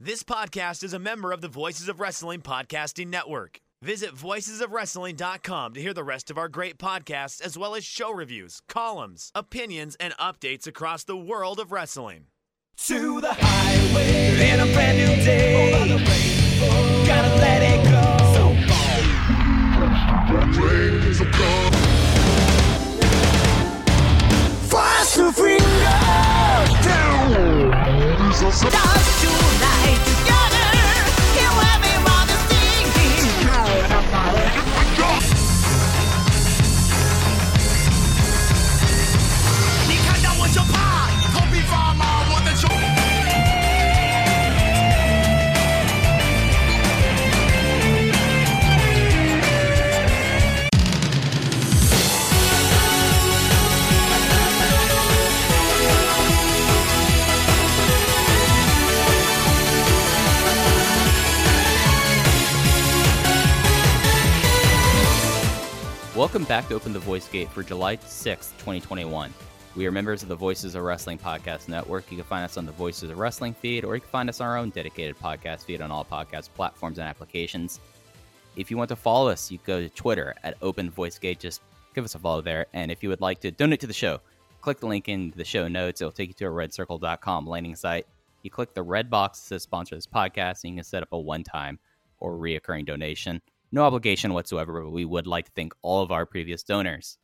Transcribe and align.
This 0.00 0.22
podcast 0.22 0.84
is 0.84 0.92
a 0.92 1.00
member 1.00 1.32
of 1.32 1.40
the 1.40 1.48
Voices 1.48 1.88
of 1.88 1.98
Wrestling 1.98 2.40
Podcasting 2.40 3.08
Network. 3.08 3.58
Visit 3.82 4.14
voicesofwrestling.com 4.14 5.74
to 5.74 5.80
hear 5.80 5.92
the 5.92 6.04
rest 6.04 6.30
of 6.30 6.38
our 6.38 6.48
great 6.48 6.78
podcasts, 6.78 7.40
as 7.40 7.58
well 7.58 7.74
as 7.74 7.84
show 7.84 8.12
reviews, 8.12 8.62
columns, 8.68 9.32
opinions, 9.34 9.96
and 9.98 10.16
updates 10.16 10.68
across 10.68 11.02
the 11.02 11.16
world 11.16 11.58
of 11.58 11.72
wrestling. 11.72 12.26
to 12.76 13.20
the 13.20 13.32
highway 13.32 14.52
in 14.52 14.60
a 14.60 14.72
brand 14.72 14.98
new 14.98 15.24
day. 15.24 15.88
Gotta 17.04 17.34
let 17.34 17.62
it 17.64 17.84
go. 17.90 18.18
Fast 21.18 21.67
Dance 28.40 28.60
tonight 28.60 30.17
Welcome 66.18 66.42
back 66.42 66.66
to 66.66 66.74
Open 66.74 66.92
the 66.92 66.98
Voice 66.98 67.28
Gate 67.28 67.48
for 67.48 67.62
July 67.62 67.96
6th, 67.96 68.50
2021. 68.58 69.32
We 69.76 69.86
are 69.86 69.92
members 69.92 70.24
of 70.24 70.28
the 70.28 70.34
Voices 70.34 70.74
of 70.74 70.82
Wrestling 70.82 71.16
Podcast 71.16 71.68
Network. 71.68 72.10
You 72.10 72.16
can 72.16 72.26
find 72.26 72.44
us 72.44 72.56
on 72.56 72.66
the 72.66 72.72
Voices 72.72 73.08
of 73.08 73.18
Wrestling 73.18 73.54
feed, 73.54 73.84
or 73.84 73.94
you 73.94 74.00
can 74.00 74.10
find 74.10 74.28
us 74.28 74.40
on 74.40 74.48
our 74.48 74.56
own 74.56 74.70
dedicated 74.70 75.16
podcast 75.16 75.62
feed 75.62 75.80
on 75.80 75.92
all 75.92 76.04
podcast 76.04 76.48
platforms 76.54 76.98
and 76.98 77.06
applications. 77.06 77.78
If 78.56 78.68
you 78.68 78.76
want 78.76 78.88
to 78.88 78.96
follow 78.96 79.28
us, 79.30 79.52
you 79.52 79.60
go 79.64 79.80
to 79.80 79.88
Twitter 79.88 80.34
at 80.42 80.56
Open 80.60 80.90
Voice 80.90 81.20
Gate. 81.20 81.38
Just 81.38 81.60
give 81.94 82.04
us 82.04 82.16
a 82.16 82.18
follow 82.18 82.42
there. 82.42 82.66
And 82.72 82.90
if 82.90 83.00
you 83.04 83.10
would 83.10 83.20
like 83.20 83.38
to 83.42 83.52
donate 83.52 83.78
to 83.78 83.86
the 83.86 83.92
show, 83.92 84.20
click 84.60 84.80
the 84.80 84.88
link 84.88 85.08
in 85.08 85.32
the 85.36 85.44
show 85.44 85.68
notes. 85.68 86.00
It'll 86.00 86.10
take 86.10 86.30
you 86.30 86.34
to 86.34 86.46
a 86.46 86.50
redcircle.com 86.50 87.46
landing 87.46 87.76
site. 87.76 88.08
You 88.42 88.50
click 88.50 88.74
the 88.74 88.82
red 88.82 89.08
box 89.08 89.48
to 89.50 89.60
sponsor 89.60 89.94
this 89.94 90.08
podcast, 90.08 90.64
and 90.64 90.72
you 90.72 90.78
can 90.78 90.84
set 90.84 91.04
up 91.04 91.12
a 91.12 91.18
one 91.18 91.44
time 91.44 91.78
or 92.18 92.32
reoccurring 92.32 92.86
donation. 92.86 93.40
No 93.70 93.84
obligation 93.84 94.32
whatsoever, 94.32 94.82
but 94.82 94.90
we 94.90 95.04
would 95.04 95.26
like 95.26 95.44
to 95.46 95.52
thank 95.54 95.74
all 95.82 96.02
of 96.02 96.10
our 96.10 96.24
previous 96.24 96.62
donors. 96.62 97.18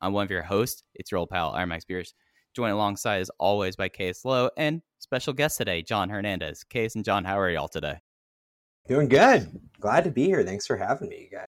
I'm 0.00 0.12
one 0.12 0.24
of 0.24 0.30
your 0.30 0.42
hosts. 0.42 0.82
It's 0.94 1.10
your 1.10 1.18
old 1.18 1.30
pal, 1.30 1.52
Iron 1.52 1.70
Max 1.70 1.82
Spears. 1.82 2.14
Joined 2.54 2.72
alongside, 2.72 3.20
as 3.20 3.30
always, 3.38 3.76
by 3.76 3.88
Case 3.88 4.24
Lowe 4.24 4.50
and 4.56 4.82
special 4.98 5.32
guest 5.32 5.58
today, 5.58 5.82
John 5.82 6.08
Hernandez. 6.08 6.64
Case 6.64 6.94
and 6.94 7.04
John, 7.04 7.24
how 7.24 7.38
are 7.38 7.50
y'all 7.50 7.68
today? 7.68 7.98
Doing 8.88 9.08
good. 9.08 9.48
Glad 9.80 10.04
to 10.04 10.10
be 10.10 10.24
here. 10.24 10.42
Thanks 10.42 10.66
for 10.66 10.76
having 10.76 11.08
me, 11.08 11.28
you 11.30 11.36
guys. 11.36 11.46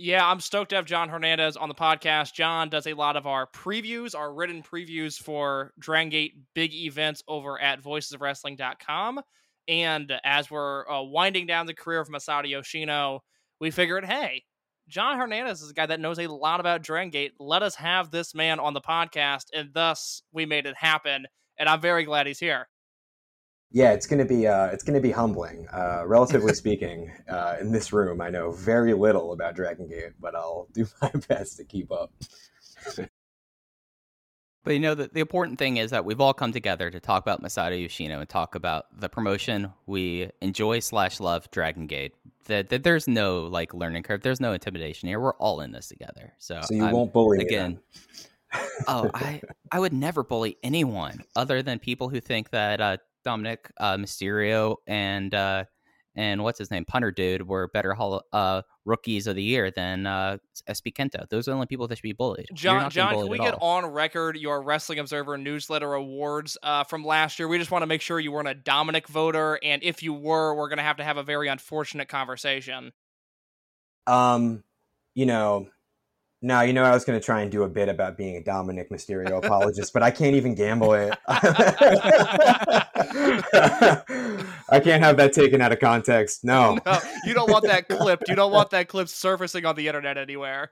Yeah, 0.00 0.24
I'm 0.24 0.38
stoked 0.38 0.70
to 0.70 0.76
have 0.76 0.84
John 0.84 1.08
Hernandez 1.08 1.56
on 1.56 1.68
the 1.68 1.74
podcast. 1.74 2.32
John 2.32 2.68
does 2.68 2.86
a 2.86 2.94
lot 2.94 3.16
of 3.16 3.26
our 3.26 3.48
previews, 3.48 4.14
our 4.14 4.32
written 4.32 4.62
previews 4.62 5.20
for 5.20 5.72
Dragon 5.78 6.08
Gate 6.08 6.34
big 6.54 6.72
events 6.72 7.24
over 7.26 7.60
at 7.60 7.82
voicesofwrestling.com. 7.82 9.20
And 9.68 10.12
as 10.24 10.50
we're 10.50 10.88
uh, 10.90 11.02
winding 11.02 11.46
down 11.46 11.66
the 11.66 11.74
career 11.74 12.00
of 12.00 12.08
Masato 12.08 12.48
Yoshino, 12.48 13.20
we 13.60 13.70
figured, 13.70 14.06
hey, 14.06 14.44
John 14.88 15.18
Hernandez 15.18 15.60
is 15.60 15.70
a 15.70 15.74
guy 15.74 15.84
that 15.86 16.00
knows 16.00 16.18
a 16.18 16.26
lot 16.26 16.60
about 16.60 16.82
Dragon 16.82 17.10
Gate. 17.10 17.32
Let 17.38 17.62
us 17.62 17.74
have 17.74 18.10
this 18.10 18.34
man 18.34 18.58
on 18.58 18.72
the 18.72 18.80
podcast. 18.80 19.46
And 19.54 19.74
thus, 19.74 20.22
we 20.32 20.46
made 20.46 20.64
it 20.64 20.76
happen. 20.76 21.26
And 21.58 21.68
I'm 21.68 21.80
very 21.80 22.04
glad 22.04 22.26
he's 22.26 22.38
here. 22.38 22.68
Yeah, 23.70 23.92
it's 23.92 24.06
gonna 24.06 24.24
be 24.24 24.46
uh, 24.46 24.68
it's 24.68 24.82
gonna 24.82 25.00
be 25.00 25.10
humbling. 25.10 25.68
Uh, 25.70 26.04
relatively 26.06 26.54
speaking, 26.54 27.12
uh, 27.28 27.56
in 27.60 27.70
this 27.70 27.92
room, 27.92 28.22
I 28.22 28.30
know 28.30 28.50
very 28.50 28.94
little 28.94 29.32
about 29.32 29.56
Dragon 29.56 29.86
Gate, 29.86 30.12
but 30.18 30.34
I'll 30.34 30.68
do 30.72 30.86
my 31.02 31.10
best 31.28 31.58
to 31.58 31.64
keep 31.64 31.92
up. 31.92 32.10
But 34.68 34.74
you 34.74 34.80
know, 34.80 34.94
the, 34.94 35.08
the 35.10 35.20
important 35.20 35.58
thing 35.58 35.78
is 35.78 35.92
that 35.92 36.04
we've 36.04 36.20
all 36.20 36.34
come 36.34 36.52
together 36.52 36.90
to 36.90 37.00
talk 37.00 37.22
about 37.24 37.42
Masato 37.42 37.80
Yoshino 37.80 38.20
and 38.20 38.28
talk 38.28 38.54
about 38.54 38.84
the 39.00 39.08
promotion 39.08 39.72
we 39.86 40.28
enjoy 40.42 40.80
slash 40.80 41.20
love 41.20 41.50
Dragon 41.50 41.86
Gate. 41.86 42.14
That, 42.48 42.68
that 42.68 42.82
there's 42.82 43.08
no 43.08 43.46
like 43.46 43.72
learning 43.72 44.02
curve, 44.02 44.20
there's 44.20 44.40
no 44.40 44.52
intimidation 44.52 45.08
here. 45.08 45.20
We're 45.20 45.32
all 45.36 45.62
in 45.62 45.72
this 45.72 45.88
together. 45.88 46.34
So, 46.36 46.60
So 46.64 46.74
you 46.74 46.84
I'm- 46.84 46.92
won't 46.92 47.14
bully 47.14 47.38
again. 47.38 47.80
oh, 48.86 49.10
I 49.14 49.40
I 49.72 49.80
would 49.80 49.94
never 49.94 50.22
bully 50.22 50.58
anyone 50.62 51.24
other 51.34 51.62
than 51.62 51.78
people 51.78 52.10
who 52.10 52.20
think 52.20 52.50
that 52.50 52.78
uh, 52.82 52.98
Dominik 53.24 53.70
uh, 53.78 53.96
Mysterio 53.96 54.76
and 54.86 55.34
uh, 55.34 55.64
and 56.18 56.42
what's 56.42 56.58
his 56.58 56.68
name 56.72 56.84
Punter 56.84 57.12
Dude 57.12 57.46
were 57.46 57.68
better 57.68 57.94
hol- 57.94 58.24
uh, 58.32 58.62
rookies 58.84 59.28
of 59.28 59.36
the 59.36 59.42
year 59.42 59.70
than 59.70 60.04
uh, 60.04 60.38
SB 60.68 60.92
Kento. 60.92 61.28
Those 61.28 61.46
are 61.46 61.52
the 61.52 61.54
only 61.54 61.68
people 61.68 61.86
that 61.86 61.96
should 61.96 62.02
be 62.02 62.12
bullied. 62.12 62.46
You're 62.50 62.56
John, 62.56 62.82
not 62.82 62.94
being 62.94 63.06
John, 63.06 63.14
can 63.14 63.28
we 63.28 63.38
at 63.38 63.44
get 63.44 63.54
all. 63.54 63.76
on 63.76 63.86
record 63.86 64.36
your 64.36 64.60
Wrestling 64.60 64.98
Observer 64.98 65.38
newsletter 65.38 65.94
awards 65.94 66.58
uh, 66.64 66.82
from 66.82 67.04
last 67.04 67.38
year? 67.38 67.46
We 67.46 67.56
just 67.56 67.70
want 67.70 67.82
to 67.82 67.86
make 67.86 68.00
sure 68.00 68.18
you 68.18 68.32
weren't 68.32 68.48
a 68.48 68.54
Dominik 68.56 69.06
voter, 69.06 69.60
and 69.62 69.80
if 69.84 70.02
you 70.02 70.12
were, 70.12 70.56
we're 70.56 70.68
going 70.68 70.78
to 70.78 70.82
have 70.82 70.96
to 70.96 71.04
have 71.04 71.18
a 71.18 71.22
very 71.22 71.46
unfortunate 71.46 72.08
conversation. 72.08 72.92
Um, 74.08 74.64
you 75.14 75.24
know, 75.24 75.68
no, 76.40 76.60
you 76.60 76.72
know, 76.72 76.84
I 76.84 76.92
was 76.92 77.04
gonna 77.04 77.20
try 77.20 77.42
and 77.42 77.50
do 77.50 77.64
a 77.64 77.68
bit 77.68 77.88
about 77.88 78.16
being 78.16 78.36
a 78.36 78.40
Dominik 78.40 78.90
Mysterio 78.90 79.44
apologist, 79.44 79.92
but 79.92 80.02
I 80.02 80.10
can't 80.10 80.36
even 80.36 80.54
gamble 80.54 80.92
it. 80.94 81.16
I 84.70 84.80
can't 84.80 85.02
have 85.02 85.16
that 85.16 85.32
taken 85.32 85.60
out 85.60 85.72
of 85.72 85.80
context. 85.80 86.44
No. 86.44 86.78
No, 86.86 86.98
you 87.24 87.34
don't 87.34 87.50
want 87.50 87.64
that 87.66 87.88
clipped. 87.88 88.28
You 88.28 88.36
don't 88.36 88.52
want 88.52 88.70
that 88.70 88.88
clip 88.88 89.08
surfacing 89.08 89.66
on 89.66 89.74
the 89.74 89.88
internet 89.88 90.16
anywhere. 90.16 90.70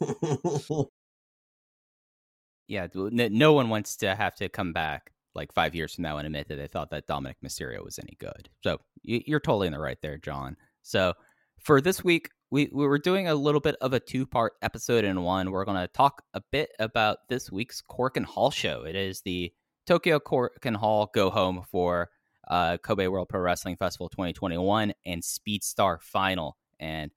yeah, 2.68 2.86
no 2.94 3.52
one 3.52 3.68
wants 3.68 3.96
to 3.96 4.14
have 4.14 4.34
to 4.36 4.48
come 4.48 4.72
back 4.72 5.10
like 5.34 5.52
five 5.52 5.74
years 5.74 5.94
from 5.94 6.02
now 6.02 6.16
and 6.18 6.26
admit 6.26 6.48
that 6.48 6.56
they 6.56 6.66
thought 6.66 6.90
that 6.90 7.06
Dominik 7.08 7.34
Mysterio 7.44 7.84
was 7.84 7.98
any 7.98 8.16
good. 8.18 8.48
So 8.62 8.78
you're 9.02 9.40
totally 9.40 9.66
in 9.66 9.72
the 9.72 9.80
right 9.80 9.98
there, 10.00 10.16
John. 10.18 10.56
So 10.82 11.14
for 11.64 11.80
this 11.80 12.04
week, 12.04 12.28
we, 12.50 12.68
we 12.72 12.86
were 12.86 12.98
doing 12.98 13.26
a 13.26 13.34
little 13.34 13.60
bit 13.60 13.74
of 13.80 13.94
a 13.94 14.00
two 14.00 14.26
part 14.26 14.52
episode 14.62 15.04
in 15.04 15.22
one. 15.22 15.50
We're 15.50 15.64
going 15.64 15.80
to 15.80 15.88
talk 15.88 16.22
a 16.34 16.42
bit 16.52 16.70
about 16.78 17.18
this 17.28 17.50
week's 17.50 17.82
Korakuen 17.82 18.24
Hall 18.24 18.50
show. 18.50 18.84
It 18.84 18.94
is 18.94 19.22
the 19.22 19.50
Tokyo 19.86 20.18
Korakuen 20.20 20.76
Hall 20.76 21.10
go 21.14 21.30
home 21.30 21.62
for 21.70 22.10
uh, 22.48 22.76
Kobe 22.76 23.06
World 23.06 23.30
Pro 23.30 23.40
Wrestling 23.40 23.76
Festival 23.76 24.10
2021 24.10 24.92
and 25.06 25.24
Speed 25.24 25.64
Star 25.64 25.98
Final. 26.02 26.58
And 26.78 27.10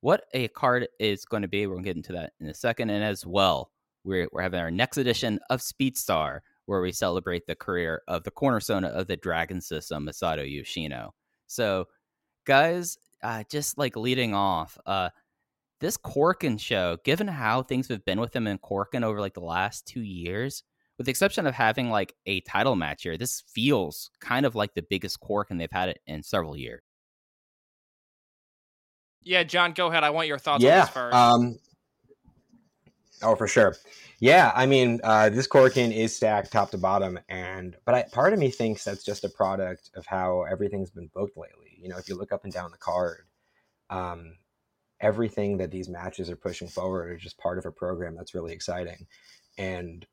what 0.00 0.24
a 0.32 0.46
card 0.48 0.86
is 1.00 1.24
going 1.24 1.42
to 1.42 1.48
be, 1.48 1.66
we're 1.66 1.74
going 1.74 1.84
to 1.84 1.90
get 1.90 1.96
into 1.96 2.12
that 2.12 2.32
in 2.40 2.46
a 2.46 2.54
second. 2.54 2.90
And 2.90 3.02
as 3.02 3.26
well, 3.26 3.72
we're, 4.04 4.28
we're 4.32 4.42
having 4.42 4.60
our 4.60 4.70
next 4.70 4.98
edition 4.98 5.40
of 5.50 5.60
Speed 5.60 5.98
Star, 5.98 6.44
where 6.66 6.80
we 6.80 6.92
celebrate 6.92 7.48
the 7.48 7.56
career 7.56 8.02
of 8.06 8.22
the 8.22 8.30
cornerstone 8.30 8.84
of 8.84 9.08
the 9.08 9.16
Dragon 9.16 9.60
System, 9.60 10.06
Masato 10.06 10.48
Yoshino. 10.48 11.14
So, 11.48 11.86
guys, 12.46 12.96
uh, 13.22 13.44
just 13.50 13.78
like 13.78 13.96
leading 13.96 14.34
off, 14.34 14.78
uh, 14.86 15.10
this 15.80 15.96
Corkin 15.96 16.58
show, 16.58 16.98
given 17.04 17.28
how 17.28 17.62
things 17.62 17.88
have 17.88 18.04
been 18.04 18.20
with 18.20 18.34
him 18.34 18.46
in 18.46 18.58
Corkin 18.58 19.04
over 19.04 19.20
like 19.20 19.34
the 19.34 19.40
last 19.40 19.86
two 19.86 20.02
years, 20.02 20.64
with 20.96 21.06
the 21.06 21.10
exception 21.10 21.46
of 21.46 21.54
having 21.54 21.90
like 21.90 22.14
a 22.26 22.40
title 22.40 22.74
match 22.74 23.04
here, 23.04 23.16
this 23.16 23.44
feels 23.52 24.10
kind 24.20 24.44
of 24.44 24.54
like 24.54 24.74
the 24.74 24.82
biggest 24.82 25.20
Corkin 25.20 25.58
they've 25.58 25.70
had 25.70 25.88
it 25.88 26.00
in 26.06 26.22
several 26.22 26.56
years. 26.56 26.82
Yeah, 29.22 29.42
John, 29.44 29.72
go 29.72 29.88
ahead. 29.88 30.04
I 30.04 30.10
want 30.10 30.26
your 30.26 30.38
thoughts 30.38 30.64
on 30.64 30.70
this 30.70 30.88
first. 30.88 31.14
Um, 31.14 31.58
oh, 33.22 33.34
for 33.36 33.46
sure. 33.46 33.76
Yeah, 34.20 34.52
I 34.54 34.66
mean, 34.66 35.00
uh, 35.04 35.28
this 35.28 35.46
Corkin 35.46 35.92
is 35.92 36.14
stacked 36.14 36.50
top 36.50 36.70
to 36.72 36.78
bottom, 36.78 37.18
and 37.28 37.76
but 37.84 37.94
I, 37.94 38.02
part 38.10 38.32
of 38.32 38.38
me 38.38 38.50
thinks 38.50 38.84
that's 38.84 39.04
just 39.04 39.24
a 39.24 39.28
product 39.28 39.90
of 39.94 40.06
how 40.06 40.42
everything's 40.42 40.90
been 40.90 41.10
booked 41.14 41.36
lately. 41.36 41.76
You 41.80 41.88
know, 41.88 41.98
if 41.98 42.08
you 42.08 42.16
look 42.16 42.32
up 42.32 42.44
and 42.44 42.52
down 42.52 42.72
the 42.72 42.78
card, 42.78 43.26
um, 43.90 44.34
everything 45.00 45.58
that 45.58 45.70
these 45.70 45.88
matches 45.88 46.28
are 46.30 46.36
pushing 46.36 46.68
forward 46.68 47.10
are 47.10 47.16
just 47.16 47.38
part 47.38 47.58
of 47.58 47.66
a 47.66 47.70
program 47.70 48.16
that's 48.16 48.34
really 48.34 48.52
exciting. 48.52 49.06
And 49.56 50.04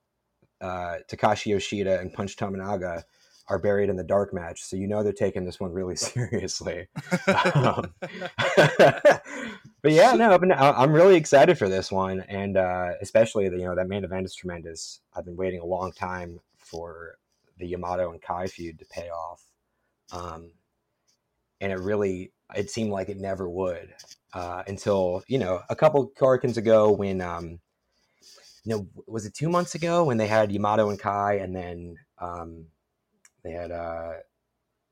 uh, 0.62 0.98
Takashi 1.10 1.48
Yoshida 1.48 2.00
and 2.00 2.14
Punch 2.14 2.36
Tominaga 2.36 3.04
are 3.48 3.60
buried 3.60 3.90
in 3.90 3.96
the 3.96 4.04
dark 4.04 4.34
match, 4.34 4.64
so 4.64 4.76
you 4.76 4.88
know 4.88 5.04
they're 5.04 5.14
taking 5.14 5.46
this 5.46 5.60
one 5.60 5.72
really 5.72 5.96
seriously. 5.96 6.88
Um, 7.28 7.94
but 9.86 9.94
yeah, 9.94 10.14
no, 10.14 10.32
I'm 10.32 10.92
really 10.92 11.16
excited 11.16 11.60
for 11.60 11.70
this 11.70 11.92
one, 11.92 12.22
and 12.22 12.58
uh, 12.58 12.94
especially 13.02 13.50
the, 13.50 13.58
you 13.58 13.66
know 13.66 13.76
that 13.76 13.88
main 13.88 14.04
event 14.04 14.26
is 14.26 14.34
tremendous. 14.34 15.00
I've 15.16 15.26
been 15.26 15.36
waiting 15.36 15.60
a 15.60 15.66
long 15.66 15.92
time 15.92 16.40
for 16.58 17.20
the 17.60 17.68
Yamato 17.68 18.12
and 18.12 18.20
Kai 18.20 18.48
feud 18.48 18.80
to 18.80 18.86
pay 18.86 19.10
off. 19.10 19.44
um, 20.12 20.54
and 21.62 21.72
it 21.72 21.78
really 21.78 22.32
it 22.56 22.72
seemed 22.72 22.90
like 22.90 23.10
it 23.10 23.18
never 23.18 23.48
would 23.48 23.94
uh, 24.34 24.64
until 24.66 25.24
you 25.28 25.38
know 25.38 25.62
a 25.70 25.76
couple 25.76 26.12
Korakuens 26.20 26.58
ago 26.58 26.92
when 26.92 27.22
um, 27.22 27.60
you 28.64 28.76
know 28.76 28.88
was 29.06 29.28
it 29.28 29.36
two 29.36 29.50
months 29.50 29.76
ago 29.76 30.04
when 30.04 30.18
they 30.18 30.26
had 30.26 30.52
Yamato 30.52 30.90
and 30.90 31.00
Kai, 31.00 31.36
and 31.36 31.56
then 31.56 31.96
um, 32.18 32.66
they 33.44 33.52
had 33.52 33.70
uh, 33.70 34.14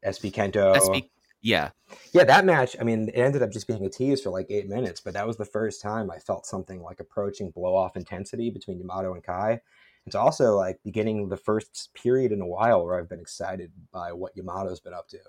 SB 0.05 0.31
Kento. 0.31 0.75
SB 0.75 1.09
yeah, 1.43 1.71
Yeah, 2.13 2.23
that 2.23 2.45
match. 2.45 2.77
I 2.79 2.83
mean, 2.83 3.09
it 3.09 3.19
ended 3.19 3.43
up 3.43 3.51
just 3.51 3.67
being 3.67 3.85
a 3.85 3.89
tease 3.89 4.21
for 4.21 4.29
like 4.29 4.47
eight 4.49 4.69
minutes, 4.69 5.01
but 5.01 5.13
that 5.13 5.27
was 5.27 5.35
the 5.35 5.45
first 5.45 5.81
time 5.81 6.09
I 6.09 6.17
felt 6.17 6.45
something 6.45 6.81
like 6.81 7.01
approaching 7.01 7.51
blow 7.51 7.75
off 7.75 7.97
intensity 7.97 8.49
between 8.49 8.79
Yamato 8.79 9.13
and 9.13 9.21
Kai. 9.21 9.59
It's 10.05 10.15
also 10.15 10.55
like 10.55 10.79
beginning 10.85 11.27
the 11.27 11.37
first 11.37 11.89
period 11.93 12.31
in 12.31 12.39
a 12.39 12.47
while 12.47 12.83
where 12.85 12.97
I've 12.97 13.09
been 13.09 13.19
excited 13.19 13.71
by 13.91 14.13
what 14.13 14.35
Yamato's 14.37 14.79
been 14.79 14.93
up 14.93 15.09
to. 15.09 15.19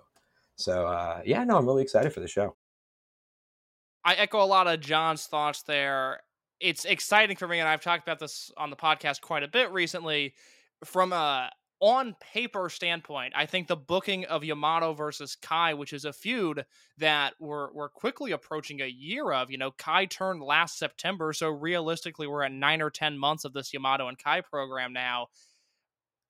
So 0.54 0.86
uh, 0.86 1.20
yeah, 1.24 1.42
no, 1.42 1.58
I'm 1.58 1.66
really 1.66 1.82
excited 1.82 2.12
for 2.12 2.20
the 2.20 2.28
show. 2.28 2.54
I 4.04 4.14
echo 4.14 4.40
a 4.40 4.46
lot 4.46 4.68
of 4.68 4.80
John's 4.80 5.26
thoughts 5.26 5.62
there. 5.62 6.20
It's 6.60 6.84
exciting 6.84 7.36
for 7.36 7.48
me, 7.48 7.58
and 7.58 7.68
I've 7.68 7.80
talked 7.80 8.04
about 8.04 8.20
this 8.20 8.52
on 8.56 8.70
the 8.70 8.76
podcast 8.76 9.20
quite 9.20 9.42
a 9.42 9.48
bit 9.48 9.72
recently. 9.72 10.34
From 10.84 11.12
a 11.12 11.50
on 11.80 12.14
paper 12.20 12.68
standpoint, 12.68 13.34
I 13.36 13.46
think 13.46 13.68
the 13.68 13.76
booking 13.76 14.24
of 14.26 14.44
Yamato 14.44 14.94
versus 14.94 15.36
Kai, 15.36 15.74
which 15.74 15.92
is 15.92 16.04
a 16.04 16.12
feud 16.12 16.64
that 16.98 17.34
we're 17.38 17.72
we're 17.72 17.88
quickly 17.88 18.32
approaching 18.32 18.80
a 18.80 18.86
year 18.86 19.32
of. 19.32 19.50
You 19.50 19.58
know, 19.58 19.72
Kai 19.72 20.06
turned 20.06 20.42
last 20.42 20.78
September, 20.78 21.32
so 21.32 21.48
realistically, 21.48 22.26
we're 22.26 22.44
at 22.44 22.52
nine 22.52 22.80
or 22.80 22.90
ten 22.90 23.18
months 23.18 23.44
of 23.44 23.52
this 23.52 23.72
Yamato 23.72 24.08
and 24.08 24.18
Kai 24.18 24.40
program 24.40 24.92
now. 24.92 25.28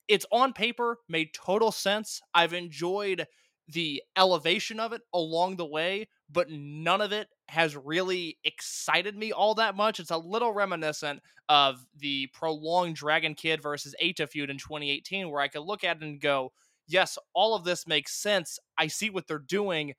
It's 0.09 0.27
on 0.33 0.53
paper, 0.53 0.99
made 1.09 1.29
total 1.35 1.73
sense. 1.73 2.21
I've 2.35 2.53
enjoyed 2.53 3.27
the 3.69 4.03
elevation 4.17 4.79
of 4.81 4.93
it 4.93 5.03
along 5.13 5.57
the 5.57 5.67
way, 5.67 6.09
but 6.31 6.51
none 6.51 7.01
of 7.01 7.13
it 7.13 7.29
has 7.49 7.77
really 7.77 8.39
excited 8.45 9.17
me 9.17 9.33
all 9.33 9.55
that 9.55 9.77
much. 9.77 10.01
It's 10.01 10.11
a 10.11 10.19
little 10.19 10.53
reminiscent 10.53 11.21
of 11.49 11.85
the 11.99 12.29
prolonged 12.33 12.97
Dragon 12.97 13.35
Kid 13.35 13.63
versus 13.63 13.95
Eita 14.03 14.29
feud 14.29 14.51
in 14.51 14.59
2018, 14.59 15.31
where 15.31 15.43
I 15.43 15.49
could 15.49 15.63
look 15.63 15.85
at 15.85 15.99
it 15.99 16.03
and 16.03 16.21
go, 16.21 16.53
yes, 16.87 17.19
all 17.35 17.55
of 17.55 17.65
this 17.65 17.87
makes 17.87 18.15
sense. 18.15 18.59
I 18.79 18.87
see 18.87 19.11
what 19.11 19.27
they're 19.27 19.39
doing, 19.39 19.95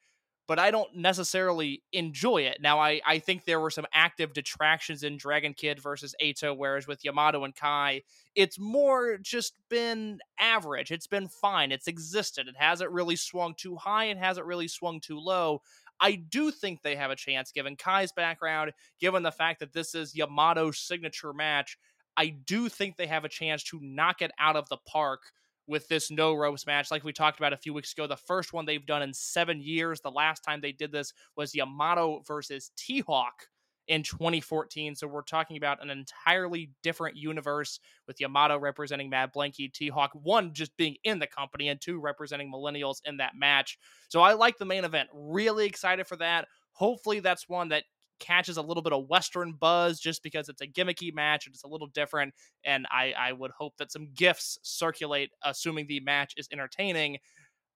but 0.48 0.60
I 0.60 0.72
don't 0.72 0.95
necessarily 0.95 1.83
enjoy 1.92 2.44
it. 2.44 2.60
Now, 2.62 2.80
I, 2.80 3.01
I 3.06 3.19
think 3.19 3.45
there 3.45 3.60
were 3.60 3.72
some 3.72 3.88
active 3.94 4.33
detractions 4.33 5.04
in 5.04 5.18
Dragon 5.18 5.54
Kid 5.54 5.80
versus 5.80 6.16
Eita, 6.22 6.56
whereas 6.56 6.88
with 6.88 7.04
Yamato 7.04 7.44
and 7.44 7.56
Kai, 7.56 8.04
it's 8.36 8.60
more 8.60 9.18
just 9.18 9.54
been 9.69 10.19
average. 10.39 10.92
It's 10.92 11.07
been 11.07 11.27
fine. 11.27 11.72
It's 11.72 11.88
existed. 11.88 12.48
It 12.48 12.56
hasn't 12.57 12.92
really 12.92 13.16
swung 13.16 13.56
too 13.56 13.75
high. 13.75 14.06
It 14.06 14.18
hasn't 14.18 14.45
really 14.45 14.68
swung 14.68 15.00
too 15.00 15.19
low. 15.19 15.62
I 16.00 16.15
do 16.15 16.51
think 16.51 16.81
they 16.81 16.95
have 16.95 17.12
a 17.12 17.15
chance, 17.15 17.51
given 17.51 17.75
Kai's 17.75 18.12
background, 18.12 18.74
given 19.00 19.24
the 19.24 19.31
fact 19.31 19.59
that 19.59 19.74
this 19.74 19.95
is 19.95 20.13
Yamato's 20.13 20.80
signature 20.80 21.33
match. 21.33 21.77
I 22.18 22.27
do 22.27 22.69
think 22.69 22.95
they 22.95 23.07
have 23.07 23.25
a 23.25 23.30
chance 23.30 23.63
to 23.65 23.80
knock 23.81 24.21
it 24.21 24.31
out 24.39 24.56
of 24.56 24.68
the 24.69 24.77
park 24.77 25.21
with 25.68 25.88
this 25.88 26.12
no 26.12 26.33
ropes 26.33 26.65
match. 26.68 26.92
Like 26.92 27.03
we 27.03 27.13
talked 27.13 27.39
about 27.39 27.53
a 27.53 27.57
few 27.57 27.74
weeks 27.74 27.94
ago, 27.94 28.07
the 28.07 28.15
first 28.15 28.53
one 28.53 28.65
they've 28.65 28.86
done 28.86 29.01
in 29.01 29.13
seven 29.13 29.62
years. 29.62 30.01
The 30.01 30.12
last 30.12 30.44
time 30.44 30.62
they 30.62 30.71
did 30.71 30.92
this 30.92 31.13
was 31.36 31.56
Yamato 31.56 32.24
versus 32.27 32.71
T 32.77 33.01
Hawk 33.01 33.48
in 33.87 34.03
2014. 34.03 34.95
So 34.95 35.07
we're 35.07 35.21
talking 35.21 35.57
about 35.57 35.83
an 35.83 35.89
entirely 35.89 36.71
different 36.83 37.17
universe 37.17 37.79
with 38.07 38.19
Yamato 38.19 38.57
representing 38.57 39.09
Mad 39.09 39.31
Blankey, 39.35 39.71
T 39.71 39.89
Hawk, 39.89 40.11
one 40.13 40.53
just 40.53 40.75
being 40.77 40.95
in 41.03 41.19
the 41.19 41.27
company, 41.27 41.69
and 41.69 41.79
two 41.79 41.99
representing 41.99 42.51
millennials 42.51 42.97
in 43.05 43.17
that 43.17 43.33
match. 43.35 43.77
So 44.09 44.21
I 44.21 44.33
like 44.33 44.57
the 44.57 44.65
main 44.65 44.85
event. 44.85 45.09
Really 45.13 45.65
excited 45.65 46.07
for 46.07 46.15
that. 46.17 46.47
Hopefully, 46.73 47.19
that's 47.19 47.47
one 47.47 47.69
that 47.69 47.83
catches 48.19 48.57
a 48.57 48.61
little 48.61 48.83
bit 48.83 48.93
of 48.93 49.07
Western 49.07 49.53
buzz 49.53 49.99
just 49.99 50.23
because 50.23 50.49
it's 50.49 50.61
a 50.61 50.67
gimmicky 50.67 51.13
match 51.13 51.45
and 51.45 51.53
it's 51.53 51.63
a 51.63 51.67
little 51.67 51.88
different. 51.88 52.33
And 52.63 52.85
I, 52.89 53.13
I 53.17 53.33
would 53.33 53.51
hope 53.51 53.77
that 53.77 53.91
some 53.91 54.07
gifts 54.13 54.57
circulate, 54.63 55.31
assuming 55.43 55.88
the 55.88 55.99
match 55.99 56.33
is 56.38 56.47
entertaining. 56.51 57.17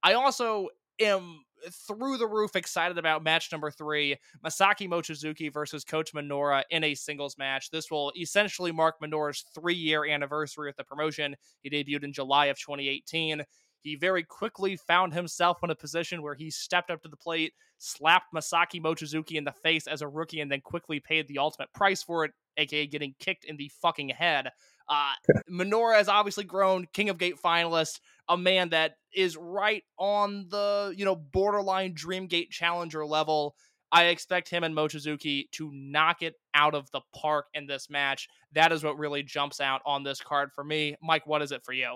I 0.02 0.14
also 0.14 0.70
am 1.00 1.44
through 1.72 2.18
the 2.18 2.28
roof 2.28 2.56
excited 2.56 2.98
about 2.98 3.24
match 3.24 3.52
number 3.52 3.70
three 3.72 4.16
Masaaki 4.46 4.88
Mochizuki 4.88 5.52
versus 5.52 5.84
Kota 5.84 6.14
Minoura 6.14 6.64
in 6.70 6.84
a 6.84 6.96
singles 6.96 7.38
match. 7.38 7.70
This 7.70 7.92
will 7.92 8.12
essentially 8.18 8.72
mark 8.72 8.96
Minoura's 9.02 9.44
three 9.54 9.76
year 9.76 10.06
anniversary 10.06 10.70
of 10.70 10.76
the 10.78 10.84
promotion. 10.84 11.36
He 11.62 11.70
debuted 11.70 12.04
in 12.04 12.14
July 12.14 12.48
of 12.48 12.58
2018. 12.60 13.44
He 13.82 13.96
very 13.96 14.24
quickly 14.24 14.76
found 14.76 15.14
himself 15.14 15.60
in 15.64 15.70
a 15.70 15.76
position 15.76 16.22
where 16.22 16.36
he 16.36 16.50
stepped 16.50 16.92
up 16.92 17.02
to 17.04 17.10
the 17.10 17.16
plate, 17.16 17.54
slapped 17.78 18.34
Masaaki 18.34 18.82
Mochizuki 18.82 19.36
in 19.36 19.46
the 19.46 19.54
face 19.54 19.88
as 19.88 20.02
a 20.02 20.08
rookie, 20.08 20.42
and 20.42 20.52
then 20.52 20.60
quickly 20.62 21.00
paid 21.00 21.28
the 21.28 21.38
ultimate 21.38 21.72
price 21.74 22.04
for 22.04 22.26
it, 22.26 22.32
aka 22.58 22.88
getting 22.88 23.16
kicked 23.20 23.46
in 23.46 23.56
the 23.56 23.72
fucking 23.82 24.10
head. 24.10 24.50
Uh, 24.90 25.14
Minoura 25.50 25.96
has 25.96 26.10
obviously 26.10 26.44
grown, 26.44 26.88
King 26.94 27.10
of 27.10 27.18
Gate 27.18 27.42
finalist, 27.42 28.02
a 28.30 28.38
man 28.38 28.70
that 28.70 28.94
is 29.14 29.36
right 29.36 29.84
on 29.98 30.48
the 30.50 30.94
you 30.96 31.04
know 31.04 31.16
borderline 31.16 31.94
Dreamgate 31.94 32.52
challenger 32.52 33.06
level. 33.06 33.56
I 33.92 34.06
expect 34.06 34.50
him 34.50 34.64
and 34.64 34.76
Mochizuki 34.76 35.50
to 35.54 35.72
knock 35.74 36.22
it 36.22 36.36
out 36.54 36.76
of 36.76 36.90
the 36.92 37.02
park 37.16 37.48
in 37.56 37.66
this 37.66 37.90
match. 37.90 38.28
That 38.54 38.72
is 38.72 38.84
what 38.84 39.00
really 39.00 39.24
jumps 39.24 39.60
out 39.60 39.82
on 39.84 40.04
this 40.04 40.22
card 40.22 40.52
for 40.54 40.64
me. 40.64 40.96
Mike, 41.02 41.26
what 41.26 41.42
is 41.42 41.52
it 41.52 41.66
for 41.66 41.74
you? 41.74 41.96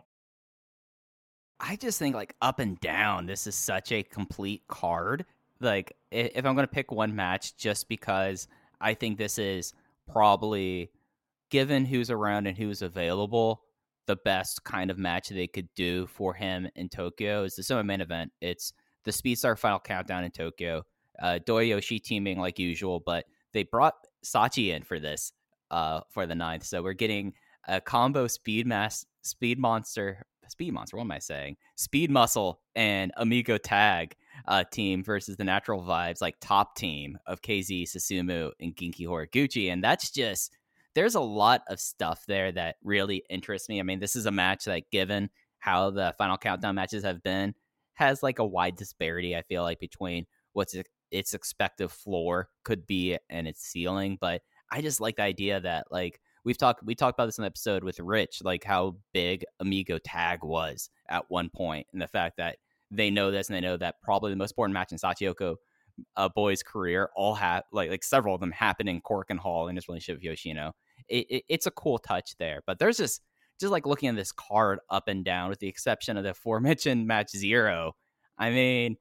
I 1.59 1.75
just 1.75 1.99
think 1.99 2.15
like 2.15 2.35
up 2.41 2.57
and 2.59 2.79
down, 2.79 3.27
this 3.27 3.45
is 3.45 3.53
such 3.53 3.91
a 3.91 4.01
complete 4.01 4.63
card. 4.67 5.25
Like 5.59 5.95
if 6.11 6.45
I'm 6.45 6.55
going 6.55 6.67
to 6.67 6.73
pick 6.73 6.91
one 6.91 7.15
match 7.15 7.55
just 7.57 7.87
because 7.87 8.47
I 8.81 8.95
think 8.95 9.17
this 9.17 9.37
is 9.37 9.73
probably 10.11 10.89
given 11.51 11.85
who's 11.85 12.09
around 12.09 12.47
and 12.47 12.57
who's 12.57 12.81
available, 12.81 13.61
the 14.05 14.17
best 14.17 14.63
kind 14.63 14.91
of 14.91 14.97
match 14.97 15.29
they 15.29 15.47
could 15.47 15.69
do 15.75 16.07
for 16.07 16.33
him 16.33 16.67
in 16.75 16.89
Tokyo 16.89 17.43
is 17.43 17.55
the 17.55 17.63
summer 17.63 17.83
main 17.83 18.01
event. 18.01 18.31
It's 18.41 18.73
the 19.03 19.11
Speedstar 19.11 19.57
Final 19.57 19.79
Countdown 19.79 20.23
in 20.23 20.31
Tokyo. 20.31 20.83
Uh, 21.21 21.39
Doyoshi 21.45 22.01
teaming 22.01 22.39
like 22.39 22.59
usual, 22.59 23.01
but 23.05 23.25
they 23.53 23.63
brought 23.63 23.95
Sachi 24.25 24.75
in 24.75 24.83
for 24.83 24.99
this 24.99 25.31
uh, 25.71 26.01
for 26.09 26.25
the 26.25 26.35
ninth. 26.35 26.65
So 26.65 26.81
we're 26.81 26.93
getting 26.93 27.33
a 27.67 27.79
combo 27.79 28.27
Speed 28.27 28.67
Mass 28.67 29.05
Speed 29.21 29.59
Monster 29.59 30.25
Speed 30.47 30.73
Monster. 30.73 30.97
What 30.97 31.03
am 31.03 31.11
I 31.11 31.19
saying? 31.19 31.57
Speed 31.75 32.11
Muscle 32.11 32.59
and 32.75 33.11
Amigo 33.17 33.57
Tag 33.57 34.15
uh, 34.47 34.63
team 34.71 35.03
versus 35.03 35.37
the 35.37 35.43
Natural 35.43 35.81
Vibes 35.81 36.21
like 36.21 36.35
top 36.41 36.75
team 36.75 37.17
of 37.25 37.41
KZ 37.41 37.83
Susumu 37.83 38.51
and 38.59 38.75
Genki 38.75 39.07
Horiguchi, 39.07 39.71
and 39.71 39.83
that's 39.83 40.11
just 40.11 40.51
there's 40.95 41.15
a 41.15 41.21
lot 41.21 41.61
of 41.67 41.79
stuff 41.79 42.23
there 42.27 42.51
that 42.51 42.75
really 42.83 43.23
interests 43.29 43.69
me. 43.69 43.79
I 43.79 43.83
mean, 43.83 43.99
this 43.99 44.15
is 44.15 44.25
a 44.25 44.31
match 44.31 44.65
that, 44.65 44.89
given 44.91 45.29
how 45.59 45.89
the 45.91 46.13
final 46.17 46.37
countdown 46.37 46.75
matches 46.75 47.03
have 47.03 47.23
been, 47.23 47.55
has 47.93 48.23
like 48.23 48.39
a 48.39 48.45
wide 48.45 48.75
disparity. 48.75 49.35
I 49.35 49.41
feel 49.43 49.63
like 49.63 49.79
between 49.79 50.25
what's 50.53 50.75
its 51.11 51.33
expected 51.33 51.91
floor 51.91 52.49
could 52.63 52.85
be 52.85 53.17
and 53.29 53.47
its 53.47 53.61
ceiling. 53.61 54.17
But 54.19 54.41
I 54.71 54.81
just 54.81 54.99
like 54.99 55.17
the 55.17 55.23
idea 55.23 55.59
that 55.61 55.87
like 55.91 56.19
we've 56.43 56.57
talked 56.57 56.83
we 56.83 56.95
talked 56.95 57.17
about 57.17 57.27
this 57.27 57.37
in 57.37 57.43
the 57.43 57.47
episode 57.47 57.83
with 57.83 57.99
Rich, 57.99 58.41
like 58.43 58.63
how 58.63 58.97
big 59.13 59.45
Amigo 59.59 59.99
Tag 59.99 60.39
was 60.43 60.89
at 61.09 61.29
one 61.29 61.49
point, 61.49 61.87
and 61.93 62.01
the 62.01 62.07
fact 62.07 62.37
that 62.37 62.57
they 62.91 63.09
know 63.09 63.31
this 63.31 63.49
and 63.49 63.55
they 63.55 63.61
know 63.61 63.77
that 63.77 64.01
probably 64.03 64.31
the 64.31 64.37
most 64.37 64.51
important 64.51 64.73
match 64.73 64.91
in 64.91 64.97
Shachihoko 64.97 65.55
uh, 66.15 66.29
boy's 66.29 66.63
career 66.63 67.09
all 67.15 67.35
have 67.35 67.63
like 67.71 67.89
like 67.89 68.03
several 68.03 68.35
of 68.35 68.41
them 68.41 68.51
happen 68.51 68.87
in 68.87 69.01
Korakuen 69.01 69.37
Hall 69.37 69.67
in 69.67 69.75
his 69.75 69.87
relationship 69.87 70.17
with 70.17 70.23
Yoshino. 70.23 70.73
It, 71.07 71.25
it, 71.29 71.43
it's 71.49 71.65
a 71.65 71.71
cool 71.71 71.97
touch 71.99 72.35
there, 72.37 72.61
but 72.65 72.79
there's 72.79 72.97
just 72.97 73.21
just 73.59 73.71
like 73.71 73.85
looking 73.85 74.09
at 74.09 74.15
this 74.15 74.31
card 74.31 74.79
up 74.89 75.07
and 75.07 75.23
down, 75.23 75.49
with 75.49 75.59
the 75.59 75.67
exception 75.67 76.17
of 76.17 76.23
the 76.23 76.31
aforementioned 76.31 77.07
match 77.07 77.31
zero. 77.31 77.95
I 78.37 78.49
mean, 78.49 78.97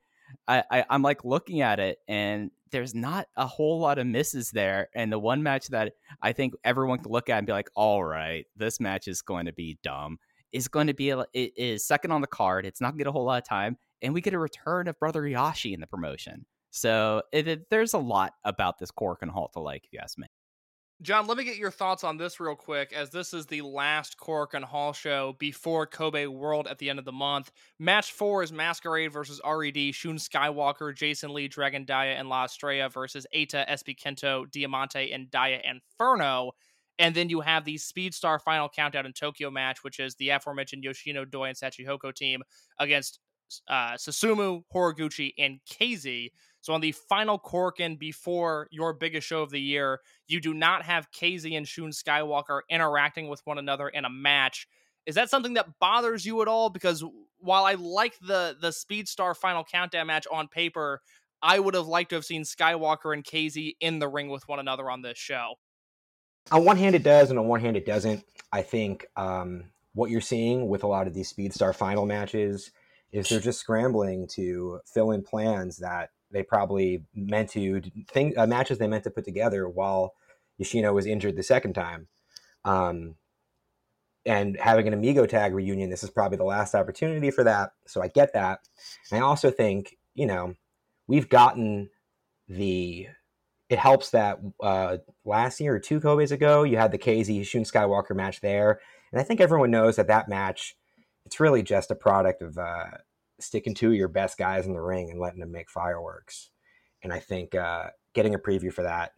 I, 0.48 0.64
I 0.70 0.84
I'm 0.90 1.02
like 1.02 1.24
looking 1.24 1.60
at 1.60 1.80
it, 1.80 1.98
and 2.08 2.50
there's 2.70 2.94
not 2.94 3.26
a 3.36 3.46
whole 3.46 3.78
lot 3.78 3.98
of 3.98 4.06
misses 4.06 4.50
there. 4.50 4.88
And 4.94 5.12
the 5.12 5.18
one 5.18 5.42
match 5.42 5.68
that 5.68 5.92
I 6.22 6.32
think 6.32 6.54
everyone 6.64 6.98
can 6.98 7.12
look 7.12 7.28
at 7.28 7.38
and 7.38 7.46
be 7.46 7.52
like, 7.52 7.70
all 7.74 8.02
right, 8.02 8.46
this 8.56 8.80
match 8.80 9.08
is 9.08 9.22
going 9.22 9.46
to 9.46 9.52
be 9.52 9.78
dumb. 9.82 10.18
Is 10.52 10.68
going 10.68 10.86
to 10.86 10.94
be 10.94 11.10
a, 11.10 11.20
it 11.32 11.52
is 11.56 11.86
second 11.86 12.10
on 12.10 12.20
the 12.20 12.26
card. 12.26 12.66
It's 12.66 12.80
not 12.80 12.88
going 12.88 12.98
to 12.98 13.04
get 13.04 13.08
a 13.08 13.12
whole 13.12 13.24
lot 13.24 13.40
of 13.40 13.48
time, 13.48 13.78
and 14.02 14.12
we 14.12 14.20
get 14.20 14.34
a 14.34 14.38
return 14.38 14.86
of 14.88 14.98
Brother 14.98 15.22
Yashi 15.22 15.72
in 15.72 15.80
the 15.80 15.86
promotion. 15.86 16.44
So 16.72 17.22
it, 17.32 17.46
it- 17.46 17.70
there's 17.70 17.92
a 17.94 17.98
lot 17.98 18.34
about 18.44 18.78
this 18.78 18.90
Korakuen 18.90 19.30
Hall 19.30 19.48
to 19.52 19.60
like, 19.60 19.84
if 19.84 19.92
you 19.92 20.00
ask 20.02 20.18
me. 20.18 20.26
John, 21.02 21.26
let 21.26 21.36
me 21.36 21.42
get 21.42 21.56
your 21.56 21.72
thoughts 21.72 22.04
on 22.04 22.16
this 22.16 22.38
real 22.38 22.54
quick, 22.54 22.92
as 22.92 23.10
this 23.10 23.34
is 23.34 23.46
the 23.46 23.62
last 23.62 24.16
Korakuen 24.18 24.62
Hall 24.62 24.92
show 24.92 25.32
before 25.40 25.84
Kobe 25.84 26.26
World 26.26 26.68
at 26.68 26.78
the 26.78 26.88
end 26.88 27.00
of 27.00 27.04
the 27.04 27.10
month. 27.10 27.50
Match 27.80 28.12
four 28.12 28.44
is 28.44 28.52
Masquerade 28.52 29.12
versus 29.12 29.40
RED, 29.44 29.92
Shun 29.96 30.16
Skywalker, 30.16 30.94
Jason 30.94 31.34
Lee, 31.34 31.48
Dragon 31.48 31.84
Dia, 31.84 32.14
and 32.14 32.28
La 32.28 32.44
Estrella 32.44 32.88
versus 32.88 33.26
Eita, 33.34 33.68
SB 33.68 33.96
Kento, 33.98 34.48
Diamante, 34.48 35.10
and 35.12 35.28
Dia 35.28 35.60
Inferno. 35.64 36.52
And 37.00 37.16
then 37.16 37.28
you 37.28 37.40
have 37.40 37.64
the 37.64 37.74
Speedstar 37.76 38.40
Final 38.40 38.68
Countdown 38.68 39.04
in 39.04 39.12
Tokyo 39.12 39.50
match, 39.50 39.82
which 39.82 39.98
is 39.98 40.14
the 40.14 40.28
aforementioned 40.28 40.84
Yoshino 40.84 41.24
Doi 41.24 41.48
and 41.48 41.56
Shachihoko 41.58 42.14
team 42.14 42.42
against 42.78 43.18
uh, 43.66 43.94
Susumu, 43.94 44.62
Horiguchi, 44.72 45.32
and 45.36 45.58
KZ. 45.68 46.30
So 46.62 46.72
on 46.72 46.80
the 46.80 46.92
final 46.92 47.38
Korkin 47.38 47.98
before 47.98 48.68
your 48.70 48.92
biggest 48.94 49.26
show 49.26 49.42
of 49.42 49.50
the 49.50 49.60
year, 49.60 50.00
you 50.28 50.40
do 50.40 50.54
not 50.54 50.82
have 50.84 51.10
KZ 51.10 51.56
and 51.56 51.66
Shun 51.66 51.90
Skywalker 51.90 52.60
interacting 52.70 53.28
with 53.28 53.42
one 53.44 53.58
another 53.58 53.88
in 53.88 54.04
a 54.04 54.10
match. 54.10 54.68
Is 55.04 55.16
that 55.16 55.28
something 55.28 55.54
that 55.54 55.78
bothers 55.80 56.24
you 56.24 56.40
at 56.40 56.48
all? 56.48 56.70
Because 56.70 57.04
while 57.38 57.64
I 57.64 57.74
like 57.74 58.14
the 58.20 58.56
the 58.60 58.72
Speed 58.72 59.08
Star 59.08 59.34
final 59.34 59.64
countdown 59.64 60.06
match 60.06 60.26
on 60.30 60.46
paper, 60.46 61.02
I 61.42 61.58
would 61.58 61.74
have 61.74 61.88
liked 61.88 62.10
to 62.10 62.14
have 62.16 62.24
seen 62.24 62.44
Skywalker 62.44 63.12
and 63.12 63.24
KZ 63.24 63.74
in 63.80 63.98
the 63.98 64.08
ring 64.08 64.28
with 64.28 64.46
one 64.46 64.60
another 64.60 64.88
on 64.88 65.02
this 65.02 65.18
show. 65.18 65.54
on 66.52 66.64
one 66.64 66.76
hand 66.76 66.94
it 66.94 67.02
does 67.02 67.30
and 67.30 67.38
on 67.38 67.46
one 67.46 67.60
hand 67.60 67.76
it 67.76 67.86
doesn't 67.86 68.24
i 68.52 68.62
think 68.62 69.06
um, 69.16 69.64
what 69.94 70.10
you're 70.10 70.20
seeing 70.20 70.68
with 70.68 70.82
a 70.82 70.86
lot 70.86 71.06
of 71.06 71.14
these 71.14 71.32
speedstar 71.32 71.74
final 71.74 72.06
matches 72.06 72.70
is 73.12 73.28
they're 73.28 73.40
just 73.40 73.60
scrambling 73.60 74.26
to 74.26 74.80
fill 74.86 75.10
in 75.12 75.22
plans 75.22 75.78
that 75.78 76.10
they 76.32 76.42
probably 76.42 77.04
meant 77.14 77.50
to 77.50 77.82
think 78.10 78.36
uh, 78.36 78.46
matches 78.46 78.78
they 78.78 78.86
meant 78.88 79.04
to 79.04 79.10
put 79.10 79.24
together 79.24 79.68
while 79.68 80.14
Yoshino 80.58 80.92
was 80.92 81.06
injured 81.06 81.36
the 81.36 81.42
second 81.42 81.74
time. 81.74 82.08
Um, 82.64 83.16
and 84.24 84.56
having 84.58 84.86
an 84.86 84.94
amigo 84.94 85.26
tag 85.26 85.52
reunion 85.52 85.90
this 85.90 86.04
is 86.04 86.10
probably 86.10 86.38
the 86.38 86.44
last 86.44 86.76
opportunity 86.76 87.32
for 87.32 87.42
that 87.42 87.72
so 87.88 88.00
i 88.00 88.06
get 88.06 88.32
that. 88.34 88.60
And 89.10 89.20
i 89.20 89.22
also 89.26 89.50
think 89.50 89.96
you 90.14 90.26
know 90.26 90.54
we've 91.08 91.28
gotten 91.28 91.90
the 92.48 93.08
it 93.68 93.78
helps 93.78 94.10
that 94.10 94.38
uh, 94.62 94.98
last 95.24 95.58
year 95.58 95.74
or 95.74 95.78
two 95.78 95.98
Kobe's 95.98 96.30
ago, 96.30 96.62
you 96.62 96.76
had 96.76 96.92
the 96.92 96.98
KZ 96.98 97.46
Shun 97.46 97.62
Skywalker 97.62 98.14
match 98.14 98.42
there, 98.42 98.80
and 99.10 99.18
I 99.18 99.24
think 99.24 99.40
everyone 99.40 99.70
knows 99.70 99.96
that 99.96 100.08
that 100.08 100.28
match, 100.28 100.76
it's 101.24 101.40
really 101.40 101.62
just 101.62 101.90
a 101.90 101.94
product 101.94 102.42
of 102.42 102.58
uh, 102.58 102.98
sticking 103.42 103.74
to 103.74 103.92
your 103.92 104.08
best 104.08 104.38
guys 104.38 104.66
in 104.66 104.72
the 104.72 104.80
ring 104.80 105.10
and 105.10 105.20
letting 105.20 105.40
them 105.40 105.52
make 105.52 105.70
fireworks. 105.70 106.50
And 107.02 107.12
I 107.12 107.18
think 107.18 107.54
uh, 107.54 107.88
getting 108.14 108.34
a 108.34 108.38
preview 108.38 108.72
for 108.72 108.82
that, 108.82 109.12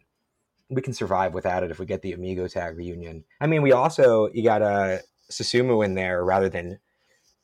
we 0.69 0.81
can 0.81 0.93
survive 0.93 1.33
without 1.33 1.63
it 1.63 1.71
if 1.71 1.79
we 1.79 1.85
get 1.85 2.01
the 2.01 2.13
Amigo 2.13 2.47
Tag 2.47 2.77
reunion. 2.77 3.23
I 3.39 3.47
mean, 3.47 3.61
we 3.61 3.71
also 3.71 4.29
you 4.33 4.43
got 4.43 4.61
a 4.61 5.01
Susumu 5.31 5.85
in 5.85 5.93
there 5.95 6.23
rather 6.23 6.49
than 6.49 6.79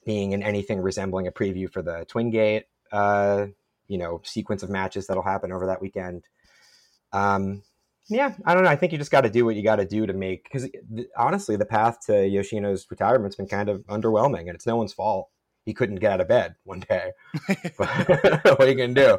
being 0.05 0.31
in 0.31 0.41
anything 0.41 0.79
resembling 0.79 1.27
a 1.27 1.31
preview 1.31 1.71
for 1.71 1.83
the 1.83 2.05
Twin 2.07 2.31
Gate, 2.31 2.65
uh, 2.91 3.47
you 3.87 3.99
know, 3.99 4.21
sequence 4.23 4.63
of 4.63 4.69
matches 4.69 5.05
that'll 5.05 5.23
happen 5.23 5.51
over 5.51 5.67
that 5.67 5.81
weekend 5.81 6.23
um, 7.13 7.63
yeah, 8.09 8.33
I 8.45 8.53
don't 8.53 8.63
know. 8.63 8.69
I 8.69 8.75
think 8.75 8.91
you 8.91 8.97
just 8.97 9.11
got 9.11 9.21
to 9.21 9.29
do 9.29 9.45
what 9.45 9.55
you 9.55 9.63
got 9.63 9.77
to 9.77 9.85
do 9.85 10.05
to 10.05 10.13
make 10.13 10.43
because 10.43 10.67
honestly, 11.17 11.55
the 11.55 11.65
path 11.65 11.99
to 12.07 12.13
Yoshino's 12.13 12.85
retirement's 12.89 13.35
been 13.35 13.47
kind 13.47 13.69
of 13.69 13.85
underwhelming, 13.87 14.41
and 14.41 14.51
it's 14.51 14.67
no 14.67 14.75
one's 14.75 14.93
fault. 14.93 15.29
He 15.65 15.73
couldn't 15.73 15.97
get 15.97 16.11
out 16.11 16.21
of 16.21 16.27
bed 16.27 16.55
one 16.63 16.81
day. 16.81 17.11
What 17.77 18.59
are 18.61 18.67
you 18.67 18.75
gonna 18.75 18.93
do? 18.93 19.17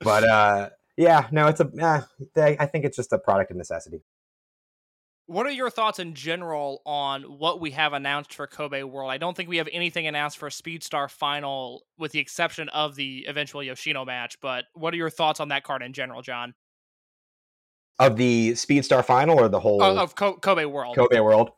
But 0.00 0.24
uh, 0.24 0.70
yeah, 0.96 1.28
no, 1.30 1.46
it's 1.48 1.60
a. 1.60 1.70
Uh, 1.80 2.02
I 2.36 2.66
think 2.66 2.84
it's 2.84 2.96
just 2.96 3.12
a 3.12 3.18
product 3.18 3.50
of 3.50 3.56
necessity. 3.56 4.02
What 5.26 5.46
are 5.46 5.50
your 5.50 5.70
thoughts 5.70 6.00
in 6.00 6.14
general 6.14 6.82
on 6.84 7.22
what 7.22 7.60
we 7.60 7.70
have 7.70 7.92
announced 7.92 8.34
for 8.34 8.48
Kobe 8.48 8.82
World? 8.82 9.12
I 9.12 9.16
don't 9.18 9.36
think 9.36 9.48
we 9.48 9.58
have 9.58 9.68
anything 9.72 10.08
announced 10.08 10.38
for 10.38 10.48
Speedstar 10.48 11.08
Final, 11.08 11.84
with 11.96 12.10
the 12.10 12.18
exception 12.18 12.68
of 12.70 12.96
the 12.96 13.26
eventual 13.28 13.62
Yoshino 13.62 14.04
match. 14.04 14.40
But 14.40 14.64
what 14.74 14.92
are 14.92 14.96
your 14.96 15.08
thoughts 15.08 15.38
on 15.38 15.48
that 15.50 15.62
card 15.62 15.82
in 15.82 15.92
general, 15.92 16.20
John? 16.20 16.52
Of 18.00 18.16
the 18.16 18.52
Speedstar 18.52 19.04
final 19.04 19.38
or 19.38 19.48
the 19.48 19.60
whole 19.60 19.80
Uh, 19.80 20.02
of 20.02 20.16
Ko- 20.16 20.36
Kobe 20.38 20.64
World. 20.64 20.96
Kobe 20.96 21.20
World. 21.20 21.50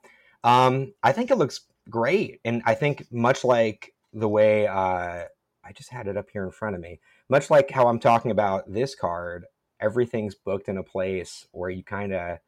Um, 0.45 0.92
I 1.02 1.12
think 1.12 1.31
it 1.31 1.37
looks 1.37 1.61
great, 1.88 2.40
and 2.45 2.62
I 2.66 2.75
think 2.75 3.07
much 3.11 3.42
like 3.42 3.95
the 4.12 4.28
way 4.28 4.66
uh, 4.66 5.25
I 5.64 5.73
just 5.75 5.90
had 5.90 6.09
it 6.09 6.16
up 6.16 6.26
here 6.33 6.45
in 6.45 6.50
front 6.50 6.75
of 6.75 6.83
me, 6.83 7.00
much 7.28 7.50
like 7.50 7.71
how 7.71 7.88
I'm 7.88 7.99
talking 7.99 8.31
about 8.31 8.73
this 8.73 8.95
card, 8.95 9.47
everything's 9.81 10.35
booked 10.35 10.69
in 10.69 10.78
a 10.78 10.83
place 10.83 11.47
where 11.52 11.71
you 11.71 11.85
kind 11.85 12.12
of 12.12 12.38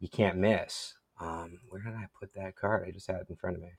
you 0.00 0.08
can't 0.08 0.38
miss. 0.38 0.94
Um, 1.20 1.58
where 1.68 1.82
did 1.82 1.94
I 1.94 2.06
put 2.18 2.34
that 2.34 2.56
card? 2.56 2.86
I 2.88 2.92
just 2.92 3.06
had 3.06 3.16
it 3.16 3.26
in 3.28 3.36
front 3.36 3.56
of 3.56 3.62
me. 3.62 3.70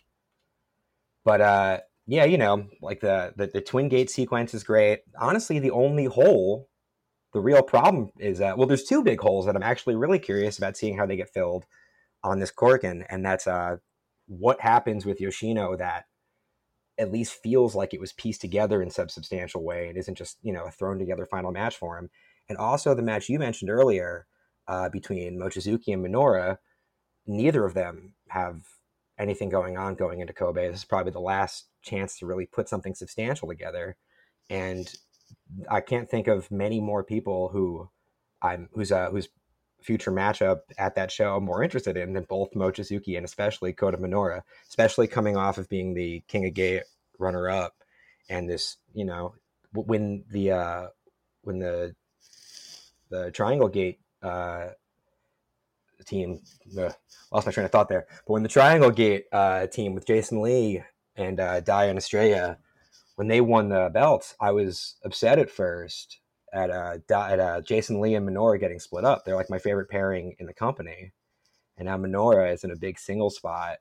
But 1.25 1.41
uh, 1.41 1.79
yeah, 2.07 2.25
you 2.25 2.37
know, 2.37 2.67
like 2.81 2.99
the, 3.01 3.33
the 3.35 3.47
the 3.47 3.61
twin 3.61 3.89
gate 3.89 4.09
sequence 4.09 4.53
is 4.53 4.63
great. 4.63 4.99
Honestly, 5.19 5.59
the 5.59 5.71
only 5.71 6.05
hole 6.05 6.69
the 7.33 7.39
real 7.39 7.63
problem 7.63 8.11
is 8.19 8.39
that 8.39 8.57
well, 8.57 8.67
there's 8.67 8.83
two 8.83 9.03
big 9.03 9.19
holes 9.21 9.45
that 9.45 9.55
I'm 9.55 9.63
actually 9.63 9.95
really 9.95 10.19
curious 10.19 10.57
about 10.57 10.77
seeing 10.77 10.97
how 10.97 11.05
they 11.05 11.15
get 11.15 11.33
filled 11.33 11.65
on 12.23 12.39
this 12.39 12.51
Korkin, 12.51 13.05
and 13.09 13.25
that's 13.25 13.47
uh, 13.47 13.77
what 14.27 14.61
happens 14.61 15.05
with 15.05 15.21
Yoshino 15.21 15.75
that 15.77 16.05
at 17.01 17.11
least 17.11 17.41
feels 17.41 17.75
like 17.75 17.93
it 17.93 17.99
was 17.99 18.13
pieced 18.13 18.41
together 18.41 18.81
in 18.81 18.91
some 18.91 19.09
substantial 19.09 19.63
way. 19.63 19.89
It 19.89 19.97
isn't 19.97 20.17
just 20.17 20.37
you 20.43 20.53
know 20.53 20.65
a 20.65 20.71
thrown 20.71 20.99
together 20.99 21.25
final 21.25 21.51
match 21.51 21.75
for 21.75 21.97
him, 21.97 22.09
and 22.47 22.57
also 22.57 22.93
the 22.93 23.01
match 23.01 23.27
you 23.27 23.39
mentioned 23.39 23.71
earlier 23.71 24.27
uh, 24.67 24.89
between 24.89 25.39
Mochizuki 25.39 25.93
and 25.93 26.05
Minoura. 26.05 26.57
Neither 27.25 27.65
of 27.65 27.73
them 27.73 28.13
have 28.29 28.61
anything 29.19 29.49
going 29.49 29.77
on 29.77 29.95
going 29.95 30.19
into 30.21 30.33
Kobe. 30.33 30.69
This 30.69 30.79
is 30.79 30.85
probably 30.85 31.11
the 31.11 31.19
last 31.19 31.67
chance 31.81 32.17
to 32.19 32.25
really 32.27 32.45
put 32.45 32.69
something 32.69 32.93
substantial 32.93 33.47
together, 33.47 33.97
and 34.49 34.93
I 35.69 35.81
can't 35.81 36.09
think 36.09 36.27
of 36.27 36.51
many 36.51 36.79
more 36.79 37.03
people 37.03 37.49
who 37.49 37.89
I'm 38.43 38.69
who's 38.73 38.91
uh 38.91 39.09
whose 39.09 39.27
future 39.81 40.11
matchup 40.11 40.61
at 40.77 40.95
that 40.95 41.11
show 41.11 41.35
I'm 41.35 41.45
more 41.45 41.63
interested 41.63 41.97
in 41.97 42.13
than 42.13 42.23
both 42.23 42.53
Mochizuki 42.53 43.17
and 43.17 43.25
especially 43.25 43.73
Kota 43.73 43.97
Minoura, 43.97 44.41
especially 44.69 45.07
coming 45.07 45.37
off 45.37 45.57
of 45.57 45.69
being 45.69 45.93
the 45.93 46.21
King 46.27 46.45
of 46.45 46.53
Gate 46.53 46.83
runner 47.19 47.49
up 47.49 47.75
and 48.29 48.49
this, 48.49 48.77
you 48.93 49.05
know, 49.05 49.33
when 49.73 50.23
the 50.31 50.51
uh 50.51 50.87
when 51.43 51.59
the 51.59 51.95
the 53.09 53.31
Triangle 53.31 53.67
Gate 53.69 53.99
uh 54.21 54.69
team 56.05 56.41
uh, 56.77 56.89
lost 57.31 57.45
my 57.45 57.51
train 57.51 57.65
of 57.65 57.71
thought 57.71 57.89
there. 57.89 58.07
But 58.25 58.33
when 58.33 58.43
the 58.43 58.49
Triangle 58.49 58.91
Gate 58.91 59.25
uh 59.31 59.67
team 59.67 59.93
with 59.93 60.07
Jason 60.07 60.41
Lee 60.41 60.83
and 61.15 61.39
uh 61.39 61.59
Diane 61.59 61.97
Estrella 61.97 62.57
when 63.15 63.27
they 63.27 63.41
won 63.41 63.69
the 63.69 63.89
belts, 63.93 64.35
I 64.39 64.51
was 64.51 64.95
upset 65.03 65.37
at 65.37 65.49
first 65.49 66.20
at 66.53 66.69
uh 66.69 66.97
at 67.13 67.39
uh, 67.39 67.61
Jason 67.61 68.01
Lee 68.01 68.15
and 68.15 68.27
Minoura 68.27 68.59
getting 68.59 68.79
split 68.79 69.05
up. 69.05 69.23
They're 69.23 69.35
like 69.35 69.49
my 69.49 69.59
favorite 69.59 69.89
pairing 69.89 70.35
in 70.39 70.45
the 70.45 70.53
company, 70.53 71.11
and 71.77 71.85
now 71.85 71.97
Minoura 71.97 72.53
is 72.53 72.63
in 72.63 72.71
a 72.71 72.75
big 72.75 72.99
single 72.99 73.29
spot. 73.29 73.77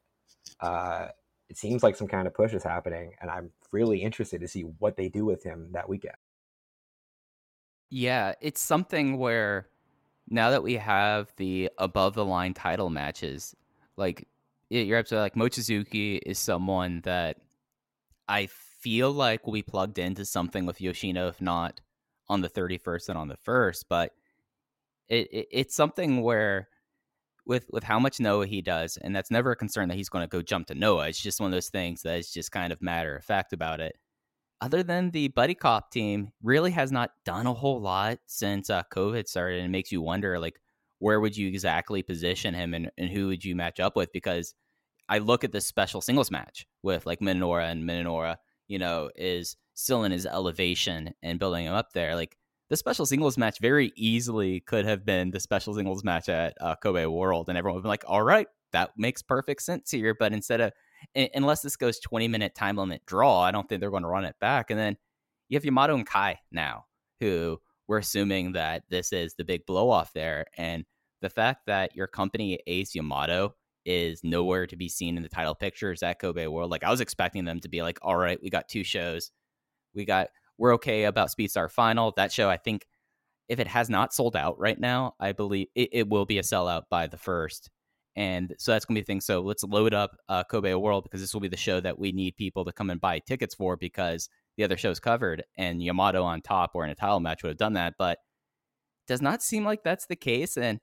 Uh, 0.60 1.08
it 1.48 1.56
seems 1.56 1.82
like 1.82 1.96
some 1.96 2.08
kind 2.08 2.26
of 2.26 2.34
push 2.34 2.54
is 2.54 2.62
happening, 2.62 3.12
and 3.20 3.30
I'm 3.30 3.50
really 3.72 4.02
interested 4.02 4.40
to 4.40 4.48
see 4.48 4.62
what 4.62 4.96
they 4.96 5.08
do 5.08 5.24
with 5.24 5.42
him 5.42 5.70
that 5.72 5.88
weekend. 5.88 6.14
Yeah, 7.90 8.34
it's 8.40 8.60
something 8.60 9.18
where 9.18 9.68
now 10.28 10.50
that 10.50 10.62
we 10.62 10.74
have 10.74 11.32
the 11.36 11.70
above 11.76 12.14
the 12.14 12.24
line 12.24 12.54
title 12.54 12.88
matches, 12.88 13.54
like 13.96 14.28
you're 14.68 14.98
absolutely 14.98 15.24
like 15.24 15.34
Mochizuki 15.34 16.20
is 16.24 16.38
someone 16.38 17.00
that 17.02 17.38
I 18.28 18.46
feel 18.46 19.10
like 19.10 19.44
will 19.44 19.54
be 19.54 19.62
plugged 19.62 19.98
into 19.98 20.24
something 20.24 20.66
with 20.66 20.80
Yoshino, 20.80 21.26
if 21.26 21.40
not 21.40 21.80
on 22.30 22.40
the 22.40 22.48
31st 22.48 23.10
and 23.10 23.18
on 23.18 23.28
the 23.28 23.36
first. 23.36 23.86
But 23.88 24.12
it, 25.08 25.28
it 25.32 25.48
it's 25.50 25.74
something 25.74 26.22
where 26.22 26.68
with 27.44 27.66
with 27.70 27.84
how 27.84 27.98
much 27.98 28.20
Noah 28.20 28.46
he 28.46 28.62
does, 28.62 28.96
and 28.96 29.14
that's 29.14 29.30
never 29.30 29.50
a 29.50 29.56
concern 29.56 29.88
that 29.88 29.96
he's 29.96 30.08
going 30.08 30.24
to 30.24 30.28
go 30.28 30.40
jump 30.40 30.68
to 30.68 30.74
Noah. 30.74 31.08
It's 31.08 31.20
just 31.20 31.40
one 31.40 31.48
of 31.48 31.52
those 31.52 31.68
things 31.68 32.02
that 32.02 32.18
is 32.18 32.32
just 32.32 32.52
kind 32.52 32.72
of 32.72 32.80
matter 32.80 33.16
of 33.16 33.24
fact 33.24 33.52
about 33.52 33.80
it 33.80 33.96
other 34.60 34.82
than 34.82 35.10
the 35.10 35.28
buddy 35.28 35.54
cop 35.54 35.90
team 35.90 36.32
really 36.42 36.70
has 36.70 36.92
not 36.92 37.12
done 37.24 37.46
a 37.46 37.54
whole 37.54 37.80
lot 37.80 38.18
since 38.26 38.70
uh, 38.70 38.82
covid 38.92 39.26
started 39.26 39.58
and 39.58 39.66
it 39.66 39.70
makes 39.70 39.90
you 39.90 40.00
wonder 40.00 40.38
like 40.38 40.60
where 40.98 41.20
would 41.20 41.36
you 41.36 41.48
exactly 41.48 42.02
position 42.02 42.54
him 42.54 42.74
and, 42.74 42.90
and 42.98 43.10
who 43.10 43.28
would 43.28 43.44
you 43.44 43.56
match 43.56 43.80
up 43.80 43.96
with 43.96 44.12
because 44.12 44.54
i 45.08 45.18
look 45.18 45.44
at 45.44 45.52
this 45.52 45.66
special 45.66 46.00
singles 46.00 46.30
match 46.30 46.66
with 46.82 47.06
like 47.06 47.20
minoura 47.20 47.70
and 47.70 47.88
minoura 47.88 48.36
you 48.70 48.78
know 48.78 49.10
is 49.16 49.56
still 49.74 50.04
in 50.04 50.12
his 50.12 50.26
elevation 50.26 51.12
and 51.22 51.38
building 51.38 51.66
him 51.66 51.74
up 51.74 51.92
there 51.92 52.14
like 52.14 52.36
the 52.70 52.76
special 52.76 53.04
singles 53.04 53.36
match 53.36 53.58
very 53.60 53.92
easily 53.96 54.60
could 54.60 54.84
have 54.84 55.04
been 55.04 55.30
the 55.30 55.40
special 55.40 55.74
singles 55.74 56.04
match 56.04 56.28
at 56.28 56.54
uh, 56.60 56.74
kobe 56.82 57.06
world 57.06 57.48
and 57.48 57.58
everyone 57.58 57.76
would 57.76 57.82
be 57.82 57.88
like 57.88 58.04
all 58.06 58.22
right 58.22 58.46
that 58.72 58.90
makes 58.96 59.22
perfect 59.22 59.62
sense 59.62 59.90
here 59.90 60.14
but 60.18 60.32
instead 60.32 60.60
of 60.60 60.72
unless 61.34 61.62
this 61.62 61.76
goes 61.76 61.98
20 62.00 62.28
minute 62.28 62.54
time 62.54 62.76
limit 62.76 63.04
draw, 63.06 63.40
I 63.40 63.50
don't 63.50 63.68
think 63.68 63.80
they're 63.80 63.90
going 63.90 64.02
to 64.02 64.08
run 64.08 64.24
it 64.24 64.36
back. 64.40 64.70
And 64.70 64.78
then 64.78 64.96
you 65.48 65.56
have 65.56 65.64
Yamato 65.64 65.94
and 65.94 66.06
Kai 66.06 66.38
now, 66.52 66.86
who 67.20 67.58
we're 67.88 67.98
assuming 67.98 68.52
that 68.52 68.84
this 68.88 69.12
is 69.12 69.34
the 69.34 69.44
big 69.44 69.66
blow 69.66 69.90
off 69.90 70.12
there. 70.12 70.46
And 70.56 70.84
the 71.22 71.30
fact 71.30 71.66
that 71.66 71.94
your 71.96 72.06
company, 72.06 72.60
Ace 72.66 72.94
Yamato, 72.94 73.54
is 73.84 74.22
nowhere 74.22 74.66
to 74.66 74.76
be 74.76 74.88
seen 74.88 75.16
in 75.16 75.22
the 75.22 75.28
title 75.28 75.54
pictures 75.54 76.02
at 76.02 76.20
Kobe 76.20 76.46
World. 76.46 76.70
Like 76.70 76.84
I 76.84 76.90
was 76.90 77.00
expecting 77.00 77.44
them 77.44 77.60
to 77.60 77.68
be 77.68 77.82
like, 77.82 77.98
all 78.02 78.16
right, 78.16 78.38
we 78.42 78.50
got 78.50 78.68
two 78.68 78.84
shows. 78.84 79.30
We 79.94 80.04
got 80.04 80.28
we're 80.58 80.74
okay 80.74 81.04
about 81.04 81.30
Speedstar 81.30 81.70
Final. 81.70 82.12
That 82.16 82.32
show, 82.32 82.50
I 82.50 82.58
think, 82.58 82.86
if 83.48 83.58
it 83.58 83.66
has 83.66 83.90
not 83.90 84.12
sold 84.12 84.36
out 84.36 84.58
right 84.60 84.78
now, 84.78 85.14
I 85.18 85.32
believe 85.32 85.68
it, 85.74 85.88
it 85.92 86.08
will 86.08 86.26
be 86.26 86.38
a 86.38 86.42
sellout 86.42 86.82
by 86.90 87.06
the 87.06 87.16
first. 87.16 87.70
And 88.14 88.54
so 88.58 88.72
that's 88.72 88.84
going 88.84 88.96
to 88.96 89.00
be 89.00 89.02
the 89.02 89.06
thing. 89.06 89.20
So 89.20 89.40
let's 89.40 89.64
load 89.64 89.94
up 89.94 90.16
uh, 90.28 90.44
Kobe 90.44 90.74
World 90.74 91.04
because 91.04 91.20
this 91.20 91.32
will 91.32 91.40
be 91.40 91.48
the 91.48 91.56
show 91.56 91.80
that 91.80 91.98
we 91.98 92.12
need 92.12 92.36
people 92.36 92.64
to 92.64 92.72
come 92.72 92.90
and 92.90 93.00
buy 93.00 93.20
tickets 93.20 93.54
for 93.54 93.76
because 93.76 94.28
the 94.56 94.64
other 94.64 94.76
shows 94.76 95.00
covered, 95.00 95.44
and 95.56 95.82
Yamato 95.82 96.22
on 96.22 96.42
top 96.42 96.72
or 96.74 96.84
in 96.84 96.90
a 96.90 96.94
title 96.94 97.20
match 97.20 97.42
would 97.42 97.50
have 97.50 97.56
done 97.56 97.74
that. 97.74 97.94
But 97.98 98.18
does 99.08 99.22
not 99.22 99.42
seem 99.42 99.64
like 99.64 99.82
that's 99.82 100.06
the 100.06 100.16
case, 100.16 100.56
and 100.56 100.80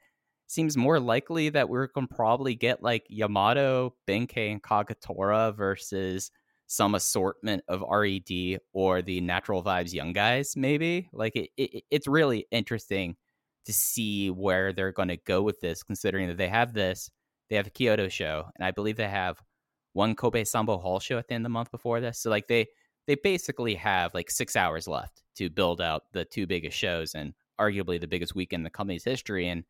seems 0.48 0.78
more 0.78 1.00
likely 1.00 1.50
that 1.50 1.70
we're 1.70 1.88
going 1.88 2.08
to 2.08 2.16
probably 2.16 2.56
get 2.56 2.82
like 2.82 3.06
Yamato, 3.10 3.94
Benkei, 4.08 4.52
and 4.52 4.64
Kagetora 4.64 5.56
versus 5.56 6.32
some 6.68 6.96
assortment 6.96 7.64
of 7.68 7.84
RED 7.90 8.60
or 8.74 9.02
the 9.02 9.22
Natural 9.22 9.64
Vibes 9.64 9.94
Young 9.94 10.14
Guys, 10.14 10.56
maybe. 10.56 11.10
Like 11.14 11.36
it, 11.36 11.50
it 11.58 11.84
it's 11.92 12.08
really 12.08 12.48
interesting 12.52 13.16
to 13.66 13.74
see 13.74 14.30
where 14.30 14.74
they're 14.74 14.94
going 14.94 15.10
to 15.10 15.18
go 15.18 15.42
with 15.42 15.60
this, 15.60 15.84
considering 15.84 16.28
that 16.30 16.38
they 16.38 16.48
have 16.48 16.74
this, 16.74 17.12
they 17.50 17.58
have 17.58 17.68
a 17.68 17.72
Kyoto 17.72 18.08
show, 18.08 18.46
and 18.56 18.66
I 18.66 18.72
believe 18.72 18.96
they 18.96 19.08
have 19.08 19.42
one 19.94 20.16
Kobe 20.16 20.44
Sanbo 20.44 20.82
Hall 20.82 21.00
show 21.00 21.18
at 21.18 21.28
the 21.28 21.34
end 21.34 21.42
of 21.42 21.50
the 21.50 21.54
month 21.54 21.72
before 21.72 22.00
this. 22.00 22.20
So 22.20 22.30
like 22.30 22.48
they 22.48 22.68
they 23.08 23.16
basically 23.16 23.76
have 23.76 24.14
like 24.14 24.30
six 24.30 24.56
hours 24.56 24.88
left 24.88 25.24
to 25.36 25.50
build 25.50 25.82
out 25.82 26.04
the 26.12 26.26
two 26.26 26.46
biggest 26.46 26.78
shows 26.78 27.16
and 27.16 27.34
arguably 27.60 28.00
the 28.00 28.08
biggest 28.08 28.36
weekend 28.36 28.62
in 28.62 28.64
the 28.66 28.70
company's 28.70 29.04
history. 29.04 29.48
And 29.48 29.64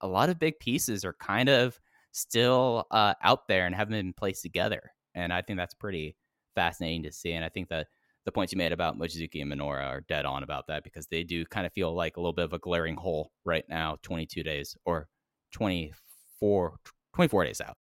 a 0.00 0.06
lot 0.06 0.28
of 0.28 0.38
big 0.38 0.58
pieces 0.58 1.04
are 1.04 1.14
kind 1.14 1.48
of 1.48 1.78
still 2.12 2.86
uh, 2.90 3.14
out 3.22 3.46
there 3.48 3.66
and 3.66 3.74
haven't 3.74 3.92
been 3.92 4.12
placed 4.12 4.42
together. 4.42 4.90
And 5.14 5.32
I 5.32 5.42
think 5.42 5.58
that's 5.58 5.74
pretty 5.74 6.16
fascinating 6.54 7.02
to 7.04 7.12
see. 7.12 7.32
And 7.32 7.44
I 7.44 7.48
think 7.48 7.68
that 7.68 7.88
the 8.24 8.32
points 8.32 8.52
you 8.52 8.58
made 8.58 8.72
about 8.72 8.98
Mochizuki 8.98 9.40
and 9.40 9.50
Minoura 9.50 9.86
are 9.86 10.00
dead 10.02 10.24
on 10.24 10.42
about 10.42 10.66
that 10.68 10.84
because 10.84 11.06
they 11.06 11.22
do 11.22 11.44
kind 11.46 11.66
of 11.66 11.72
feel 11.72 11.94
like 11.94 12.16
a 12.16 12.20
little 12.20 12.32
bit 12.32 12.44
of 12.44 12.52
a 12.52 12.58
glaring 12.58 12.96
hole 12.96 13.32
right 13.44 13.64
now, 13.68 13.96
22 14.02 14.42
days 14.42 14.76
or 14.84 15.08
24, 15.52 16.76
24 17.14 17.44
days 17.44 17.60
out. 17.60 17.76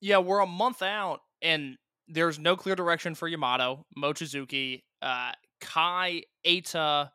Yeah, 0.00 0.18
we're 0.18 0.40
a 0.40 0.46
month 0.46 0.82
out, 0.82 1.20
and 1.40 1.76
there's 2.08 2.38
no 2.38 2.56
clear 2.56 2.76
direction 2.76 3.14
for 3.14 3.28
Yamato, 3.28 3.86
Mochizuki, 3.96 4.82
uh, 5.00 5.32
Kai, 5.60 6.22
Eita, 6.46 7.10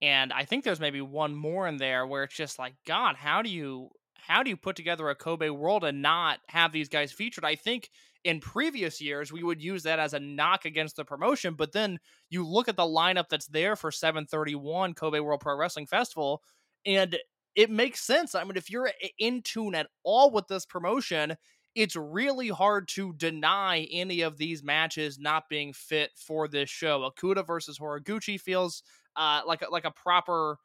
and 0.00 0.32
I 0.32 0.44
think 0.44 0.64
there's 0.64 0.80
maybe 0.80 1.00
one 1.00 1.34
more 1.34 1.66
in 1.66 1.76
there 1.76 2.06
where 2.06 2.22
it's 2.22 2.36
just 2.36 2.58
like, 2.58 2.74
God, 2.86 3.16
how 3.16 3.42
do 3.42 3.50
you 3.50 3.90
how 4.28 4.42
do 4.42 4.50
you 4.50 4.56
put 4.56 4.76
together 4.76 5.08
a 5.08 5.14
Kobe 5.14 5.48
World 5.48 5.84
and 5.84 6.02
not 6.02 6.40
have 6.48 6.70
these 6.72 6.88
guys 6.88 7.12
featured? 7.12 7.44
I 7.44 7.54
think 7.54 7.90
in 8.24 8.40
previous 8.40 9.00
years 9.00 9.32
we 9.32 9.42
would 9.42 9.62
use 9.62 9.84
that 9.84 9.98
as 9.98 10.12
a 10.12 10.20
knock 10.20 10.64
against 10.64 10.96
the 10.96 11.04
promotion, 11.04 11.54
but 11.54 11.72
then 11.72 11.98
you 12.28 12.46
look 12.46 12.68
at 12.68 12.76
the 12.76 12.82
lineup 12.82 13.28
that's 13.30 13.46
there 13.46 13.74
for 13.74 13.90
731 13.90 14.94
Kobe 14.94 15.20
World 15.20 15.40
Pro 15.40 15.56
Wrestling 15.56 15.86
Festival, 15.86 16.42
and 16.84 17.16
it 17.54 17.70
makes 17.70 18.00
sense. 18.00 18.34
I 18.34 18.44
mean, 18.44 18.56
if 18.56 18.70
you're 18.70 18.90
in 19.18 19.42
tune 19.42 19.74
at 19.74 19.88
all 20.04 20.30
with 20.30 20.46
this 20.46 20.66
promotion, 20.66 21.36
it's 21.74 21.96
really 21.96 22.48
hard 22.48 22.88
to 22.88 23.12
deny 23.14 23.86
any 23.90 24.22
of 24.22 24.36
these 24.36 24.62
matches 24.62 25.18
not 25.18 25.48
being 25.48 25.72
fit 25.72 26.10
for 26.16 26.48
this 26.48 26.68
show. 26.68 27.08
Okuda 27.08 27.46
versus 27.46 27.78
Horiguchi 27.78 28.40
feels 28.40 28.82
uh, 29.18 29.42
like 29.46 29.62
a, 29.62 29.70
like 29.70 29.84
a 29.84 29.90
proper 29.90 30.58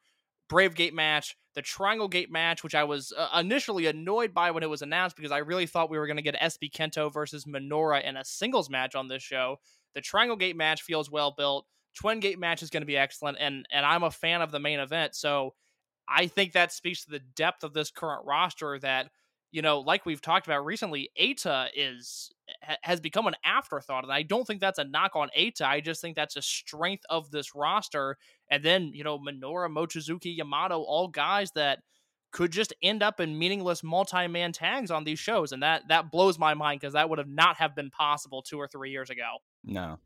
Brave 0.48 0.74
Gate 0.74 0.94
match. 0.94 1.36
The 1.54 1.62
Triangle 1.62 2.08
Gate 2.08 2.30
match, 2.30 2.64
which 2.64 2.74
I 2.74 2.84
was 2.84 3.12
uh, 3.16 3.28
initially 3.38 3.86
annoyed 3.86 4.34
by 4.34 4.50
when 4.50 4.62
it 4.62 4.70
was 4.70 4.82
announced 4.82 5.16
because 5.16 5.32
I 5.32 5.38
really 5.38 5.66
thought 5.66 5.90
we 5.90 5.98
were 5.98 6.06
going 6.06 6.16
to 6.16 6.22
get 6.22 6.34
SB 6.34 6.70
Kento 6.72 7.12
versus 7.12 7.44
Minoura 7.44 8.02
in 8.02 8.16
a 8.16 8.24
singles 8.24 8.68
match 8.68 8.94
on 8.94 9.08
this 9.08 9.22
show. 9.22 9.56
The 9.94 10.00
Triangle 10.00 10.36
Gate 10.36 10.56
match 10.56 10.82
feels 10.82 11.10
well 11.10 11.34
built. 11.36 11.66
Twin 11.94 12.20
Gate 12.20 12.38
match 12.38 12.62
is 12.62 12.70
going 12.70 12.82
to 12.82 12.86
be 12.86 12.96
excellent, 12.96 13.38
and 13.40 13.66
and 13.72 13.86
I'm 13.86 14.02
a 14.02 14.10
fan 14.10 14.42
of 14.42 14.50
the 14.50 14.58
main 14.58 14.80
event, 14.80 15.14
so 15.14 15.54
I 16.08 16.26
think 16.26 16.52
that 16.52 16.72
speaks 16.72 17.04
to 17.04 17.10
the 17.10 17.20
depth 17.20 17.64
of 17.64 17.72
this 17.72 17.90
current 17.90 18.26
roster. 18.26 18.78
That 18.80 19.10
you 19.52 19.62
know, 19.62 19.78
like 19.80 20.04
we've 20.04 20.20
talked 20.20 20.46
about 20.46 20.64
recently, 20.64 21.10
Eita 21.20 21.68
is 21.76 22.32
has 22.82 23.00
become 23.00 23.28
an 23.28 23.36
afterthought, 23.44 24.02
and 24.02 24.12
I 24.12 24.22
don't 24.22 24.44
think 24.44 24.60
that's 24.60 24.80
a 24.80 24.84
knock 24.84 25.12
on 25.14 25.30
Eita. 25.38 25.62
I 25.62 25.80
just 25.80 26.00
think 26.00 26.16
that's 26.16 26.36
a 26.36 26.42
strength 26.42 27.04
of 27.08 27.30
this 27.30 27.54
roster. 27.54 28.18
And 28.50 28.62
then 28.62 28.92
you 28.94 29.04
know, 29.04 29.18
Minoura, 29.18 29.68
Mochizuki, 29.68 30.36
Yamato, 30.36 30.80
all 30.80 31.08
guys 31.08 31.50
that 31.52 31.80
could 32.30 32.50
just 32.50 32.74
end 32.82 33.02
up 33.02 33.20
in 33.20 33.38
meaningless 33.38 33.84
multi-man 33.84 34.52
tags 34.52 34.90
on 34.90 35.04
these 35.04 35.18
shows, 35.18 35.52
and 35.52 35.62
that 35.62 35.82
that 35.88 36.10
blows 36.10 36.38
my 36.38 36.54
mind 36.54 36.80
because 36.80 36.94
that 36.94 37.08
would 37.08 37.18
have 37.18 37.28
not 37.28 37.56
have 37.56 37.74
been 37.76 37.90
possible 37.90 38.42
two 38.42 38.58
or 38.58 38.66
three 38.66 38.90
years 38.90 39.08
ago. 39.08 39.36
No, 39.64 39.98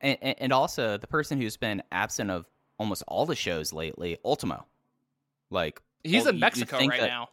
and, 0.00 0.18
and 0.22 0.52
also 0.52 0.96
the 0.96 1.06
person 1.06 1.40
who's 1.40 1.56
been 1.56 1.82
absent 1.92 2.30
of 2.30 2.46
almost 2.78 3.04
all 3.06 3.26
the 3.26 3.36
shows 3.36 3.72
lately, 3.72 4.18
Ultimo. 4.24 4.66
Like 5.50 5.80
he's 6.02 6.24
well, 6.24 6.34
in 6.34 6.40
Mexico 6.40 6.78
right 6.78 7.00
that, 7.00 7.06
now. 7.06 7.28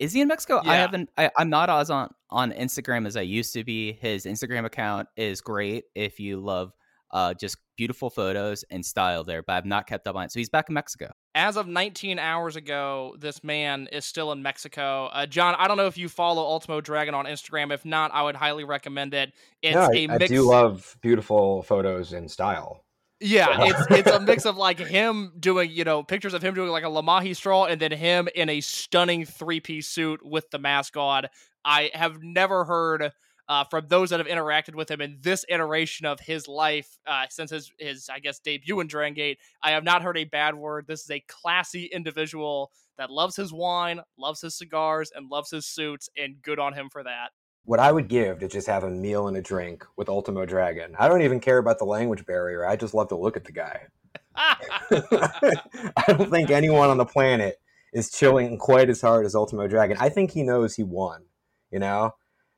Is 0.00 0.12
he 0.12 0.22
in 0.22 0.28
Mexico? 0.28 0.60
Yeah. 0.64 0.70
I 0.70 0.76
haven't. 0.76 1.10
I, 1.16 1.30
I'm 1.36 1.50
not 1.50 1.70
as 1.70 1.90
on 1.90 2.12
on 2.30 2.52
Instagram 2.52 3.06
as 3.06 3.16
I 3.16 3.22
used 3.22 3.52
to 3.54 3.64
be. 3.64 3.92
His 3.92 4.24
Instagram 4.24 4.64
account 4.64 5.08
is 5.16 5.40
great 5.40 5.84
if 5.94 6.18
you 6.18 6.40
love 6.40 6.72
uh, 7.12 7.34
just 7.34 7.56
beautiful 7.76 8.10
photos 8.10 8.64
and 8.70 8.84
style 8.84 9.24
there, 9.24 9.42
but 9.42 9.54
I've 9.54 9.64
not 9.66 9.86
kept 9.86 10.06
up 10.06 10.16
on 10.16 10.24
it. 10.24 10.32
So 10.32 10.38
he's 10.38 10.48
back 10.48 10.68
in 10.68 10.74
Mexico. 10.74 11.10
As 11.34 11.56
of 11.56 11.66
19 11.66 12.18
hours 12.18 12.56
ago, 12.56 13.16
this 13.18 13.42
man 13.42 13.88
is 13.92 14.04
still 14.04 14.32
in 14.32 14.42
Mexico. 14.42 15.06
Uh, 15.06 15.26
John, 15.26 15.54
I 15.58 15.66
don't 15.68 15.76
know 15.76 15.86
if 15.86 15.96
you 15.96 16.08
follow 16.08 16.42
Ultimo 16.42 16.80
Dragon 16.80 17.14
on 17.14 17.24
Instagram. 17.24 17.72
If 17.72 17.84
not, 17.84 18.10
I 18.12 18.22
would 18.22 18.36
highly 18.36 18.64
recommend 18.64 19.14
it. 19.14 19.32
It's 19.62 19.74
No, 19.74 19.82
a 19.82 19.84
I, 19.84 20.04
I 20.04 20.18
mix. 20.18 20.24
I 20.24 20.26
do 20.26 20.42
love 20.42 20.96
beautiful 21.00 21.62
photos 21.62 22.12
and 22.12 22.30
style. 22.30 22.84
Yeah, 23.22 23.48
it's 23.66 23.86
it's 23.90 24.10
a 24.10 24.18
mix 24.20 24.46
of 24.46 24.56
like 24.56 24.78
him 24.78 25.32
doing, 25.38 25.70
you 25.70 25.84
know, 25.84 26.02
pictures 26.02 26.32
of 26.32 26.42
him 26.42 26.54
doing 26.54 26.70
like 26.70 26.84
a 26.84 26.88
Lamahi 26.88 27.36
straw 27.36 27.66
and 27.66 27.78
then 27.80 27.92
him 27.92 28.28
in 28.34 28.48
a 28.48 28.62
stunning 28.62 29.26
three 29.26 29.60
piece 29.60 29.88
suit 29.88 30.24
with 30.24 30.50
the 30.50 30.58
mask 30.58 30.96
on. 30.96 31.26
I 31.62 31.90
have 31.92 32.22
never 32.22 32.64
heard 32.64 33.12
uh, 33.50 33.64
from 33.64 33.84
those 33.88 34.10
that 34.10 34.20
have 34.20 34.28
interacted 34.28 34.76
with 34.76 34.88
him 34.88 35.00
in 35.00 35.18
this 35.22 35.44
iteration 35.48 36.06
of 36.06 36.20
his 36.20 36.46
life 36.46 36.98
uh, 37.04 37.24
since 37.28 37.50
his, 37.50 37.72
his, 37.80 38.08
I 38.08 38.20
guess, 38.20 38.38
debut 38.38 38.78
in 38.78 38.86
Dragon 38.86 39.12
Gate. 39.12 39.38
I 39.60 39.72
have 39.72 39.82
not 39.82 40.02
heard 40.02 40.16
a 40.16 40.24
bad 40.24 40.54
word. 40.54 40.86
This 40.86 41.02
is 41.02 41.10
a 41.10 41.24
classy 41.26 41.86
individual 41.86 42.70
that 42.96 43.10
loves 43.10 43.34
his 43.34 43.52
wine, 43.52 44.02
loves 44.16 44.40
his 44.40 44.56
cigars, 44.56 45.10
and 45.12 45.28
loves 45.28 45.50
his 45.50 45.66
suits, 45.66 46.08
and 46.16 46.40
good 46.40 46.60
on 46.60 46.74
him 46.74 46.88
for 46.90 47.02
that. 47.02 47.30
What 47.64 47.80
I 47.80 47.90
would 47.90 48.06
give 48.06 48.38
to 48.38 48.46
just 48.46 48.68
have 48.68 48.84
a 48.84 48.90
meal 48.90 49.26
and 49.26 49.36
a 49.36 49.42
drink 49.42 49.84
with 49.96 50.08
Ultimo 50.08 50.46
Dragon. 50.46 50.94
I 50.96 51.08
don't 51.08 51.22
even 51.22 51.40
care 51.40 51.58
about 51.58 51.80
the 51.80 51.84
language 51.86 52.24
barrier. 52.24 52.64
I 52.64 52.76
just 52.76 52.94
love 52.94 53.08
to 53.08 53.16
look 53.16 53.36
at 53.36 53.44
the 53.44 53.52
guy. 53.52 53.80
I 54.36 56.04
don't 56.06 56.30
think 56.30 56.50
anyone 56.50 56.88
on 56.88 56.98
the 56.98 57.04
planet 57.04 57.60
is 57.92 58.12
chilling 58.12 58.58
quite 58.58 58.88
as 58.88 59.00
hard 59.00 59.26
as 59.26 59.34
Ultimo 59.34 59.66
Dragon. 59.66 59.96
I 59.98 60.08
think 60.08 60.30
he 60.30 60.44
knows 60.44 60.76
he 60.76 60.84
won. 60.84 61.24
You 61.72 61.80
know, 61.80 62.14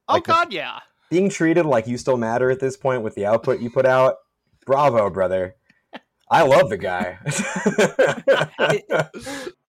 oh, 0.09 0.15
Like 0.15 0.25
the- 0.25 0.33
God, 0.33 0.53
yeah. 0.53 0.81
being 1.11 1.29
treated 1.29 1.67
like 1.67 1.87
you 1.87 1.97
still 1.99 2.17
matter 2.17 2.51
at 2.51 2.61
this 2.61 2.77
point 2.77 3.03
with 3.03 3.15
the 3.15 3.27
output 3.27 3.61
you 3.61 3.71
put 3.71 3.87
out. 3.87 4.17
Bravo, 4.67 5.11
brother. 5.11 5.57
I 6.31 6.43
love 6.43 6.71
the 6.71 6.79
guy. 6.79 7.19
it, 7.27 8.85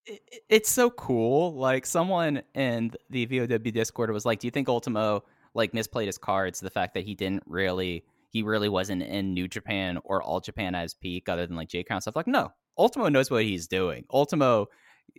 it- 0.06 0.22
it's 0.50 0.70
so 0.70 0.90
cool. 0.90 1.54
Like 1.56 1.86
someone 1.86 2.42
in 2.54 2.92
the 3.10 3.26
VOW 3.26 3.58
Discord 3.72 4.12
was 4.12 4.26
like, 4.26 4.40
"Do 4.40 4.48
you 4.48 4.52
think 4.52 4.68
Ultimo 4.68 5.24
like 5.54 5.72
misplayed 5.72 6.08
his 6.08 6.18
cards? 6.18 6.60
The 6.60 6.70
fact 6.70 6.94
that 6.96 7.06
he 7.06 7.16
didn't 7.16 7.44
really, 7.46 8.04
he 8.30 8.44
really 8.44 8.68
wasn't 8.70 9.02
in 9.04 9.34
New 9.34 9.48
Japan 9.48 9.98
or 10.04 10.22
All 10.22 10.42
Japan 10.42 10.76
as 10.76 10.94
peak, 10.94 11.30
other 11.30 11.48
than 11.48 11.56
like 11.56 11.70
J 11.70 11.84
Crown 11.84 12.02
stuff." 12.02 12.16
Like, 12.18 12.28
no, 12.28 12.52
Ultimo 12.78 13.08
knows 13.10 13.32
what 13.32 13.44
he's 13.44 13.66
doing. 13.68 14.04
Ultimo, 14.12 14.68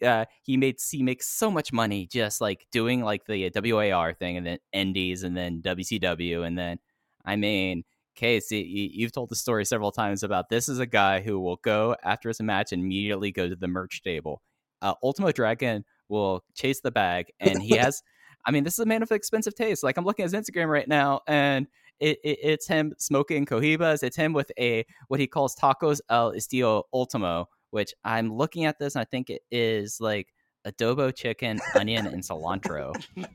uh, 0.03 0.25
he 0.43 0.57
made 0.57 0.77
he 0.91 1.03
makes 1.03 1.29
so 1.29 1.51
much 1.51 1.73
money 1.73 2.07
just 2.07 2.41
like 2.41 2.67
doing 2.73 3.03
like 3.03 3.25
the 3.27 3.51
WAR 3.55 4.13
thing, 4.15 4.37
and 4.37 4.47
then 4.47 4.59
Indies, 4.73 5.23
and 5.23 5.37
then 5.37 5.63
WCW, 5.63 6.47
and 6.47 6.59
then 6.59 6.79
I 7.25 7.37
mean. 7.37 7.85
Case, 8.17 8.53
y- 8.53 8.59
y- 8.59 8.91
you've 8.93 9.11
told 9.11 9.29
the 9.29 9.35
story 9.35 9.65
several 9.65 9.91
times 9.91 10.23
about 10.23 10.49
this 10.49 10.69
is 10.69 10.79
a 10.79 10.87
guy 10.87 11.21
who 11.21 11.41
will 11.41 11.57
go 11.65 11.97
after 12.05 12.29
his 12.29 12.41
match 12.41 12.71
and 12.71 12.81
immediately 12.81 13.33
go 13.33 13.49
to 13.49 13.57
the 13.57 13.67
merch 13.67 14.03
table 14.05 14.41
uh, 14.85 14.95
Ultimo 15.03 15.33
Dragon 15.33 15.85
will 16.09 16.45
chase 16.55 16.81
the 16.81 16.91
bag, 16.93 17.33
and 17.41 17.61
he 17.61 17.77
has. 17.79 18.03
I 18.47 18.51
mean, 18.51 18.63
this 18.63 18.75
is 18.75 18.81
a 18.81 18.87
man 18.87 19.03
of 19.03 19.11
expensive 19.11 19.55
taste. 19.55 19.83
Like 19.83 19.97
I'm 19.97 20.05
looking 20.05 20.25
at 20.25 20.31
his 20.31 20.41
Instagram 20.41 20.69
right 20.69 20.87
now, 20.87 21.21
and 21.27 21.67
it, 21.99 22.19
it, 22.23 22.39
it's 22.43 22.69
him 22.69 22.93
smoking 22.99 23.47
cohibas. 23.47 24.03
It's 24.03 24.17
him 24.17 24.35
with 24.35 24.53
a 24.59 24.85
what 25.09 25.19
he 25.19 25.27
calls 25.27 25.57
tacos 25.57 26.01
el 26.11 26.33
estilo 26.33 26.83
Ultimo, 26.93 27.47
which 27.75 27.95
I'm 28.05 28.33
looking 28.35 28.67
at 28.67 28.81
this, 28.81 28.97
and 28.97 29.03
I 29.03 29.07
think 29.07 29.31
it 29.31 29.43
is 29.53 30.01
like 30.01 30.34
adobo 30.67 31.15
chicken, 31.15 31.61
onion, 31.75 32.07
and 32.07 32.23
cilantro 32.23 32.95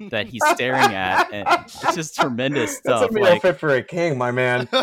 that 0.10 0.28
he's 0.28 0.42
staring 0.50 0.94
at, 0.94 1.30
and 1.34 1.48
it's 1.64 1.96
just 1.96 2.16
tremendous 2.16 2.80
That's 2.82 3.00
stuff. 3.00 3.12
a 3.12 3.14
meal 3.14 3.24
Like, 3.24 3.42
fit 3.42 3.60
for 3.60 3.70
a 3.76 3.84
king, 3.84 4.18
my 4.18 4.32
man. 4.32 4.68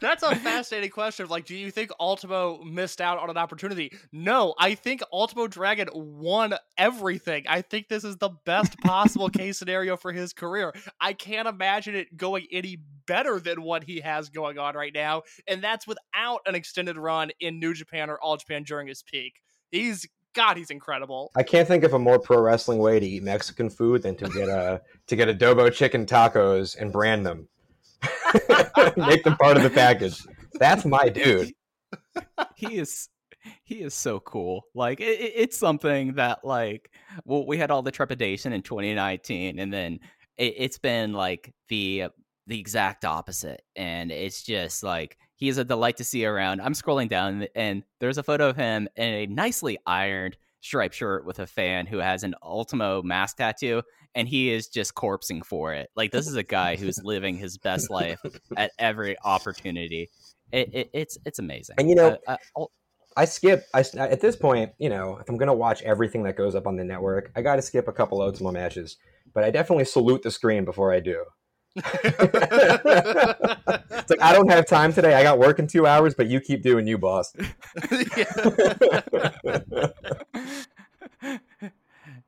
That's 0.00 0.22
a 0.22 0.34
fascinating 0.36 0.90
question. 0.90 1.28
Like, 1.28 1.46
do 1.46 1.54
you 1.54 1.70
think 1.70 1.90
Ultimo 2.00 2.62
missed 2.64 3.00
out 3.00 3.18
on 3.18 3.30
an 3.30 3.36
opportunity? 3.36 3.92
No, 4.10 4.54
I 4.58 4.74
think 4.74 5.02
Ultimo 5.12 5.46
Dragon 5.46 5.88
won 5.94 6.54
everything. 6.76 7.44
I 7.48 7.62
think 7.62 7.88
this 7.88 8.04
is 8.04 8.16
the 8.16 8.30
best 8.44 8.78
possible 8.80 9.28
case 9.30 9.58
scenario 9.58 9.96
for 9.96 10.12
his 10.12 10.32
career. 10.32 10.72
I 11.00 11.12
can't 11.12 11.46
imagine 11.48 11.94
it 11.94 12.16
going 12.16 12.46
any 12.50 12.78
better 13.06 13.38
than 13.40 13.62
what 13.62 13.84
he 13.84 14.00
has 14.00 14.28
going 14.28 14.58
on 14.58 14.74
right 14.74 14.92
now, 14.94 15.22
and 15.46 15.62
that's 15.62 15.86
without 15.86 16.40
an 16.46 16.54
extended 16.54 16.96
run 16.96 17.30
in 17.40 17.58
New 17.60 17.74
Japan 17.74 18.10
or 18.10 18.18
All 18.20 18.36
Japan 18.36 18.64
during 18.64 18.88
his 18.88 19.02
peak. 19.02 19.40
He's 19.70 20.06
God, 20.34 20.56
he's 20.56 20.70
incredible. 20.70 21.30
I 21.36 21.42
can't 21.42 21.68
think 21.68 21.84
of 21.84 21.92
a 21.92 21.98
more 21.98 22.18
pro 22.18 22.40
wrestling 22.40 22.78
way 22.78 22.98
to 22.98 23.06
eat 23.06 23.22
Mexican 23.22 23.68
food 23.68 24.02
than 24.02 24.16
to 24.16 24.28
get 24.28 24.48
a 24.48 24.80
to 25.08 25.16
get 25.16 25.28
adobo 25.28 25.72
chicken 25.72 26.06
tacos 26.06 26.76
and 26.76 26.90
brand 26.92 27.26
them. 27.26 27.48
Make 28.96 29.24
them 29.24 29.36
part 29.36 29.56
of 29.56 29.62
the 29.62 29.70
package. 29.72 30.20
That's 30.54 30.84
my 30.84 31.08
dude. 31.08 31.52
he 32.56 32.78
is 32.78 33.08
he 33.64 33.82
is 33.82 33.94
so 33.94 34.20
cool. 34.20 34.62
Like 34.74 35.00
it, 35.00 35.20
it- 35.20 35.32
it's 35.36 35.56
something 35.58 36.14
that 36.14 36.44
like 36.44 36.90
well 37.24 37.46
we 37.46 37.58
had 37.58 37.70
all 37.70 37.82
the 37.82 37.90
trepidation 37.90 38.52
in 38.52 38.62
2019 38.62 39.58
and 39.58 39.72
then 39.72 40.00
it, 40.38 40.54
it's 40.56 40.78
been 40.78 41.12
like 41.12 41.52
the 41.68 42.04
the 42.46 42.58
exact 42.58 43.04
opposite 43.04 43.62
and 43.76 44.10
it's 44.10 44.42
just 44.42 44.82
like 44.82 45.16
he 45.36 45.48
is 45.48 45.58
a 45.58 45.64
delight 45.64 45.96
to 45.96 46.04
see 46.04 46.24
around. 46.24 46.60
I'm 46.60 46.72
scrolling 46.72 47.08
down 47.08 47.46
and 47.56 47.82
there's 47.98 48.18
a 48.18 48.22
photo 48.22 48.48
of 48.48 48.56
him 48.56 48.88
in 48.96 49.04
a 49.04 49.26
nicely 49.26 49.78
ironed 49.86 50.36
striped 50.60 50.94
shirt 50.94 51.26
with 51.26 51.40
a 51.40 51.46
fan 51.46 51.86
who 51.86 51.98
has 51.98 52.22
an 52.22 52.34
Ultimo 52.42 53.02
mask 53.02 53.38
tattoo 53.38 53.82
and 54.14 54.28
he 54.28 54.50
is 54.50 54.68
just 54.68 54.94
corpsing 54.94 55.44
for 55.44 55.74
it. 55.74 55.90
Like 55.96 56.12
this 56.12 56.28
is 56.28 56.36
a 56.36 56.42
guy 56.44 56.76
who's 56.76 57.02
living 57.02 57.36
his 57.36 57.58
best 57.58 57.90
life 57.90 58.20
at 58.56 58.70
every 58.78 59.16
opportunity. 59.24 60.10
It, 60.52 60.70
it, 60.72 60.90
it's 60.92 61.18
it's 61.24 61.38
amazing. 61.38 61.76
And, 61.78 61.88
you 61.88 61.96
know, 61.96 62.16
Uh, 62.28 62.36
uh, 62.56 62.64
I 63.16 63.24
skip. 63.24 63.64
I 63.74 63.84
at 63.96 64.20
this 64.20 64.36
point, 64.36 64.72
you 64.78 64.88
know, 64.88 65.18
if 65.18 65.28
I'm 65.28 65.36
gonna 65.36 65.54
watch 65.54 65.82
everything 65.82 66.22
that 66.24 66.36
goes 66.36 66.54
up 66.54 66.66
on 66.66 66.76
the 66.76 66.84
network, 66.84 67.32
I 67.34 67.42
got 67.42 67.56
to 67.56 67.62
skip 67.62 67.88
a 67.88 67.92
couple 67.92 68.22
Ultimo 68.22 68.52
matches. 68.52 68.96
But 69.34 69.44
I 69.44 69.50
definitely 69.50 69.86
salute 69.86 70.22
the 70.22 70.30
screen 70.30 70.64
before 70.64 70.92
I 70.92 71.00
do. 71.00 71.24
It's 71.74 71.86
like 74.10 74.20
I 74.20 74.32
don't 74.32 74.50
have 74.50 74.66
time 74.66 74.92
today. 74.92 75.14
I 75.14 75.22
got 75.22 75.38
work 75.38 75.58
in 75.58 75.66
two 75.66 75.86
hours, 75.86 76.14
but 76.14 76.28
you 76.28 76.40
keep 76.40 76.62
doing 76.62 76.86
you, 76.86 76.98
boss. 76.98 77.34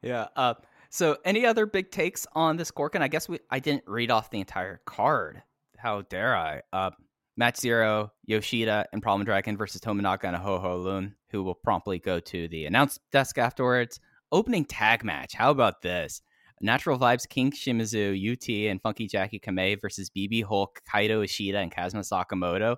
yeah. 0.02 0.28
Uh, 0.36 0.54
so, 0.90 1.18
any 1.24 1.44
other 1.44 1.66
big 1.66 1.90
takes 1.90 2.26
on 2.34 2.56
this 2.56 2.70
Corkin? 2.70 3.02
I 3.02 3.08
guess 3.08 3.28
we 3.28 3.40
I 3.50 3.58
didn't 3.58 3.84
read 3.86 4.10
off 4.10 4.30
the 4.30 4.40
entire 4.40 4.80
card. 4.86 5.42
How 5.76 6.02
dare 6.02 6.36
I? 6.36 6.62
Uh, 6.72 6.90
match 7.36 7.58
zero: 7.58 8.12
Yoshida 8.26 8.86
and 8.92 9.02
Problem 9.02 9.24
Dragon 9.24 9.56
versus 9.56 9.80
Tominaga 9.80 10.24
and 10.24 10.36
Ho 10.36 10.58
Ho 10.58 10.76
Lun, 10.76 11.14
who 11.30 11.42
will 11.42 11.54
promptly 11.54 11.98
go 11.98 12.20
to 12.20 12.48
the 12.48 12.66
announce 12.66 12.98
desk 13.10 13.38
afterwards. 13.38 14.00
Opening 14.30 14.64
tag 14.64 15.04
match. 15.04 15.34
How 15.34 15.50
about 15.50 15.82
this? 15.82 16.22
Natural 16.64 16.98
Vibes 16.98 17.28
King 17.28 17.52
Shimizu, 17.52 18.32
UT, 18.32 18.70
and 18.70 18.80
Funky 18.80 19.06
Jackie 19.06 19.38
Kamei 19.38 19.78
versus 19.78 20.08
BB 20.08 20.44
Hulk, 20.44 20.80
Kaito 20.90 21.22
Ishida, 21.22 21.58
and 21.58 21.70
Kazuma 21.70 22.02
Sakamoto. 22.02 22.76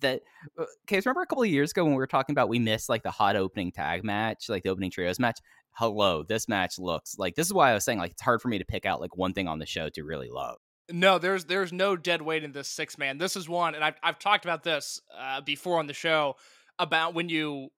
That 0.00 0.20
uh, 0.58 0.64
okay, 0.84 1.00
remember 1.04 1.22
a 1.22 1.26
couple 1.26 1.42
of 1.42 1.48
years 1.48 1.70
ago 1.70 1.84
when 1.84 1.94
we 1.94 1.98
were 1.98 2.06
talking 2.06 2.34
about 2.34 2.50
we 2.50 2.58
missed 2.58 2.88
like 2.88 3.02
the 3.02 3.10
hot 3.10 3.36
opening 3.36 3.72
tag 3.72 4.04
match, 4.04 4.48
like 4.48 4.62
the 4.62 4.68
opening 4.68 4.90
trios 4.90 5.18
match. 5.18 5.38
Hello, 5.72 6.22
this 6.22 6.46
match 6.46 6.78
looks 6.78 7.16
like 7.18 7.34
this 7.34 7.46
is 7.46 7.54
why 7.54 7.70
I 7.70 7.74
was 7.74 7.84
saying 7.84 7.98
like 7.98 8.12
it's 8.12 8.22
hard 8.22 8.42
for 8.42 8.48
me 8.48 8.58
to 8.58 8.64
pick 8.66 8.84
out 8.84 9.00
like 9.00 9.16
one 9.16 9.32
thing 9.32 9.48
on 9.48 9.58
the 9.58 9.66
show 9.66 9.88
to 9.88 10.04
really 10.04 10.28
love. 10.28 10.58
No, 10.90 11.18
there's 11.18 11.46
there's 11.46 11.72
no 11.72 11.96
dead 11.96 12.20
weight 12.20 12.44
in 12.44 12.52
this 12.52 12.68
six 12.68 12.98
man. 12.98 13.16
This 13.16 13.34
is 13.34 13.48
one, 13.48 13.74
and 13.74 13.82
I've 13.82 13.96
I've 14.02 14.18
talked 14.18 14.44
about 14.44 14.62
this 14.62 15.00
uh, 15.18 15.40
before 15.40 15.78
on 15.78 15.86
the 15.86 15.94
show 15.94 16.36
about 16.78 17.14
when 17.14 17.30
you 17.30 17.68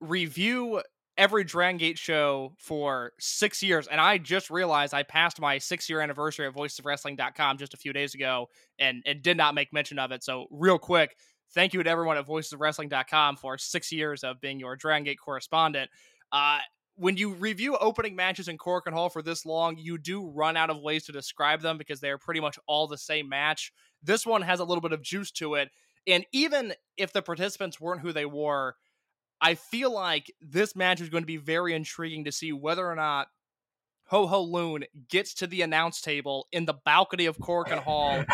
review 0.00 0.82
every 1.18 1.44
Dragon 1.44 1.76
Gate 1.76 1.98
show 1.98 2.54
for 2.56 3.12
six 3.18 3.62
years, 3.62 3.88
and 3.88 4.00
I 4.00 4.16
just 4.16 4.48
realized 4.48 4.94
I 4.94 5.02
passed 5.02 5.40
my 5.40 5.58
six 5.58 5.90
year 5.90 6.00
anniversary 6.00 6.46
at 6.46 6.54
VoicesOfWrestling.com 6.54 7.58
just 7.58 7.74
a 7.74 7.76
few 7.76 7.92
days 7.92 8.14
ago, 8.14 8.48
and 8.78 9.02
and 9.04 9.20
did 9.20 9.36
not 9.36 9.54
make 9.54 9.72
mention 9.72 9.98
of 9.98 10.12
it. 10.12 10.22
So 10.22 10.46
real 10.50 10.78
quick, 10.78 11.16
thank 11.52 11.74
you 11.74 11.82
to 11.82 11.90
everyone 11.90 12.16
at 12.16 12.26
VoicesOfWrestling.com 12.26 13.36
for 13.36 13.58
six 13.58 13.92
years 13.92 14.24
of 14.24 14.40
being 14.40 14.60
your 14.60 14.76
Dragon 14.76 15.04
Gate 15.04 15.18
correspondent. 15.22 15.90
Uh, 16.32 16.60
when 16.94 17.16
you 17.16 17.30
review 17.30 17.76
opening 17.76 18.16
matches 18.16 18.48
in 18.48 18.58
Korakuen 18.58 18.92
Hall 18.92 19.08
for 19.08 19.22
this 19.22 19.46
long, 19.46 19.76
you 19.78 19.98
do 19.98 20.28
run 20.28 20.56
out 20.56 20.70
of 20.70 20.80
ways 20.80 21.04
to 21.06 21.12
describe 21.12 21.60
them 21.60 21.78
because 21.78 22.00
they're 22.00 22.18
pretty 22.18 22.40
much 22.40 22.58
all 22.66 22.86
the 22.88 22.98
same 22.98 23.28
match. 23.28 23.72
This 24.02 24.26
one 24.26 24.42
has 24.42 24.58
a 24.60 24.64
little 24.64 24.82
bit 24.82 24.92
of 24.92 25.02
juice 25.02 25.30
to 25.32 25.54
it. 25.54 25.68
And 26.08 26.24
even 26.32 26.74
if 26.96 27.12
the 27.12 27.22
participants 27.22 27.80
weren't 27.80 28.00
who 28.00 28.12
they 28.12 28.26
were, 28.26 28.74
I 29.40 29.54
feel 29.54 29.92
like 29.92 30.32
this 30.40 30.74
match 30.74 31.00
is 31.00 31.08
going 31.08 31.22
to 31.22 31.26
be 31.26 31.36
very 31.36 31.74
intriguing 31.74 32.24
to 32.24 32.32
see 32.32 32.52
whether 32.52 32.86
or 32.86 32.96
not 32.96 33.28
Ho 34.08 34.26
Ho 34.26 34.42
Lun 34.42 34.84
gets 35.10 35.34
to 35.34 35.46
the 35.46 35.62
announce 35.62 36.00
table 36.00 36.48
in 36.50 36.64
the 36.64 36.78
balcony 36.84 37.26
of 37.26 37.36
Korakuen 37.36 37.82
Hall 37.82 38.24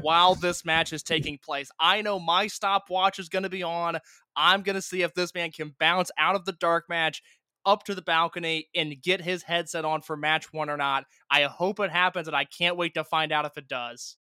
while 0.00 0.34
this 0.40 0.64
match 0.64 0.92
is 0.92 1.02
taking 1.02 1.38
place. 1.38 1.70
I 1.78 2.02
know 2.02 2.20
my 2.20 2.46
stopwatch 2.46 3.18
is 3.18 3.28
going 3.28 3.42
to 3.42 3.50
be 3.50 3.64
on. 3.64 3.98
I'm 4.36 4.62
going 4.62 4.76
to 4.76 4.82
see 4.82 5.02
if 5.02 5.12
this 5.14 5.34
man 5.34 5.50
can 5.50 5.74
bounce 5.80 6.10
out 6.18 6.36
of 6.36 6.44
the 6.44 6.52
dark 6.52 6.88
match 6.88 7.20
up 7.66 7.84
to 7.84 7.94
the 7.94 8.02
balcony 8.02 8.68
and 8.76 9.00
get 9.02 9.20
his 9.20 9.42
headset 9.42 9.84
on 9.84 10.02
for 10.02 10.16
match 10.16 10.52
one 10.52 10.70
or 10.70 10.76
not. 10.76 11.04
I 11.30 11.42
hope 11.44 11.80
it 11.80 11.90
happens, 11.90 12.28
and 12.28 12.36
I 12.36 12.44
can't 12.44 12.76
wait 12.76 12.94
to 12.94 13.02
find 13.02 13.32
out 13.32 13.44
if 13.44 13.56
it 13.56 13.66
does. 13.66 14.16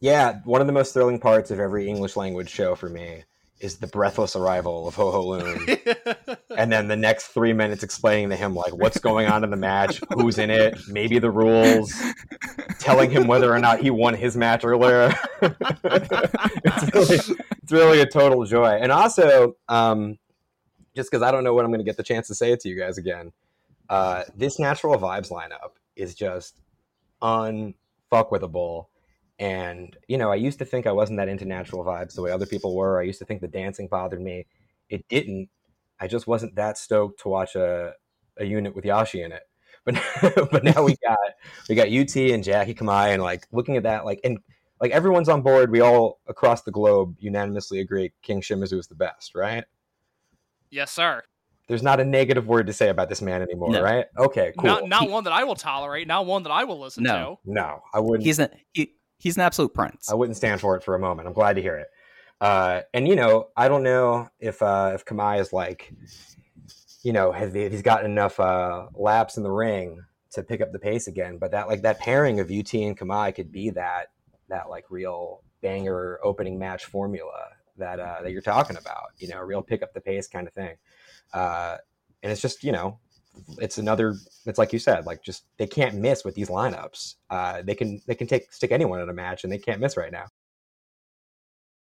Yeah, 0.00 0.40
one 0.44 0.60
of 0.60 0.66
the 0.66 0.72
most 0.74 0.92
thrilling 0.92 1.20
parts 1.20 1.50
of 1.50 1.60
every 1.60 1.88
English 1.88 2.16
language 2.16 2.50
show 2.50 2.74
for 2.74 2.88
me 2.88 3.24
is 3.60 3.76
the 3.76 3.86
breathless 3.86 4.34
arrival 4.34 4.88
of 4.88 4.94
Ho 4.94 5.10
Ho 5.10 5.22
Lun. 5.22 5.66
and 6.56 6.72
then 6.72 6.88
the 6.88 6.96
next 6.96 7.28
three 7.28 7.52
minutes 7.52 7.82
explaining 7.82 8.30
to 8.30 8.36
him 8.36 8.54
like 8.54 8.74
what's 8.74 8.98
going 8.98 9.28
on 9.28 9.44
in 9.44 9.50
the 9.50 9.56
match, 9.56 10.00
who's 10.14 10.38
in 10.38 10.50
it, 10.50 10.78
maybe 10.88 11.18
the 11.18 11.30
rules, 11.30 11.92
telling 12.78 13.10
him 13.10 13.26
whether 13.26 13.52
or 13.52 13.58
not 13.58 13.80
he 13.80 13.90
won 13.90 14.14
his 14.14 14.36
match 14.36 14.64
earlier. 14.64 15.14
it's, 15.42 16.94
really, 16.94 17.36
it's 17.62 17.72
really 17.72 18.00
a 18.00 18.06
total 18.06 18.44
joy. 18.46 18.78
And 18.80 18.90
also, 18.90 19.56
um, 19.68 20.18
just 20.96 21.10
because 21.10 21.22
I 21.22 21.30
don't 21.30 21.44
know 21.44 21.52
when 21.54 21.64
I'm 21.64 21.70
going 21.70 21.80
to 21.80 21.84
get 21.84 21.98
the 21.98 22.02
chance 22.02 22.28
to 22.28 22.34
say 22.34 22.52
it 22.52 22.60
to 22.60 22.68
you 22.68 22.78
guys 22.78 22.96
again, 22.96 23.32
uh, 23.90 24.24
this 24.34 24.58
natural 24.58 24.96
vibes 24.98 25.30
lineup 25.30 25.72
is 25.96 26.14
just 26.14 26.58
unfuckwithable. 27.20 28.86
And 29.40 29.96
you 30.06 30.18
know, 30.18 30.30
I 30.30 30.36
used 30.36 30.58
to 30.60 30.64
think 30.64 30.86
I 30.86 30.92
wasn't 30.92 31.18
that 31.18 31.28
into 31.28 31.46
natural 31.46 31.82
vibes 31.84 32.14
the 32.14 32.22
way 32.22 32.30
other 32.30 32.46
people 32.46 32.76
were. 32.76 33.00
I 33.00 33.04
used 33.04 33.18
to 33.20 33.24
think 33.24 33.40
the 33.40 33.48
dancing 33.48 33.88
bothered 33.88 34.20
me. 34.20 34.46
It 34.90 35.08
didn't. 35.08 35.48
I 35.98 36.06
just 36.06 36.26
wasn't 36.26 36.54
that 36.56 36.78
stoked 36.78 37.20
to 37.22 37.28
watch 37.28 37.56
a, 37.56 37.94
a 38.38 38.44
unit 38.44 38.76
with 38.76 38.84
Yashi 38.84 39.24
in 39.24 39.32
it. 39.32 39.42
But 39.86 40.50
but 40.52 40.62
now 40.62 40.82
we 40.84 40.94
got 41.02 41.18
we 41.68 41.74
got 41.74 41.88
UT 41.88 42.14
and 42.14 42.44
Jackie 42.44 42.74
Kamai 42.74 43.14
and 43.14 43.22
like 43.22 43.46
looking 43.50 43.78
at 43.78 43.84
that 43.84 44.04
like 44.04 44.20
and 44.24 44.38
like 44.78 44.90
everyone's 44.90 45.30
on 45.30 45.40
board. 45.40 45.70
We 45.70 45.80
all 45.80 46.20
across 46.28 46.62
the 46.62 46.70
globe 46.70 47.16
unanimously 47.18 47.80
agree 47.80 48.12
King 48.20 48.42
Shimizu 48.42 48.78
is 48.78 48.88
the 48.88 48.94
best, 48.94 49.34
right? 49.34 49.64
yes, 50.70 50.90
sir. 50.92 51.22
There's 51.66 51.82
not 51.82 51.98
a 51.98 52.04
negative 52.04 52.46
word 52.46 52.66
to 52.66 52.72
say 52.74 52.88
about 52.90 53.08
this 53.08 53.22
man 53.22 53.40
anymore, 53.42 53.70
No. 53.70 53.80
right? 53.82 54.04
Okay, 54.18 54.52
cool. 54.58 54.68
Not 54.68 54.86
not 54.88 55.02
He- 55.04 55.08
one 55.08 55.24
that 55.24 55.32
I 55.32 55.44
will 55.44 55.54
tolerate. 55.54 56.06
Not 56.06 56.26
one 56.26 56.42
that 56.42 56.50
I 56.52 56.64
will 56.64 56.78
listen 56.78 57.04
to. 57.04 57.10
No. 57.10 57.40
no, 57.46 57.80
I 57.94 58.00
wouldn't. 58.00 58.24
He's 58.24 58.38
an 58.38 58.50
he, 58.72 58.92
he's 59.20 59.36
an 59.36 59.42
absolute 59.42 59.72
prince. 59.72 60.10
I 60.10 60.14
wouldn't 60.14 60.36
stand 60.36 60.60
for 60.60 60.76
it 60.76 60.82
for 60.82 60.96
a 60.96 60.98
moment. 60.98 61.28
I'm 61.28 61.34
glad 61.34 61.54
to 61.54 61.62
hear 61.62 61.76
it. 61.76 61.88
Uh, 62.40 62.80
and 62.94 63.06
you 63.06 63.14
know, 63.14 63.48
I 63.56 63.68
don't 63.68 63.82
know 63.82 64.28
if 64.40 64.62
uh, 64.62 64.92
if 64.94 65.04
Kamai 65.04 65.40
is 65.40 65.52
like, 65.52 65.92
you 67.02 67.12
know, 67.12 67.30
has 67.30 67.52
he, 67.52 67.68
he's 67.68 67.82
gotten 67.82 68.10
enough 68.10 68.40
uh, 68.40 68.86
laps 68.94 69.36
in 69.36 69.42
the 69.42 69.50
ring 69.50 70.02
to 70.32 70.42
pick 70.42 70.60
up 70.60 70.72
the 70.72 70.78
pace 70.78 71.06
again. 71.06 71.36
But 71.38 71.50
that 71.50 71.68
like 71.68 71.82
that 71.82 72.00
pairing 72.00 72.40
of 72.40 72.50
UT 72.50 72.72
and 72.74 72.98
Kamai 72.98 73.34
could 73.34 73.52
be 73.52 73.70
that 73.70 74.06
that 74.48 74.70
like 74.70 74.86
real 74.90 75.42
banger 75.60 76.18
opening 76.24 76.58
match 76.58 76.86
formula 76.86 77.50
that 77.76 78.00
uh, 78.00 78.22
that 78.22 78.32
you're 78.32 78.40
talking 78.40 78.78
about. 78.78 79.10
You 79.18 79.28
know, 79.28 79.40
real 79.40 79.62
pick 79.62 79.82
up 79.82 79.92
the 79.92 80.00
pace 80.00 80.26
kind 80.26 80.46
of 80.46 80.54
thing. 80.54 80.76
Uh, 81.34 81.76
and 82.22 82.32
it's 82.32 82.40
just 82.40 82.64
you 82.64 82.72
know, 82.72 82.98
it's 83.58 83.78
another. 83.78 84.14
It's 84.46 84.58
like 84.58 84.72
you 84.72 84.78
said, 84.78 85.06
like 85.06 85.22
just 85.22 85.44
they 85.58 85.66
can't 85.66 85.96
miss 85.96 86.24
with 86.24 86.34
these 86.34 86.48
lineups. 86.48 87.14
Uh, 87.28 87.62
they 87.62 87.74
can 87.74 88.00
they 88.06 88.14
can 88.14 88.26
take 88.26 88.52
stick 88.52 88.72
anyone 88.72 89.00
in 89.00 89.08
a 89.08 89.12
match 89.12 89.44
and 89.44 89.52
they 89.52 89.58
can't 89.58 89.80
miss 89.80 89.96
right 89.96 90.12
now. 90.12 90.26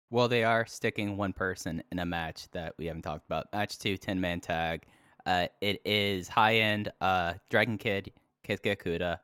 Well, 0.10 0.28
they 0.30 0.43
are 0.43 0.65
sticking 0.65 1.17
one 1.17 1.34
person 1.34 1.84
in 1.91 2.00
a 2.00 2.06
match 2.06 2.47
that 2.52 2.73
we 2.78 2.86
haven't 2.86 3.02
talked 3.02 3.26
about. 3.26 3.47
Match 3.52 3.78
two, 3.78 3.97
10 3.97 4.21
man 4.21 4.39
tag. 4.39 4.86
Uh, 5.26 5.47
it 5.60 5.82
is 5.84 6.30
high 6.30 6.56
end 6.56 6.89
uh, 7.02 7.34
Dragon 7.50 7.78
Kid, 7.78 8.13
Keisuke 8.47 8.78
Okuda, 8.78 9.17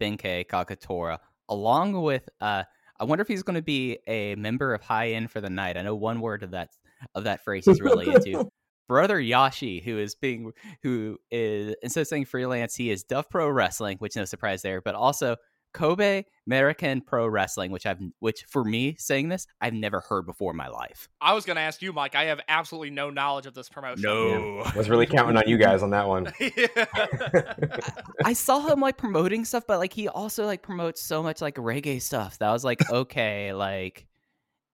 Benkei, 0.00 0.44
Kagetora, 0.44 1.18
along 1.48 1.92
with. 1.92 2.28
Uh, 2.40 2.64
I 2.98 3.04
wonder 3.04 3.22
if 3.22 3.28
he's 3.28 3.44
going 3.44 3.54
to 3.54 3.62
be 3.62 3.98
a 4.08 4.34
member 4.34 4.74
of 4.74 4.82
high 4.82 5.10
end 5.10 5.30
for 5.30 5.40
the 5.40 5.50
night. 5.50 5.76
I 5.76 5.82
know 5.82 5.94
one 5.94 6.20
word 6.20 6.42
of 6.42 6.50
that 6.50 6.70
of 7.14 7.24
that 7.24 7.44
phrase 7.44 7.64
he's 7.66 7.80
really 7.80 8.12
into. 8.12 8.50
Brother 8.88 9.18
Yashi, 9.20 9.82
who 9.82 9.98
is 9.98 10.14
being 10.14 10.52
who 10.82 11.18
is 11.30 11.74
instead 11.82 12.02
of 12.02 12.08
saying 12.08 12.26
freelance, 12.26 12.74
he 12.74 12.90
is 12.90 13.02
Duff 13.02 13.28
Pro 13.28 13.48
Wrestling, 13.48 13.98
which 13.98 14.16
no 14.16 14.24
surprise 14.24 14.62
there, 14.62 14.80
but 14.80 14.94
also 14.94 15.36
Kobe 15.74 16.24
American 16.46 17.00
Pro 17.00 17.26
Wrestling, 17.26 17.70
which 17.70 17.84
I've 17.84 17.98
which 18.20 18.44
for 18.48 18.64
me 18.64 18.94
saying 18.96 19.28
this, 19.28 19.46
I've 19.60 19.74
never 19.74 20.00
heard 20.00 20.24
before 20.24 20.52
in 20.52 20.56
my 20.56 20.68
life. 20.68 21.08
I 21.20 21.34
was 21.34 21.44
going 21.44 21.56
to 21.56 21.62
ask 21.62 21.82
you, 21.82 21.92
Mike. 21.92 22.14
I 22.14 22.24
have 22.26 22.40
absolutely 22.48 22.90
no 22.90 23.10
knowledge 23.10 23.46
of 23.46 23.54
this 23.54 23.68
promotion. 23.68 24.06
I 24.08 24.72
was 24.76 24.88
really 24.88 25.06
counting 25.06 25.36
on 25.36 25.42
you 25.46 25.58
guys 25.58 25.82
on 25.82 25.90
that 25.90 26.06
one. 26.08 26.32
I 28.24 28.32
saw 28.32 28.60
him 28.68 28.80
like 28.80 28.96
promoting 28.96 29.44
stuff, 29.44 29.64
but 29.66 29.78
like 29.78 29.92
he 29.92 30.08
also 30.08 30.46
like 30.46 30.62
promotes 30.62 31.02
so 31.02 31.22
much 31.22 31.42
like 31.42 31.56
reggae 31.56 32.00
stuff 32.00 32.38
that 32.38 32.48
I 32.48 32.52
was 32.52 32.64
like, 32.64 32.88
okay, 32.90 33.52
like, 33.52 34.06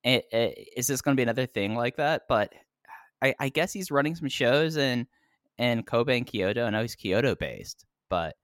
it, 0.05 0.27
it, 0.33 0.69
is 0.77 0.87
this 0.87 1.01
going 1.01 1.17
to 1.17 1.19
be 1.19 1.23
another 1.23 1.47
thing 1.47 1.75
like 1.75 1.97
that? 1.97 2.23
But 2.29 2.53
I, 3.23 3.35
I 3.39 3.49
guess 3.49 3.73
he's 3.73 3.91
running 3.91 4.15
some 4.15 4.29
shows 4.29 4.77
in 4.77 5.07
in 5.59 5.83
Kobe 5.83 6.17
and 6.17 6.27
Kyoto. 6.27 6.67
I 6.67 6.71
know 6.71 6.83
he's 6.83 6.95
Kyoto 6.95 7.35
based, 7.35 7.85
but 8.09 8.37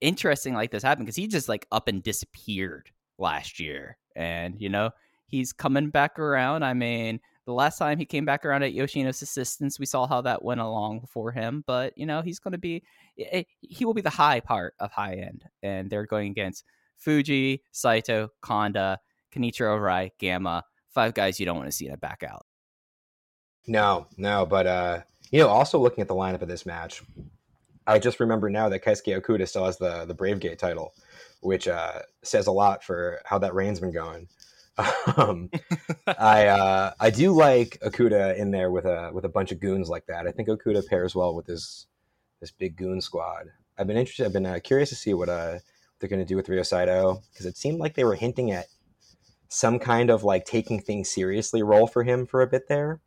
interesting 0.00 0.54
like 0.54 0.70
this 0.70 0.82
happened 0.82 1.06
because 1.06 1.16
he 1.16 1.26
just 1.26 1.48
like 1.48 1.66
up 1.72 1.88
and 1.88 2.02
disappeared 2.02 2.90
last 3.18 3.58
year. 3.58 3.96
And, 4.16 4.60
you 4.60 4.68
know, 4.68 4.90
he's 5.26 5.52
coming 5.52 5.90
back 5.90 6.18
around. 6.18 6.62
I 6.62 6.74
mean, 6.74 7.20
the 7.46 7.52
last 7.52 7.78
time 7.78 7.98
he 7.98 8.04
came 8.04 8.24
back 8.24 8.44
around 8.44 8.62
at 8.62 8.72
Yoshino's 8.72 9.22
assistance, 9.22 9.78
we 9.78 9.86
saw 9.86 10.06
how 10.06 10.20
that 10.22 10.44
went 10.44 10.60
along 10.60 11.06
for 11.08 11.32
him. 11.32 11.64
But, 11.66 11.96
you 11.96 12.06
know, 12.06 12.22
he's 12.22 12.38
going 12.38 12.52
to 12.52 12.58
be, 12.58 12.82
eh, 13.18 13.42
he 13.60 13.84
will 13.84 13.94
be 13.94 14.00
the 14.00 14.10
high 14.10 14.40
part 14.40 14.74
of 14.78 14.92
high 14.92 15.14
end. 15.14 15.44
And 15.62 15.90
they're 15.90 16.06
going 16.06 16.30
against 16.30 16.64
Fuji, 16.96 17.62
Saito, 17.72 18.28
Kanda, 18.42 18.98
Kenichiro 19.34 19.78
Arai, 19.78 20.10
Gamma, 20.18 20.62
five 20.90 21.14
guys 21.14 21.40
you 21.40 21.46
don't 21.46 21.56
want 21.56 21.68
to 21.68 21.72
see 21.72 21.86
in 21.86 21.92
a 21.92 21.96
back 21.96 22.22
out. 22.22 22.46
No, 23.66 24.06
no, 24.16 24.46
but 24.46 24.66
uh, 24.66 25.00
you 25.30 25.40
know, 25.40 25.48
also 25.48 25.78
looking 25.78 26.02
at 26.02 26.08
the 26.08 26.14
lineup 26.14 26.42
of 26.42 26.48
this 26.48 26.66
match, 26.66 27.02
I 27.86 27.98
just 27.98 28.20
remember 28.20 28.50
now 28.50 28.68
that 28.68 28.84
Keisuke 28.84 29.20
Okuda 29.20 29.48
still 29.48 29.64
has 29.64 29.78
the 29.78 30.04
the 30.04 30.14
Brave 30.14 30.40
Gate 30.40 30.58
title, 30.58 30.92
which 31.40 31.68
uh, 31.68 32.00
says 32.22 32.46
a 32.46 32.52
lot 32.52 32.84
for 32.84 33.20
how 33.24 33.38
that 33.38 33.54
reign's 33.54 33.80
been 33.80 33.92
going. 33.92 34.28
Um, 35.16 35.50
I 36.18 36.48
uh, 36.48 36.92
I 36.98 37.10
do 37.10 37.30
like 37.32 37.78
Okuda 37.84 38.36
in 38.36 38.50
there 38.50 38.72
with 38.72 38.86
a 38.86 39.10
with 39.14 39.24
a 39.24 39.28
bunch 39.28 39.52
of 39.52 39.60
goons 39.60 39.88
like 39.88 40.06
that. 40.06 40.26
I 40.26 40.32
think 40.32 40.48
Okuda 40.48 40.84
pairs 40.88 41.14
well 41.14 41.32
with 41.32 41.46
this 41.46 41.86
this 42.40 42.50
big 42.50 42.76
goon 42.76 43.00
squad. 43.00 43.46
I've 43.78 43.86
been 43.86 43.96
interested. 43.96 44.26
I've 44.26 44.32
been 44.32 44.46
uh, 44.46 44.58
curious 44.64 44.88
to 44.88 44.96
see 44.96 45.14
what 45.14 45.28
uh, 45.28 45.58
they're 45.98 46.08
going 46.08 46.20
to 46.20 46.26
do 46.26 46.34
with 46.34 46.48
Ryo 46.48 46.64
Saito 46.64 47.22
because 47.32 47.46
it 47.46 47.56
seemed 47.56 47.78
like 47.78 47.94
they 47.94 48.02
were 48.02 48.16
hinting 48.16 48.50
at 48.50 48.66
some 49.48 49.78
kind 49.78 50.10
of 50.10 50.24
like 50.24 50.44
taking 50.44 50.80
things 50.80 51.08
seriously 51.08 51.62
role 51.62 51.86
for 51.86 52.02
him 52.02 52.26
for 52.26 52.42
a 52.42 52.46
bit 52.48 52.66
there. 52.68 53.00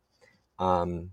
Um, 0.58 1.10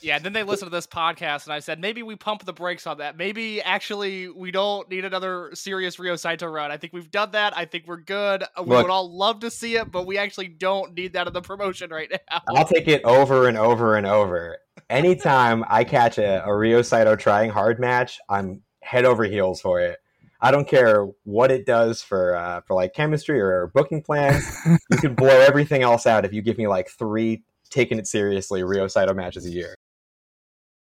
Yeah, 0.00 0.16
and 0.16 0.24
then 0.24 0.32
they 0.32 0.44
listened 0.44 0.70
to 0.70 0.76
this 0.76 0.86
podcast, 0.86 1.44
and 1.44 1.52
I 1.52 1.58
said 1.58 1.80
maybe 1.80 2.02
we 2.04 2.14
pump 2.14 2.44
the 2.44 2.52
brakes 2.52 2.86
on 2.86 2.98
that. 2.98 3.16
Maybe 3.16 3.60
actually 3.60 4.28
we 4.28 4.52
don't 4.52 4.88
need 4.88 5.04
another 5.04 5.50
serious 5.54 5.98
Ryo 5.98 6.14
Saito 6.14 6.46
run. 6.46 6.70
I 6.70 6.76
think 6.76 6.92
we've 6.92 7.10
done 7.10 7.32
that. 7.32 7.56
I 7.56 7.64
think 7.64 7.84
we're 7.88 7.96
good. 7.96 8.44
We 8.56 8.66
Look- 8.66 8.84
would 8.84 8.92
all 8.92 9.10
love 9.12 9.40
to 9.40 9.50
see 9.50 9.74
it, 9.76 9.90
but 9.90 10.06
we 10.06 10.16
actually 10.16 10.48
don't 10.48 10.94
need 10.94 11.14
that 11.14 11.26
in 11.26 11.32
the 11.32 11.42
promotion 11.42 11.90
right 11.90 12.10
now. 12.10 12.42
I'll 12.48 12.64
take 12.64 12.86
it 12.86 13.04
over 13.04 13.48
and 13.48 13.58
over 13.58 13.96
and 13.96 14.06
over. 14.06 14.58
Anytime 14.88 15.64
I 15.68 15.82
catch 15.84 16.16
a, 16.18 16.44
a 16.44 16.54
Ryo 16.54 16.82
Saito 16.82 17.16
trying 17.16 17.50
hard 17.50 17.80
match, 17.80 18.20
I'm 18.28 18.62
head 18.80 19.04
over 19.04 19.24
heels 19.24 19.60
for 19.60 19.80
it. 19.80 19.98
I 20.40 20.52
don't 20.52 20.68
care 20.68 21.08
what 21.24 21.50
it 21.50 21.66
does 21.66 22.00
for 22.00 22.36
uh, 22.36 22.60
for 22.60 22.74
like 22.74 22.94
chemistry 22.94 23.40
or 23.40 23.66
booking 23.74 24.02
plans. 24.02 24.44
you 24.90 24.96
can 24.98 25.14
blow 25.16 25.40
everything 25.40 25.82
else 25.82 26.06
out 26.06 26.24
if 26.24 26.32
you 26.32 26.40
give 26.42 26.56
me 26.56 26.68
like 26.68 26.88
three 26.88 27.42
taking 27.70 27.98
it 27.98 28.06
seriously 28.06 28.62
Ryo 28.62 28.88
Saito 28.88 29.14
matches 29.14 29.46
a 29.46 29.50
year. 29.50 29.74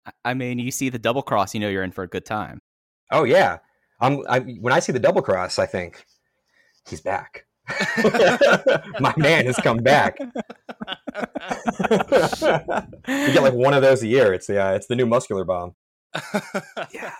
I- 0.05 0.11
I 0.25 0.33
mean, 0.33 0.59
you 0.59 0.71
see 0.71 0.89
the 0.89 0.99
double 0.99 1.21
cross, 1.21 1.53
you 1.53 1.59
know 1.59 1.69
you're 1.69 1.83
in 1.83 1.91
for 1.91 2.03
a 2.03 2.07
good 2.07 2.25
time. 2.25 2.59
Oh 3.11 3.23
yeah, 3.23 3.57
I'm, 4.01 4.23
I, 4.29 4.39
when 4.39 4.73
I 4.73 4.79
see 4.79 4.91
the 4.91 4.99
double 4.99 5.21
cross, 5.21 5.59
I 5.59 5.65
think 5.65 6.03
he's 6.89 7.01
back. 7.01 7.45
My 8.99 9.13
man 9.17 9.45
has 9.45 9.57
come 9.57 9.77
back. 9.79 10.17
you 10.19 10.27
get 13.07 13.43
like 13.43 13.53
one 13.53 13.73
of 13.73 13.81
those 13.81 14.03
a 14.03 14.07
year. 14.07 14.33
It's 14.33 14.47
the 14.47 14.63
uh, 14.63 14.71
it's 14.73 14.87
the 14.87 14.95
new 14.95 15.05
muscular 15.05 15.43
bomb. 15.43 15.75
Yeah. 16.93 17.11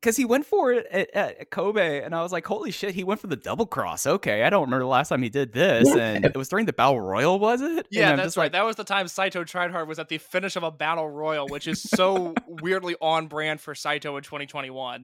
Because 0.00 0.16
he 0.16 0.24
went 0.24 0.46
for 0.46 0.72
it 0.72 0.86
at, 0.90 1.10
at 1.14 1.50
Kobe, 1.50 2.02
and 2.02 2.14
I 2.14 2.22
was 2.22 2.32
like, 2.32 2.46
holy 2.46 2.70
shit, 2.70 2.94
he 2.94 3.04
went 3.04 3.20
for 3.20 3.26
the 3.26 3.36
double 3.36 3.66
cross. 3.66 4.06
Okay, 4.06 4.44
I 4.44 4.50
don't 4.50 4.62
remember 4.62 4.84
the 4.84 4.88
last 4.88 5.10
time 5.10 5.22
he 5.22 5.28
did 5.28 5.52
this. 5.52 5.94
And 5.94 6.24
it 6.24 6.36
was 6.36 6.48
during 6.48 6.64
the 6.64 6.72
Battle 6.72 7.00
Royal, 7.00 7.38
was 7.38 7.60
it? 7.60 7.86
Yeah, 7.90 8.16
that's 8.16 8.36
right. 8.36 8.44
like, 8.44 8.52
that 8.52 8.64
was 8.64 8.76
the 8.76 8.84
time 8.84 9.08
Saito 9.08 9.44
tried 9.44 9.70
hard 9.72 9.88
was 9.88 9.98
at 9.98 10.08
the 10.08 10.16
finish 10.16 10.56
of 10.56 10.62
a 10.62 10.70
battle 10.70 11.08
royal, 11.08 11.48
which 11.48 11.68
is 11.68 11.82
so 11.82 12.34
weirdly 12.48 12.96
on 13.00 13.26
brand 13.26 13.60
for 13.60 13.74
Saito 13.74 14.16
in 14.16 14.22
2021. 14.22 15.02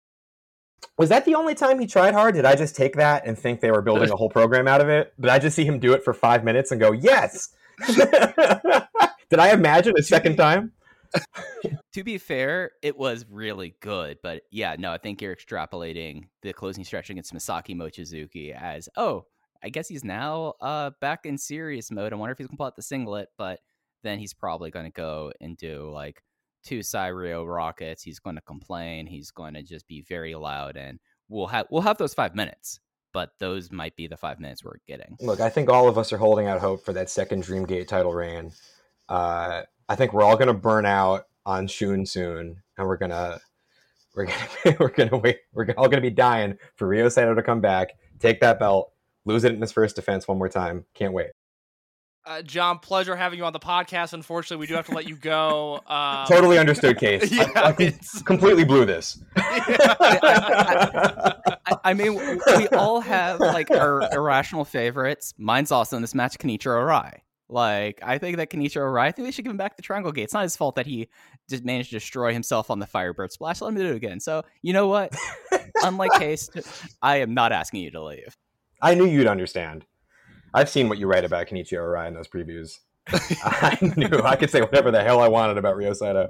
Was 0.98 1.10
that 1.10 1.26
the 1.26 1.34
only 1.34 1.54
time 1.54 1.78
he 1.78 1.86
tried 1.86 2.14
hard? 2.14 2.34
Did 2.34 2.46
I 2.46 2.56
just 2.56 2.74
take 2.74 2.96
that 2.96 3.26
and 3.26 3.38
think 3.38 3.60
they 3.60 3.70
were 3.70 3.82
building 3.82 4.10
a 4.10 4.16
whole 4.16 4.30
program 4.30 4.66
out 4.66 4.80
of 4.80 4.88
it? 4.88 5.12
Did 5.20 5.30
I 5.30 5.38
just 5.38 5.56
see 5.56 5.64
him 5.64 5.78
do 5.78 5.92
it 5.92 6.04
for 6.04 6.14
five 6.14 6.42
minutes 6.42 6.70
and 6.70 6.80
go, 6.80 6.92
yes? 6.92 7.50
Did 7.86 9.38
I 9.38 9.52
imagine 9.52 9.94
a 9.98 10.02
second 10.02 10.36
time? 10.38 10.72
To 11.92 12.04
be 12.04 12.18
fair, 12.18 12.72
it 12.82 12.96
was 12.96 13.24
really 13.30 13.74
good. 13.80 14.18
But 14.22 14.42
yeah, 14.50 14.76
no, 14.78 14.92
I 14.92 14.98
think 14.98 15.22
you're 15.22 15.34
extrapolating 15.34 16.28
the 16.42 16.52
closing 16.52 16.84
stretch 16.84 17.10
against 17.10 17.34
Masaaki 17.34 17.74
Mochizuki 17.74 18.54
as, 18.54 18.88
oh, 18.96 19.24
I 19.62 19.70
guess 19.70 19.88
he's 19.88 20.04
now 20.04 20.54
uh, 20.60 20.90
back 21.00 21.24
in 21.24 21.38
serious 21.38 21.90
mode. 21.90 22.12
I 22.12 22.16
wonder 22.16 22.32
if 22.32 22.38
he's 22.38 22.46
going 22.46 22.56
to 22.56 22.58
pull 22.58 22.66
out 22.66 22.76
the 22.76 22.82
singlet, 22.82 23.28
but 23.38 23.60
then 24.02 24.18
he's 24.18 24.34
probably 24.34 24.70
going 24.70 24.84
to 24.84 24.92
go 24.92 25.32
and 25.40 25.56
do 25.56 25.90
like 25.90 26.22
two 26.62 26.80
Cyrio 26.80 27.46
rockets. 27.46 28.02
He's 28.02 28.18
going 28.18 28.36
to 28.36 28.42
complain. 28.42 29.06
He's 29.06 29.30
going 29.30 29.54
to 29.54 29.62
just 29.62 29.86
be 29.88 30.02
very 30.02 30.34
loud, 30.34 30.76
and 30.76 30.98
we'll 31.28 31.46
have 31.46 31.66
we'll 31.70 31.82
have 31.82 31.98
those 31.98 32.14
five 32.14 32.34
minutes. 32.34 32.80
But 33.12 33.30
those 33.38 33.72
might 33.72 33.96
be 33.96 34.06
the 34.06 34.16
five 34.16 34.38
minutes 34.38 34.62
we're 34.62 34.76
getting. 34.86 35.16
Look, 35.20 35.40
I 35.40 35.48
think 35.48 35.70
all 35.70 35.88
of 35.88 35.96
us 35.96 36.12
are 36.12 36.18
holding 36.18 36.48
out 36.48 36.60
hope 36.60 36.84
for 36.84 36.92
that 36.92 37.08
second 37.08 37.44
Dreamgate 37.44 37.88
title 37.88 38.12
reign. 38.12 38.52
Uh, 39.08 39.62
I 39.88 39.94
think 39.96 40.12
we're 40.12 40.22
all 40.22 40.36
going 40.36 40.48
to 40.48 40.54
burn 40.54 40.86
out 40.86 41.26
on 41.44 41.66
Shun 41.66 42.04
soon, 42.06 42.62
and 42.76 42.86
we're 42.86 42.96
gonna 42.96 43.40
we're 44.14 44.26
gonna 44.26 44.76
we're 44.80 44.88
gonna 44.88 45.16
wait. 45.16 45.38
We're 45.52 45.66
all 45.76 45.88
going 45.88 46.02
to 46.02 46.08
be 46.08 46.10
dying 46.10 46.58
for 46.76 46.88
Ryo 46.88 47.08
Saito 47.08 47.34
to 47.34 47.42
come 47.42 47.60
back, 47.60 47.90
take 48.18 48.40
that 48.40 48.58
belt, 48.58 48.92
lose 49.24 49.44
it 49.44 49.52
in 49.52 49.60
his 49.60 49.72
first 49.72 49.96
defense 49.96 50.26
one 50.26 50.38
more 50.38 50.48
time. 50.48 50.84
Can't 50.94 51.12
wait. 51.12 51.30
Uh, 52.24 52.42
John, 52.42 52.80
pleasure 52.80 53.14
having 53.14 53.38
you 53.38 53.44
on 53.44 53.52
the 53.52 53.60
podcast. 53.60 54.12
Unfortunately, 54.12 54.56
we 54.56 54.66
do 54.66 54.74
have 54.74 54.86
to 54.86 54.94
let 54.94 55.08
you 55.08 55.16
go. 55.16 55.80
Um, 55.96 56.26
Totally 56.26 56.58
understood, 56.58 56.98
case. 56.98 57.30
Yeah, 57.30 57.48
I, 57.54 57.68
I 57.68 57.72
com- 57.72 57.92
completely 58.24 58.64
blew 58.64 58.84
this. 58.84 59.22
I, 59.36 61.32
I 61.84 61.94
mean, 61.94 62.16
we 62.16 62.68
all 62.68 63.00
have 63.00 63.38
like 63.38 63.70
our 63.70 64.02
irrational 64.12 64.64
favorites. 64.64 65.32
Mine's 65.38 65.70
also 65.70 65.94
in 65.94 66.02
this 66.02 66.14
match, 66.14 66.38
Kenichiro 66.38 66.82
Arai. 66.82 67.20
Like, 67.48 68.00
I 68.02 68.18
think 68.18 68.38
that 68.38 68.50
Kenichiro 68.50 68.82
Arai, 68.82 69.02
I 69.02 69.12
think 69.12 69.26
they 69.26 69.30
should 69.30 69.44
give 69.44 69.52
him 69.52 69.56
back 69.56 69.76
the 69.76 69.82
Triangle 69.82 70.10
Gate. 70.10 70.24
It's 70.24 70.34
not 70.34 70.42
his 70.42 70.56
fault 70.56 70.74
that 70.76 70.86
he 70.86 71.08
just 71.48 71.64
managed 71.64 71.90
to 71.90 71.96
destroy 71.96 72.32
himself 72.32 72.70
on 72.70 72.80
the 72.80 72.86
Firebird 72.86 73.30
Splash. 73.30 73.60
Let 73.60 73.68
him 73.68 73.76
do 73.76 73.86
it 73.86 73.94
again. 73.94 74.18
So, 74.18 74.42
you 74.62 74.72
know 74.72 74.88
what? 74.88 75.14
Unlike 75.82 76.12
Case, 76.14 76.50
I 77.02 77.18
am 77.18 77.34
not 77.34 77.52
asking 77.52 77.82
you 77.82 77.90
to 77.92 78.02
leave. 78.02 78.36
I 78.82 78.94
knew 78.94 79.06
you'd 79.06 79.28
understand. 79.28 79.84
I've 80.54 80.68
seen 80.68 80.88
what 80.88 80.98
you 80.98 81.06
write 81.06 81.24
about 81.24 81.46
Kenichiro 81.46 81.82
Arai 81.82 82.08
in 82.08 82.14
those 82.14 82.28
previews. 82.28 82.78
I 83.08 83.78
knew 83.96 84.20
I 84.24 84.34
could 84.34 84.50
say 84.50 84.60
whatever 84.60 84.90
the 84.90 85.02
hell 85.02 85.20
I 85.20 85.28
wanted 85.28 85.58
about 85.58 85.76
Ryo 85.76 85.92
Saito. 85.92 86.28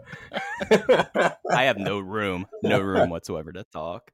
I 1.51 1.65
have 1.65 1.79
no 1.79 1.99
room, 2.01 2.47
no 2.63 2.81
room 2.81 3.09
whatsoever 3.09 3.53
to 3.53 3.65
talk. 3.73 4.11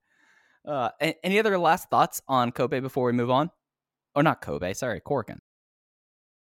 Uh, 0.65 0.91
any 1.01 1.41
other 1.41 1.59
last 1.59 1.91
thoughts 1.91 2.23
on 2.29 2.53
Kobe 2.53 2.79
before 2.79 3.07
we 3.07 3.13
move 3.13 3.31
on? 3.31 3.51
Or 4.15 4.23
not 4.23 4.41
Kobe, 4.41 4.75
sorry, 4.75 5.01
Corkin. 5.01 5.41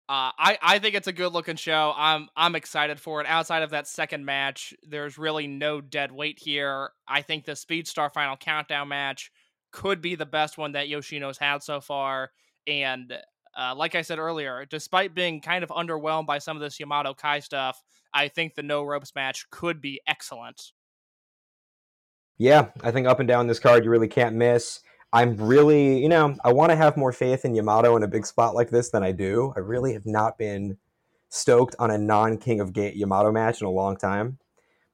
Uh, 0.09 0.31
I, 0.39 0.59
I 0.63 0.79
think 0.79 0.95
it's 0.95 1.09
a 1.09 1.13
good 1.13 1.33
looking 1.33 1.57
show. 1.57 1.93
I'm 1.97 2.29
I'm 2.37 2.55
excited 2.55 3.01
for 3.01 3.21
it. 3.21 3.27
Outside 3.27 3.65
of 3.65 3.71
that 3.71 3.89
second 3.89 4.25
match, 4.25 4.73
there's 4.89 5.19
really 5.19 5.49
no 5.49 5.81
dead 5.81 6.13
weight 6.13 6.39
here. 6.39 6.91
I 7.09 7.23
think 7.23 7.45
the 7.45 7.53
Speedstar 7.53 8.13
Final 8.13 8.37
Countdown 8.37 8.87
match 8.89 9.33
could 9.73 10.01
be 10.01 10.15
the 10.15 10.25
best 10.25 10.59
one 10.59 10.73
that 10.73 10.89
Yoshino's 10.89 11.39
had 11.39 11.63
so 11.63 11.81
far. 11.81 12.31
And 12.69 13.13
uh, 13.59 13.75
like 13.75 13.97
I 13.97 14.03
said 14.03 14.21
earlier, 14.21 14.65
despite 14.71 15.13
being 15.13 15.41
kind 15.41 15.65
of 15.65 15.71
underwhelmed 15.71 16.27
by 16.27 16.39
some 16.39 16.57
of 16.57 16.63
this 16.63 16.79
Yamato 16.79 17.13
Kai 17.13 17.41
stuff, 17.41 17.83
I 18.15 18.29
think 18.29 18.55
the 18.55 18.63
no 18.63 18.85
ropes 18.85 19.13
match 19.17 19.51
could 19.51 19.81
be 19.81 20.01
excellent. 20.07 20.73
yeah, 22.39 22.69
I 22.83 22.91
think 22.91 23.07
up 23.07 23.19
and 23.19 23.27
down 23.27 23.47
this 23.47 23.59
card 23.59 23.85
you 23.85 23.91
really 23.91 24.09
can't 24.09 24.37
miss. 24.37 24.81
I'm 25.17 25.35
really, 25.39 25.99
you 26.03 26.11
know, 26.11 26.37
I 26.45 26.53
want 26.53 26.73
to 26.73 26.77
have 26.77 26.99
more 26.99 27.11
faith 27.11 27.47
in 27.47 27.55
Yamato 27.55 27.97
in 27.97 28.03
a 28.03 28.07
big 28.07 28.27
spot 28.27 28.55
like 28.55 28.69
this 28.69 28.91
than 28.91 29.03
I 29.03 29.13
do. 29.13 29.51
I 29.57 29.61
really 29.61 29.95
have 29.95 30.05
not 30.05 30.37
been 30.37 30.77
stoked 31.31 31.75
on 31.79 31.91
a 31.91 31.97
non 31.97 32.37
King 32.37 32.61
of 32.61 32.75
Gate 32.75 32.97
Yamato 32.97 33.33
match 33.33 33.63
in 33.63 33.67
a 33.67 33.71
long 33.71 33.97
time. 33.97 34.37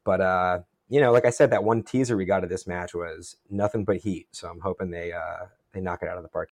But 0.04 0.20
uh, 0.20 0.60
you 0.88 1.00
know, 1.00 1.10
like 1.10 1.24
I 1.24 1.30
said, 1.30 1.50
that 1.50 1.64
one 1.64 1.82
teaser 1.82 2.16
we 2.16 2.24
got 2.24 2.44
of 2.44 2.50
this 2.50 2.68
match 2.68 2.94
was 2.94 3.34
nothing 3.50 3.84
but 3.84 3.96
heat. 3.96 4.28
So 4.30 4.48
I'm 4.48 4.60
hoping 4.60 4.92
they 4.92 5.10
uh 5.10 5.46
they 5.72 5.80
knock 5.80 6.04
it 6.04 6.08
out 6.08 6.18
of 6.18 6.22
the 6.22 6.28
park. 6.28 6.50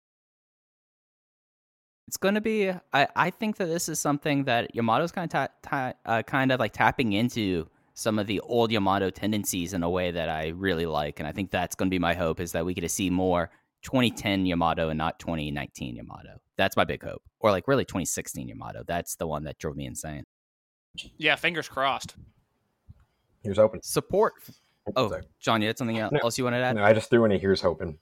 It's 2.06 2.18
going 2.18 2.34
to 2.34 2.42
be. 2.42 2.70
I, 2.92 3.08
I 3.16 3.30
think 3.30 3.56
that 3.56 3.68
this 3.68 3.88
is 3.88 3.98
something 3.98 4.44
that 4.44 4.74
Yamato's 4.74 5.10
kind 5.10 5.24
of 5.24 5.30
ta- 5.30 5.54
ta- 5.62 5.94
uh, 6.04 6.22
kind 6.22 6.52
of 6.52 6.60
like 6.60 6.74
tapping 6.74 7.14
into 7.14 7.66
some 7.94 8.18
of 8.18 8.26
the 8.26 8.40
old 8.40 8.70
Yamato 8.72 9.08
tendencies 9.10 9.72
in 9.72 9.82
a 9.82 9.88
way 9.90 10.10
that 10.10 10.28
I 10.28 10.48
really 10.48 10.86
like, 10.86 11.20
and 11.20 11.26
I 11.28 11.32
think 11.32 11.50
that's 11.50 11.74
going 11.76 11.88
to 11.88 11.94
be 11.94 11.98
my 11.98 12.14
hope 12.14 12.40
is 12.40 12.52
that 12.52 12.66
we 12.66 12.74
get 12.74 12.80
to 12.82 12.88
see 12.88 13.08
more 13.08 13.50
2010 13.82 14.46
Yamato 14.46 14.88
and 14.88 14.98
not 14.98 15.18
2019 15.20 15.96
Yamato. 15.96 16.40
That's 16.56 16.76
my 16.76 16.84
big 16.84 17.02
hope, 17.02 17.22
or 17.40 17.50
like 17.50 17.68
really 17.68 17.84
2016 17.84 18.48
Yamato. 18.48 18.82
That's 18.86 19.16
the 19.16 19.26
one 19.26 19.44
that 19.44 19.58
drove 19.58 19.76
me 19.76 19.86
insane. 19.86 20.24
Yeah, 21.16 21.36
fingers 21.36 21.68
crossed. 21.68 22.14
Here's 23.42 23.58
hoping. 23.58 23.80
Support. 23.82 24.34
Oh, 24.96 25.08
Sorry. 25.08 25.22
John, 25.40 25.60
you 25.62 25.66
had 25.68 25.78
something 25.78 25.96
No. 25.96 26.10
else 26.22 26.36
you 26.38 26.44
wanted 26.44 26.58
to 26.58 26.64
add? 26.64 26.76
No, 26.76 26.84
I 26.84 26.92
just 26.92 27.10
threw 27.10 27.24
in 27.24 27.32
a 27.32 27.38
here's 27.38 27.60
hoping. 27.60 27.98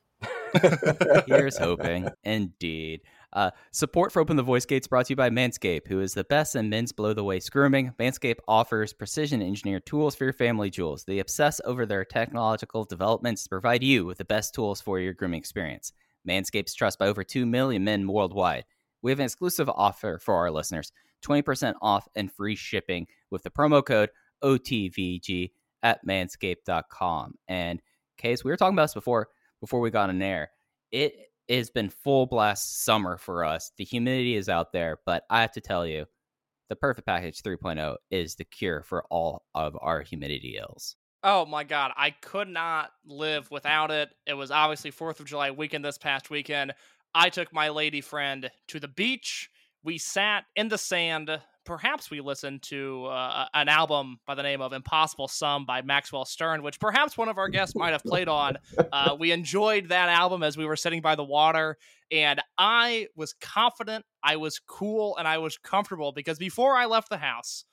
Here's 1.27 1.57
hoping. 1.57 2.09
Indeed. 2.25 3.01
Uh, 3.33 3.51
support 3.71 4.13
for 4.13 4.21
Open 4.21 4.37
the 4.37 4.43
Voice 4.43 4.67
Gates 4.67 4.87
brought 4.87 5.07
to 5.07 5.13
you 5.13 5.17
by 5.17 5.31
Manscaped, 5.31 5.89
who 5.89 6.01
is 6.01 6.15
the 6.15 6.25
best 6.25 6.55
in 6.55 6.69
men's 6.69 6.93
blow 6.93 7.15
the 7.15 7.25
waist 7.25 7.51
grooming. 7.51 7.93
Manscaped 7.99 8.41
offers 8.47 8.93
precision 8.93 9.41
engineered 9.41 9.87
tools 9.87 10.15
for 10.15 10.25
your 10.25 10.33
family 10.33 10.71
jewels. 10.71 11.05
They 11.05 11.19
obsess 11.19 11.61
over 11.65 11.87
their 11.87 12.05
technological 12.05 12.85
developments 12.85 13.45
to 13.45 13.49
provide 13.49 13.83
you 13.83 14.05
with 14.05 14.19
the 14.19 14.25
best 14.25 14.55
tools 14.55 14.81
for 14.81 15.01
your 15.01 15.15
grooming 15.15 15.39
experience. 15.39 15.93
Manscaped's 16.29 16.75
trust 16.75 16.99
by 16.99 17.09
over 17.09 17.25
2 17.25 17.47
million 17.47 17.85
men 17.85 18.07
worldwide. 18.07 18.65
We 19.01 19.11
have 19.11 19.19
an 19.19 19.25
exclusive 19.25 19.69
offer 19.69 20.19
for 20.19 20.35
our 20.35 20.51
listeners 20.51 20.93
20% 21.25 21.75
off 21.81 22.09
and 22.17 22.31
free 22.33 22.57
shipping 22.57 23.07
with 23.31 23.43
the 23.43 23.51
promo 23.51 23.85
code 23.85 24.11
OTVG 24.43 25.53
at 25.83 26.05
manscaped.com. 26.07 27.35
And 27.49 27.81
Case, 28.23 28.45
we 28.45 28.51
were 28.51 28.57
talking 28.57 28.75
about 28.75 28.85
this 28.85 28.95
before 28.95 29.29
before 29.61 29.81
we 29.81 29.91
got 29.91 30.09
on 30.09 30.23
air. 30.23 30.51
It 30.91 31.32
has 31.49 31.71
been 31.71 31.91
full 31.91 32.27
blast 32.27 32.85
summer 32.85 33.17
for 33.19 33.45
us. 33.45 33.73
The 33.77 33.85
humidity 33.85 34.37
is 34.37 34.49
out 34.49 34.73
there, 34.73 34.99
but 35.05 35.25
I 35.31 35.41
have 35.41 35.53
to 35.53 35.61
tell 35.61 35.87
you, 35.87 36.07
the 36.69 36.77
Perfect 36.77 37.07
Package 37.07 37.43
3.0 37.43 37.97
is 38.11 38.35
the 38.35 38.45
cure 38.45 38.83
for 38.83 39.05
all 39.11 39.45
of 39.55 39.77
our 39.81 40.01
humidity 40.01 40.59
ills. 40.59 40.97
Oh 41.25 41.47
my 41.47 41.63
god, 41.65 41.93
I 41.97 42.11
could 42.11 42.49
not 42.49 42.91
live 43.05 43.51
without 43.51 43.91
it. 43.91 44.11
It 44.27 44.35
was 44.35 44.51
obviously 44.51 44.91
4th 44.91 45.21
of 45.21 45.27
July 45.27 45.51
weekend 45.51 45.85
this 45.85 45.99
past 45.99 46.31
weekend. 46.31 46.73
I 47.15 47.29
took 47.29 47.53
my 47.53 47.69
lady 47.69 48.01
friend 48.01 48.51
to 48.69 48.81
the 48.81 48.89
beach. 48.89 49.51
We 49.85 49.99
sat 49.99 50.45
in 50.57 50.69
the 50.69 50.79
sand. 50.79 51.31
Perhaps 51.65 52.11
we 52.11 52.21
listened 52.21 52.63
to 52.63 53.07
uh, 53.07 53.47
an 53.55 53.69
album 53.69 54.19
by 54.27 54.35
the 54.35 54.43
name 54.43 54.61
of 54.61 54.73
Impossible 54.73 55.29
Sum 55.29 55.65
by 55.65 55.81
Maxwell 55.83 56.25
Stern, 56.25 56.63
which 56.63 56.81
perhaps 56.81 57.17
one 57.17 57.29
of 57.29 57.39
our 57.39 57.49
guests 57.49 57.77
might 57.77 57.93
have 57.93 58.03
played 58.03 58.29
on. 58.29 58.59
Uh, 58.93 59.17
we 59.19 59.31
enjoyed 59.31 59.89
that 59.89 60.09
album 60.09 60.43
as 60.43 60.57
we 60.57 60.67
were 60.67 60.77
sitting 60.77 61.01
by 61.01 61.15
the 61.15 61.25
water, 61.25 61.79
and 62.11 62.41
I 62.59 63.07
was 63.17 63.35
confident, 63.41 64.05
I 64.23 64.37
was 64.37 64.59
cool, 64.59 65.17
and 65.17 65.29
I 65.29 65.39
was 65.39 65.57
comfortable 65.57 66.13
because 66.13 66.39
before 66.39 66.75
I 66.77 66.87
left 66.87 67.09
the 67.09 67.19
house, 67.19 67.65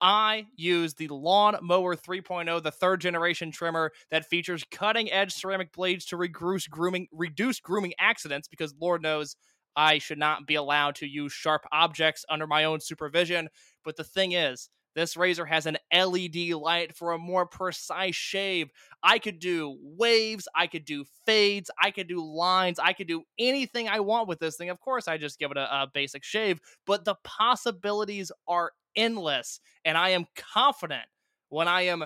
I 0.00 0.46
used 0.56 0.98
the 0.98 1.08
Lawn 1.08 1.56
Mower 1.62 1.94
3.0, 1.94 2.60
the 2.62 2.72
third 2.72 3.00
generation 3.00 3.52
trimmer 3.52 3.92
that 4.10 4.28
features 4.28 4.64
cutting 4.70 5.10
edge 5.12 5.32
ceramic 5.32 5.72
blades 5.72 6.06
to 6.06 6.16
reduce 6.16 6.66
grooming, 6.66 7.06
reduce 7.12 7.60
grooming 7.60 7.92
accidents 8.00 8.48
because 8.48 8.74
Lord 8.80 9.00
knows 9.00 9.36
I 9.76 9.98
should 9.98 10.18
not 10.18 10.46
be 10.46 10.54
allowed 10.54 10.96
to 10.96 11.06
use 11.06 11.32
sharp 11.32 11.64
objects 11.72 12.24
under 12.28 12.46
my 12.46 12.64
own 12.64 12.80
supervision. 12.80 13.48
But 13.84 13.96
the 13.96 14.04
thing 14.04 14.32
is, 14.32 14.68
this 14.94 15.16
razor 15.16 15.46
has 15.46 15.66
an 15.66 15.78
LED 15.92 16.50
light 16.50 16.94
for 16.94 17.12
a 17.12 17.18
more 17.18 17.46
precise 17.46 18.14
shave. 18.14 18.70
I 19.02 19.18
could 19.18 19.38
do 19.38 19.78
waves, 19.80 20.46
I 20.54 20.66
could 20.66 20.84
do 20.84 21.04
fades, 21.24 21.70
I 21.80 21.90
could 21.90 22.08
do 22.08 22.22
lines, 22.22 22.78
I 22.78 22.92
could 22.92 23.08
do 23.08 23.22
anything 23.38 23.88
I 23.88 24.00
want 24.00 24.28
with 24.28 24.38
this 24.38 24.56
thing. 24.56 24.70
Of 24.70 24.80
course, 24.80 25.08
I 25.08 25.16
just 25.16 25.38
give 25.38 25.50
it 25.50 25.56
a, 25.56 25.82
a 25.82 25.86
basic 25.92 26.24
shave, 26.24 26.60
but 26.86 27.04
the 27.04 27.16
possibilities 27.24 28.30
are 28.46 28.72
endless. 28.94 29.60
And 29.84 29.96
I 29.96 30.10
am 30.10 30.26
confident 30.36 31.06
when 31.48 31.68
I 31.68 31.82
am 31.82 32.04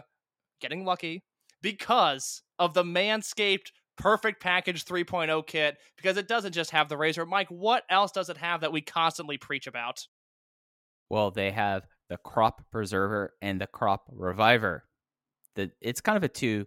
getting 0.61 0.85
lucky 0.85 1.24
because 1.62 2.42
of 2.59 2.74
the 2.74 2.85
Manscaped 2.85 3.70
Perfect 3.96 4.42
Package 4.42 4.85
3.0 4.85 5.46
kit, 5.46 5.78
because 5.96 6.16
it 6.16 6.28
doesn't 6.28 6.52
just 6.52 6.70
have 6.70 6.88
the 6.88 6.96
razor. 6.96 7.26
Mike, 7.26 7.48
what 7.48 7.85
else 7.88 8.12
does 8.12 8.28
it 8.28 8.37
have 8.37 8.61
that 8.61 8.72
we 8.72 8.80
constantly 8.80 9.38
preach 9.38 9.66
about? 9.66 10.06
Well, 11.09 11.30
they 11.30 11.50
have 11.50 11.87
the 12.09 12.16
crop 12.16 12.62
preserver 12.70 13.35
and 13.40 13.61
the 13.61 13.66
crop 13.66 14.04
reviver. 14.11 14.85
The 15.54 15.70
it's 15.80 16.00
kind 16.00 16.16
of 16.16 16.24
a 16.24 16.28
two 16.28 16.66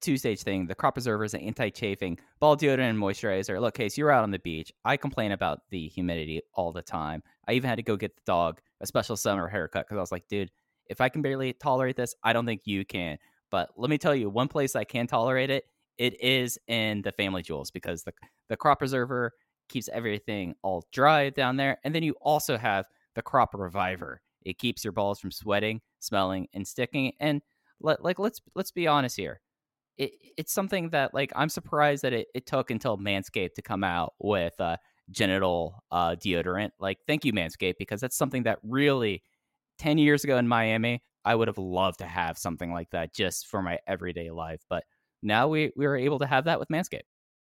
two 0.00 0.16
stage 0.16 0.42
thing. 0.42 0.66
The 0.66 0.74
crop 0.74 0.94
preserver 0.94 1.24
is 1.24 1.34
an 1.34 1.40
anti 1.40 1.70
chafing 1.70 2.18
ball 2.40 2.56
deodorant 2.56 2.90
and 2.90 2.98
moisturizer. 2.98 3.60
Look, 3.60 3.74
Case, 3.74 3.98
you're 3.98 4.10
out 4.10 4.22
on 4.22 4.30
the 4.30 4.38
beach. 4.38 4.72
I 4.84 4.96
complain 4.96 5.32
about 5.32 5.60
the 5.70 5.88
humidity 5.88 6.42
all 6.54 6.72
the 6.72 6.82
time. 6.82 7.22
I 7.48 7.52
even 7.52 7.68
had 7.68 7.76
to 7.76 7.82
go 7.82 7.96
get 7.96 8.14
the 8.16 8.22
dog 8.24 8.60
a 8.80 8.86
special 8.86 9.16
summer 9.16 9.48
haircut 9.48 9.86
because 9.86 9.98
I 9.98 10.00
was 10.00 10.12
like, 10.12 10.28
dude, 10.28 10.50
if 10.86 11.00
I 11.00 11.08
can 11.08 11.22
barely 11.22 11.52
tolerate 11.52 11.96
this, 11.96 12.14
I 12.22 12.32
don't 12.32 12.46
think 12.46 12.62
you 12.64 12.84
can. 12.84 13.18
But 13.50 13.70
let 13.76 13.90
me 13.90 13.98
tell 13.98 14.14
you, 14.14 14.30
one 14.30 14.48
place 14.48 14.74
I 14.74 14.84
can 14.84 15.06
tolerate 15.06 15.50
it, 15.50 15.64
it 15.98 16.20
is 16.22 16.58
in 16.68 17.02
the 17.02 17.12
family 17.12 17.42
jewels 17.42 17.70
because 17.70 18.02
the 18.02 18.12
the 18.48 18.56
crop 18.56 18.78
preserver 18.78 19.32
keeps 19.68 19.88
everything 19.92 20.54
all 20.62 20.86
dry 20.92 21.30
down 21.30 21.56
there, 21.56 21.78
and 21.84 21.94
then 21.94 22.02
you 22.02 22.14
also 22.20 22.56
have 22.56 22.86
the 23.14 23.22
crop 23.22 23.54
reviver. 23.54 24.20
It 24.44 24.58
keeps 24.58 24.84
your 24.84 24.92
balls 24.92 25.20
from 25.20 25.30
sweating, 25.30 25.80
smelling, 26.00 26.48
and 26.52 26.66
sticking. 26.66 27.12
And 27.20 27.42
let, 27.80 28.02
like 28.02 28.18
let's 28.18 28.40
let's 28.54 28.70
be 28.70 28.86
honest 28.86 29.16
here. 29.16 29.40
It, 29.98 30.12
it's 30.38 30.52
something 30.52 30.90
that 30.90 31.14
like 31.14 31.32
I'm 31.36 31.48
surprised 31.48 32.02
that 32.02 32.12
it, 32.12 32.28
it 32.34 32.46
took 32.46 32.70
until 32.70 32.98
Manscaped 32.98 33.54
to 33.54 33.62
come 33.62 33.84
out 33.84 34.14
with 34.18 34.58
uh, 34.60 34.76
genital 35.10 35.82
uh, 35.90 36.16
deodorant. 36.16 36.70
Like 36.80 36.98
thank 37.06 37.24
you 37.24 37.32
Manscaped 37.32 37.78
because 37.78 38.00
that's 38.00 38.16
something 38.16 38.44
that 38.44 38.58
really 38.62 39.22
10 39.78 39.98
years 39.98 40.24
ago 40.24 40.38
in 40.38 40.48
Miami 40.48 41.02
I 41.24 41.34
would 41.34 41.48
have 41.48 41.58
loved 41.58 41.98
to 42.00 42.06
have 42.06 42.36
something 42.36 42.72
like 42.72 42.90
that 42.90 43.14
just 43.14 43.46
for 43.46 43.62
my 43.62 43.78
everyday 43.86 44.30
life. 44.30 44.62
But 44.68 44.84
now 45.22 45.48
we 45.48 45.72
we 45.76 45.86
were 45.86 45.96
able 45.96 46.18
to 46.20 46.26
have 46.26 46.44
that 46.44 46.58
with 46.58 46.68
Manscaped. 46.68 47.02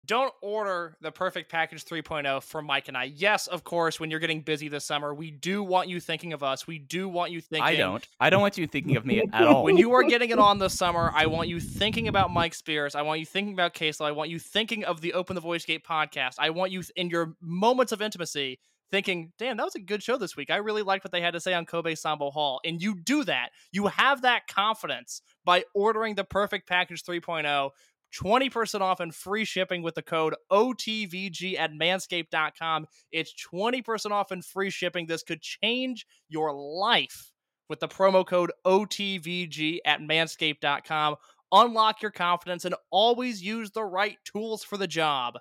Don't 0.05 0.31
order 0.41 0.95
the 1.01 1.11
perfect 1.11 1.49
package 1.51 1.83
3.0 1.83 2.43
for 2.43 2.61
Mike 2.61 2.87
and 2.89 2.95
I. 2.95 3.05
Yes, 3.05 3.47
of 3.47 3.63
course, 3.63 3.99
when 3.99 4.11
you're 4.11 4.19
getting 4.19 4.41
busy 4.41 4.67
this 4.67 4.85
summer, 4.85 5.15
we 5.15 5.31
do 5.31 5.63
want 5.63 5.89
you 5.89 5.99
thinking 5.99 6.31
of 6.33 6.43
us. 6.43 6.67
We 6.67 6.77
do 6.77 7.09
want 7.09 7.31
you 7.31 7.41
thinking. 7.41 7.65
I 7.65 7.75
don't. 7.75 8.07
I 8.19 8.29
don't 8.29 8.41
want 8.41 8.55
you 8.57 8.67
thinking 8.67 8.97
of 8.97 9.05
me 9.05 9.21
at 9.21 9.33
all. 9.47 9.63
When 9.63 9.77
you 9.77 9.93
are 9.93 10.03
getting 10.03 10.29
it 10.29 10.37
on 10.37 10.59
this 10.59 10.77
summer, 10.77 11.11
I 11.15 11.25
want 11.25 11.49
you 11.49 11.59
thinking 11.59 12.07
about 12.07 12.31
Mike 12.31 12.53
Spears. 12.53 12.93
I 12.93 13.01
want 13.01 13.19
you 13.19 13.25
thinking 13.25 13.53
about 13.53 13.73
Casey. 13.73 14.03
I 14.03 14.11
want 14.11 14.29
you 14.29 14.37
thinking 14.37 14.83
of 14.83 15.01
the 15.01 15.13
Open 15.13 15.33
the 15.33 15.41
Voice 15.41 15.65
Gate 15.65 15.83
podcast. 15.83 16.35
I 16.37 16.51
want 16.51 16.71
you 16.71 16.83
in 16.95 17.09
your 17.09 17.35
moments 17.41 17.91
of 17.91 18.01
intimacy 18.01 18.59
thinking, 18.91 19.31
damn, 19.37 19.57
that 19.57 19.65
was 19.65 19.75
a 19.75 19.79
good 19.79 20.03
show 20.03 20.17
this 20.17 20.35
week. 20.35 20.49
I 20.49 20.57
really 20.57 20.81
liked 20.81 21.03
what 21.03 21.11
they 21.11 21.21
had 21.21 21.33
to 21.33 21.39
say 21.39 21.53
on 21.53 21.65
Kobe 21.65 21.93
Sanbo 21.93 22.31
Hall. 22.31 22.59
And 22.63 22.81
you 22.81 22.95
do 22.99 23.23
that. 23.23 23.49
You 23.71 23.87
have 23.87 24.21
that 24.21 24.47
confidence 24.47 25.21
by 25.43 25.63
ordering 25.73 26.15
the 26.15 26.23
perfect 26.23 26.67
package 26.67 27.03
3.0. 27.03 27.71
20% 28.15 28.81
off 28.81 28.99
and 28.99 29.13
free 29.13 29.43
shipping 29.43 29.81
with 29.81 29.95
the 29.95 30.01
code 30.01 30.35
OTVG 30.51 31.59
at 31.59 31.71
manscaped.com. 31.71 32.85
It's 33.11 33.33
20% 33.51 34.11
off 34.11 34.31
and 34.31 34.45
free 34.45 34.69
shipping. 34.69 35.05
This 35.05 35.23
could 35.23 35.41
change 35.41 36.05
your 36.29 36.53
life 36.53 37.31
with 37.67 37.79
the 37.79 37.87
promo 37.87 38.25
code 38.25 38.51
OTVG 38.65 39.79
at 39.85 39.99
manscaped.com. 39.99 41.15
Unlock 41.51 42.01
your 42.01 42.11
confidence 42.11 42.65
and 42.65 42.75
always 42.89 43.43
use 43.43 43.71
the 43.71 43.83
right 43.83 44.17
tools 44.23 44.63
for 44.63 44.77
the 44.77 44.87
job 44.87 45.39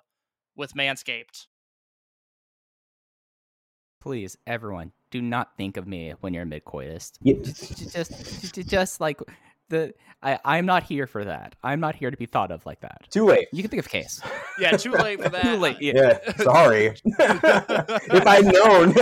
with 0.55 0.73
Manscaped. 0.73 1.47
Please, 4.05 4.37
everyone, 4.45 4.91
do 5.09 5.19
not 5.19 5.57
think 5.57 5.77
of 5.77 5.87
me 5.87 6.13
when 6.21 6.31
you're 6.31 6.43
a 6.43 6.45
mid 6.45 6.63
coitus. 6.63 7.11
Yeah. 7.23 7.37
Just, 7.41 7.91
just, 7.91 8.53
just, 8.53 8.69
just 8.69 9.01
like 9.01 9.19
the 9.69 9.95
I, 10.21 10.37
I'm 10.45 10.67
not 10.67 10.83
here 10.83 11.07
for 11.07 11.25
that. 11.25 11.55
I'm 11.63 11.79
not 11.79 11.95
here 11.95 12.11
to 12.11 12.17
be 12.17 12.27
thought 12.27 12.51
of 12.51 12.63
like 12.67 12.81
that. 12.81 13.09
Too 13.09 13.25
late. 13.25 13.47
You 13.51 13.63
can 13.63 13.71
think 13.71 13.79
of 13.79 13.89
case. 13.89 14.21
Yeah, 14.57 14.77
too 14.77 14.91
late 14.91 15.21
for 15.21 15.27
that. 15.27 15.41
Too 15.43 15.57
late. 15.57 15.81
Yeah. 15.81 16.17
Yeah, 16.25 16.37
sorry. 16.37 16.85
if 17.03 18.25
I'd 18.25 18.45
known. 18.45 18.93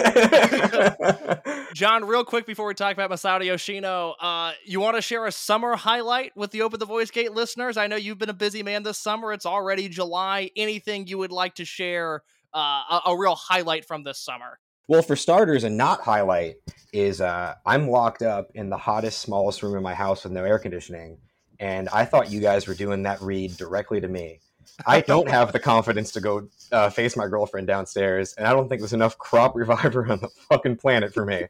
John, 1.76 2.06
real 2.06 2.26
quick 2.26 2.48
before 2.48 2.66
we 2.66 2.74
talk 2.74 2.92
about 2.92 3.12
Masato 3.12 3.46
Yoshino, 3.46 4.16
uh, 4.20 4.54
you 4.66 4.80
want 4.80 4.96
to 4.96 5.02
share 5.04 5.28
a 5.28 5.32
summer 5.32 5.76
highlight 5.76 6.36
with 6.36 6.50
the 6.50 6.64
Open 6.64 6.80
the 6.80 6.88
Voice 6.88 7.12
Gate 7.12 7.34
listeners? 7.34 7.78
I 7.78 7.86
know 7.86 7.98
you've 7.98 8.18
been 8.18 8.32
a 8.32 8.34
busy 8.34 8.64
man 8.64 8.82
this 8.82 8.98
summer. 8.98 9.32
It's 9.32 9.46
already 9.46 9.90
July. 9.90 10.50
Anything 10.56 11.06
you 11.06 11.20
would 11.20 11.32
like 11.32 11.54
to 11.56 11.66
share, 11.66 12.24
uh, 12.52 12.58
a, 12.90 13.02
a 13.10 13.16
real 13.16 13.36
highlight 13.36 13.86
from 13.86 14.04
this 14.04 14.18
summer? 14.18 14.58
Well, 14.88 15.02
for 15.02 15.16
starters, 15.16 15.64
a 15.64 15.70
not 15.70 16.02
highlight 16.02 16.56
is 16.92 17.22
uh, 17.22 17.56
I'm 17.66 17.90
locked 17.90 18.22
up 18.22 18.52
in 18.54 18.70
the 18.70 18.78
hottest, 18.78 19.20
smallest 19.20 19.64
room 19.64 19.76
in 19.76 19.84
my 19.84 19.94
house 19.94 20.24
with 20.24 20.34
no 20.34 20.44
air 20.44 20.60
conditioning, 20.60 21.18
and 21.60 21.90
I 21.90 22.06
thought 22.06 22.32
you 22.32 22.42
guys 22.42 22.68
were 22.68 22.74
doing 22.74 23.04
that 23.04 23.22
read 23.22 23.56
directly 23.58 24.02
to 24.02 24.08
me. 24.08 24.40
I 24.86 25.02
don't 25.02 25.30
have 25.30 25.52
the 25.52 25.60
confidence 25.60 26.12
to 26.14 26.22
go 26.22 26.48
uh, 26.72 26.90
face 26.90 27.16
my 27.16 27.28
girlfriend 27.28 27.68
downstairs, 27.68 28.34
and 28.38 28.48
I 28.48 28.54
don't 28.54 28.70
think 28.70 28.82
there's 28.82 28.94
enough 28.94 29.18
crop 29.18 29.56
reviver 29.56 30.06
on 30.12 30.20
the 30.20 30.30
fucking 30.50 30.78
planet 30.78 31.14
for 31.14 31.26
me. 31.26 31.46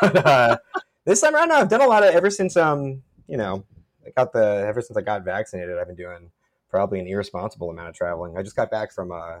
But 0.00 0.26
uh, 0.26 0.58
this 1.04 1.20
don't 1.20 1.48
know. 1.48 1.56
I've 1.56 1.68
done 1.68 1.82
a 1.82 1.86
lot 1.86 2.04
of 2.04 2.14
ever 2.14 2.30
since 2.30 2.56
um, 2.56 3.02
you 3.26 3.36
know, 3.36 3.64
I 4.06 4.10
got 4.16 4.32
the 4.32 4.64
ever 4.66 4.80
since 4.80 4.96
I 4.96 5.02
got 5.02 5.24
vaccinated. 5.24 5.78
I've 5.78 5.86
been 5.86 5.96
doing 5.96 6.30
probably 6.68 7.00
an 7.00 7.06
irresponsible 7.06 7.70
amount 7.70 7.88
of 7.88 7.94
traveling. 7.94 8.36
I 8.36 8.42
just 8.42 8.56
got 8.56 8.70
back 8.70 8.92
from 8.92 9.12
uh, 9.12 9.40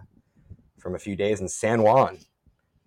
from 0.78 0.94
a 0.94 0.98
few 0.98 1.16
days 1.16 1.40
in 1.40 1.48
San 1.48 1.82
Juan, 1.82 2.18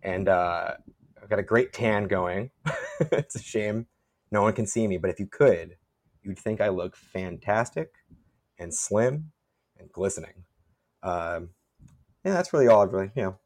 and 0.05 0.29
uh, 0.29 0.75
I've 1.21 1.29
got 1.29 1.39
a 1.39 1.43
great 1.43 1.73
tan 1.73 2.05
going. 2.05 2.51
it's 3.11 3.35
a 3.35 3.41
shame 3.41 3.87
no 4.31 4.41
one 4.41 4.53
can 4.53 4.65
see 4.65 4.87
me, 4.87 4.97
but 4.97 5.09
if 5.09 5.19
you 5.19 5.27
could, 5.27 5.77
you'd 6.23 6.39
think 6.39 6.61
I 6.61 6.69
look 6.69 6.95
fantastic 6.95 7.89
and 8.59 8.73
slim 8.73 9.31
and 9.79 9.91
glistening. 9.91 10.43
Um, 11.03 11.49
yeah, 12.23 12.33
that's 12.33 12.51
really 12.51 12.67
all 12.67 12.81
I've 12.81 12.91
really, 12.91 13.11
you 13.15 13.23
know, 13.23 13.39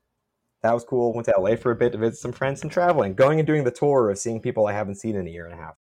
that 0.64 0.74
was 0.74 0.84
cool. 0.84 1.14
Went 1.14 1.26
to 1.26 1.36
LA 1.38 1.56
for 1.56 1.72
a 1.72 1.76
bit 1.76 1.92
to 1.92 1.98
visit 1.98 2.20
some 2.20 2.32
friends 2.32 2.62
and 2.64 2.72
traveling, 2.72 3.14
going 3.14 3.40
and 3.40 3.48
doing 3.48 3.64
the 3.64 3.72
tour 3.72 4.10
of 4.10 4.18
seeing 4.18 4.42
people 4.42 4.68
I 4.68 4.74
haven't 4.74 4.96
seen 4.96 5.16
in 5.16 5.28
a 5.28 5.30
year 5.30 5.46
and 5.46 5.54
a 5.54 5.58
half. 5.58 5.76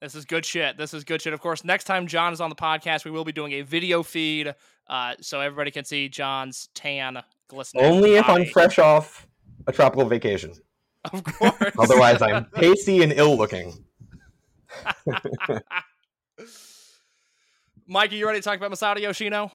This 0.00 0.14
is 0.14 0.24
good 0.24 0.44
shit. 0.44 0.76
This 0.76 0.92
is 0.92 1.04
good 1.04 1.22
shit. 1.22 1.32
Of 1.32 1.40
course, 1.40 1.64
next 1.64 1.84
time 1.84 2.06
John 2.06 2.32
is 2.32 2.40
on 2.40 2.50
the 2.50 2.56
podcast, 2.56 3.04
we 3.04 3.10
will 3.10 3.24
be 3.24 3.32
doing 3.32 3.52
a 3.52 3.62
video 3.62 4.02
feed 4.02 4.54
uh, 4.88 5.14
so 5.20 5.40
everybody 5.40 5.70
can 5.70 5.84
see 5.84 6.08
John's 6.08 6.68
tan 6.74 7.22
glistening. 7.48 7.84
Only 7.84 8.16
if 8.16 8.28
I'm 8.28 8.44
fresh 8.44 8.78
off 8.78 9.26
a 9.66 9.72
tropical 9.72 10.08
vacation. 10.08 10.52
Of 11.12 11.22
course. 11.22 11.72
Otherwise, 11.78 12.20
I'm 12.20 12.46
pasty 12.46 13.00
and 13.04 13.12
ill 13.12 13.36
looking. 13.36 13.72
Mikey, 17.86 18.16
you 18.16 18.26
ready 18.26 18.40
to 18.40 18.42
talk 18.42 18.56
about 18.56 18.72
Masato 18.72 19.00
Yoshino? 19.00 19.52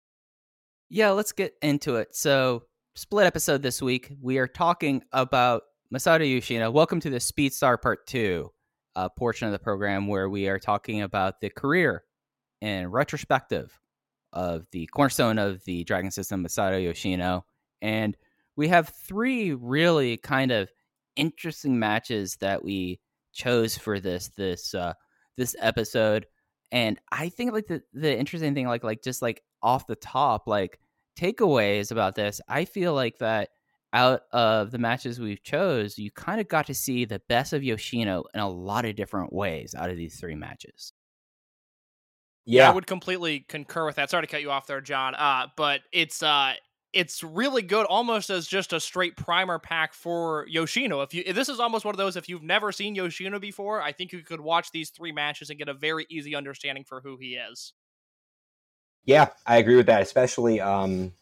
Yeah, 0.90 1.10
let's 1.10 1.34
get 1.34 1.56
into 1.62 1.98
it. 1.98 2.16
So, 2.16 2.64
split 2.96 3.26
episode 3.26 3.64
this 3.64 3.82
week. 3.82 4.14
We 4.22 4.38
are 4.38 4.48
talking 4.48 5.04
about 5.12 5.64
Masato 5.94 6.26
Yoshino. 6.26 6.72
Welcome 6.72 7.02
to 7.02 7.10
the 7.10 7.20
Speed 7.20 7.52
Star 7.52 7.78
Part 7.78 8.08
2 8.08 8.50
uh, 8.96 9.10
portion 9.10 9.48
of 9.48 9.52
the 9.52 9.60
program 9.60 10.08
where 10.08 10.30
we 10.30 10.48
are 10.48 10.60
talking 10.60 11.02
about 11.02 11.42
the 11.42 11.50
career 11.50 12.06
and 12.62 12.94
retrospective 12.94 13.78
of 14.32 14.66
the 14.72 14.86
cornerstone 14.88 15.38
of 15.38 15.62
the 15.66 15.84
Dragon 15.84 16.12
System, 16.12 16.46
Masato 16.46 16.82
Yoshino. 16.82 17.46
And 17.82 18.16
we 18.56 18.68
have 18.68 18.90
three 18.90 19.54
really 19.54 20.18
kind 20.18 20.52
of 20.52 20.70
interesting 21.16 21.80
matches 21.80 22.38
that 22.38 22.64
we 22.64 23.00
chose 23.34 23.78
for 23.78 24.00
this 24.00 24.30
this 24.38 24.74
uh 24.74 24.94
this 25.38 25.56
episode 25.60 26.26
and 26.72 27.00
i 27.12 27.30
think 27.30 27.54
like 27.54 27.68
the 27.68 27.82
the 27.94 28.18
interesting 28.18 28.54
thing 28.54 28.68
like 28.68 28.84
like 28.84 29.02
just 29.02 29.22
like 29.22 29.42
off 29.62 29.88
the 29.88 29.96
top 29.96 30.48
like 30.48 30.80
takeaways 31.18 31.92
about 31.92 32.16
this 32.16 32.42
i 32.48 32.66
feel 32.66 32.94
like 32.94 33.18
that 33.20 33.50
out 33.94 34.22
of 34.32 34.72
the 34.72 34.78
matches 34.78 35.20
we've 35.20 35.44
chose 35.44 35.98
you 35.98 36.10
kind 36.12 36.40
of 36.40 36.48
got 36.48 36.66
to 36.66 36.74
see 36.74 37.04
the 37.04 37.22
best 37.28 37.52
of 37.54 37.64
yoshino 37.64 38.24
in 38.34 38.40
a 38.40 38.50
lot 38.50 38.86
of 38.86 38.96
different 38.96 39.34
ways 39.34 39.76
out 39.78 39.90
of 39.90 39.98
these 39.98 40.20
three 40.20 40.36
matches 40.36 40.94
Yeah, 42.46 42.70
I 42.70 42.74
would 42.74 42.88
completely 42.88 43.42
concur 43.48 43.86
with 43.86 43.96
that. 43.98 44.10
Sorry 44.10 44.24
to 44.24 44.28
cut 44.28 44.42
you 44.42 44.52
off 44.52 44.66
there, 44.66 44.82
John. 44.82 45.14
Uh, 45.16 45.48
but 45.56 45.82
it's 45.92 46.24
uh, 46.24 46.54
it's 46.94 47.24
really 47.24 47.62
good, 47.62 47.86
almost 47.86 48.30
as 48.30 48.48
just 48.48 48.74
a 48.74 48.80
straight 48.80 49.16
primer 49.16 49.60
pack 49.60 49.94
for 49.94 50.46
Yoshino. 50.48 51.02
If 51.02 51.14
you, 51.14 51.34
this 51.34 51.50
is 51.50 51.60
almost 51.60 51.86
one 51.86 51.94
of 51.94 51.98
those. 51.98 52.16
If 52.16 52.28
you've 52.28 52.44
never 52.44 52.72
seen 52.72 52.96
Yoshino 52.96 53.40
before, 53.40 53.82
I 53.82 53.92
think 53.92 54.12
you 54.12 54.22
could 54.24 54.42
watch 54.42 54.72
these 54.72 54.90
three 54.90 55.12
matches 55.12 55.50
and 55.50 55.58
get 55.58 55.70
a 55.70 55.74
very 55.74 56.06
easy 56.10 56.36
understanding 56.36 56.84
for 56.84 57.02
who 57.02 57.18
he 57.18 57.36
is. 57.36 57.74
yeah, 59.06 59.30
I 59.46 59.58
agree 59.58 59.76
with 59.76 59.88
that. 59.88 60.02
Especially, 60.02 60.60
um, 60.60 61.14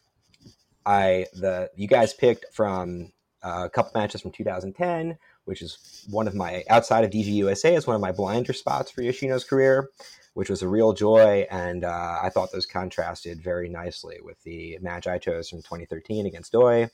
I 0.84 1.26
the 1.34 1.70
you 1.76 1.88
guys 1.88 2.12
picked 2.12 2.46
from 2.52 3.12
uh, 3.42 3.62
a 3.66 3.70
couple 3.70 3.92
matches 3.94 4.20
from 4.20 4.32
2010, 4.32 5.16
which 5.50 5.62
is 5.62 6.06
one 6.08 6.28
of 6.28 6.34
my 6.36 6.62
outside 6.70 7.02
of 7.02 7.10
DG 7.10 7.24
USA 7.24 7.74
is 7.74 7.84
one 7.84 7.96
of 7.96 8.00
my 8.00 8.12
blinder 8.12 8.52
spots 8.52 8.88
for 8.88 9.02
Yoshino's 9.02 9.42
career, 9.42 9.90
which 10.34 10.48
was 10.48 10.62
a 10.62 10.68
real 10.68 10.92
joy, 10.92 11.44
and 11.50 11.82
uh, 11.82 12.20
I 12.22 12.30
thought 12.30 12.52
those 12.52 12.66
contrasted 12.66 13.42
very 13.42 13.68
nicely 13.68 14.18
with 14.22 14.40
the 14.44 14.78
match 14.80 15.08
I 15.08 15.18
chose 15.18 15.48
from 15.48 15.58
2013 15.58 16.26
against 16.26 16.52
Doi. 16.52 16.88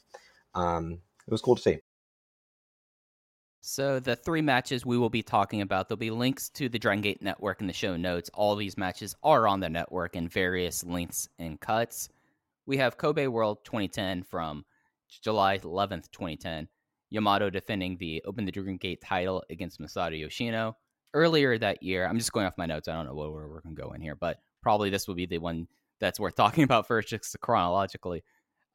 Um, 0.54 0.92
it 1.26 1.30
was 1.30 1.42
cool 1.42 1.54
to 1.56 1.60
see. 1.60 1.78
So 3.60 4.00
the 4.00 4.16
three 4.16 4.40
matches 4.40 4.86
we 4.86 4.96
will 4.96 5.10
be 5.10 5.22
talking 5.22 5.60
about, 5.60 5.88
there'll 5.88 5.98
be 5.98 6.10
links 6.10 6.48
to 6.50 6.70
the 6.70 6.78
Dragon 6.78 7.02
Gate 7.02 7.20
network 7.20 7.60
in 7.60 7.66
the 7.66 7.74
show 7.74 7.94
notes. 7.94 8.30
All 8.32 8.56
these 8.56 8.78
matches 8.78 9.14
are 9.22 9.46
on 9.46 9.60
the 9.60 9.68
network 9.68 10.16
in 10.16 10.28
various 10.28 10.82
lengths 10.82 11.28
and 11.38 11.60
cuts. 11.60 12.08
We 12.64 12.78
have 12.78 12.96
Kobe 12.96 13.26
World 13.26 13.58
2010 13.64 14.22
from 14.22 14.64
July 15.20 15.58
11th, 15.58 16.10
2010. 16.10 16.68
Yamato 17.10 17.50
defending 17.50 17.96
the 17.98 18.22
Open 18.26 18.44
the 18.44 18.52
Dragon 18.52 18.76
Gate 18.76 19.00
title 19.00 19.42
against 19.50 19.80
Masato 19.80 20.18
Yoshino. 20.18 20.76
Earlier 21.14 21.58
that 21.58 21.82
year, 21.82 22.06
I'm 22.06 22.18
just 22.18 22.32
going 22.32 22.46
off 22.46 22.58
my 22.58 22.66
notes. 22.66 22.88
I 22.88 22.94
don't 22.94 23.06
know 23.06 23.14
where 23.14 23.30
we're 23.30 23.60
going 23.60 23.76
to 23.76 23.82
go 23.82 23.92
in 23.92 24.00
here, 24.00 24.16
but 24.16 24.38
probably 24.62 24.90
this 24.90 25.06
will 25.06 25.14
be 25.14 25.26
the 25.26 25.38
one 25.38 25.66
that's 26.00 26.20
worth 26.20 26.34
talking 26.36 26.64
about 26.64 26.86
first, 26.86 27.08
just 27.08 27.38
chronologically. 27.40 28.22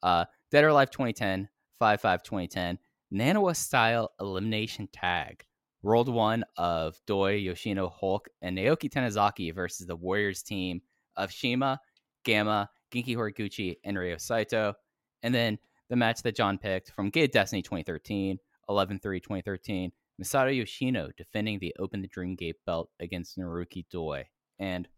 Uh, 0.02 0.24
Dead 0.50 0.64
or 0.64 0.68
Alive 0.68 0.90
2010, 0.90 1.48
5 1.78 2.00
5 2.00 2.22
2010. 2.22 2.78
Naniwa 3.12 3.54
style 3.54 4.10
elimination 4.20 4.88
tag. 4.92 5.44
World 5.82 6.08
one 6.08 6.44
of 6.56 6.96
Doi, 7.06 7.34
Yoshino, 7.34 7.88
Hulk, 7.88 8.28
and 8.40 8.56
Naoki 8.56 8.88
Tanizaki 8.88 9.52
versus 9.54 9.86
the 9.86 9.96
Warriors 9.96 10.42
team 10.42 10.80
of 11.16 11.30
Shima, 11.30 11.80
Gamma, 12.24 12.70
Genki 12.92 13.16
Horiguchi, 13.16 13.76
and 13.84 13.98
Ryo 13.98 14.16
Saito. 14.16 14.74
And 15.22 15.34
then 15.34 15.58
the 15.92 15.96
match 15.96 16.22
that 16.22 16.34
John 16.34 16.56
picked 16.56 16.90
from 16.90 17.10
Gate 17.10 17.32
Destiny 17.32 17.60
2013, 17.60 18.38
11 18.70 18.98
3 18.98 19.20
2013, 19.20 19.92
Masato 20.18 20.56
Yoshino 20.56 21.10
defending 21.18 21.58
the 21.58 21.76
Open 21.78 22.00
the 22.00 22.08
Dream 22.08 22.34
Gate 22.34 22.56
belt 22.64 22.88
against 22.98 23.36
Naruki 23.36 23.84
Doi. 23.90 24.24
And 24.58 24.88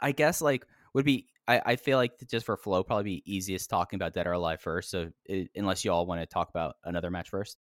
I 0.00 0.12
guess 0.12 0.40
like 0.40 0.64
would 0.94 1.04
be 1.04 1.26
I, 1.46 1.60
I 1.62 1.76
feel 1.76 1.98
like 1.98 2.12
just 2.26 2.46
for 2.46 2.56
flow 2.56 2.82
probably 2.82 3.04
be 3.04 3.22
easiest 3.26 3.68
talking 3.68 3.98
about 3.98 4.14
Dead 4.14 4.26
or 4.26 4.32
Alive 4.32 4.62
first. 4.62 4.90
So 4.90 5.10
it, 5.26 5.50
unless 5.54 5.84
you 5.84 5.92
all 5.92 6.06
want 6.06 6.22
to 6.22 6.26
talk 6.26 6.48
about 6.48 6.76
another 6.84 7.10
match 7.10 7.28
first. 7.28 7.58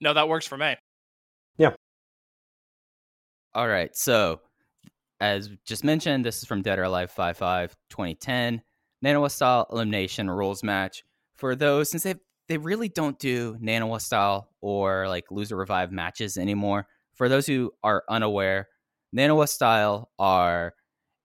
No, 0.00 0.14
that 0.14 0.28
works 0.28 0.46
for 0.46 0.56
me. 0.56 0.76
Yeah. 1.58 1.74
All 3.54 3.68
right. 3.68 3.94
So, 3.94 4.40
as 5.20 5.50
just 5.66 5.84
mentioned, 5.84 6.24
this 6.24 6.38
is 6.38 6.46
from 6.46 6.62
Dead 6.62 6.78
or 6.78 6.84
Alive 6.84 7.10
5 7.10 7.36
5 7.36 7.76
2010. 7.90 8.62
Naniwa 9.04 9.30
style 9.30 9.66
elimination 9.70 10.30
rules 10.30 10.62
match. 10.62 11.04
For 11.36 11.56
those, 11.56 11.90
since 11.90 12.02
they 12.02 12.14
they 12.48 12.58
really 12.58 12.88
don't 12.88 13.18
do 13.18 13.56
Naniwa 13.62 14.00
style 14.00 14.50
or 14.60 15.08
like 15.08 15.24
loser 15.30 15.56
revive 15.56 15.92
matches 15.92 16.36
anymore. 16.36 16.86
For 17.14 17.28
those 17.28 17.46
who 17.46 17.72
are 17.82 18.04
unaware, 18.08 18.68
Naniwa 19.16 19.48
style 19.48 20.10
are 20.18 20.74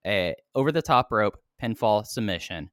a 0.05 0.35
over 0.55 0.71
the 0.71 0.81
top 0.81 1.11
rope 1.11 1.37
pinfall 1.61 2.05
submission. 2.05 2.69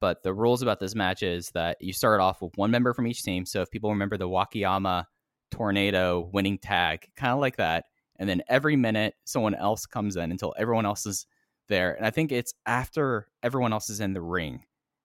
But 0.00 0.22
the 0.22 0.32
rules 0.32 0.62
about 0.62 0.78
this 0.78 0.94
match 0.94 1.22
is 1.22 1.50
that 1.54 1.76
you 1.80 1.92
start 1.92 2.20
off 2.20 2.40
with 2.40 2.56
one 2.56 2.70
member 2.70 2.94
from 2.94 3.06
each 3.08 3.24
team. 3.24 3.44
So 3.44 3.62
if 3.62 3.70
people 3.70 3.90
remember 3.90 4.16
the 4.16 4.28
Wakayama 4.28 5.04
tornado 5.50 6.30
winning 6.32 6.58
tag, 6.58 7.08
kind 7.16 7.32
of 7.32 7.40
like 7.40 7.56
that 7.56 7.84
and 8.18 8.28
then 8.28 8.42
every 8.48 8.76
minute 8.76 9.14
someone 9.24 9.54
else 9.54 9.86
comes 9.86 10.16
in 10.16 10.30
until 10.30 10.54
everyone 10.58 10.86
else 10.86 11.06
is 11.06 11.26
there. 11.68 11.94
And 11.94 12.06
I 12.06 12.10
think 12.10 12.32
it's 12.32 12.52
after 12.66 13.28
everyone 13.42 13.72
else 13.72 13.90
is 13.90 14.00
in 14.00 14.12
the 14.12 14.22
ring, 14.22 14.64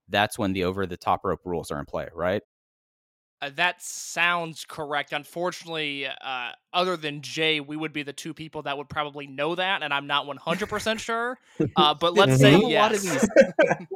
that's 0.10 0.38
when 0.38 0.54
the 0.54 0.64
over 0.66 0.86
the 0.86 0.98
top 0.98 1.24
rope 1.24 1.42
rules 1.46 1.72
are 1.72 1.80
in 1.80 1.86
play, 1.86 2.08
right? 2.14 2.42
Uh, 3.42 3.50
that 3.56 3.82
sounds 3.82 4.66
correct. 4.66 5.12
Unfortunately, 5.12 6.08
uh, 6.08 6.52
other 6.72 6.96
than 6.96 7.22
Jay, 7.22 7.60
we 7.60 7.76
would 7.76 7.92
be 7.92 8.04
the 8.04 8.14
two 8.14 8.34
people 8.34 8.62
that 8.62 8.78
would 8.78 8.88
probably 8.88 9.28
know 9.28 9.56
that, 9.56 9.84
and 9.84 9.94
I'm 9.94 10.08
not 10.08 10.26
100% 10.26 11.00
sure. 11.00 11.38
Uh, 11.76 11.94
but 12.00 12.14
let's 12.14 12.40
say 12.40 12.54
a 12.54 12.58
yes. 12.58 12.82
lot 12.82 12.94
of 12.94 13.02
these. 13.02 13.30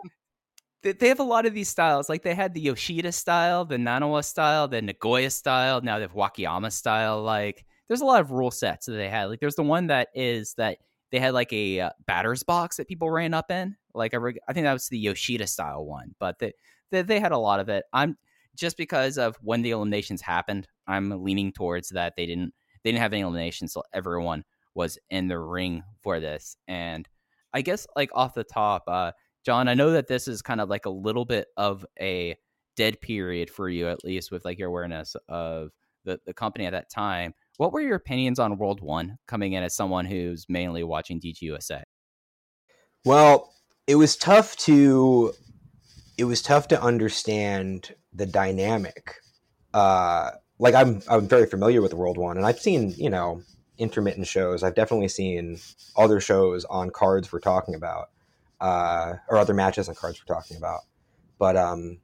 they- 0.84 0.92
they 0.92 1.08
have 1.08 1.20
a 1.20 1.24
lot 1.24 1.46
of 1.46 1.54
these 1.54 1.70
styles. 1.70 2.10
Like 2.10 2.24
they 2.24 2.36
had 2.36 2.54
the 2.54 2.62
Yoshida 2.62 3.12
style, 3.12 3.66
the 3.66 3.78
Naniwa 3.78 4.24
style, 4.24 4.68
the 4.68 4.82
Nagoya 4.82 5.30
style. 5.30 5.82
Now 5.82 5.96
they 5.96 6.04
have 6.04 6.14
Wakayama 6.14 6.72
style. 6.72 7.24
Like 7.24 7.66
there's 7.88 8.02
a 8.02 8.06
lot 8.06 8.22
of 8.22 8.32
rule 8.32 8.52
sets 8.52 8.86
that 8.86 8.94
they 8.94 9.10
had. 9.10 9.26
Like 9.26 9.40
there's 9.40 9.56
the 9.56 9.64
one 9.64 9.88
that 9.88 10.10
is 10.14 10.54
that 10.56 10.78
they 11.12 11.20
had 11.20 11.34
like 11.34 11.54
a 11.54 11.80
uh, 11.80 11.90
batter's 12.06 12.44
box 12.44 12.78
that 12.78 12.88
people 12.88 13.10
ran 13.10 13.34
up 13.34 13.52
in. 13.52 13.76
Like 13.94 14.14
I, 14.14 14.18
I 14.48 14.54
think 14.54 14.66
that 14.66 14.74
was 14.74 14.90
the 14.90 15.00
Yoshida 15.00 15.48
style 15.48 15.86
one, 15.86 16.16
but 16.20 16.40
they, 16.40 16.54
they 16.92 17.02
they 17.02 17.20
had 17.20 17.32
a 17.32 17.38
lot 17.38 17.60
of 17.60 17.70
it. 17.70 17.86
I'm 17.94 18.18
just 18.56 18.78
because 18.78 19.18
of 19.18 19.38
when 19.42 19.62
the 19.62 19.72
eliminations 19.72 20.22
happened. 20.22 20.68
I'm 20.88 21.24
leaning 21.24 21.52
towards 21.52 21.90
that 21.90 22.16
they 22.16 22.26
didn't 22.26 22.54
they 22.84 22.92
didn't 22.92 23.02
have 23.02 23.14
any 23.14 23.22
eliminations, 23.22 23.74
so 23.74 23.84
everyone 23.94 24.44
was 24.76 24.98
in 25.10 25.28
the 25.28 25.40
ring 25.40 25.84
for 26.02 26.20
this. 26.20 26.56
And 26.68 27.08
I 27.54 27.62
guess 27.62 27.88
like 27.96 28.10
off 28.14 28.34
the 28.34 28.44
top, 28.44 28.84
uh, 28.88 29.12
John, 29.44 29.68
I 29.68 29.74
know 29.74 29.92
that 29.92 30.08
this 30.08 30.28
is 30.28 30.42
kind 30.42 30.62
of 30.62 30.70
like 30.70 30.86
a 30.86 30.92
little 30.92 31.26
bit 31.26 31.48
of 31.58 31.86
a 32.00 32.36
dead 32.76 33.02
period 33.02 33.50
for 33.50 33.70
you, 33.70 33.88
at 33.88 34.04
least 34.04 34.32
with 34.32 34.46
like 34.46 34.60
your 34.60 34.70
awareness 34.70 35.16
of 35.28 35.72
the, 36.06 36.20
the 36.26 36.34
company 36.34 36.66
at 36.66 36.72
that 36.72 36.90
time. 36.90 37.34
What 37.58 37.74
were 37.74 37.82
your 37.82 37.96
opinions 37.96 38.40
on 38.40 38.58
World 38.58 38.82
One 38.82 39.18
coming 39.28 39.54
in 39.54 39.64
as 39.64 39.76
someone 39.76 40.06
who's 40.06 40.46
mainly 40.48 40.84
watching 40.84 41.20
DGUSA? 41.20 41.84
Well, 43.04 43.54
it 43.88 43.96
was 43.96 44.16
tough 44.16 44.56
to 44.58 45.34
it 46.18 46.26
was 46.26 46.42
tough 46.42 46.68
to 46.70 46.82
understand 46.82 47.94
the 48.14 48.26
dynamic. 48.26 49.16
Uh, 49.74 50.32
like 50.60 50.76
I'm 50.76 51.02
I'm 51.08 51.28
very 51.28 51.48
familiar 51.48 51.82
with 51.82 51.94
World 51.94 52.18
One, 52.18 52.38
and 52.38 52.46
I've 52.46 52.60
seen 52.60 52.94
you 52.98 53.10
know 53.10 53.42
intermittent 53.78 54.28
shows. 54.28 54.64
I've 54.64 54.76
definitely 54.76 55.08
seen 55.08 55.60
other 55.96 56.20
shows 56.20 56.66
on 56.66 56.90
cards 56.92 57.32
we're 57.32 57.40
talking 57.40 57.76
about, 57.76 58.10
uh, 58.62 59.14
or 59.30 59.38
other 59.38 59.54
matches 59.54 59.90
on 59.90 59.96
cards 59.96 60.20
we're 60.22 60.36
talking 60.36 60.58
about. 60.58 60.82
But 61.40 61.56
um, 61.58 62.00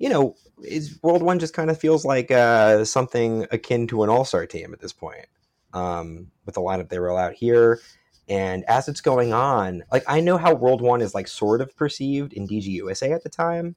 you 0.00 0.08
know, 0.08 0.34
is 0.64 0.98
World 1.02 1.22
One 1.22 1.38
just 1.38 1.54
kind 1.54 1.70
of 1.70 1.78
feels 1.78 2.04
like 2.04 2.30
uh, 2.30 2.84
something 2.84 3.46
akin 3.52 3.86
to 3.88 4.02
an 4.02 4.08
All 4.08 4.24
Star 4.24 4.46
team 4.46 4.72
at 4.72 4.80
this 4.80 4.94
point, 4.94 5.26
um, 5.74 6.28
with 6.46 6.56
the 6.56 6.60
lineup 6.60 6.88
they 6.88 6.98
roll 6.98 7.18
out 7.18 7.34
here. 7.34 7.80
And 8.28 8.64
as 8.64 8.88
it's 8.88 9.02
going 9.02 9.32
on, 9.32 9.84
like 9.92 10.02
I 10.08 10.20
know 10.20 10.38
how 10.38 10.54
World 10.54 10.80
One 10.80 11.02
is 11.02 11.14
like 11.14 11.28
sort 11.28 11.60
of 11.60 11.76
perceived 11.76 12.32
in 12.32 12.48
DG 12.48 12.64
USA 12.64 13.12
at 13.12 13.22
the 13.22 13.28
time. 13.28 13.76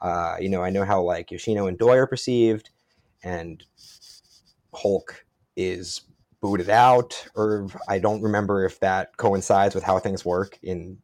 Uh, 0.00 0.36
you 0.38 0.50
know, 0.50 0.62
I 0.62 0.68
know 0.68 0.84
how 0.84 1.00
like 1.00 1.30
Yoshino 1.30 1.66
and 1.66 1.78
Doi 1.78 1.96
are 1.96 2.06
perceived, 2.06 2.68
and 3.22 3.64
Hulk 4.74 5.24
is 5.56 6.02
booted 6.42 6.68
out, 6.68 7.26
or 7.34 7.68
I 7.88 8.00
don't 8.00 8.20
remember 8.20 8.66
if 8.66 8.80
that 8.80 9.16
coincides 9.16 9.74
with 9.74 9.84
how 9.84 9.98
things 9.98 10.26
work 10.26 10.58
in 10.62 10.98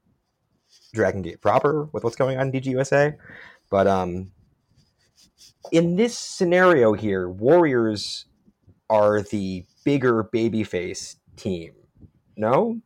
Dragon 0.92 1.22
Gate 1.22 1.40
proper 1.40 1.84
with 1.92 2.04
what's 2.04 2.16
going 2.16 2.36
on 2.36 2.48
in 2.48 2.52
DG 2.52 2.66
USA. 2.66 3.16
But 3.70 3.86
um, 3.86 4.32
in 5.72 5.96
this 5.96 6.18
scenario 6.18 6.92
here, 6.92 7.28
Warriors 7.28 8.26
are 8.88 9.22
the 9.22 9.64
bigger 9.84 10.24
babyface 10.24 11.16
team. 11.36 11.72
No? 12.36 12.80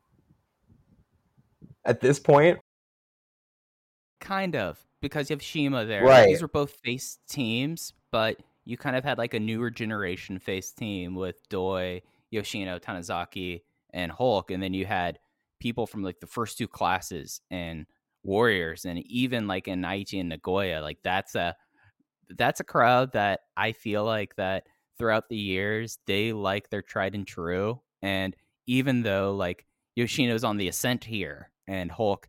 At 1.84 2.00
this 2.00 2.18
point? 2.18 2.58
Kind 4.20 4.56
of, 4.56 4.78
because 5.00 5.28
you 5.28 5.34
have 5.34 5.42
Shima 5.42 5.84
there. 5.84 6.04
Right. 6.04 6.26
These 6.26 6.42
were 6.42 6.48
both 6.48 6.72
face 6.82 7.18
teams, 7.28 7.92
but 8.10 8.36
you 8.64 8.76
kind 8.76 8.96
of 8.96 9.04
had 9.04 9.18
like 9.18 9.34
a 9.34 9.40
newer 9.40 9.70
generation 9.70 10.38
face 10.38 10.72
team 10.72 11.14
with 11.14 11.36
Doi, 11.48 12.02
Yoshino, 12.30 12.78
Tanizaki, 12.78 13.62
and 13.92 14.10
Hulk, 14.10 14.50
and 14.50 14.62
then 14.62 14.74
you 14.74 14.86
had 14.86 15.18
people 15.60 15.86
from 15.86 16.02
like 16.02 16.20
the 16.20 16.26
first 16.26 16.58
two 16.58 16.68
classes 16.68 17.40
and 17.50 17.86
Warriors, 18.22 18.86
and 18.86 18.98
even 19.06 19.46
like 19.46 19.68
in 19.68 19.82
Aichi 19.82 20.18
and 20.18 20.30
Nagoya. 20.30 20.80
Like 20.80 20.98
that's 21.04 21.34
a 21.34 21.54
that's 22.30 22.60
a 22.60 22.64
crowd 22.64 23.12
that 23.12 23.40
I 23.56 23.72
feel 23.72 24.04
like 24.04 24.36
that 24.36 24.66
throughout 24.98 25.28
the 25.28 25.36
years 25.36 25.98
they 26.06 26.32
like 26.32 26.70
their 26.70 26.82
tried 26.82 27.14
and 27.14 27.26
true, 27.26 27.80
and 28.02 28.34
even 28.66 29.02
though 29.02 29.34
like 29.34 29.66
Yoshino's 29.96 30.44
on 30.44 30.56
the 30.56 30.68
ascent 30.68 31.04
here, 31.04 31.50
and 31.66 31.90
Hulk 31.90 32.28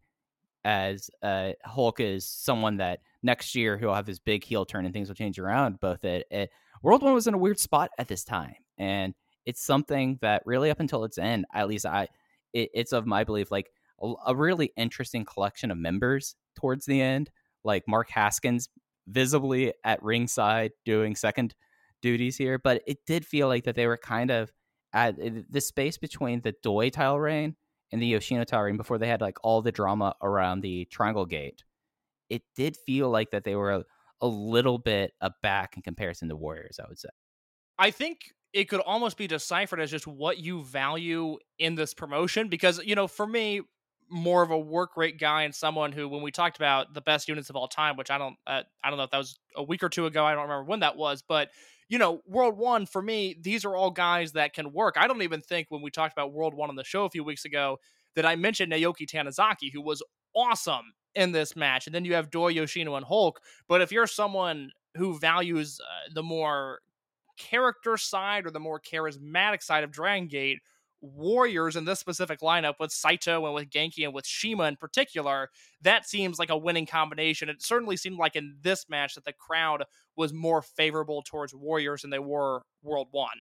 as 0.63 1.09
uh, 1.21 1.51
Hulk 1.63 1.99
is 1.99 2.25
someone 2.27 2.77
that 2.77 3.01
next 3.21 3.53
year 3.53 3.77
he'll 3.77 3.93
have 3.93 4.07
his 4.07 4.19
big 4.19 4.43
heel 4.43 4.65
turn 4.65 4.85
and 4.85 4.93
things 4.93 5.07
will 5.07 5.15
change 5.15 5.37
around. 5.37 5.79
Both 5.79 6.03
at 6.03 6.49
World 6.81 7.03
One 7.03 7.13
was 7.13 7.27
in 7.27 7.33
a 7.33 7.37
weird 7.39 7.59
spot 7.59 7.91
at 7.97 8.07
this 8.07 8.23
time, 8.23 8.55
and 8.77 9.13
it's 9.45 9.63
something 9.63 10.17
that 10.21 10.41
really 10.45 10.71
up 10.71 10.79
until 10.79 11.03
its 11.03 11.17
end, 11.17 11.45
at 11.53 11.67
least 11.67 11.85
I, 11.85 12.07
it, 12.53 12.69
it's 12.73 12.93
of 12.93 13.05
my 13.05 13.23
belief 13.23 13.51
like 13.51 13.69
a, 14.01 14.13
a 14.27 14.35
really 14.35 14.71
interesting 14.75 15.23
collection 15.23 15.71
of 15.71 15.77
members 15.77 16.35
towards 16.55 16.85
the 16.85 17.01
end, 17.01 17.29
like 17.63 17.83
Mark 17.87 18.09
Haskins 18.09 18.69
visibly 19.08 19.74
at 19.84 20.01
ringside 20.03 20.72
doing 20.84 21.16
second 21.16 21.56
duties 22.01 22.38
here, 22.38 22.60
but 22.60 22.82
it 22.88 22.99
did 23.06 23.26
feel 23.26 23.47
like 23.47 23.64
that 23.66 23.76
they 23.76 23.88
were 23.88 23.97
kind 23.97 24.32
of 24.32 24.51
at 24.93 25.16
eh, 25.20 25.41
the 25.49 25.62
space 25.62 25.97
between 25.97 26.41
the 26.41 26.53
Doi 26.64 26.89
title 26.89 27.20
reign 27.20 27.56
and 27.91 28.01
the 28.01 28.08
Yoshino 28.08 28.43
title 28.43 28.66
reign 28.66 28.78
before 28.78 28.97
they 28.97 29.08
had 29.08 29.22
like 29.22 29.38
all 29.43 29.62
the 29.62 29.72
drama 29.72 30.16
around 30.22 30.62
the 30.62 30.86
Triangle 30.86 31.26
Gate. 31.26 31.64
It 32.30 32.43
did 32.56 32.78
feel 32.78 33.10
like 33.10 33.32
that 33.32 33.43
they 33.43 33.56
were 33.56 33.72
a, 33.72 33.84
a 34.22 34.28
little 34.28 34.78
bit 34.78 35.12
aback 35.22 35.76
in 35.76 35.84
comparison 35.84 36.30
to 36.30 36.36
Warriors, 36.36 36.80
I 36.84 36.88
would 36.88 36.99
say. 36.99 37.10
I 37.78 37.91
think 37.91 38.20
it 38.53 38.70
could 38.70 38.80
almost 38.80 39.18
be 39.18 39.28
deciphered 39.28 39.82
as 39.82 39.91
just 39.91 40.08
what 40.08 40.38
you 40.39 40.64
value 40.64 41.38
in 41.60 41.76
this 41.76 41.93
promotion 41.93 42.47
because 42.47 42.80
you 42.86 42.95
know 42.95 43.08
for 43.08 43.28
me 43.28 43.62
more 44.10 44.43
of 44.43 44.51
a 44.51 44.58
work 44.58 44.97
rate 44.97 45.20
guy 45.20 45.43
and 45.43 45.53
someone 45.53 45.91
who 45.91 46.08
when 46.08 46.22
we 46.22 46.32
talked 46.32 46.58
about 46.58 46.93
the 46.93 47.01
best 47.01 47.28
units 47.28 47.49
of 47.49 47.56
all 47.56 47.68
time 47.68 47.95
which 47.97 48.12
i 48.12 48.18
don't 48.18 48.36
uh, 48.47 48.62
i 48.84 48.89
don't 48.89 48.97
know 48.97 49.03
if 49.03 49.12
that 49.12 49.18
was 49.18 49.39
a 49.56 49.64
week 49.64 49.84
or 49.84 49.89
two 49.89 50.06
ago 50.06 50.26
i 50.26 50.34
don't 50.34 50.43
remember 50.43 50.64
when 50.64 50.80
that 50.80 50.95
was 50.95 51.24
but 51.28 51.49
you 51.89 51.97
know 51.97 52.22
world 52.28 52.58
one 52.58 52.86
for 52.86 53.01
me 53.01 53.36
these 53.41 53.66
are 53.66 53.76
all 53.76 53.91
guys 53.91 54.34
that 54.34 54.53
can 54.53 54.74
work. 54.74 54.95
I 54.97 55.08
don't 55.08 55.22
even 55.22 55.41
think 55.41 55.68
when 55.70 55.82
we 55.82 55.91
talked 55.91 56.14
about 56.14 56.34
world 56.34 56.53
one 56.53 56.70
on 56.70 56.76
the 56.76 56.84
show 56.84 57.06
a 57.06 57.10
few 57.10 57.24
weeks 57.24 57.45
ago 57.45 57.78
that 58.16 58.26
i 58.26 58.36
mentioned 58.36 58.72
naoki 58.72 59.08
tanizaki 59.08 59.72
who 59.74 59.82
was 59.82 60.03
awesome 60.36 60.93
in 61.14 61.32
this 61.32 61.56
match 61.56 61.86
and 61.86 61.95
then 61.95 62.06
you 62.06 62.14
have 62.14 62.30
doi 62.30 62.49
yoshino 62.49 62.95
and 62.95 63.06
hulk 63.06 63.39
but 63.68 63.82
if 63.82 63.91
you're 63.91 64.08
someone 64.08 64.72
who 64.97 65.18
values 65.20 65.80
uh, 65.82 66.10
the 66.14 66.24
more 66.24 66.80
character 67.38 67.97
side 67.97 68.45
or 68.45 68.51
the 68.51 68.60
more 68.60 68.80
charismatic 68.80 69.62
side 69.62 69.84
of 69.84 69.91
Dragon 69.91 70.28
Gate, 70.28 70.60
Warriors 71.01 71.75
in 71.75 71.85
this 71.85 71.99
specific 71.99 72.39
lineup 72.39 72.75
with 72.79 72.91
Saito 72.91 73.45
and 73.45 73.53
with 73.53 73.69
Genki 73.69 74.05
and 74.05 74.13
with 74.13 74.25
Shima 74.25 74.63
in 74.63 74.75
particular, 74.75 75.49
that 75.81 76.07
seems 76.07 76.39
like 76.39 76.49
a 76.49 76.57
winning 76.57 76.85
combination. 76.85 77.49
It 77.49 77.61
certainly 77.61 77.97
seemed 77.97 78.17
like 78.17 78.35
in 78.35 78.55
this 78.61 78.85
match 78.89 79.15
that 79.15 79.25
the 79.25 79.33
crowd 79.33 79.83
was 80.15 80.33
more 80.33 80.61
favorable 80.61 81.21
towards 81.21 81.53
Warriors 81.53 82.01
than 82.01 82.11
they 82.11 82.19
were 82.19 82.63
World 82.81 83.07
One. 83.11 83.37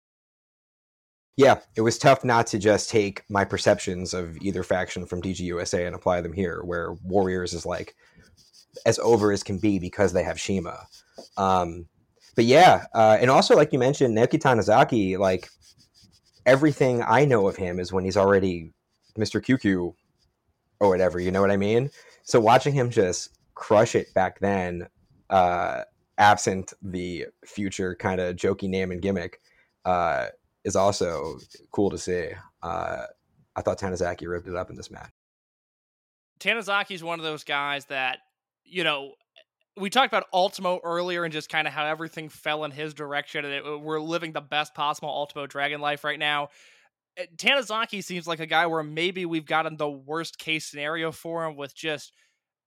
Yeah, 1.36 1.60
it 1.76 1.82
was 1.82 1.98
tough 1.98 2.24
not 2.24 2.48
to 2.48 2.58
just 2.58 2.90
take 2.90 3.22
my 3.30 3.44
perceptions 3.44 4.12
of 4.12 4.36
either 4.38 4.64
faction 4.64 5.06
from 5.06 5.22
DGUSA 5.22 5.86
and 5.86 5.94
apply 5.94 6.20
them 6.20 6.32
here, 6.32 6.62
where 6.64 6.94
Warriors 7.04 7.54
is 7.54 7.64
like 7.64 7.94
as 8.84 8.98
over 8.98 9.30
as 9.30 9.44
can 9.44 9.58
be 9.58 9.78
because 9.78 10.12
they 10.12 10.24
have 10.24 10.40
Shima. 10.40 10.86
Um, 11.36 11.86
but 12.34 12.44
yeah, 12.44 12.86
uh, 12.94 13.18
and 13.20 13.30
also 13.30 13.56
like 13.56 13.72
you 13.72 13.78
mentioned, 13.78 14.16
Naoki 14.16 14.40
Tanizaki, 14.40 15.16
like 15.16 15.48
everything 16.48 17.02
I 17.06 17.26
know 17.26 17.46
of 17.46 17.56
him 17.56 17.78
is 17.78 17.92
when 17.92 18.04
he's 18.04 18.16
already 18.16 18.72
Mr. 19.18 19.38
QQ 19.38 19.92
or 20.80 20.88
whatever. 20.88 21.20
You 21.20 21.30
know 21.30 21.42
what 21.42 21.50
I 21.50 21.58
mean? 21.58 21.90
So 22.22 22.40
watching 22.40 22.72
him 22.72 22.88
just 22.90 23.38
crush 23.54 23.94
it 23.94 24.14
back 24.14 24.40
then, 24.40 24.88
uh, 25.28 25.82
absent 26.16 26.72
the 26.80 27.26
future 27.44 27.94
kind 27.94 28.18
of 28.18 28.36
jokey 28.36 28.66
name 28.66 28.90
and 28.92 29.02
gimmick, 29.02 29.40
uh, 29.84 30.28
is 30.64 30.74
also 30.74 31.38
cool 31.70 31.90
to 31.90 31.98
see. 31.98 32.30
Uh, 32.62 33.02
I 33.54 33.60
thought 33.60 33.78
Tanizaki 33.78 34.26
ripped 34.26 34.48
it 34.48 34.56
up 34.56 34.70
in 34.70 34.76
this 34.76 34.90
match. 34.90 35.10
Tanizaki 36.40 36.92
is 36.92 37.04
one 37.04 37.18
of 37.18 37.24
those 37.26 37.44
guys 37.44 37.84
that, 37.86 38.20
you 38.64 38.84
know, 38.84 39.12
we 39.78 39.90
talked 39.90 40.12
about 40.12 40.26
Ultimo 40.32 40.80
earlier 40.82 41.24
and 41.24 41.32
just 41.32 41.48
kind 41.48 41.66
of 41.66 41.72
how 41.72 41.86
everything 41.86 42.28
fell 42.28 42.64
in 42.64 42.70
his 42.70 42.94
direction, 42.94 43.44
and 43.44 43.54
it, 43.54 43.80
we're 43.80 44.00
living 44.00 44.32
the 44.32 44.40
best 44.40 44.74
possible 44.74 45.08
Ultimo 45.08 45.46
Dragon 45.46 45.80
life 45.80 46.04
right 46.04 46.18
now. 46.18 46.48
Uh, 47.18 47.24
Tanizaki 47.36 48.02
seems 48.02 48.26
like 48.26 48.40
a 48.40 48.46
guy 48.46 48.66
where 48.66 48.82
maybe 48.82 49.26
we've 49.26 49.46
gotten 49.46 49.76
the 49.76 49.90
worst 49.90 50.38
case 50.38 50.66
scenario 50.66 51.12
for 51.12 51.46
him 51.46 51.56
with 51.56 51.74
just 51.74 52.12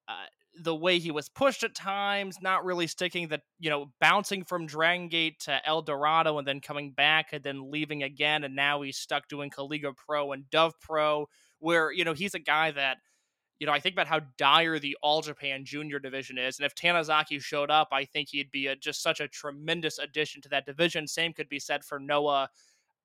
uh, 0.08 0.26
the 0.62 0.76
way 0.76 1.00
he 1.00 1.12
was 1.12 1.30
pushed 1.30 1.64
at 1.64 1.74
times, 1.74 2.38
not 2.42 2.66
really 2.66 2.88
sticking 2.88 3.28
the, 3.30 3.42
you 3.60 3.70
know, 3.70 3.92
bouncing 4.02 4.44
from 4.44 4.66
Dragon 4.66 5.08
Gate 5.08 5.40
to 5.42 5.66
El 5.66 5.82
Dorado 5.82 6.38
and 6.38 6.48
then 6.48 6.60
coming 6.60 6.92
back 6.92 7.28
and 7.32 7.44
then 7.44 7.72
leaving 7.72 8.04
again. 8.04 8.44
And 8.44 8.56
now 8.56 8.82
he's 8.82 8.98
stuck 8.98 9.28
doing 9.30 9.50
Kaliga 9.50 9.96
Pro 9.96 10.34
and 10.34 10.50
Dove 10.50 10.80
Pro, 10.82 11.28
where, 11.60 11.92
you 11.92 12.04
know, 12.04 12.14
he's 12.14 12.34
a 12.34 12.40
guy 12.40 12.72
that 12.72 12.98
you 13.62 13.68
know, 13.68 13.74
I 13.74 13.80
think 13.80 13.94
about 13.94 14.08
how 14.08 14.22
dire 14.40 14.80
the 14.80 14.98
All 15.04 15.22
Japan 15.22 15.64
Junior 15.64 16.00
division 16.00 16.40
is, 16.40 16.58
and 16.58 16.66
if 16.66 16.74
Tanizaki 16.74 17.40
showed 17.40 17.70
up, 17.70 17.90
I 17.92 18.06
think 18.06 18.30
he'd 18.30 18.50
be 18.50 18.66
a, 18.66 18.76
just 18.76 19.04
such 19.04 19.20
a 19.20 19.28
tremendous 19.28 20.00
addition 20.00 20.42
to 20.42 20.50
that 20.50 20.66
division. 20.66 21.08
Same 21.08 21.32
could 21.32 21.48
be 21.48 21.60
said 21.60 21.86
for 21.86 22.00
Noah. 22.00 22.50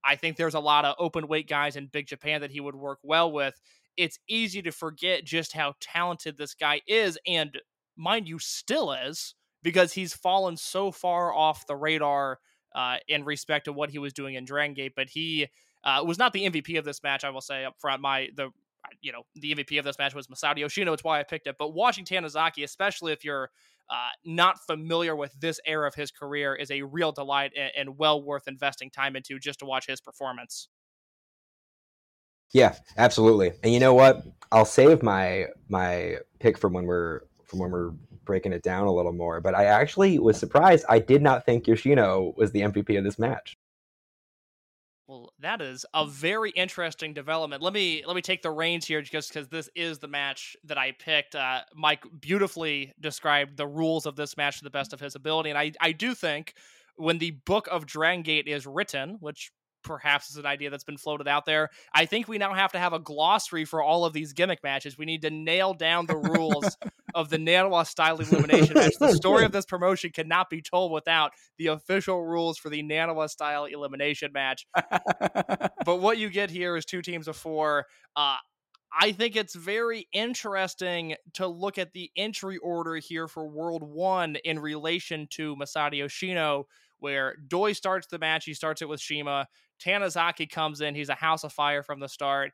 I 0.03 0.17
think 0.17 0.39
there's 0.39 0.55
a 0.55 0.61
lot 0.61 0.87
of 0.87 0.95
open 0.99 1.29
weight 1.29 1.47
guys 1.47 1.77
in 1.77 1.89
Big 1.89 2.07
Japan 2.07 2.41
that 2.41 2.51
he 2.51 2.61
would 2.61 2.75
work 2.75 3.01
well 3.03 3.31
with. 3.31 3.61
It's 3.99 4.19
easy 4.31 4.63
to 4.63 4.71
forget 4.73 5.27
just 5.27 5.53
how 5.53 5.75
talented 5.79 6.39
this 6.39 6.55
guy 6.55 6.81
is, 6.89 7.19
and 7.27 7.59
mind 7.95 8.27
you, 8.27 8.39
still 8.39 8.93
is 8.93 9.35
because 9.63 9.93
he's 9.93 10.15
fallen 10.15 10.57
so 10.57 10.91
far 10.91 11.35
off 11.35 11.67
the 11.67 11.77
radar 11.77 12.39
uh, 12.75 12.97
in 13.09 13.27
respect 13.27 13.67
to 13.67 13.75
what 13.75 13.91
he 13.91 13.99
was 13.99 14.15
doing 14.15 14.37
in 14.37 14.47
Dragon 14.47 14.73
Gate. 14.73 14.95
But 14.97 15.11
he 15.11 15.49
uh, 15.85 16.03
was 16.07 16.17
not 16.19 16.33
the 16.33 16.47
MVP 16.47 16.79
of 16.79 16.87
this 16.87 17.03
match. 17.03 17.25
I 17.25 17.31
will 17.31 17.43
say 17.43 17.67
up 17.67 17.75
front, 17.79 18.01
my 18.01 18.31
the 18.35 18.53
you 19.01 19.13
know, 19.13 19.23
the 19.35 19.55
MVP 19.55 19.79
of 19.79 19.85
this 19.85 19.99
match 19.99 20.15
was 20.15 20.27
Masato 20.29 20.59
Yoshino. 20.59 20.93
It's 20.93 21.05
why 21.05 21.21
I 21.21 21.23
picked 21.23 21.47
it. 21.47 21.57
But 21.59 21.75
watching 21.75 22.05
Tanizaki, 22.05 22.65
especially 22.65 23.13
if 23.13 23.25
you're 23.25 23.51
uh, 23.91 24.11
not 24.25 24.59
familiar 24.67 25.15
with 25.15 25.33
this 25.41 25.61
era 25.67 25.87
of 25.87 25.95
his 25.95 26.11
career, 26.11 26.55
is 26.55 26.71
a 26.71 26.83
real 26.83 27.13
delight 27.13 27.53
and, 27.57 27.71
and 27.77 27.99
well 27.99 28.23
worth 28.23 28.49
investing 28.49 28.91
time 28.91 29.17
into 29.17 29.39
just 29.39 29.61
to 29.61 29.65
watch 29.65 29.87
his 29.87 30.01
performance. 30.01 30.69
Yeah, 32.53 32.75
absolutely. 32.97 33.53
And 33.63 33.73
you 33.73 33.81
know 33.81 33.95
what? 33.95 34.25
I'll 34.53 34.65
save 34.65 35.03
my 35.03 35.47
my 35.69 36.17
pick 36.39 36.57
from 36.57 36.73
when 36.73 36.85
we're 36.85 37.23
from 37.45 37.59
when 37.59 37.71
we're 37.71 37.91
breaking 38.25 38.53
it 38.53 38.63
down 38.63 38.87
a 38.87 38.93
little 38.93 39.13
more. 39.13 39.41
But 39.41 39.55
I 39.55 39.65
actually 39.65 40.19
was 40.19 40.37
surprised. 40.37 40.85
I 40.89 40.99
did 40.99 41.23
not 41.23 41.47
think 41.47 41.67
Yoshino 41.67 42.35
was 42.37 42.53
the 42.53 42.61
MVP 42.61 42.99
of 42.99 43.05
this 43.05 43.19
match. 43.19 43.56
Well, 45.09 45.33
that 45.39 45.63
is 45.63 45.87
a 45.95 46.05
very 46.05 46.51
interesting 46.51 47.15
development. 47.15 47.63
Let 47.63 47.73
me 47.73 48.03
let 48.05 48.17
me 48.17 48.23
take 48.23 48.43
the 48.43 48.51
reins 48.51 48.87
here, 48.87 49.03
just 49.03 49.33
because 49.33 49.47
this 49.49 49.71
is 49.77 50.01
the 50.01 50.09
match 50.09 50.57
that 50.65 50.79
I 50.79 50.93
picked. 50.93 51.37
Uh, 51.37 51.61
Mike 51.75 52.05
beautifully 52.21 52.93
described 53.01 53.57
the 53.57 53.69
rules 53.69 54.07
of 54.07 54.17
this 54.17 54.37
match 54.37 54.59
to 54.59 54.65
the 54.65 54.71
best 54.71 54.93
of 54.93 54.99
his 54.99 55.15
ability, 55.15 55.51
and 55.51 55.59
I 55.59 55.73
I 55.81 55.93
do 55.93 56.13
think 56.13 56.55
when 56.97 57.19
the 57.19 57.33
book 57.33 57.69
of 57.71 57.87
Dragon 57.87 58.23
Gate 58.23 58.49
is 58.49 58.67
written, 58.67 59.19
which 59.21 59.53
perhaps 59.87 60.31
is 60.31 60.37
an 60.37 60.45
idea 60.45 60.69
that's 60.69 60.85
been 60.85 60.99
floated 60.99 61.29
out 61.29 61.47
there. 61.47 61.71
I 61.95 62.05
think 62.05 62.29
we 62.29 62.37
now 62.37 62.53
have 62.53 62.73
to 62.73 62.79
have 62.79 62.93
a 62.93 62.99
glossary 62.99 63.65
for 63.65 63.83
all 63.83 64.05
of 64.05 64.13
these 64.13 64.33
gimmick 64.33 64.63
matches. 64.63 64.99
We 64.99 65.07
need 65.07 65.23
to 65.23 65.31
nail 65.31 65.73
down 65.73 66.07
the 66.07 66.17
rules 66.17 66.77
of 67.15 67.31
the 67.31 67.39
Naniwa 67.39 67.87
style 67.87 68.19
elimination 68.19 68.75
match. 68.75 68.93
The 68.99 69.15
story 69.15 69.45
of 69.45 69.53
this 69.53 69.65
promotion 69.65 70.11
cannot 70.11 70.51
be 70.51 70.61
told 70.61 70.93
without 70.93 71.33
the 71.57 71.69
official 71.69 72.23
rules 72.25 72.59
for 72.59 72.69
the 72.69 72.83
Naniwa 72.83 73.31
style 73.31 73.65
elimination 73.65 74.33
match. 74.33 74.67
but 75.85 76.01
what 76.01 76.19
you 76.19 76.29
get 76.29 76.51
here 76.51 76.77
is 76.77 76.85
two 76.85 77.01
teams 77.01 77.29
of 77.29 77.37
four. 77.37 77.87
Uh, 78.15 78.37
I 78.99 79.13
think 79.13 79.37
it's 79.37 79.55
very 79.55 80.09
interesting 80.13 81.17
to 81.35 81.47
look 81.47 81.79
at 81.79 81.93
the 81.93 82.11
entry 82.17 82.57
order 82.59 82.97
here 82.97 83.29
for 83.29 83.47
World 83.47 83.83
One 83.83 84.37
in 84.37 84.59
relation 84.59 85.27
to 85.33 85.55
Masato 85.57 85.99
Yoshino, 85.99 86.67
where 86.99 87.37
Doi 87.47 87.73
starts 87.73 88.07
the 88.07 88.19
match. 88.19 88.47
He 88.47 88.55
starts 88.55 88.83
it 88.83 88.89
with 88.89 89.01
Shima. 89.01 89.49
Tanizaki 89.85 90.49
comes 90.49 90.81
in. 90.81 90.95
He's 90.95 91.09
a 91.09 91.15
house 91.15 91.45
of 91.45 91.53
fire 91.53 91.83
from 91.83 92.01
the 92.01 92.09
start. 92.09 92.53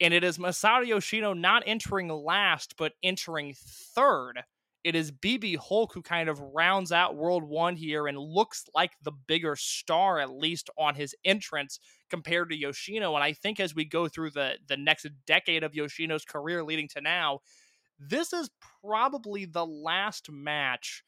And 0.00 0.14
it 0.14 0.24
is 0.24 0.38
Masato 0.38 0.86
Yoshino 0.86 1.34
not 1.34 1.62
entering 1.66 2.08
last, 2.08 2.74
but 2.78 2.92
entering 3.02 3.54
third. 3.94 4.42
It 4.82 4.94
is 4.94 5.12
BB 5.12 5.58
Hulk 5.58 5.92
who 5.92 6.00
kind 6.00 6.30
of 6.30 6.40
rounds 6.40 6.90
out 6.90 7.16
World 7.16 7.44
One 7.44 7.76
here 7.76 8.06
and 8.06 8.16
looks 8.16 8.64
like 8.74 8.92
the 9.02 9.12
bigger 9.12 9.54
star, 9.56 10.18
at 10.18 10.30
least 10.30 10.70
on 10.78 10.94
his 10.94 11.14
entrance, 11.22 11.78
compared 12.08 12.48
to 12.48 12.56
Yoshino. 12.56 13.14
And 13.14 13.22
I 13.22 13.34
think 13.34 13.60
as 13.60 13.74
we 13.74 13.84
go 13.84 14.08
through 14.08 14.30
the, 14.30 14.54
the 14.68 14.78
next 14.78 15.06
decade 15.26 15.64
of 15.64 15.74
Yoshino's 15.74 16.24
career 16.24 16.64
leading 16.64 16.88
to 16.88 17.02
now, 17.02 17.40
this 17.98 18.32
is 18.32 18.48
probably 18.82 19.44
the 19.44 19.66
last 19.66 20.30
match 20.30 21.04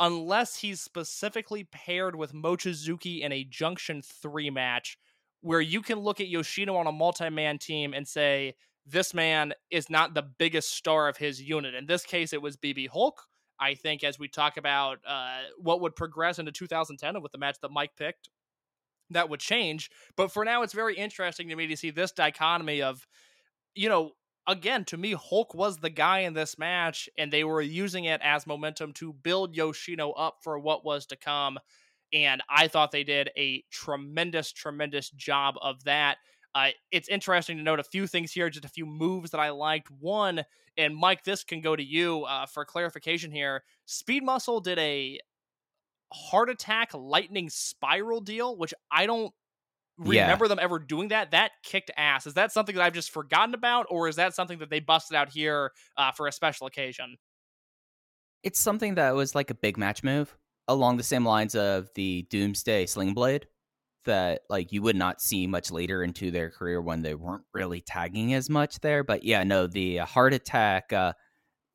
unless 0.00 0.56
he's 0.56 0.80
specifically 0.80 1.64
paired 1.64 2.16
with 2.16 2.32
Mochizuki 2.32 3.20
in 3.20 3.30
a 3.30 3.44
Junction 3.44 4.02
3 4.02 4.50
match 4.50 4.98
where 5.42 5.60
you 5.60 5.82
can 5.82 5.98
look 6.00 6.20
at 6.20 6.28
Yoshino 6.28 6.76
on 6.76 6.86
a 6.86 6.92
multi-man 6.92 7.58
team 7.58 7.94
and 7.94 8.08
say 8.08 8.54
this 8.86 9.14
man 9.14 9.52
is 9.70 9.88
not 9.88 10.14
the 10.14 10.22
biggest 10.22 10.72
star 10.74 11.08
of 11.08 11.16
his 11.16 11.40
unit. 11.40 11.74
In 11.74 11.86
this 11.86 12.04
case, 12.04 12.32
it 12.32 12.42
was 12.42 12.56
BB 12.56 12.88
Hulk. 12.88 13.22
I 13.58 13.74
think 13.74 14.02
as 14.02 14.18
we 14.18 14.26
talk 14.26 14.56
about 14.56 14.98
uh, 15.06 15.40
what 15.58 15.82
would 15.82 15.94
progress 15.94 16.38
into 16.38 16.50
2010 16.50 17.14
and 17.14 17.22
with 17.22 17.32
the 17.32 17.38
match 17.38 17.58
that 17.60 17.70
Mike 17.70 17.94
picked, 17.96 18.30
that 19.10 19.28
would 19.28 19.40
change. 19.40 19.90
But 20.16 20.32
for 20.32 20.44
now, 20.44 20.62
it's 20.62 20.72
very 20.72 20.96
interesting 20.96 21.48
to 21.48 21.56
me 21.56 21.66
to 21.66 21.76
see 21.76 21.90
this 21.90 22.12
dichotomy 22.12 22.80
of, 22.80 23.06
you 23.74 23.88
know, 23.88 24.12
again, 24.50 24.84
to 24.86 24.96
me, 24.96 25.12
Hulk 25.12 25.54
was 25.54 25.78
the 25.78 25.90
guy 25.90 26.20
in 26.20 26.34
this 26.34 26.58
match, 26.58 27.08
and 27.16 27.32
they 27.32 27.44
were 27.44 27.62
using 27.62 28.04
it 28.04 28.20
as 28.22 28.46
momentum 28.46 28.92
to 28.94 29.12
build 29.12 29.54
Yoshino 29.54 30.10
up 30.10 30.38
for 30.42 30.58
what 30.58 30.84
was 30.84 31.06
to 31.06 31.16
come. 31.16 31.58
And 32.12 32.42
I 32.50 32.66
thought 32.66 32.90
they 32.90 33.04
did 33.04 33.30
a 33.38 33.62
tremendous, 33.70 34.50
tremendous 34.52 35.10
job 35.10 35.54
of 35.62 35.84
that. 35.84 36.18
Uh, 36.54 36.70
it's 36.90 37.08
interesting 37.08 37.56
to 37.58 37.62
note 37.62 37.78
a 37.78 37.84
few 37.84 38.08
things 38.08 38.32
here, 38.32 38.50
just 38.50 38.64
a 38.64 38.68
few 38.68 38.84
moves 38.84 39.30
that 39.30 39.38
I 39.38 39.50
liked. 39.50 39.88
One, 40.00 40.42
and 40.76 40.96
Mike, 40.96 41.22
this 41.22 41.44
can 41.44 41.60
go 41.60 41.76
to 41.76 41.82
you 41.82 42.24
uh, 42.24 42.46
for 42.46 42.64
clarification 42.64 43.30
here. 43.30 43.62
Speed 43.86 44.24
Muscle 44.24 44.60
did 44.60 44.80
a 44.80 45.20
heart 46.12 46.50
attack 46.50 46.92
lightning 46.92 47.48
spiral 47.48 48.20
deal, 48.20 48.56
which 48.56 48.74
I 48.90 49.06
don't 49.06 49.32
Yeah. 50.04 50.22
remember 50.22 50.48
them 50.48 50.58
ever 50.60 50.78
doing 50.78 51.08
that. 51.08 51.32
That 51.32 51.52
kicked 51.62 51.90
ass. 51.96 52.26
Is 52.26 52.34
that 52.34 52.52
something 52.52 52.74
that 52.76 52.82
I've 52.82 52.92
just 52.92 53.10
forgotten 53.10 53.54
about, 53.54 53.86
or 53.90 54.08
is 54.08 54.16
that 54.16 54.34
something 54.34 54.58
that 54.60 54.70
they 54.70 54.80
busted 54.80 55.16
out 55.16 55.30
here 55.30 55.72
uh, 55.96 56.12
for 56.12 56.26
a 56.26 56.32
special 56.32 56.66
occasion? 56.66 57.16
It's 58.42 58.58
something 58.58 58.94
that 58.94 59.14
was 59.14 59.34
like 59.34 59.50
a 59.50 59.54
big 59.54 59.76
match 59.76 60.02
move 60.02 60.36
along 60.68 60.96
the 60.96 61.02
same 61.02 61.24
lines 61.24 61.54
of 61.54 61.88
the 61.94 62.26
Doomsday 62.30 62.86
Sling 62.86 63.12
Blade 63.12 63.46
that 64.04 64.42
like 64.48 64.72
you 64.72 64.80
would 64.82 64.96
not 64.96 65.20
see 65.20 65.46
much 65.46 65.70
later 65.70 66.02
into 66.02 66.30
their 66.30 66.50
career 66.50 66.80
when 66.80 67.02
they 67.02 67.14
weren't 67.14 67.44
really 67.52 67.82
tagging 67.82 68.32
as 68.32 68.48
much 68.48 68.80
there. 68.80 69.04
But 69.04 69.24
yeah, 69.24 69.44
no, 69.44 69.66
the 69.66 70.00
uh, 70.00 70.06
heart 70.06 70.32
attack, 70.32 70.92
uh, 70.92 71.12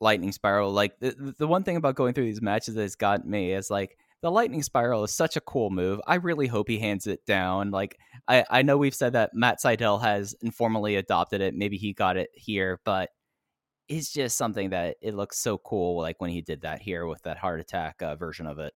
lightning 0.01 0.31
spiral. 0.31 0.71
Like 0.71 0.99
the 0.99 1.35
the 1.37 1.47
one 1.47 1.63
thing 1.63 1.77
about 1.77 1.95
going 1.95 2.13
through 2.13 2.25
these 2.25 2.41
matches 2.41 2.75
that's 2.75 2.95
got 2.95 3.27
me 3.27 3.53
is 3.53 3.69
like 3.69 3.97
the 4.21 4.31
lightning 4.31 4.63
spiral 4.63 5.03
is 5.03 5.11
such 5.11 5.35
a 5.35 5.41
cool 5.41 5.69
move. 5.69 5.99
I 6.07 6.15
really 6.15 6.47
hope 6.47 6.67
he 6.67 6.79
hands 6.79 7.07
it 7.07 7.25
down. 7.25 7.71
Like 7.71 7.97
I 8.27 8.43
I 8.49 8.61
know 8.61 8.77
we've 8.77 8.95
said 8.95 9.13
that 9.13 9.33
Matt 9.33 9.59
Sydal 9.61 10.01
has 10.01 10.35
informally 10.41 10.95
adopted 10.95 11.41
it. 11.41 11.53
Maybe 11.53 11.77
he 11.77 11.93
got 11.93 12.17
it 12.17 12.29
here, 12.33 12.79
but 12.85 13.09
it's 13.87 14.11
just 14.11 14.37
something 14.37 14.71
that 14.71 14.97
it 15.01 15.13
looks 15.13 15.37
so 15.39 15.57
cool. 15.57 16.01
Like 16.01 16.19
when 16.19 16.31
he 16.31 16.41
did 16.41 16.61
that 16.61 16.81
here 16.81 17.05
with 17.05 17.21
that 17.23 17.37
heart 17.37 17.59
attack 17.59 18.01
uh, 18.01 18.15
version 18.15 18.47
of 18.47 18.59
it. 18.59 18.73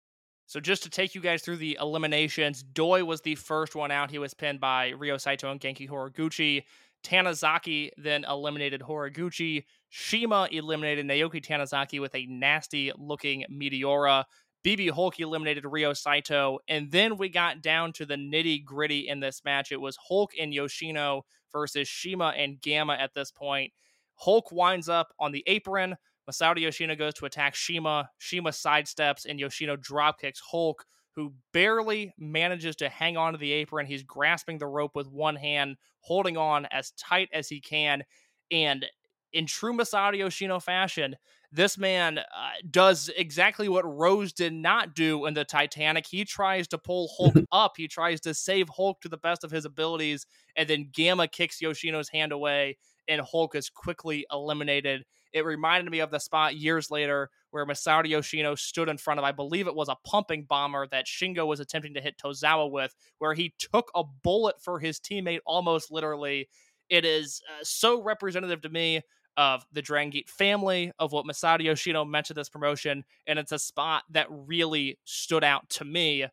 So 0.46 0.60
just 0.60 0.82
to 0.84 0.90
take 0.90 1.14
you 1.14 1.20
guys 1.20 1.42
through 1.42 1.58
the 1.58 1.76
eliminations, 1.78 2.62
Doi 2.62 3.04
was 3.04 3.20
the 3.20 3.34
first 3.34 3.74
one 3.74 3.90
out. 3.90 4.10
He 4.10 4.18
was 4.18 4.32
pinned 4.32 4.60
by 4.60 4.92
Ryo 4.92 5.18
Saito 5.18 5.50
and 5.50 5.60
Genki 5.60 5.88
Horiguchi. 5.88 6.62
Tanizaki 7.04 7.90
then 7.96 8.24
eliminated 8.24 8.80
Horiguchi. 8.80 9.64
Shima 9.90 10.48
eliminated 10.50 11.06
Naoki 11.06 11.44
Tanizaki 11.44 12.00
with 12.00 12.14
a 12.14 12.26
nasty 12.26 12.92
looking 12.96 13.44
Meteora. 13.52 14.24
BB 14.64 14.90
Hulk 14.90 15.18
eliminated 15.20 15.64
Ryo 15.64 15.92
Saito. 15.92 16.58
And 16.68 16.90
then 16.90 17.16
we 17.16 17.28
got 17.28 17.62
down 17.62 17.92
to 17.94 18.06
the 18.06 18.16
nitty 18.16 18.64
gritty 18.64 19.08
in 19.08 19.20
this 19.20 19.42
match. 19.44 19.72
It 19.72 19.80
was 19.80 19.96
Hulk 20.08 20.32
and 20.38 20.52
Yoshino 20.52 21.24
versus 21.52 21.88
Shima 21.88 22.34
and 22.36 22.60
Gamma 22.60 22.94
at 22.94 23.14
this 23.14 23.30
point. 23.30 23.72
Hulk 24.16 24.50
winds 24.50 24.88
up 24.88 25.12
on 25.18 25.32
the 25.32 25.44
apron. 25.46 25.96
Masato 26.28 26.60
Yoshino 26.60 26.94
goes 26.94 27.14
to 27.14 27.26
attack 27.26 27.54
Shima. 27.54 28.10
Shima 28.18 28.50
sidesteps 28.50 29.24
and 29.26 29.40
Yoshino 29.40 29.76
dropkicks 29.76 30.40
Hulk, 30.50 30.84
who 31.12 31.32
barely 31.52 32.12
manages 32.18 32.76
to 32.76 32.88
hang 32.88 33.16
on 33.16 33.32
to 33.32 33.38
the 33.38 33.52
apron. 33.52 33.86
He's 33.86 34.02
grasping 34.02 34.58
the 34.58 34.66
rope 34.66 34.94
with 34.94 35.08
one 35.08 35.36
hand, 35.36 35.76
holding 36.00 36.36
on 36.36 36.66
as 36.66 36.90
tight 36.92 37.28
as 37.32 37.48
he 37.48 37.60
can. 37.60 38.04
And 38.50 38.84
in 39.32 39.46
true 39.46 39.72
Masato 39.72 40.16
Yoshino 40.16 40.60
fashion, 40.60 41.16
this 41.50 41.78
man 41.78 42.18
uh, 42.18 42.22
does 42.70 43.10
exactly 43.16 43.68
what 43.68 43.84
Rose 43.84 44.32
did 44.32 44.52
not 44.52 44.94
do 44.94 45.24
in 45.26 45.34
the 45.34 45.44
Titanic. 45.44 46.06
He 46.06 46.24
tries 46.24 46.68
to 46.68 46.78
pull 46.78 47.10
Hulk 47.16 47.36
up. 47.52 47.72
He 47.76 47.88
tries 47.88 48.20
to 48.22 48.34
save 48.34 48.68
Hulk 48.68 49.00
to 49.00 49.08
the 49.08 49.16
best 49.16 49.44
of 49.44 49.50
his 49.50 49.64
abilities, 49.64 50.26
and 50.56 50.68
then 50.68 50.90
Gamma 50.92 51.26
kicks 51.26 51.60
Yoshino's 51.60 52.10
hand 52.10 52.32
away, 52.32 52.76
and 53.08 53.22
Hulk 53.22 53.54
is 53.54 53.70
quickly 53.70 54.26
eliminated. 54.30 55.04
It 55.32 55.44
reminded 55.44 55.90
me 55.90 56.00
of 56.00 56.10
the 56.10 56.18
spot 56.18 56.56
years 56.56 56.90
later 56.90 57.30
where 57.50 57.66
Masato 57.66 58.08
Yoshino 58.08 58.54
stood 58.54 58.88
in 58.88 58.98
front 58.98 59.18
of, 59.18 59.24
I 59.24 59.32
believe 59.32 59.66
it 59.66 59.74
was 59.74 59.88
a 59.88 59.96
pumping 60.04 60.44
bomber 60.44 60.86
that 60.88 61.06
Shingo 61.06 61.46
was 61.46 61.60
attempting 61.60 61.94
to 61.94 62.00
hit 62.00 62.16
Tozawa 62.18 62.70
with, 62.70 62.94
where 63.18 63.34
he 63.34 63.54
took 63.58 63.90
a 63.94 64.04
bullet 64.04 64.56
for 64.62 64.78
his 64.78 65.00
teammate 65.00 65.40
almost 65.46 65.90
literally. 65.90 66.48
It 66.90 67.04
is 67.04 67.42
uh, 67.48 67.62
so 67.62 68.02
representative 68.02 68.62
to 68.62 68.68
me 68.68 69.02
of 69.36 69.64
the 69.72 69.82
Dragon 69.82 70.10
Gate 70.10 70.28
family, 70.28 70.92
of 70.98 71.12
what 71.12 71.26
Masato 71.26 71.62
Yoshino 71.62 72.04
meant 72.04 72.26
to 72.26 72.34
this 72.34 72.48
promotion, 72.48 73.04
and 73.26 73.38
it's 73.38 73.52
a 73.52 73.58
spot 73.58 74.04
that 74.10 74.26
really 74.30 74.98
stood 75.04 75.44
out 75.44 75.68
to 75.70 75.84
me. 75.84 76.26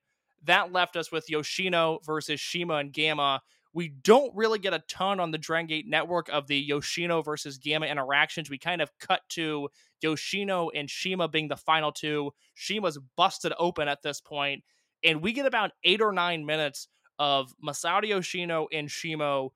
That 0.44 0.72
left 0.72 0.96
us 0.96 1.12
with 1.12 1.30
Yoshino 1.30 2.00
versus 2.04 2.40
Shima 2.40 2.76
and 2.76 2.94
Gamma. 2.94 3.42
We 3.74 3.90
don't 3.90 4.34
really 4.36 4.60
get 4.60 4.74
a 4.74 4.84
ton 4.88 5.20
on 5.20 5.32
the 5.32 5.38
Drangate 5.38 5.86
network 5.86 6.30
of 6.30 6.48
the 6.48 6.58
Yoshino 6.58 7.22
versus 7.22 7.58
Gamma 7.58 7.88
interactions. 7.88 8.50
We 8.50 8.58
kind 8.58 8.82
of 8.82 8.90
cut 9.00 9.22
to 9.30 9.70
Yoshino 10.02 10.70
and 10.70 10.90
Shima 10.90 11.28
being 11.28 11.48
the 11.48 11.58
final 11.58 11.92
two. 11.92 12.32
Shima's 12.54 12.98
busted 13.18 13.54
open 13.60 13.88
at 13.88 14.02
this 14.02 14.22
point, 14.22 14.64
and 15.04 15.22
we 15.22 15.34
get 15.34 15.46
about 15.46 15.72
eight 15.84 16.02
or 16.02 16.12
nine 16.12 16.46
minutes 16.46 16.88
of 17.20 17.54
Masato 17.64 18.08
Yoshino 18.08 18.68
and 18.72 18.90
Shima 18.90 19.48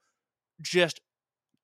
just 0.61 1.01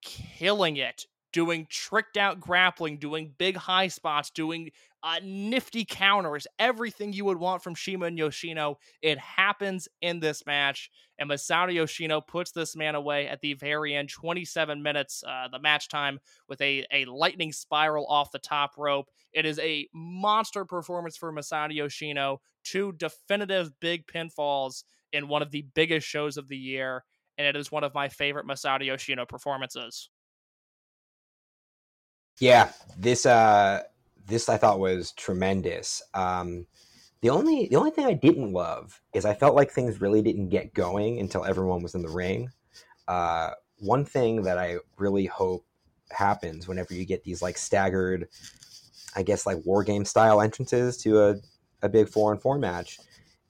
killing 0.01 0.77
it, 0.77 1.07
doing 1.35 1.67
tricked 1.69 2.15
out 2.15 2.39
grappling, 2.39 2.97
doing 2.97 3.33
big 3.37 3.57
high 3.57 3.89
spots, 3.89 4.29
doing 4.29 4.71
uh, 5.03 5.19
nifty 5.21 5.83
counters, 5.83 6.47
everything 6.59 7.11
you 7.11 7.25
would 7.25 7.37
want 7.37 7.61
from 7.61 7.75
Shima 7.75 8.05
and 8.05 8.17
Yoshino. 8.17 8.77
It 9.01 9.19
happens 9.19 9.89
in 10.01 10.21
this 10.21 10.45
match, 10.45 10.89
and 11.19 11.29
Masato 11.29 11.73
Yoshino 11.73 12.21
puts 12.21 12.51
this 12.51 12.77
man 12.77 12.95
away 12.95 13.27
at 13.27 13.41
the 13.41 13.53
very 13.53 13.93
end, 13.93 14.07
27 14.07 14.81
minutes, 14.81 15.25
uh, 15.27 15.49
the 15.51 15.59
match 15.59 15.89
time, 15.89 16.19
with 16.47 16.61
a, 16.61 16.85
a 16.89 17.03
lightning 17.03 17.51
spiral 17.51 18.07
off 18.07 18.31
the 18.31 18.39
top 18.39 18.71
rope. 18.77 19.09
It 19.33 19.45
is 19.45 19.59
a 19.59 19.89
monster 19.93 20.63
performance 20.63 21.17
for 21.17 21.33
Masato 21.33 21.75
Yoshino, 21.75 22.39
two 22.63 22.93
definitive 22.93 23.77
big 23.81 24.07
pinfalls 24.07 24.85
in 25.11 25.27
one 25.27 25.41
of 25.41 25.51
the 25.51 25.65
biggest 25.75 26.07
shows 26.07 26.37
of 26.37 26.47
the 26.47 26.57
year, 26.57 27.03
and 27.37 27.45
it 27.45 27.57
is 27.57 27.73
one 27.73 27.83
of 27.83 27.93
my 27.93 28.07
favorite 28.07 28.47
Masato 28.47 28.85
Yoshino 28.85 29.25
performances. 29.25 30.09
Yeah, 32.39 32.71
this 32.97 33.25
uh 33.25 33.83
this 34.27 34.49
I 34.49 34.57
thought 34.57 34.79
was 34.79 35.11
tremendous. 35.13 36.01
Um 36.13 36.67
the 37.21 37.29
only 37.29 37.67
the 37.67 37.77
only 37.77 37.91
thing 37.91 38.05
I 38.05 38.13
didn't 38.13 38.53
love 38.53 39.01
is 39.13 39.25
I 39.25 39.33
felt 39.33 39.55
like 39.55 39.71
things 39.71 40.01
really 40.01 40.21
didn't 40.21 40.49
get 40.49 40.73
going 40.73 41.19
until 41.19 41.45
everyone 41.45 41.81
was 41.81 41.95
in 41.95 42.01
the 42.01 42.09
ring. 42.09 42.49
Uh 43.07 43.51
one 43.79 44.05
thing 44.05 44.43
that 44.43 44.57
I 44.57 44.77
really 44.97 45.25
hope 45.25 45.65
happens 46.11 46.67
whenever 46.67 46.93
you 46.93 47.05
get 47.05 47.23
these 47.23 47.41
like 47.41 47.57
staggered 47.57 48.27
I 49.15 49.23
guess 49.23 49.45
like 49.45 49.65
war 49.65 49.83
game 49.83 50.05
style 50.05 50.41
entrances 50.41 50.97
to 50.97 51.21
a, 51.21 51.35
a 51.81 51.89
big 51.89 52.09
four 52.09 52.31
and 52.33 52.41
four 52.41 52.57
match 52.57 52.99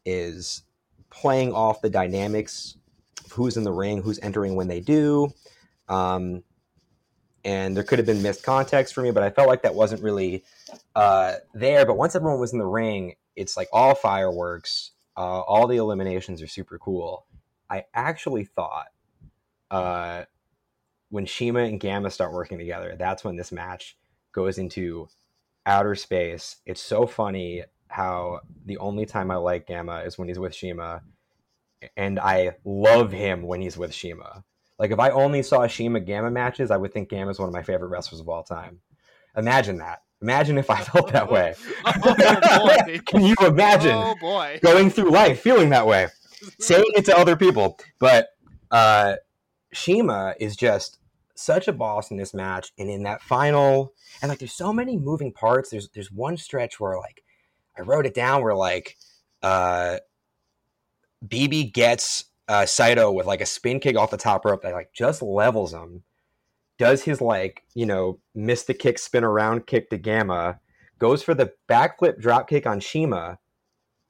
is 0.05 0.63
playing 1.09 1.53
off 1.53 1.81
the 1.81 1.89
dynamics 1.89 2.77
of 3.25 3.31
who's 3.31 3.57
in 3.57 3.63
the 3.63 3.71
ring, 3.71 4.01
who's 4.01 4.19
entering 4.19 4.55
when 4.55 4.67
they 4.67 4.79
do. 4.79 5.33
Um, 5.89 6.43
and 7.45 7.77
there 7.77 7.83
could 7.83 7.99
have 7.99 8.07
been 8.07 8.23
missed 8.23 8.43
context 8.43 8.93
for 8.93 9.01
me, 9.01 9.11
but 9.11 9.21
I 9.21 9.29
felt 9.29 9.47
like 9.47 9.61
that 9.61 9.75
wasn't 9.75 10.01
really 10.01 10.43
uh, 10.95 11.35
there. 11.53 11.85
But 11.85 11.95
once 11.95 12.15
everyone 12.15 12.39
was 12.39 12.51
in 12.51 12.59
the 12.59 12.65
ring, 12.65 13.15
it's 13.35 13.55
like 13.55 13.69
all 13.71 13.93
fireworks, 13.93 14.91
uh, 15.15 15.41
all 15.41 15.67
the 15.67 15.77
eliminations 15.77 16.41
are 16.41 16.47
super 16.47 16.79
cool. 16.79 17.27
I 17.69 17.85
actually 17.93 18.45
thought 18.45 18.87
uh, 19.69 20.23
when 21.09 21.27
Shima 21.27 21.59
and 21.59 21.79
Gamma 21.79 22.09
start 22.09 22.33
working 22.33 22.57
together, 22.57 22.95
that's 22.97 23.23
when 23.23 23.35
this 23.35 23.51
match 23.51 23.95
goes 24.31 24.57
into 24.57 25.07
outer 25.67 25.93
space. 25.93 26.57
It's 26.65 26.81
so 26.81 27.05
funny 27.05 27.63
how 27.89 28.39
the 28.65 28.77
only 28.77 29.05
time 29.05 29.29
I 29.29 29.35
like 29.35 29.67
Gamma 29.67 29.99
is 29.99 30.17
when 30.17 30.27
he's 30.27 30.39
with 30.39 30.55
Shima, 30.55 31.03
and 31.95 32.19
I 32.19 32.55
love 32.65 33.11
him 33.11 33.43
when 33.43 33.61
he's 33.61 33.77
with 33.77 33.93
Shima. 33.93 34.43
Like 34.77 34.91
if 34.91 34.99
I 34.99 35.09
only 35.09 35.41
saw 35.43 35.65
Shima 35.67 35.99
Gamma 36.01 36.29
matches, 36.31 36.71
I 36.71 36.77
would 36.77 36.93
think 36.93 37.09
Gamma 37.09 37.31
is 37.31 37.39
one 37.39 37.47
of 37.47 37.53
my 37.53 37.63
favorite 37.63 37.87
wrestlers 37.89 38.19
of 38.21 38.27
all 38.29 38.43
time. 38.43 38.79
Imagine 39.37 39.77
that. 39.77 40.01
Imagine 40.21 40.57
if 40.57 40.69
I 40.69 40.77
felt 40.83 41.11
that 41.13 41.31
way. 41.31 41.55
oh 41.85 42.85
boy. 42.85 42.99
Can 43.05 43.23
you 43.23 43.35
imagine 43.41 43.95
Oh 43.95 44.15
boy. 44.19 44.59
going 44.63 44.89
through 44.89 45.11
life 45.11 45.41
feeling 45.41 45.69
that 45.69 45.87
way? 45.87 46.07
Saying 46.59 46.85
it 46.95 47.05
to 47.05 47.17
other 47.17 47.35
people. 47.35 47.79
But 47.99 48.29
uh 48.71 49.15
Shima 49.71 50.35
is 50.39 50.55
just 50.55 50.99
such 51.35 51.67
a 51.67 51.73
boss 51.73 52.11
in 52.11 52.17
this 52.17 52.33
match 52.33 52.71
and 52.77 52.89
in 52.89 53.03
that 53.03 53.21
final 53.21 53.93
and 54.21 54.29
like 54.29 54.39
there's 54.39 54.53
so 54.53 54.71
many 54.73 54.97
moving 54.97 55.31
parts. 55.33 55.69
There's 55.69 55.89
there's 55.89 56.11
one 56.11 56.37
stretch 56.37 56.79
where 56.79 56.97
like 56.97 57.23
I 57.77 57.81
wrote 57.81 58.05
it 58.05 58.13
down 58.13 58.41
where 58.41 58.55
like 58.55 58.97
uh 59.43 59.97
BB 61.25 61.73
gets 61.73 62.25
uh 62.47 62.65
Saito 62.65 63.11
with 63.11 63.25
like 63.25 63.41
a 63.41 63.45
spin 63.45 63.79
kick 63.79 63.97
off 63.97 64.11
the 64.11 64.17
top 64.17 64.45
rope 64.45 64.61
that 64.63 64.73
like 64.73 64.93
just 64.93 65.21
levels 65.21 65.73
him. 65.73 66.03
Does 66.77 67.03
his 67.03 67.21
like, 67.21 67.63
you 67.73 67.85
know, 67.85 68.19
miss 68.33 68.63
the 68.63 68.73
kick, 68.73 68.99
spin 68.99 69.23
around 69.23 69.65
kick 69.65 69.89
to 69.89 69.97
Gamma, 69.97 70.59
goes 70.99 71.23
for 71.23 71.33
the 71.33 71.53
backflip 71.69 72.19
drop 72.19 72.49
kick 72.49 72.67
on 72.67 72.79
Shima. 72.79 73.39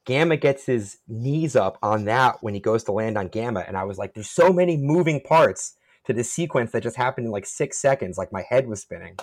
Gamma 0.04 0.36
gets 0.36 0.66
his 0.66 0.98
knees 1.08 1.56
up 1.56 1.78
on 1.82 2.04
that 2.04 2.36
when 2.40 2.54
he 2.54 2.60
goes 2.60 2.84
to 2.84 2.92
land 2.92 3.18
on 3.18 3.28
Gamma. 3.28 3.64
And 3.66 3.76
I 3.76 3.84
was 3.84 3.98
like, 3.98 4.14
there's 4.14 4.30
so 4.30 4.52
many 4.52 4.76
moving 4.76 5.20
parts 5.20 5.74
to 6.06 6.12
this 6.12 6.30
sequence 6.30 6.70
that 6.72 6.82
just 6.82 6.96
happened 6.96 7.26
in 7.26 7.32
like 7.32 7.46
six 7.46 7.78
seconds. 7.78 8.16
Like 8.16 8.32
my 8.32 8.44
head 8.48 8.68
was 8.68 8.80
spinning. 8.80 9.16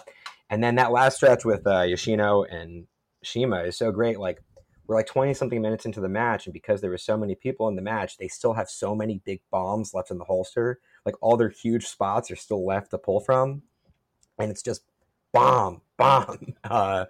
And 0.49 0.63
then 0.63 0.75
that 0.75 0.91
last 0.91 1.15
stretch 1.17 1.45
with 1.45 1.65
uh, 1.65 1.81
Yoshino 1.83 2.43
and 2.43 2.87
Shima 3.23 3.63
is 3.63 3.77
so 3.77 3.91
great. 3.91 4.19
Like 4.19 4.41
we're 4.87 4.95
like 4.95 5.07
20 5.07 5.33
something 5.33 5.61
minutes 5.61 5.85
into 5.85 6.01
the 6.01 6.09
match. 6.09 6.45
And 6.45 6.53
because 6.53 6.81
there 6.81 6.89
were 6.89 6.97
so 6.97 7.17
many 7.17 7.35
people 7.35 7.67
in 7.67 7.75
the 7.75 7.81
match, 7.81 8.17
they 8.17 8.27
still 8.27 8.53
have 8.53 8.69
so 8.69 8.95
many 8.95 9.21
big 9.25 9.41
bombs 9.49 9.93
left 9.93 10.11
in 10.11 10.17
the 10.17 10.25
holster. 10.25 10.79
Like 11.05 11.15
all 11.21 11.37
their 11.37 11.49
huge 11.49 11.87
spots 11.87 12.29
are 12.31 12.35
still 12.35 12.65
left 12.65 12.91
to 12.91 12.97
pull 12.97 13.19
from. 13.19 13.63
And 14.37 14.51
it's 14.51 14.61
just 14.61 14.83
bomb, 15.31 15.81
bomb. 15.97 16.55
Uh, 16.63 17.05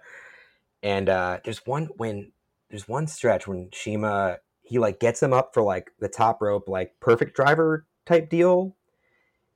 and 0.82 1.08
uh, 1.08 1.38
there's 1.44 1.64
one 1.64 1.88
when 1.96 2.30
there's 2.68 2.86
one 2.86 3.06
stretch 3.06 3.48
when 3.48 3.70
Shima 3.72 4.38
he 4.62 4.78
like 4.78 5.00
gets 5.00 5.22
him 5.22 5.32
up 5.32 5.54
for 5.54 5.62
like 5.62 5.90
the 6.00 6.08
top 6.08 6.42
rope 6.42 6.68
like 6.68 6.92
perfect 7.00 7.34
driver 7.34 7.86
type 8.04 8.28
deal, 8.28 8.76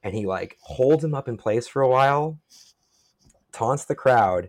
and 0.02 0.14
he 0.14 0.24
like 0.24 0.56
holds 0.62 1.04
him 1.04 1.14
up 1.14 1.28
in 1.28 1.36
place 1.36 1.68
for 1.68 1.82
a 1.82 1.88
while, 1.88 2.38
taunts 3.52 3.84
the 3.84 3.94
crowd, 3.94 4.48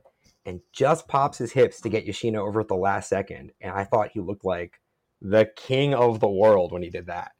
and 0.49 0.61
just 0.73 1.07
pops 1.07 1.37
his 1.37 1.51
hips 1.51 1.79
to 1.81 1.89
get 1.89 2.05
Yoshino 2.05 2.43
over 2.45 2.59
at 2.59 2.67
the 2.67 2.75
last 2.75 3.07
second. 3.07 3.51
And 3.61 3.71
I 3.71 3.83
thought 3.83 4.09
he 4.13 4.19
looked 4.19 4.43
like 4.43 4.81
the 5.21 5.49
king 5.55 5.93
of 5.93 6.19
the 6.19 6.27
world 6.27 6.71
when 6.71 6.81
he 6.81 6.89
did 6.89 7.05
that. 7.05 7.33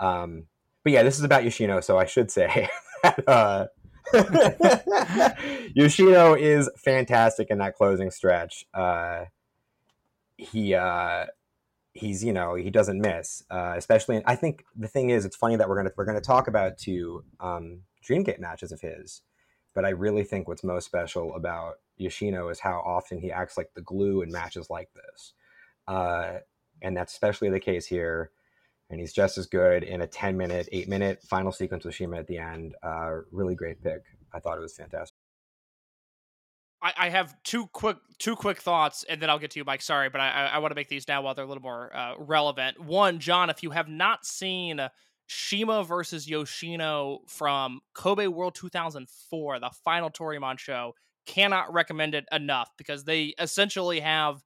Um, 0.00 0.46
but 0.82 0.92
yeah, 0.92 1.02
this 1.02 1.18
is 1.18 1.24
about 1.24 1.44
Yoshino, 1.44 1.80
so 1.80 1.98
I 1.98 2.06
should 2.06 2.30
say 2.30 2.68
that 3.02 3.28
uh, 3.28 3.66
Yoshino 5.74 6.34
is 6.34 6.70
fantastic 6.78 7.48
in 7.50 7.58
that 7.58 7.74
closing 7.74 8.10
stretch. 8.10 8.64
Uh, 8.72 9.26
he 10.38 10.74
uh, 10.74 11.26
he's 11.92 12.24
you 12.24 12.32
know 12.32 12.54
he 12.54 12.70
doesn't 12.70 13.00
miss, 13.00 13.42
uh, 13.50 13.74
especially. 13.76 14.16
In, 14.16 14.22
I 14.26 14.36
think 14.36 14.64
the 14.74 14.88
thing 14.88 15.10
is, 15.10 15.24
it's 15.24 15.36
funny 15.36 15.56
that 15.56 15.68
we're 15.68 15.76
gonna 15.76 15.92
we're 15.96 16.04
gonna 16.04 16.20
talk 16.20 16.48
about 16.48 16.78
two 16.78 17.24
um, 17.40 17.80
Dreamgate 18.06 18.40
matches 18.40 18.72
of 18.72 18.80
his, 18.80 19.22
but 19.74 19.84
I 19.84 19.90
really 19.90 20.24
think 20.24 20.48
what's 20.48 20.64
most 20.64 20.84
special 20.86 21.34
about 21.34 21.76
Yoshino 21.96 22.48
is 22.48 22.60
how 22.60 22.82
often 22.84 23.18
he 23.18 23.30
acts 23.30 23.56
like 23.56 23.72
the 23.74 23.82
glue 23.82 24.22
in 24.22 24.30
matches 24.30 24.68
like 24.70 24.88
this, 24.94 25.32
uh, 25.88 26.38
and 26.82 26.96
that's 26.96 27.12
especially 27.12 27.50
the 27.50 27.60
case 27.60 27.86
here. 27.86 28.30
And 28.90 29.00
he's 29.00 29.14
just 29.14 29.38
as 29.38 29.46
good 29.46 29.82
in 29.82 30.02
a 30.02 30.06
10 30.06 30.36
minute, 30.36 30.68
8 30.70 30.88
minute 30.88 31.22
final 31.22 31.50
sequence 31.50 31.84
with 31.84 31.94
Shima 31.94 32.18
at 32.18 32.26
the 32.26 32.38
end. 32.38 32.74
Uh, 32.82 33.20
really 33.32 33.54
great 33.54 33.82
pick. 33.82 34.02
I 34.32 34.40
thought 34.40 34.58
it 34.58 34.60
was 34.60 34.76
fantastic. 34.76 35.16
I, 36.96 37.08
have 37.08 37.34
two 37.44 37.66
quick 37.68 37.96
two 38.18 38.36
quick 38.36 38.60
thoughts, 38.60 39.04
and 39.08 39.20
then 39.20 39.30
I'll 39.30 39.38
get 39.38 39.52
to 39.52 39.58
you, 39.58 39.64
Mike. 39.64 39.80
Sorry, 39.80 40.10
but 40.10 40.20
I 40.20 40.50
I, 40.52 40.58
want 40.58 40.70
to 40.70 40.74
make 40.74 40.88
these 40.88 41.08
now 41.08 41.22
while 41.22 41.34
they're 41.34 41.44
a 41.44 41.48
little 41.48 41.62
more 41.62 41.94
uh, 41.96 42.14
relevant. 42.18 42.78
One, 42.78 43.20
John, 43.20 43.48
if 43.48 43.62
you 43.62 43.70
have 43.70 43.88
not 43.88 44.26
seen 44.26 44.80
Shima 45.26 45.82
versus 45.84 46.28
Yoshino 46.28 47.20
from 47.26 47.80
Kobe 47.94 48.26
World 48.26 48.54
2004, 48.54 49.60
the 49.60 49.70
final 49.82 50.10
Toryumon 50.10 50.58
show, 50.58 50.94
cannot 51.26 51.72
recommend 51.72 52.14
it 52.14 52.24
enough 52.32 52.70
because 52.76 53.04
they 53.04 53.34
essentially 53.38 54.00
have 54.00 54.42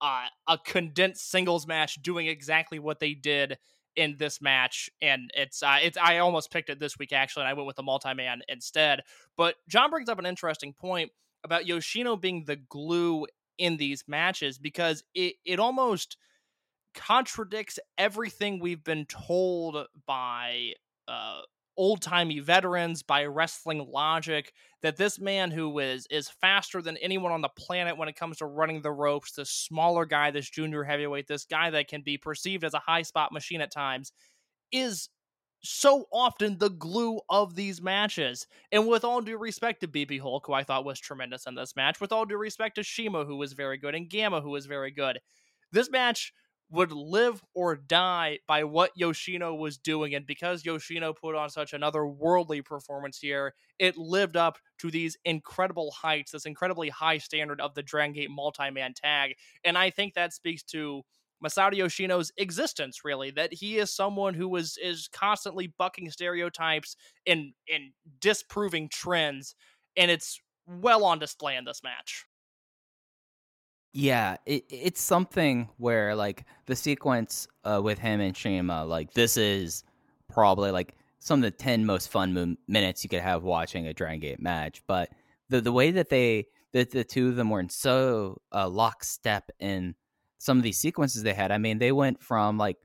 uh, 0.00 0.26
a 0.48 0.58
condensed 0.58 1.30
singles 1.30 1.66
match 1.66 2.02
doing 2.02 2.26
exactly 2.26 2.78
what 2.78 3.00
they 3.00 3.14
did 3.14 3.58
in 3.96 4.16
this 4.18 4.40
match 4.42 4.90
and 5.00 5.30
it's 5.34 5.62
uh, 5.62 5.78
it's 5.80 5.96
I 5.96 6.18
almost 6.18 6.50
picked 6.50 6.68
it 6.68 6.80
this 6.80 6.98
week 6.98 7.12
actually 7.12 7.42
and 7.42 7.48
I 7.48 7.54
went 7.54 7.66
with 7.66 7.76
the 7.76 7.82
multi-man 7.82 8.42
instead. 8.48 9.00
But 9.36 9.54
John 9.68 9.90
brings 9.90 10.08
up 10.08 10.18
an 10.18 10.26
interesting 10.26 10.72
point 10.72 11.10
about 11.44 11.66
Yoshino 11.66 12.16
being 12.16 12.44
the 12.44 12.56
glue 12.56 13.26
in 13.56 13.76
these 13.76 14.04
matches 14.08 14.58
because 14.58 15.04
it 15.14 15.36
it 15.44 15.60
almost 15.60 16.16
contradicts 16.94 17.78
everything 17.98 18.58
we've 18.58 18.84
been 18.84 19.06
told 19.06 19.86
by 20.06 20.72
uh 21.08 21.40
old 21.76 22.02
timey 22.02 22.40
veterans 22.40 23.02
by 23.02 23.24
wrestling 23.24 23.86
logic 23.90 24.52
that 24.82 24.96
this 24.96 25.18
man 25.18 25.50
who 25.50 25.78
is 25.78 26.06
is 26.10 26.28
faster 26.28 26.82
than 26.82 26.96
anyone 26.98 27.32
on 27.32 27.40
the 27.40 27.48
planet 27.48 27.96
when 27.96 28.08
it 28.08 28.16
comes 28.16 28.38
to 28.38 28.46
running 28.46 28.82
the 28.82 28.92
ropes, 28.92 29.32
this 29.32 29.50
smaller 29.50 30.04
guy, 30.04 30.30
this 30.30 30.48
junior 30.48 30.84
heavyweight, 30.84 31.26
this 31.26 31.44
guy 31.44 31.70
that 31.70 31.88
can 31.88 32.02
be 32.02 32.18
perceived 32.18 32.64
as 32.64 32.74
a 32.74 32.78
high 32.78 33.02
spot 33.02 33.32
machine 33.32 33.60
at 33.60 33.72
times, 33.72 34.12
is 34.72 35.08
so 35.62 36.04
often 36.12 36.58
the 36.58 36.68
glue 36.68 37.20
of 37.30 37.54
these 37.54 37.80
matches. 37.80 38.46
And 38.70 38.86
with 38.86 39.04
all 39.04 39.22
due 39.22 39.38
respect 39.38 39.80
to 39.80 39.88
BB 39.88 40.20
Hulk, 40.20 40.46
who 40.46 40.52
I 40.52 40.62
thought 40.62 40.84
was 40.84 41.00
tremendous 41.00 41.46
in 41.46 41.54
this 41.54 41.74
match, 41.74 42.00
with 42.00 42.12
all 42.12 42.26
due 42.26 42.36
respect 42.36 42.76
to 42.76 42.82
Shima, 42.82 43.24
who 43.24 43.36
was 43.36 43.54
very 43.54 43.78
good, 43.78 43.94
and 43.94 44.08
Gamma, 44.10 44.42
who 44.42 44.50
was 44.50 44.66
very 44.66 44.90
good, 44.90 45.20
this 45.72 45.90
match 45.90 46.32
would 46.70 46.92
live 46.92 47.42
or 47.54 47.76
die 47.76 48.38
by 48.48 48.64
what 48.64 48.90
Yoshino 48.96 49.54
was 49.54 49.78
doing. 49.78 50.14
And 50.14 50.26
because 50.26 50.64
Yoshino 50.64 51.12
put 51.12 51.34
on 51.34 51.50
such 51.50 51.72
another 51.72 52.06
worldly 52.06 52.62
performance 52.62 53.18
here, 53.18 53.54
it 53.78 53.96
lived 53.96 54.36
up 54.36 54.58
to 54.78 54.90
these 54.90 55.16
incredible 55.24 55.90
heights, 55.90 56.32
this 56.32 56.46
incredibly 56.46 56.88
high 56.88 57.18
standard 57.18 57.60
of 57.60 57.74
the 57.74 57.82
Dragon 57.82 58.14
Gate 58.14 58.30
multi 58.30 58.70
man 58.70 58.94
tag. 58.94 59.34
And 59.64 59.78
I 59.78 59.90
think 59.90 60.14
that 60.14 60.32
speaks 60.32 60.62
to 60.64 61.02
Masato 61.44 61.76
Yoshino's 61.76 62.32
existence, 62.38 63.04
really, 63.04 63.30
that 63.32 63.52
he 63.52 63.78
is 63.78 63.90
someone 63.90 64.34
who 64.34 64.54
is 64.56 64.78
is 64.82 65.08
constantly 65.08 65.66
bucking 65.78 66.10
stereotypes 66.10 66.96
and 67.26 67.52
and 67.72 67.92
disproving 68.20 68.88
trends, 68.88 69.54
and 69.96 70.10
it's 70.10 70.40
well 70.66 71.04
on 71.04 71.18
display 71.18 71.56
in 71.56 71.64
this 71.64 71.82
match. 71.82 72.24
Yeah, 73.96 74.38
it, 74.44 74.64
it's 74.70 75.00
something 75.00 75.68
where 75.78 76.16
like 76.16 76.44
the 76.66 76.74
sequence 76.74 77.46
uh, 77.62 77.80
with 77.82 77.96
him 78.00 78.20
and 78.20 78.36
Shima, 78.36 78.84
like 78.84 79.14
this 79.14 79.36
is 79.36 79.84
probably 80.28 80.72
like 80.72 80.96
some 81.20 81.38
of 81.38 81.44
the 81.44 81.52
ten 81.52 81.86
most 81.86 82.10
fun 82.10 82.34
mo- 82.34 82.56
minutes 82.66 83.04
you 83.04 83.08
could 83.08 83.20
have 83.20 83.44
watching 83.44 83.86
a 83.86 83.94
Dragon 83.94 84.18
Gate 84.18 84.40
match. 84.40 84.82
But 84.88 85.10
the 85.48 85.60
the 85.60 85.70
way 85.70 85.92
that 85.92 86.10
they 86.10 86.46
the, 86.72 86.82
the 86.82 87.04
two 87.04 87.28
of 87.28 87.36
them 87.36 87.50
were 87.50 87.60
in 87.60 87.68
so 87.68 88.40
uh, 88.52 88.68
lockstep 88.68 89.48
in 89.60 89.94
some 90.38 90.56
of 90.56 90.64
these 90.64 90.78
sequences 90.78 91.22
they 91.22 91.32
had. 91.32 91.52
I 91.52 91.58
mean, 91.58 91.78
they 91.78 91.92
went 91.92 92.20
from 92.20 92.58
like 92.58 92.78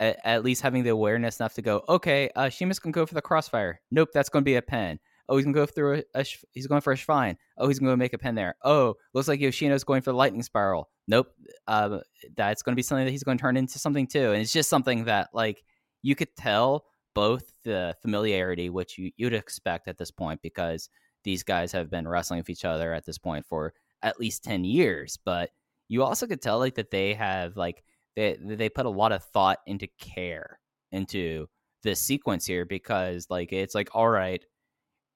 at, 0.00 0.18
at 0.22 0.44
least 0.44 0.60
having 0.60 0.84
the 0.84 0.90
awareness 0.90 1.40
enough 1.40 1.54
to 1.54 1.62
go, 1.62 1.82
okay, 1.88 2.28
uh, 2.36 2.50
Shima's 2.50 2.78
gonna 2.78 2.92
go 2.92 3.06
for 3.06 3.14
the 3.14 3.22
crossfire. 3.22 3.80
Nope, 3.90 4.10
that's 4.12 4.28
gonna 4.28 4.42
be 4.42 4.56
a 4.56 4.62
pen. 4.62 4.98
Oh, 5.28 5.36
he's 5.36 5.44
gonna 5.44 5.54
go 5.54 5.66
through 5.66 6.02
a, 6.14 6.20
a 6.20 6.24
he's 6.52 6.66
going 6.66 6.80
for 6.80 6.92
a 6.92 6.96
Schwein. 6.96 7.36
Oh, 7.58 7.68
he's 7.68 7.78
gonna 7.78 7.96
make 7.96 8.12
a 8.12 8.18
pin 8.18 8.34
there. 8.34 8.56
Oh, 8.64 8.94
looks 9.14 9.28
like 9.28 9.40
Yoshino's 9.40 9.84
going 9.84 10.02
for 10.02 10.12
the 10.12 10.16
lightning 10.16 10.42
spiral. 10.42 10.88
Nope, 11.08 11.28
uh, 11.66 11.98
that's 12.36 12.62
gonna 12.62 12.76
be 12.76 12.82
something 12.82 13.04
that 13.04 13.10
he's 13.10 13.24
gonna 13.24 13.38
turn 13.38 13.56
into 13.56 13.78
something 13.78 14.06
too. 14.06 14.32
And 14.32 14.40
it's 14.40 14.52
just 14.52 14.70
something 14.70 15.04
that 15.04 15.30
like 15.32 15.62
you 16.02 16.14
could 16.14 16.34
tell 16.36 16.84
both 17.14 17.50
the 17.64 17.96
familiarity, 18.02 18.70
which 18.70 18.98
you, 18.98 19.10
you'd 19.16 19.34
expect 19.34 19.88
at 19.88 19.98
this 19.98 20.10
point, 20.10 20.40
because 20.42 20.88
these 21.24 21.42
guys 21.42 21.72
have 21.72 21.90
been 21.90 22.06
wrestling 22.06 22.38
with 22.38 22.50
each 22.50 22.64
other 22.64 22.92
at 22.92 23.04
this 23.04 23.18
point 23.18 23.46
for 23.46 23.72
at 24.02 24.20
least 24.20 24.44
ten 24.44 24.64
years. 24.64 25.18
But 25.24 25.50
you 25.88 26.02
also 26.02 26.26
could 26.26 26.42
tell 26.42 26.58
like 26.58 26.74
that 26.76 26.90
they 26.90 27.14
have 27.14 27.56
like 27.56 27.82
they 28.14 28.36
they 28.40 28.68
put 28.68 28.86
a 28.86 28.90
lot 28.90 29.12
of 29.12 29.24
thought 29.24 29.58
into 29.66 29.88
care 29.98 30.58
into 30.92 31.46
this 31.82 32.00
sequence 32.00 32.46
here 32.46 32.64
because 32.64 33.26
like 33.30 33.52
it's 33.52 33.74
like 33.74 33.88
all 33.94 34.08
right 34.08 34.44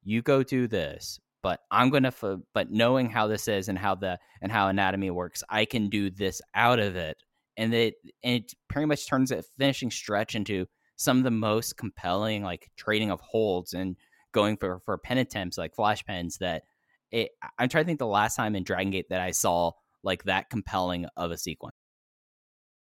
you 0.03 0.23
go 0.23 0.43
do 0.43 0.67
this 0.67 1.19
but 1.43 1.61
i'm 1.71 1.91
gonna 1.91 2.09
f- 2.09 2.39
but 2.55 2.71
knowing 2.71 3.09
how 3.11 3.27
this 3.27 3.49
is 3.49 3.69
and 3.69 3.79
how 3.79 3.95
the 3.95 4.19
and 4.43 4.53
how 4.53 4.69
anatomy 4.69 5.11
works 5.11 5.43
i 5.49 5.65
can 5.65 5.89
do 5.89 6.11
this 6.11 6.41
out 6.55 6.79
of 6.79 6.97
it 6.97 7.17
and 7.57 7.75
it 7.75 7.95
and 8.23 8.37
it 8.37 8.55
pretty 8.69 8.87
much 8.87 9.07
turns 9.07 9.31
a 9.31 9.43
finishing 9.59 9.91
stretch 9.91 10.35
into 10.35 10.67
some 10.97 11.19
of 11.19 11.25
the 11.25 11.31
most 11.31 11.77
compelling 11.77 12.43
like 12.43 12.71
trading 12.77 13.11
of 13.11 13.21
holds 13.21 13.73
and 13.73 13.97
going 14.33 14.57
for 14.57 14.81
for 14.85 14.99
pen 14.99 15.19
attempts 15.19 15.59
like 15.59 15.75
flash 15.75 16.05
pens 16.05 16.39
that 16.39 16.63
it, 17.11 17.31
i'm 17.59 17.69
trying 17.69 17.85
to 17.85 17.87
think 17.87 17.99
the 17.99 18.07
last 18.07 18.37
time 18.37 18.55
in 18.55 18.65
dragon 18.65 18.91
gate 18.91 19.07
that 19.11 19.21
i 19.21 19.31
saw 19.31 19.73
like 20.03 20.25
that 20.25 20.49
compelling 20.51 21.07
of 21.17 21.31
a 21.31 21.39
sequence 21.39 21.75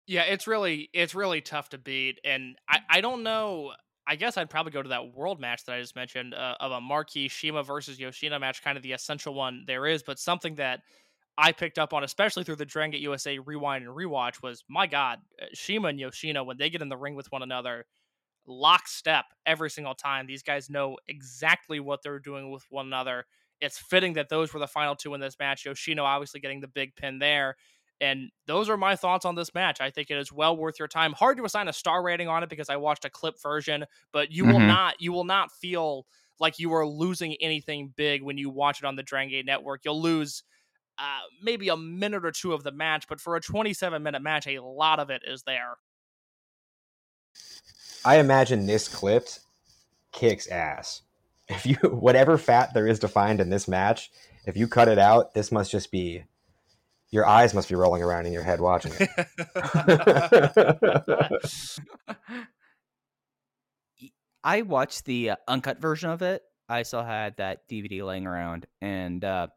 Yeah, 0.07 0.23
it's 0.23 0.45
really 0.45 0.89
it's 0.93 1.15
really 1.15 1.41
tough 1.41 1.69
to 1.69 1.77
beat, 1.79 2.19
and 2.23 2.55
I 2.69 2.79
I 2.89 3.01
don't 3.01 3.23
know. 3.23 3.73
I 4.07 4.15
guess 4.15 4.37
I'd 4.37 4.49
probably 4.49 4.71
go 4.71 4.83
to 4.83 4.89
that 4.89 5.15
world 5.15 5.39
match 5.39 5.65
that 5.65 5.75
I 5.75 5.81
just 5.81 5.95
mentioned 5.95 6.33
uh, 6.33 6.55
of 6.59 6.71
a 6.71 6.81
marquee 6.81 7.27
Shima 7.27 7.63
versus 7.63 7.99
Yoshino 7.99 8.37
match, 8.37 8.63
kind 8.63 8.77
of 8.77 8.83
the 8.83 8.91
essential 8.91 9.33
one 9.33 9.63
there 9.65 9.87
is, 9.87 10.03
but 10.03 10.19
something 10.19 10.55
that 10.55 10.81
I 11.37 11.51
picked 11.51 11.79
up 11.79 11.93
on, 11.93 12.03
especially 12.03 12.43
through 12.43 12.57
the 12.57 12.65
Dragon 12.65 12.91
Gate 12.91 13.01
USA 13.01 13.39
rewind 13.39 13.83
and 13.85 13.95
rewatch, 13.95 14.41
was 14.41 14.63
my 14.69 14.87
God, 14.87 15.19
uh, 15.41 15.45
Shima 15.53 15.89
and 15.89 15.99
Yoshino 15.99 16.43
when 16.43 16.57
they 16.57 16.69
get 16.69 16.81
in 16.81 16.89
the 16.89 16.97
ring 16.97 17.15
with 17.15 17.31
one 17.31 17.41
another, 17.41 17.85
lockstep 18.45 19.25
every 19.45 19.69
single 19.69 19.95
time. 19.95 20.27
These 20.27 20.43
guys 20.43 20.69
know 20.69 20.97
exactly 21.07 21.79
what 21.79 22.03
they're 22.03 22.19
doing 22.19 22.51
with 22.51 22.65
one 22.69 22.85
another. 22.85 23.25
It's 23.59 23.79
fitting 23.79 24.13
that 24.13 24.29
those 24.29 24.53
were 24.53 24.59
the 24.59 24.67
final 24.67 24.95
two 24.95 25.13
in 25.13 25.19
this 25.19 25.37
match. 25.39 25.65
Yoshino 25.65 26.03
obviously 26.03 26.39
getting 26.39 26.61
the 26.61 26.67
big 26.67 26.95
pin 26.95 27.19
there. 27.19 27.55
And 28.01 28.29
those 28.45 28.69
are 28.69 28.77
my 28.77 28.95
thoughts 28.95 29.25
on 29.25 29.35
this 29.35 29.53
match. 29.53 29.79
I 29.79 29.89
think 29.89 30.11
it 30.11 30.17
is 30.17 30.31
well 30.31 30.57
worth 30.57 30.79
your 30.79 30.87
time. 30.87 31.13
Hard 31.13 31.37
to 31.37 31.45
assign 31.45 31.67
a 31.67 31.73
star 31.73 32.03
rating 32.03 32.27
on 32.27 32.43
it 32.43 32.49
because 32.49 32.69
I 32.69 32.75
watched 32.75 33.05
a 33.05 33.09
clip 33.09 33.41
version, 33.41 33.85
but 34.11 34.31
you 34.31 34.45
will 34.45 34.59
Mhm. 34.59 34.67
not 34.67 35.01
you 35.01 35.13
will 35.13 35.23
not 35.23 35.51
feel 35.51 36.05
like 36.39 36.59
you 36.59 36.73
are 36.73 36.85
losing 36.85 37.35
anything 37.41 37.93
big 37.95 38.21
when 38.21 38.37
you 38.37 38.49
watch 38.49 38.79
it 38.79 38.85
on 38.85 38.97
the 38.97 39.03
Dragon 39.03 39.29
Gate 39.29 39.45
Network. 39.45 39.85
You'll 39.85 40.01
lose 40.01 40.43
uh, 40.97 41.19
maybe 41.41 41.67
a 41.69 41.75
minute 41.75 42.25
or 42.25 42.31
two 42.31 42.53
of 42.53 42.63
the 42.63 42.71
match, 42.71 43.05
but 43.09 43.19
for 43.19 43.35
a 43.35 43.41
27 43.41 44.01
minute 44.01 44.21
match, 44.21 44.47
a 44.47 44.59
lot 44.59 44.99
of 44.99 45.09
it 45.09 45.23
is 45.25 45.43
there. 45.43 45.75
I 48.05 48.17
imagine 48.19 48.65
this 48.65 48.87
clipped 48.87 49.39
kicks 50.11 50.47
ass. 50.47 51.01
If 51.47 51.65
you 51.65 51.75
whatever 51.83 52.37
fat 52.37 52.73
there 52.73 52.87
is 52.87 52.99
to 52.99 53.07
find 53.07 53.39
in 53.39 53.49
this 53.49 53.67
match, 53.67 54.11
if 54.45 54.55
you 54.57 54.67
cut 54.67 54.87
it 54.87 54.99
out, 54.99 55.33
this 55.33 55.51
must 55.51 55.71
just 55.71 55.91
be 55.91 56.23
your 57.15 57.25
eyes 57.25 57.53
must 57.53 57.69
be 57.69 57.75
rolling 57.75 58.03
around 58.03 58.25
in 58.25 58.33
your 58.33 58.43
head 58.43 58.59
watching 58.59 58.91
it. 58.99 59.09
I 64.43 64.63
watched 64.63 65.05
the 65.05 65.29
uh, 65.31 65.37
uncut 65.47 65.79
version 65.79 66.09
of 66.09 66.21
it. 66.21 66.41
I 66.67 66.83
still 66.83 67.05
had 67.05 67.37
that 67.37 67.59
DVD 67.71 68.05
laying 68.05 68.27
around, 68.27 68.65
and 68.81 69.23
uh, 69.23 69.47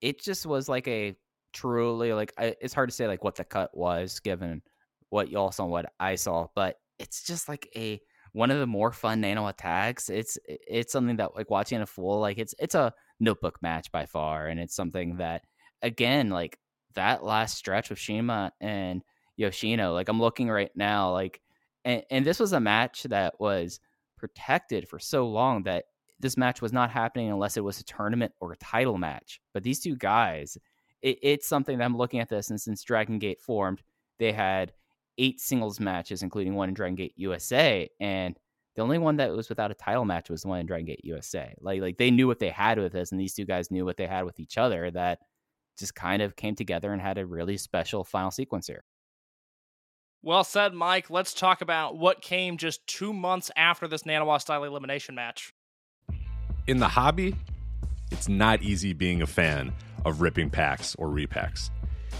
it 0.00 0.22
just 0.22 0.46
was 0.46 0.68
like 0.68 0.86
a 0.86 1.16
truly 1.52 2.12
like 2.12 2.32
I, 2.38 2.54
it's 2.60 2.72
hard 2.72 2.88
to 2.88 2.94
say 2.94 3.08
like 3.08 3.24
what 3.24 3.34
the 3.34 3.42
cut 3.44 3.76
was 3.76 4.20
given 4.20 4.62
what 5.08 5.28
you 5.28 5.38
all 5.38 5.50
saw, 5.50 5.66
what 5.66 5.92
I 5.98 6.14
saw, 6.14 6.46
but 6.54 6.76
it's 7.00 7.24
just 7.24 7.48
like 7.48 7.68
a 7.74 8.00
one 8.32 8.52
of 8.52 8.60
the 8.60 8.66
more 8.66 8.92
fun 8.92 9.20
nano 9.20 9.48
attacks. 9.48 10.08
It's 10.08 10.38
it's 10.46 10.92
something 10.92 11.16
that 11.16 11.34
like 11.34 11.50
watching 11.50 11.80
a 11.80 11.86
full 11.86 12.20
like 12.20 12.38
it's 12.38 12.54
it's 12.60 12.76
a 12.76 12.94
notebook 13.18 13.60
match 13.60 13.90
by 13.90 14.06
far, 14.06 14.46
and 14.46 14.60
it's 14.60 14.76
something 14.76 15.16
that 15.16 15.42
again 15.82 16.30
like 16.30 16.58
that 16.94 17.24
last 17.24 17.56
stretch 17.56 17.90
with 17.90 17.98
Shima 17.98 18.52
and 18.60 19.02
Yoshino. 19.36 19.92
Like 19.92 20.08
I'm 20.08 20.20
looking 20.20 20.48
right 20.50 20.70
now, 20.74 21.12
like 21.12 21.40
and, 21.84 22.02
and 22.10 22.24
this 22.24 22.40
was 22.40 22.52
a 22.52 22.60
match 22.60 23.04
that 23.04 23.40
was 23.40 23.80
protected 24.16 24.88
for 24.88 24.98
so 24.98 25.28
long 25.28 25.62
that 25.64 25.84
this 26.18 26.36
match 26.36 26.60
was 26.60 26.72
not 26.72 26.90
happening 26.90 27.30
unless 27.30 27.56
it 27.56 27.64
was 27.64 27.80
a 27.80 27.84
tournament 27.84 28.32
or 28.40 28.52
a 28.52 28.56
title 28.58 28.98
match. 28.98 29.40
But 29.54 29.62
these 29.62 29.80
two 29.80 29.96
guys, 29.96 30.58
it, 31.00 31.18
it's 31.22 31.48
something 31.48 31.78
that 31.78 31.84
I'm 31.84 31.96
looking 31.96 32.20
at 32.20 32.28
this, 32.28 32.50
and 32.50 32.60
since 32.60 32.82
Dragon 32.82 33.18
Gate 33.18 33.40
formed, 33.40 33.82
they 34.18 34.32
had 34.32 34.72
eight 35.16 35.40
singles 35.40 35.80
matches, 35.80 36.22
including 36.22 36.54
one 36.54 36.68
in 36.68 36.74
Dragon 36.74 36.96
Gate 36.96 37.14
USA, 37.16 37.88
and 38.00 38.38
the 38.76 38.82
only 38.82 38.98
one 38.98 39.16
that 39.16 39.30
was 39.32 39.48
without 39.48 39.70
a 39.70 39.74
title 39.74 40.04
match 40.04 40.30
was 40.30 40.42
the 40.42 40.48
one 40.48 40.60
in 40.60 40.66
Dragon 40.66 40.86
Gate 40.86 41.04
USA. 41.04 41.54
Like, 41.60 41.80
like 41.80 41.96
they 41.96 42.10
knew 42.10 42.26
what 42.26 42.38
they 42.38 42.50
had 42.50 42.78
with 42.78 42.92
this, 42.92 43.10
and 43.12 43.20
these 43.20 43.34
two 43.34 43.46
guys 43.46 43.70
knew 43.70 43.84
what 43.84 43.96
they 43.96 44.06
had 44.06 44.24
with 44.24 44.38
each 44.38 44.58
other. 44.58 44.90
That 44.90 45.20
just 45.80 45.94
kind 45.96 46.22
of 46.22 46.36
came 46.36 46.54
together 46.54 46.92
and 46.92 47.02
had 47.02 47.18
a 47.18 47.26
really 47.26 47.56
special 47.56 48.04
final 48.04 48.30
sequence 48.30 48.68
here. 48.68 48.84
Well 50.22 50.44
said, 50.44 50.74
Mike. 50.74 51.08
Let's 51.10 51.32
talk 51.34 51.60
about 51.62 51.96
what 51.96 52.20
came 52.22 52.56
just 52.58 52.86
two 52.86 53.12
months 53.12 53.50
after 53.56 53.88
this 53.88 54.02
Naniwa 54.04 54.40
style 54.40 54.64
elimination 54.64 55.14
match. 55.14 55.52
in 56.66 56.78
the 56.78 56.88
hobby, 56.88 57.34
it's 58.12 58.28
not 58.28 58.62
easy 58.62 58.92
being 58.92 59.22
a 59.22 59.26
fan 59.26 59.72
of 60.04 60.20
ripping 60.20 60.50
packs 60.50 60.94
or 60.96 61.08
repacks. 61.08 61.70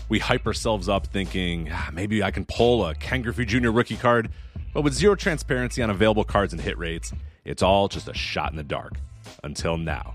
We 0.09 0.19
hype 0.19 0.47
ourselves 0.47 0.89
up 0.89 1.07
thinking 1.07 1.69
"Ah, 1.71 1.91
maybe 1.93 2.23
I 2.23 2.31
can 2.31 2.45
pull 2.47 2.85
a 2.87 2.95
Ken 2.95 3.23
Griffey 3.23 3.45
Jr. 3.45 3.71
rookie 3.71 3.97
card, 3.97 4.31
but 4.73 4.83
with 4.83 4.95
zero 4.95 5.15
transparency 5.15 5.83
on 5.83 5.91
available 5.91 6.25
cards 6.25 6.53
and 6.53 6.61
hit 6.63 6.79
rates, 6.79 7.13
it's 7.45 7.63
all 7.63 7.87
just 7.89 8.09
a 8.09 8.15
shot 8.15 8.51
in 8.51 8.57
the 8.57 8.65
dark. 8.65 8.95
Until 9.45 9.77
now. 9.77 10.15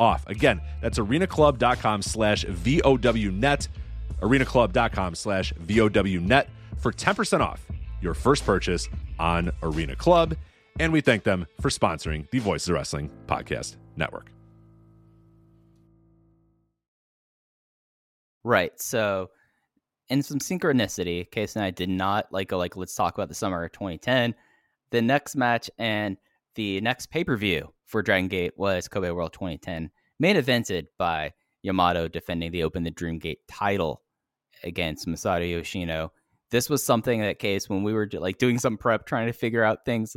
off. 0.00 0.26
Again, 0.26 0.60
that's 0.80 0.98
arenaclub.com 0.98 2.02
slash 2.02 2.44
VOWnet. 2.44 3.68
arenaclub.com 4.20 5.14
slash 5.14 5.52
VOWnet 5.54 6.46
for 6.78 6.92
10% 6.92 7.40
off 7.40 7.64
your 8.00 8.14
first 8.14 8.44
purchase 8.44 8.88
on 9.18 9.50
Arena 9.62 9.96
Club. 9.96 10.36
And 10.78 10.92
we 10.92 11.00
thank 11.00 11.22
them 11.24 11.46
for 11.60 11.70
sponsoring 11.70 12.28
the 12.30 12.40
Voices 12.40 12.68
of 12.68 12.74
Wrestling 12.74 13.10
Podcast 13.26 13.76
Network. 13.96 14.30
Right. 18.42 18.78
So, 18.80 19.30
in 20.10 20.22
some 20.22 20.38
synchronicity, 20.38 21.30
Case 21.30 21.56
and 21.56 21.64
I 21.64 21.70
did 21.70 21.88
not 21.88 22.30
like 22.30 22.48
go 22.48 22.58
like 22.58 22.76
let's 22.76 22.94
talk 22.94 23.14
about 23.14 23.28
the 23.28 23.34
summer 23.34 23.64
of 23.64 23.72
2010. 23.72 24.34
The 24.90 25.00
next 25.00 25.34
match 25.34 25.70
and 25.78 26.18
the 26.54 26.80
next 26.82 27.06
pay 27.06 27.24
per 27.24 27.36
view 27.36 27.72
for 27.86 28.02
Dragon 28.02 28.28
Gate 28.28 28.52
was 28.56 28.88
Kobe 28.88 29.10
World 29.10 29.32
2010, 29.32 29.90
main 30.18 30.36
evented 30.36 30.86
by 30.98 31.32
Yamato 31.62 32.08
defending 32.08 32.52
the 32.52 32.62
Open 32.62 32.84
the 32.84 32.90
Dream 32.90 33.18
Gate 33.18 33.40
title 33.48 34.02
against 34.62 35.06
Masato 35.06 35.48
Yoshino. 35.50 36.12
This 36.50 36.70
was 36.70 36.82
something 36.82 37.20
that 37.20 37.38
case 37.38 37.68
when 37.68 37.82
we 37.82 37.92
were 37.92 38.08
like 38.12 38.38
doing 38.38 38.58
some 38.58 38.76
prep, 38.76 39.06
trying 39.06 39.26
to 39.26 39.32
figure 39.32 39.64
out 39.64 39.84
things, 39.84 40.16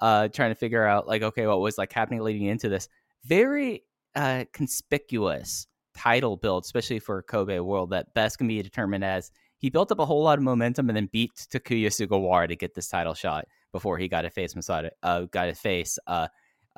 uh, 0.00 0.28
trying 0.28 0.50
to 0.50 0.54
figure 0.54 0.84
out 0.84 1.06
like 1.06 1.22
okay, 1.22 1.46
what 1.46 1.60
was 1.60 1.78
like 1.78 1.92
happening 1.92 2.20
leading 2.20 2.46
into 2.46 2.68
this. 2.68 2.88
Very 3.24 3.84
uh, 4.14 4.44
conspicuous 4.52 5.66
title 5.96 6.36
build, 6.36 6.64
especially 6.64 6.98
for 6.98 7.22
Kobe 7.22 7.58
World, 7.58 7.90
that 7.90 8.14
best 8.14 8.38
can 8.38 8.48
be 8.48 8.62
determined 8.62 9.04
as 9.04 9.30
he 9.58 9.70
built 9.70 9.90
up 9.90 9.98
a 9.98 10.06
whole 10.06 10.22
lot 10.22 10.38
of 10.38 10.44
momentum 10.44 10.88
and 10.88 10.96
then 10.96 11.08
beat 11.12 11.32
Takuya 11.34 11.88
Sugawara 11.88 12.48
to 12.48 12.56
get 12.56 12.74
this 12.74 12.88
title 12.88 13.14
shot 13.14 13.46
before 13.72 13.98
he 13.98 14.08
got 14.08 14.22
to 14.22 14.30
face 14.30 14.54
Masada, 14.54 14.90
uh, 15.02 15.22
got 15.22 15.46
to 15.46 15.54
face 15.54 15.98
uh, 16.06 16.28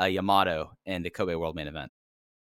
uh, 0.01 0.07
Yamato 0.07 0.73
in 0.87 1.03
the 1.03 1.11
Kobe 1.11 1.35
World 1.35 1.55
main 1.55 1.67
event. 1.67 1.91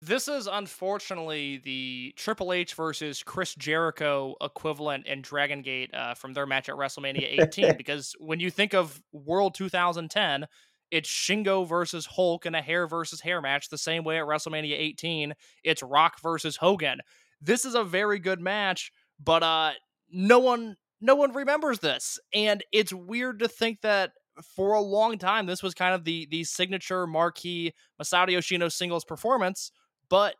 This 0.00 0.28
is 0.28 0.46
unfortunately 0.46 1.62
the 1.64 2.12
Triple 2.16 2.52
H 2.52 2.74
versus 2.74 3.22
Chris 3.22 3.54
Jericho 3.54 4.34
equivalent 4.40 5.06
in 5.06 5.22
Dragon 5.22 5.62
Gate 5.62 5.94
uh, 5.94 6.14
from 6.14 6.34
their 6.34 6.46
match 6.46 6.68
at 6.68 6.74
WrestleMania 6.74 7.40
18. 7.40 7.74
because 7.78 8.14
when 8.18 8.38
you 8.38 8.50
think 8.50 8.74
of 8.74 9.00
World 9.12 9.54
2010, 9.54 10.46
it's 10.90 11.08
Shingo 11.08 11.66
versus 11.66 12.06
Hulk 12.06 12.44
in 12.44 12.54
a 12.54 12.60
hair 12.60 12.86
versus 12.86 13.20
hair 13.22 13.40
match, 13.40 13.70
the 13.70 13.78
same 13.78 14.04
way 14.04 14.18
at 14.18 14.26
WrestleMania 14.26 14.78
18, 14.78 15.32
it's 15.62 15.82
Rock 15.82 16.20
versus 16.22 16.56
Hogan. 16.56 16.98
This 17.40 17.64
is 17.64 17.74
a 17.74 17.82
very 17.82 18.18
good 18.18 18.40
match, 18.40 18.92
but 19.18 19.42
uh, 19.42 19.72
no 20.10 20.38
one 20.38 20.76
no 21.00 21.14
one 21.14 21.32
remembers 21.32 21.80
this, 21.80 22.18
and 22.32 22.62
it's 22.72 22.92
weird 22.92 23.40
to 23.40 23.48
think 23.48 23.80
that 23.82 24.12
for 24.42 24.72
a 24.72 24.80
long 24.80 25.16
time 25.18 25.46
this 25.46 25.62
was 25.62 25.74
kind 25.74 25.94
of 25.94 26.04
the 26.04 26.26
the 26.30 26.42
signature 26.44 27.06
marquee 27.06 27.72
Masato 28.02 28.30
Yoshino 28.30 28.68
singles 28.68 29.04
performance 29.04 29.70
but 30.08 30.34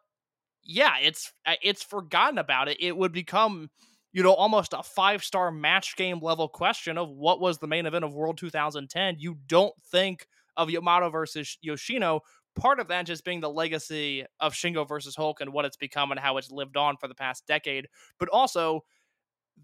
yeah, 0.65 0.95
it's 1.03 1.33
it's 1.63 1.83
forgotten 1.83 2.39
about 2.39 2.69
it. 2.69 2.79
It 2.81 2.97
would 2.97 3.13
become, 3.13 3.71
you 4.13 4.23
know, 4.23 4.33
almost 4.33 4.73
a 4.73 4.83
five 4.83 5.23
star 5.23 5.51
match 5.51 5.97
game 5.97 6.21
level 6.21 6.49
question 6.49 6.99
of 6.99 7.11
what 7.11 7.41
was 7.41 7.59
the 7.59 7.67
main 7.67 7.87
event 7.87 8.05
of 8.05 8.15
World 8.15 8.39
2010. 8.39 9.17
You 9.19 9.37
don't 9.47 9.75
think 9.91 10.27
of 10.57 10.71
Yamato 10.71 11.11
versus 11.11 11.59
Yoshino. 11.61 12.21
Part 12.57 12.79
of 12.79 12.89
that 12.89 13.07
just 13.07 13.25
being 13.25 13.41
the 13.41 13.51
legacy 13.51 14.25
of 14.39 14.55
Shingo 14.55 14.89
versus 14.89 15.17
Hulk 15.17 15.41
and 15.41 15.53
what 15.53 15.65
it's 15.65 15.77
become 15.77 16.13
and 16.13 16.21
how 16.21 16.37
it's 16.37 16.53
lived 16.53 16.77
on 16.77 16.97
for 16.97 17.09
the 17.09 17.15
past 17.15 17.47
decade, 17.49 17.89
but 18.19 18.29
also 18.29 18.85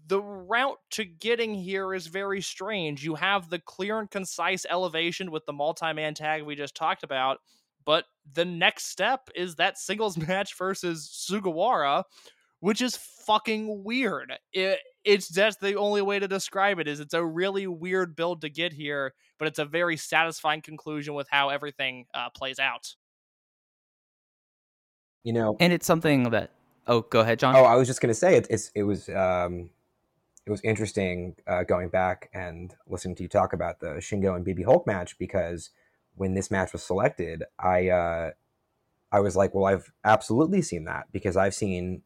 the 0.07 0.21
route 0.21 0.79
to 0.91 1.05
getting 1.05 1.53
here 1.53 1.93
is 1.93 2.07
very 2.07 2.41
strange. 2.41 3.03
You 3.03 3.15
have 3.15 3.49
the 3.49 3.59
clear 3.59 3.99
and 3.99 4.09
concise 4.09 4.65
elevation 4.69 5.31
with 5.31 5.45
the 5.45 5.53
multi 5.53 5.93
man 5.93 6.13
tag 6.13 6.43
we 6.43 6.55
just 6.55 6.75
talked 6.75 7.03
about 7.03 7.39
but 7.85 8.05
the 8.33 8.45
next 8.45 8.85
step 8.87 9.29
is 9.35 9.55
that 9.55 9.77
singles 9.77 10.17
match 10.27 10.57
versus 10.57 11.09
Sugawara, 11.29 12.03
which 12.59 12.81
is 12.81 12.97
fucking 13.25 13.83
weird. 13.83 14.33
It, 14.53 14.79
it's 15.03 15.29
just 15.29 15.59
the 15.59 15.75
only 15.75 16.01
way 16.01 16.19
to 16.19 16.27
describe 16.27 16.79
it 16.79 16.87
is 16.87 16.99
it's 16.99 17.13
a 17.13 17.25
really 17.25 17.67
weird 17.67 18.15
build 18.15 18.41
to 18.41 18.49
get 18.49 18.73
here, 18.73 19.13
but 19.39 19.47
it's 19.47 19.59
a 19.59 19.65
very 19.65 19.97
satisfying 19.97 20.61
conclusion 20.61 21.13
with 21.13 21.27
how 21.29 21.49
everything 21.49 22.05
uh, 22.13 22.29
plays 22.29 22.59
out. 22.59 22.95
You 25.23 25.33
know, 25.33 25.55
And 25.59 25.71
it's 25.71 25.85
something 25.85 26.23
that. 26.31 26.49
Oh, 26.87 27.01
go 27.01 27.19
ahead, 27.19 27.37
John. 27.37 27.55
Oh, 27.55 27.63
I 27.63 27.75
was 27.75 27.87
just 27.87 28.01
gonna 28.01 28.15
say 28.15 28.35
it, 28.37 28.47
it's 28.49 28.71
it 28.73 28.81
was 28.81 29.07
um, 29.09 29.69
it 30.45 30.49
was 30.49 30.61
interesting 30.61 31.35
uh, 31.47 31.63
going 31.63 31.89
back 31.89 32.29
and 32.33 32.75
listening 32.87 33.15
to 33.15 33.23
you 33.23 33.29
talk 33.29 33.53
about 33.53 33.79
the 33.79 33.97
Shingo 33.99 34.35
and 34.35 34.45
BB 34.45 34.65
Hulk 34.65 34.87
match 34.87 35.17
because 35.19 35.69
when 36.15 36.33
this 36.33 36.49
match 36.51 36.73
was 36.73 36.83
selected, 36.83 37.43
I 37.59 37.89
uh, 37.89 38.31
I 39.11 39.19
was 39.19 39.35
like, 39.35 39.53
well, 39.53 39.65
I've 39.65 39.91
absolutely 40.03 40.61
seen 40.61 40.85
that 40.85 41.11
because 41.11 41.37
I've 41.37 41.53
seen 41.53 42.01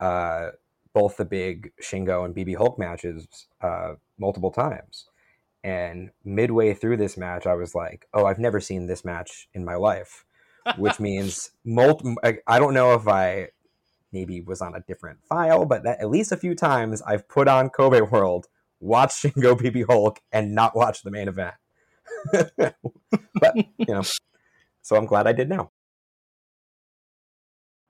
uh, 0.00 0.50
both 0.92 1.16
the 1.16 1.24
big 1.24 1.72
Shingo 1.82 2.24
and 2.24 2.34
BB 2.34 2.56
Hulk 2.56 2.78
matches 2.78 3.26
uh, 3.60 3.94
multiple 4.18 4.50
times. 4.50 5.06
And 5.62 6.10
midway 6.24 6.74
through 6.74 6.98
this 6.98 7.16
match, 7.16 7.46
I 7.46 7.54
was 7.54 7.74
like, 7.74 8.06
oh, 8.12 8.26
I've 8.26 8.38
never 8.38 8.60
seen 8.60 8.86
this 8.86 9.04
match 9.04 9.48
in 9.54 9.64
my 9.64 9.76
life, 9.76 10.26
which 10.76 11.00
means 11.00 11.50
multi- 11.64 12.16
I 12.22 12.38
I 12.46 12.58
don't 12.58 12.74
know 12.74 12.92
if 12.94 13.08
I 13.08 13.48
maybe 14.14 14.40
was 14.40 14.62
on 14.62 14.74
a 14.74 14.80
different 14.80 15.18
file, 15.28 15.66
but 15.66 15.82
that, 15.84 16.00
at 16.00 16.08
least 16.08 16.32
a 16.32 16.38
few 16.38 16.54
times 16.54 17.02
I've 17.02 17.28
put 17.28 17.48
on 17.48 17.68
Kobe 17.68 18.00
World, 18.00 18.46
watched 18.80 19.16
Shingo 19.22 19.54
BB 19.60 19.84
Hulk, 19.86 20.20
and 20.32 20.54
not 20.54 20.74
watched 20.74 21.04
the 21.04 21.10
main 21.10 21.28
event. 21.28 21.54
but 22.32 23.56
you 23.56 23.86
know, 23.88 24.02
so 24.80 24.96
I'm 24.96 25.06
glad 25.06 25.26
I 25.26 25.32
did 25.32 25.50
now. 25.50 25.70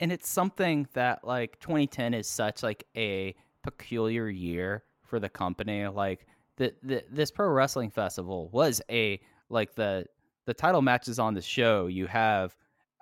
and 0.01 0.13
it's 0.13 0.29
something 0.29 0.87
that 0.95 1.25
like 1.25 1.59
2010 1.61 2.15
is 2.15 2.29
such 2.29 2.63
like 2.63 2.85
a 2.97 3.35
peculiar 3.63 4.29
year 4.29 4.85
for 5.03 5.19
the 5.19 5.29
company 5.29 5.87
like 5.87 6.27
the, 6.57 6.75
the 6.83 7.03
this 7.11 7.31
pro 7.31 7.49
wrestling 7.49 7.91
festival 7.91 8.49
was 8.53 8.83
a 8.91 9.21
like 9.49 9.75
the 9.75 10.05
the 10.47 10.55
title 10.55 10.83
matches 10.83 11.19
on 11.19 11.35
the 11.35 11.41
show 11.41 11.87
you 11.87 12.07
have 12.07 12.55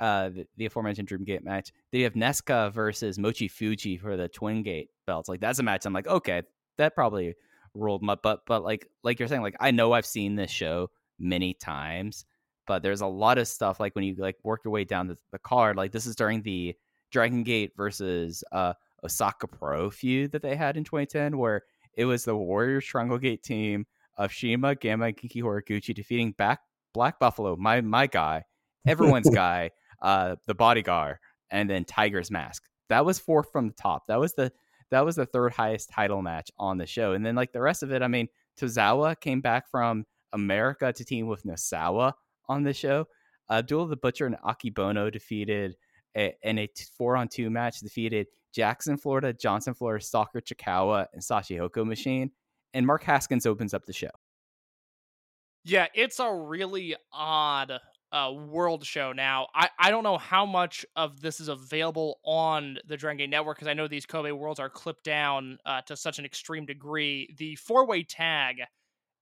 uh 0.02 0.28
the, 0.30 0.46
the 0.56 0.66
aforementioned 0.66 1.08
dreamgate 1.08 1.44
match 1.44 1.70
then 1.90 2.00
you 2.00 2.04
have 2.04 2.14
nesca 2.14 2.72
versus 2.72 3.18
mochi 3.18 3.46
fuji 3.46 3.96
for 3.96 4.16
the 4.16 4.28
twin 4.28 4.62
gate 4.62 4.90
belts. 5.06 5.28
Like 5.28 5.40
that's 5.40 5.60
a 5.60 5.62
match 5.62 5.86
i'm 5.86 5.92
like 5.92 6.08
okay 6.08 6.42
that 6.76 6.94
probably 6.94 7.34
rolled 7.74 8.02
my 8.02 8.16
butt. 8.16 8.40
But 8.46 8.64
like 8.64 8.88
like 9.04 9.18
you're 9.18 9.28
saying 9.28 9.42
like 9.42 9.56
i 9.60 9.70
know 9.70 9.92
i've 9.92 10.04
seen 10.04 10.34
this 10.34 10.50
show 10.50 10.90
many 11.18 11.54
times 11.54 12.24
but 12.66 12.82
there's 12.82 13.00
a 13.00 13.06
lot 13.06 13.38
of 13.38 13.46
stuff 13.48 13.78
like 13.80 13.94
when 13.94 14.04
you 14.04 14.14
like 14.16 14.36
work 14.42 14.62
your 14.64 14.72
way 14.72 14.84
down 14.84 15.06
the, 15.06 15.16
the 15.30 15.38
card 15.38 15.76
like 15.76 15.92
this 15.92 16.06
is 16.06 16.16
during 16.16 16.42
the 16.42 16.74
dragon 17.10 17.42
gate 17.42 17.72
versus 17.76 18.42
uh 18.52 18.72
osaka 19.04 19.46
pro 19.46 19.90
feud 19.90 20.32
that 20.32 20.42
they 20.42 20.56
had 20.56 20.76
in 20.76 20.84
2010 20.84 21.38
where 21.38 21.62
it 21.94 22.04
was 22.04 22.24
the 22.24 22.36
warriors 22.36 22.84
triangle 22.84 23.18
gate 23.18 23.42
team 23.42 23.86
of 24.16 24.32
shima 24.32 24.74
gamma 24.74 25.06
and 25.06 25.16
genki 25.16 25.42
horiguchi 25.42 25.94
defeating 25.94 26.32
back 26.32 26.60
black 26.92 27.18
buffalo 27.18 27.56
my 27.56 27.80
my 27.80 28.06
guy 28.06 28.42
everyone's 28.86 29.30
guy 29.34 29.70
uh 30.02 30.36
the 30.46 30.54
bodyguard 30.54 31.16
and 31.50 31.68
then 31.70 31.84
tiger's 31.84 32.30
mask 32.30 32.64
that 32.88 33.04
was 33.04 33.18
fourth 33.18 33.50
from 33.50 33.68
the 33.68 33.74
top 33.74 34.06
that 34.08 34.20
was 34.20 34.34
the 34.34 34.52
that 34.90 35.04
was 35.04 35.16
the 35.16 35.26
third 35.26 35.52
highest 35.52 35.88
title 35.88 36.20
match 36.20 36.50
on 36.58 36.76
the 36.76 36.86
show 36.86 37.12
and 37.12 37.24
then 37.24 37.34
like 37.34 37.52
the 37.52 37.60
rest 37.60 37.82
of 37.82 37.92
it 37.92 38.02
i 38.02 38.08
mean 38.08 38.28
tozawa 38.60 39.18
came 39.18 39.40
back 39.40 39.70
from 39.70 40.04
america 40.32 40.92
to 40.92 41.04
team 41.04 41.26
with 41.26 41.42
nasawa 41.44 42.12
on 42.48 42.62
the 42.62 42.74
show. 42.74 43.06
Abdul 43.50 43.86
the 43.86 43.96
Butcher 43.96 44.26
and 44.26 44.36
Akebono 44.44 45.12
defeated 45.12 45.76
a, 46.16 46.34
in 46.42 46.58
a 46.58 46.68
four 46.96 47.16
on 47.16 47.28
two 47.28 47.50
match, 47.50 47.80
defeated 47.80 48.28
Jackson, 48.54 48.96
Florida, 48.96 49.32
Johnson, 49.32 49.74
Florida, 49.74 50.04
Stalker 50.04 50.40
Ichikawa, 50.40 51.06
and 51.12 51.22
Shachihoko 51.22 51.86
Machine. 51.86 52.30
And 52.74 52.86
Mark 52.86 53.02
Haskins 53.02 53.46
opens 53.46 53.74
up 53.74 53.84
the 53.84 53.92
show. 53.92 54.10
Yeah, 55.64 55.86
it's 55.94 56.18
a 56.18 56.32
really 56.32 56.96
odd 57.12 57.72
uh, 58.12 58.30
world 58.32 58.84
show 58.84 59.12
now. 59.12 59.48
I, 59.54 59.70
I 59.78 59.90
don't 59.90 60.04
know 60.04 60.18
how 60.18 60.44
much 60.44 60.84
of 60.96 61.20
this 61.20 61.40
is 61.40 61.48
available 61.48 62.20
on 62.24 62.78
the 62.86 62.96
Dragon 62.96 63.18
Gate 63.18 63.30
Network 63.30 63.56
because 63.56 63.68
I 63.68 63.74
know 63.74 63.88
these 63.88 64.06
Kobe 64.06 64.32
worlds 64.32 64.60
are 64.60 64.68
clipped 64.68 65.04
down 65.04 65.58
uh, 65.64 65.80
to 65.82 65.96
such 65.96 66.18
an 66.18 66.24
extreme 66.24 66.66
degree. 66.66 67.34
The 67.38 67.56
four 67.56 67.86
way 67.86 68.02
tag 68.02 68.56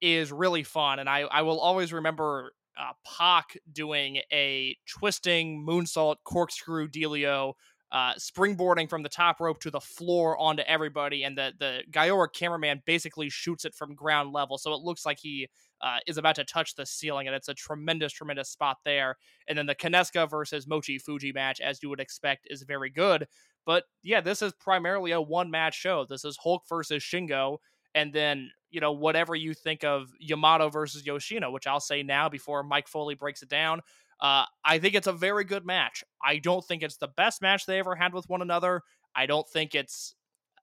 is 0.01 0.33
really 0.33 0.65
fun, 0.65 0.99
and 0.99 1.09
I, 1.09 1.21
I 1.21 1.43
will 1.43 1.61
always 1.61 1.93
remember 1.93 2.53
uh, 2.79 2.93
Pac 3.05 3.57
doing 3.71 4.21
a 4.33 4.77
twisting 4.89 5.65
moonsault 5.65 6.17
corkscrew 6.25 6.89
dealio, 6.89 7.55
uh, 7.93 8.15
springboarding 8.15 8.89
from 8.89 9.03
the 9.03 9.09
top 9.09 9.41
rope 9.41 9.61
to 9.61 9.71
the 9.71 9.81
floor 9.81 10.39
onto 10.39 10.63
everybody, 10.63 11.25
and 11.25 11.37
the 11.37 11.53
the 11.59 11.83
Gaora 11.91 12.29
cameraman 12.33 12.83
basically 12.87 13.29
shoots 13.29 13.65
it 13.65 13.75
from 13.75 13.95
ground 13.95 14.33
level, 14.33 14.59
so 14.59 14.73
it 14.73 14.81
looks 14.81 15.05
like 15.05 15.19
he 15.21 15.49
uh, 15.83 15.99
is 16.07 16.19
about 16.19 16.37
to 16.37 16.45
touch 16.45 16.75
the 16.75 16.87
ceiling, 16.87 17.27
and 17.27 17.35
it's 17.35 17.49
a 17.49 17.55
tremendous, 17.55 18.13
tremendous 18.13 18.51
spot 18.51 18.79
there. 18.85 19.17
And 19.49 19.57
then 19.57 19.67
the 19.67 19.75
Kineska 19.75 20.29
versus 20.29 20.67
Mochi 20.67 20.99
Fuji 20.99 21.33
match, 21.33 21.61
as 21.61 21.83
you 21.83 21.89
would 21.89 22.01
expect, 22.01 22.47
is 22.51 22.63
very 22.63 22.91
good. 22.91 23.27
But 23.67 23.85
yeah, 24.03 24.21
this 24.21 24.43
is 24.43 24.53
primarily 24.53 25.13
a 25.13 25.21
one 25.21 25.51
match 25.51 25.75
show. 25.75 26.07
This 26.09 26.25
is 26.25 26.39
Hulk 26.43 26.63
versus 26.69 27.03
Shingo, 27.03 27.59
and 27.95 28.13
then 28.13 28.51
you 28.71 28.81
know 28.81 28.93
whatever 28.93 29.35
you 29.35 29.55
think 29.55 29.85
of 29.85 30.09
Yamato 30.19 30.69
versus 30.69 31.05
Yoshino, 31.05 31.51
which 31.51 31.67
I'll 31.67 31.81
say 31.81 32.03
now 32.03 32.29
before 32.29 32.63
Mike 32.63 32.89
Foley 32.89 33.15
breaks 33.15 33.43
it 33.43 33.49
down. 33.49 33.81
Uh, 34.21 34.45
I 34.65 34.79
think 34.79 34.95
it's 34.95 35.07
a 35.07 35.13
very 35.13 35.45
good 35.45 35.65
match. 35.65 36.05
I 36.23 36.39
don't 36.39 36.65
think 36.65 36.83
it's 36.83 36.99
the 36.99 37.09
best 37.17 37.41
match 37.41 37.67
they 37.67 37.79
ever 37.79 37.95
had 37.95 38.13
with 38.13 38.29
one 38.29 38.43
another. 38.43 38.83
I 39.15 39.27
don't 39.27 39.49
think 39.49 39.75
it's 39.75 40.15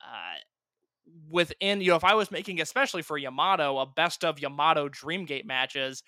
uh, 0.01 0.38
within 1.30 1.82
you 1.82 1.91
know 1.91 1.95
if 1.95 2.03
I 2.03 2.16
was 2.16 2.32
making 2.32 2.62
especially 2.62 3.01
for 3.01 3.18
Yamato 3.18 3.80
a 3.80 3.86
best 3.86 4.24
of 4.24 4.39
Yamato 4.39 4.89
Dreamgate 4.89 5.45
matches. 5.45 6.03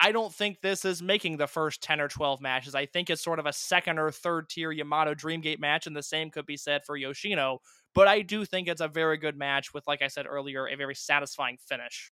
I 0.00 0.12
don't 0.12 0.34
think 0.34 0.60
this 0.60 0.84
is 0.84 1.00
making 1.02 1.36
the 1.38 1.46
first 1.46 1.82
10 1.82 2.00
or 2.00 2.08
12 2.08 2.40
matches. 2.40 2.74
I 2.74 2.86
think 2.86 3.08
it's 3.08 3.22
sort 3.22 3.38
of 3.38 3.46
a 3.46 3.52
second 3.52 3.98
or 3.98 4.10
third 4.10 4.48
tier 4.48 4.72
Yamato 4.72 5.14
Dreamgate 5.14 5.60
match, 5.60 5.86
and 5.86 5.96
the 5.96 6.02
same 6.02 6.30
could 6.30 6.46
be 6.46 6.56
said 6.56 6.82
for 6.84 6.96
Yoshino. 6.96 7.60
But 7.94 8.08
I 8.08 8.22
do 8.22 8.44
think 8.44 8.68
it's 8.68 8.80
a 8.80 8.88
very 8.88 9.16
good 9.18 9.36
match 9.36 9.72
with, 9.74 9.86
like 9.86 10.02
I 10.02 10.08
said 10.08 10.26
earlier, 10.28 10.66
a 10.66 10.76
very 10.76 10.94
satisfying 10.94 11.58
finish. 11.58 12.11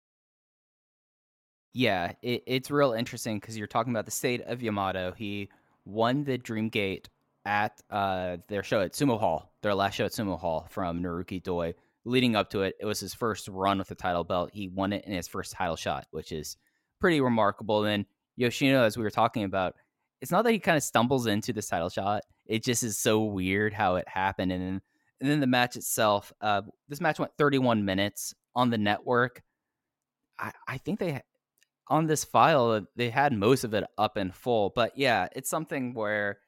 Yeah, 1.73 2.12
it, 2.23 2.43
it's 2.47 2.70
real 2.70 2.93
interesting 2.93 3.39
because 3.39 3.57
you're 3.57 3.66
talking 3.66 3.93
about 3.93 4.05
the 4.05 4.11
state 4.11 4.43
of 4.43 4.62
Yamato. 4.62 5.12
He 5.12 5.49
won 5.85 6.25
the 6.25 6.39
Dreamgate 6.39 7.07
at 7.45 7.81
uh, 7.91 8.39
their 8.49 8.62
show 8.62 8.81
at 8.81 8.93
Sumo 8.93 9.18
Hall, 9.18 9.53
their 9.62 9.75
last 9.75 9.95
show 9.95 10.05
at 10.05 10.12
Sumo 10.12 10.39
Hall 10.39 10.66
from 10.70 11.03
Naruki 11.03 11.43
Doi. 11.43 11.75
Leading 12.05 12.37
up 12.37 12.51
to 12.51 12.62
it, 12.62 12.75
it 12.81 12.85
was 12.85 13.01
his 13.01 13.14
first 13.14 13.49
run 13.49 13.79
with 13.79 13.89
the 13.89 13.95
title 13.95 14.25
belt. 14.25 14.51
He 14.53 14.68
won 14.68 14.93
it 14.93 15.05
in 15.05 15.12
his 15.12 15.29
first 15.29 15.53
title 15.53 15.77
shot, 15.77 16.07
which 16.11 16.33
is 16.33 16.57
pretty 17.01 17.20
remarkable. 17.20 17.83
Then 17.83 18.07
Yoshino, 18.37 18.83
as 18.83 18.97
we 18.97 19.05
were 19.05 19.11
talking 19.11 19.45
about, 19.45 19.75
it's 20.20 20.31
not 20.31 20.43
that 20.45 20.53
he 20.53 20.59
kind 20.59 20.77
of 20.77 20.83
stumbles 20.83 21.27
into 21.27 21.53
this 21.53 21.68
title 21.68 21.89
shot. 21.89 22.23
it 22.47 22.64
just 22.64 22.83
is 22.83 22.99
so 22.99 23.23
weird 23.23 23.73
how 23.73 23.97
it 23.97 24.09
happened. 24.09 24.53
And 24.53 24.62
then, 24.62 24.81
and 25.20 25.31
then 25.31 25.41
the 25.41 25.47
match 25.47 25.77
itself, 25.77 26.33
uh, 26.41 26.62
this 26.89 27.01
match 27.01 27.18
went 27.18 27.33
31 27.39 27.85
minutes 27.85 28.35
on 28.55 28.70
the 28.70 28.79
network. 28.79 29.43
I, 30.39 30.53
I 30.66 30.79
think 30.79 30.99
they 30.99 31.23
on 31.93 32.07
this 32.07 32.24
file 32.24 32.70
uh, 32.70 32.80
they 32.97 33.11
had 33.11 33.34
most 33.34 33.64
of 33.64 33.74
it 33.74 33.84
up 33.99 34.16
in 34.16 34.32
full, 34.32 34.72
but 34.74 34.97
yeah, 34.97 35.28
it's 35.36 35.51
something 35.51 35.93
where 35.93 36.38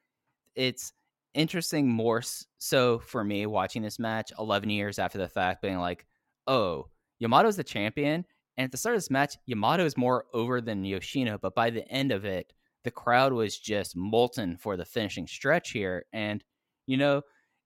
it's 0.56 0.92
interesting 1.34 1.88
more 1.88 2.22
so 2.58 2.98
for 3.00 3.22
me 3.22 3.44
watching 3.44 3.82
this 3.82 3.98
match 3.98 4.32
11 4.38 4.70
years 4.70 4.98
after 4.98 5.18
the 5.18 5.28
fact 5.28 5.60
being 5.60 5.78
like 5.78 6.06
oh 6.46 6.86
yamato's 7.18 7.56
the 7.56 7.64
champion 7.64 8.24
and 8.56 8.64
at 8.66 8.70
the 8.70 8.78
start 8.78 8.94
of 8.94 9.02
this 9.02 9.10
match 9.10 9.36
yamato 9.44 9.84
is 9.84 9.96
more 9.96 10.26
over 10.32 10.60
than 10.60 10.84
yoshino 10.84 11.36
but 11.36 11.52
by 11.52 11.70
the 11.70 11.86
end 11.90 12.12
of 12.12 12.24
it 12.24 12.52
the 12.84 12.90
crowd 12.90 13.32
was 13.32 13.58
just 13.58 13.96
molten 13.96 14.56
for 14.56 14.76
the 14.76 14.84
finishing 14.84 15.26
stretch 15.26 15.72
here 15.72 16.04
and 16.12 16.44
you 16.86 16.96
know 16.96 17.20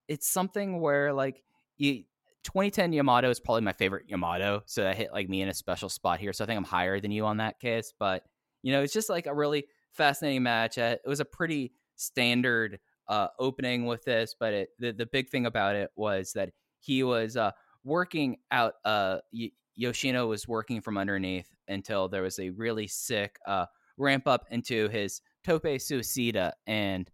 it's 0.08 0.26
something 0.26 0.80
where 0.80 1.12
like 1.12 1.42
you 1.76 2.04
2010 2.48 2.92
yamato 2.92 3.28
is 3.28 3.38
probably 3.40 3.60
my 3.60 3.72
favorite 3.72 4.06
yamato 4.08 4.62
so 4.66 4.82
that 4.82 4.96
hit 4.96 5.12
like 5.12 5.28
me 5.28 5.42
in 5.42 5.48
a 5.48 5.54
special 5.54 5.88
spot 5.88 6.18
here 6.18 6.32
so 6.32 6.42
i 6.42 6.46
think 6.46 6.56
i'm 6.56 6.64
higher 6.64 6.98
than 6.98 7.10
you 7.10 7.26
on 7.26 7.36
that 7.36 7.60
case 7.60 7.92
but 7.98 8.24
you 8.62 8.72
know 8.72 8.82
it's 8.82 8.92
just 8.92 9.10
like 9.10 9.26
a 9.26 9.34
really 9.34 9.64
fascinating 9.92 10.42
match 10.42 10.78
Uh, 10.78 10.96
it 11.04 11.08
was 11.08 11.20
a 11.20 11.24
pretty 11.24 11.72
standard 11.96 12.78
uh, 13.08 13.28
opening 13.38 13.86
with 13.86 14.04
this, 14.04 14.34
but 14.38 14.52
it, 14.52 14.68
the 14.78 14.92
the 14.92 15.06
big 15.06 15.28
thing 15.28 15.46
about 15.46 15.74
it 15.74 15.90
was 15.96 16.32
that 16.34 16.50
he 16.80 17.02
was 17.02 17.36
uh, 17.36 17.50
working 17.84 18.36
out. 18.50 18.74
Uh, 18.84 19.18
y- 19.32 19.50
Yoshino 19.76 20.26
was 20.26 20.48
working 20.48 20.80
from 20.80 20.98
underneath 20.98 21.48
until 21.68 22.08
there 22.08 22.22
was 22.22 22.38
a 22.38 22.50
really 22.50 22.86
sick 22.86 23.38
uh, 23.46 23.64
ramp 23.96 24.26
up 24.26 24.44
into 24.50 24.88
his 24.88 25.20
tope 25.44 25.62
suicida, 25.64 26.52
and 26.66 27.10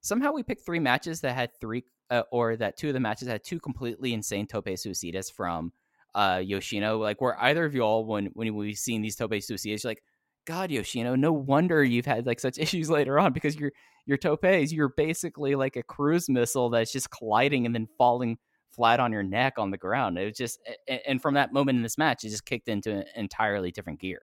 somehow 0.00 0.32
we 0.32 0.42
picked 0.42 0.64
three 0.66 0.80
matches 0.80 1.20
that 1.20 1.34
had 1.34 1.50
three, 1.60 1.84
uh, 2.10 2.22
or 2.30 2.56
that 2.56 2.76
two 2.76 2.88
of 2.88 2.94
the 2.94 3.00
matches 3.00 3.28
had 3.28 3.44
two 3.44 3.60
completely 3.60 4.14
insane 4.14 4.46
tope 4.46 4.66
suicidas 4.66 5.30
from 5.30 5.72
uh, 6.14 6.40
Yoshino. 6.44 6.98
Like, 6.98 7.20
were 7.20 7.40
either 7.40 7.64
of 7.64 7.74
y'all 7.74 8.04
when 8.06 8.26
when 8.34 8.54
we've 8.54 8.78
seen 8.78 9.02
these 9.02 9.16
tope 9.16 9.32
suicidas, 9.32 9.82
you're 9.84 9.90
like, 9.90 10.02
God, 10.46 10.70
Yoshino, 10.70 11.16
no 11.16 11.32
wonder 11.32 11.82
you've 11.82 12.06
had 12.06 12.26
like 12.26 12.40
such 12.40 12.58
issues 12.58 12.88
later 12.90 13.18
on 13.18 13.32
because 13.32 13.56
you're 13.56 13.72
your 14.06 14.18
topes, 14.18 14.72
you're 14.72 14.92
basically 14.96 15.56
like 15.56 15.76
a 15.76 15.82
cruise 15.82 16.28
missile 16.28 16.70
that's 16.70 16.92
just 16.92 17.10
colliding 17.10 17.66
and 17.66 17.74
then 17.74 17.88
falling 17.98 18.38
flat 18.70 19.00
on 19.00 19.10
your 19.10 19.24
neck 19.24 19.54
on 19.58 19.70
the 19.70 19.76
ground. 19.76 20.16
It 20.16 20.26
was 20.26 20.36
just, 20.36 20.60
and 21.06 21.20
from 21.20 21.34
that 21.34 21.52
moment 21.52 21.76
in 21.76 21.82
this 21.82 21.98
match, 21.98 22.22
it 22.22 22.28
just 22.28 22.44
kicked 22.44 22.68
into 22.68 22.92
an 22.92 23.04
entirely 23.16 23.72
different 23.72 23.98
gear. 23.98 24.22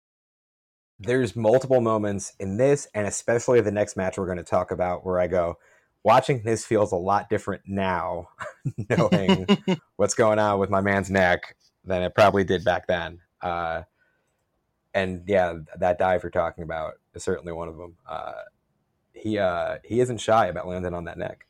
there's 0.99 1.35
multiple 1.35 1.81
moments 1.81 2.33
in 2.39 2.57
this 2.57 2.87
and 2.93 3.07
especially 3.07 3.59
the 3.59 3.71
next 3.71 3.97
match 3.97 4.17
we're 4.17 4.25
going 4.25 4.37
to 4.37 4.43
talk 4.43 4.71
about 4.71 5.05
where 5.05 5.19
I 5.19 5.27
go, 5.27 5.57
watching 6.03 6.43
this 6.43 6.65
feels 6.65 6.91
a 6.91 6.97
lot 6.97 7.29
different 7.29 7.63
now, 7.65 8.29
knowing 8.89 9.47
what's 9.95 10.13
going 10.13 10.39
on 10.39 10.59
with 10.59 10.69
my 10.69 10.81
man's 10.81 11.09
neck 11.09 11.55
than 11.83 12.03
it 12.03 12.15
probably 12.15 12.43
did 12.43 12.63
back 12.63 12.87
then. 12.87 13.19
Uh, 13.41 13.83
and 14.93 15.23
yeah, 15.27 15.55
that 15.77 15.97
dive 15.97 16.23
you're 16.23 16.29
talking 16.29 16.63
about 16.63 16.95
is 17.13 17.23
certainly 17.23 17.53
one 17.53 17.67
of 17.67 17.77
them. 17.77 17.95
Uh, 18.07 18.33
he 19.13 19.37
uh, 19.37 19.77
he 19.83 19.99
isn't 19.99 20.19
shy 20.19 20.47
about 20.47 20.67
landing 20.67 20.93
on 20.93 21.05
that 21.05 21.17
neck. 21.17 21.45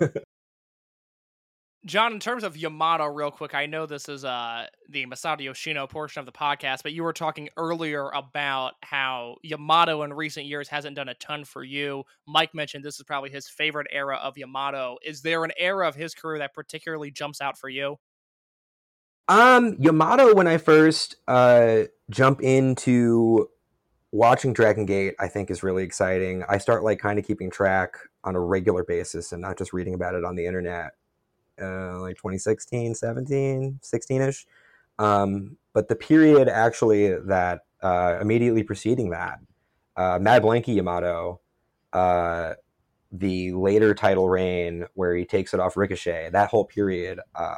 John, 1.84 2.12
in 2.12 2.20
terms 2.20 2.42
of 2.42 2.56
Yamato, 2.56 3.06
real 3.06 3.30
quick, 3.30 3.54
I 3.54 3.66
know 3.66 3.86
this 3.86 4.08
is 4.08 4.24
uh 4.24 4.66
the 4.88 5.06
Masato 5.06 5.42
Yoshino 5.42 5.86
portion 5.86 6.20
of 6.20 6.26
the 6.26 6.32
podcast, 6.32 6.82
but 6.82 6.92
you 6.92 7.04
were 7.04 7.12
talking 7.12 7.48
earlier 7.56 8.10
about 8.10 8.74
how 8.82 9.36
Yamato 9.42 10.02
in 10.02 10.12
recent 10.12 10.46
years 10.46 10.68
hasn't 10.68 10.96
done 10.96 11.08
a 11.08 11.14
ton 11.14 11.44
for 11.44 11.62
you. 11.62 12.04
Mike 12.26 12.54
mentioned 12.54 12.84
this 12.84 12.98
is 12.98 13.04
probably 13.04 13.30
his 13.30 13.48
favorite 13.48 13.86
era 13.92 14.16
of 14.16 14.36
Yamato. 14.36 14.96
Is 15.04 15.22
there 15.22 15.44
an 15.44 15.52
era 15.56 15.86
of 15.86 15.94
his 15.94 16.14
career 16.14 16.38
that 16.38 16.52
particularly 16.52 17.10
jumps 17.10 17.40
out 17.40 17.56
for 17.56 17.68
you? 17.68 17.96
Um, 19.28 19.76
Yamato, 19.78 20.34
when 20.34 20.46
I 20.46 20.56
first 20.56 21.16
uh, 21.28 21.82
jump 22.10 22.40
into 22.40 23.48
watching 24.10 24.54
Dragon 24.54 24.86
Gate, 24.86 25.14
I 25.20 25.28
think 25.28 25.50
is 25.50 25.62
really 25.62 25.84
exciting. 25.84 26.42
I 26.48 26.58
start 26.58 26.82
like 26.82 26.98
kind 26.98 27.18
of 27.18 27.26
keeping 27.26 27.50
track 27.50 27.98
on 28.24 28.34
a 28.34 28.40
regular 28.40 28.84
basis 28.84 29.32
and 29.32 29.42
not 29.42 29.58
just 29.58 29.72
reading 29.72 29.94
about 29.94 30.14
it 30.14 30.24
on 30.24 30.34
the 30.34 30.46
internet. 30.46 30.92
Uh, 31.60 32.00
like 32.00 32.16
2016, 32.16 32.94
17, 32.94 33.78
16 33.82 34.22
ish. 34.22 34.46
Um, 34.98 35.56
but 35.72 35.88
the 35.88 35.96
period 35.96 36.48
actually 36.48 37.14
that 37.26 37.60
uh, 37.82 38.18
immediately 38.20 38.62
preceding 38.62 39.10
that, 39.10 39.38
uh, 39.96 40.18
Mad 40.20 40.42
Blankey 40.42 40.74
Yamato, 40.74 41.40
uh, 41.92 42.54
the 43.10 43.52
later 43.52 43.94
title 43.94 44.28
reign 44.28 44.86
where 44.94 45.14
he 45.14 45.24
takes 45.24 45.54
it 45.54 45.60
off 45.60 45.76
Ricochet, 45.76 46.30
that 46.32 46.50
whole 46.50 46.64
period, 46.64 47.20
uh, 47.34 47.54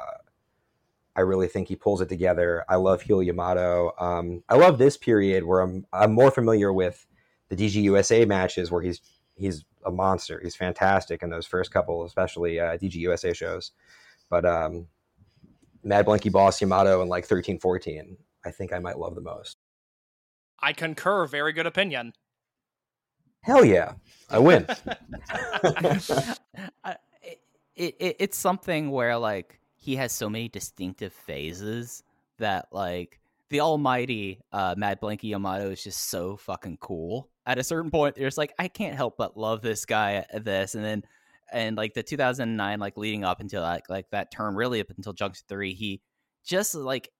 I 1.17 1.23
really 1.23 1.49
think 1.49 1.69
he 1.69 1.77
pulls 1.77 2.01
it 2.01 2.09
together. 2.09 2.65
I 2.69 2.77
love 2.77 3.03
heel 3.03 3.23
Yamato. 3.23 3.93
Um, 3.99 4.43
I 4.49 4.57
love 4.57 4.79
this 4.79 4.97
period 4.97 5.45
where 5.45 5.61
I'm 5.61 5.87
I'm 5.93 6.13
more 6.13 6.31
familiar 6.31 6.73
with 6.73 7.07
the 7.49 7.57
DG 7.57 7.75
USA 7.75 8.25
matches 8.25 8.71
where 8.71 8.81
he's 8.81 9.01
he's 9.35 9.65
a 9.85 9.91
monster. 9.91 10.41
He's 10.43 10.57
fantastic 10.57 11.23
in 11.23 11.31
those 11.31 11.47
first 11.47 11.71
couple, 11.71 12.05
especially 12.05 12.61
uh, 12.61 12.77
DG 12.77 12.95
USA 12.95 13.33
shows. 13.33 13.73
But 14.29 14.45
um, 14.45 14.87
Mad 15.83 16.07
Blankey 16.07 16.31
Boss 16.31 16.61
Yamato 16.61 17.03
in 17.03 17.09
like 17.09 17.27
13, 17.27 17.59
14, 17.59 18.17
I 18.45 18.51
think 18.51 18.73
I 18.73 18.79
might 18.79 18.99
love 18.99 19.15
the 19.15 19.21
most. 19.21 19.59
I 20.61 20.73
concur. 20.73 21.27
Very 21.27 21.53
good 21.53 21.67
opinion. 21.67 22.13
Hell 23.43 23.65
yeah, 23.65 23.93
I 24.29 24.39
win. 24.39 24.67
I- 26.85 26.97
it, 27.81 27.97
it, 27.99 28.17
it's 28.19 28.37
something 28.37 28.91
where 28.91 29.17
like 29.17 29.59
he 29.77 29.97
has 29.97 30.13
so 30.13 30.29
many 30.29 30.49
distinctive 30.49 31.15
phases 31.15 32.03
that 32.39 32.67
like 32.73 33.19
the 33.49 33.61
almighty 33.61 34.41
uh, 34.53 34.75
Mad 34.77 35.01
Blankey 35.01 35.31
Yamato 35.31 35.71
is 35.71 35.83
just 35.83 36.11
so 36.11 36.37
fucking 36.37 36.77
cool. 36.79 37.30
At 37.47 37.59
a 37.59 37.65
certain 37.65 37.91
point, 37.91 38.17
there's 38.17 38.39
like 38.39 38.55
I 38.59 38.69
can't 38.69 38.97
help 38.97 39.17
but 39.17 39.37
love 39.37 39.63
this 39.63 39.85
guy 39.85 40.25
at 40.31 40.45
this, 40.45 40.75
and 40.75 40.85
then 40.85 41.05
and 41.53 41.77
like 41.77 41.95
the 41.95 42.03
2009 42.03 42.79
like 42.79 42.97
leading 42.97 43.25
up 43.25 43.41
until 43.41 43.63
like 43.63 43.89
like 43.89 44.11
that 44.11 44.31
term 44.31 44.57
really 44.57 44.81
up 44.81 44.91
until 44.97 45.13
Junction 45.13 45.45
Three, 45.49 45.75
he 45.75 46.01
just 46.45 46.75
like 46.75 47.11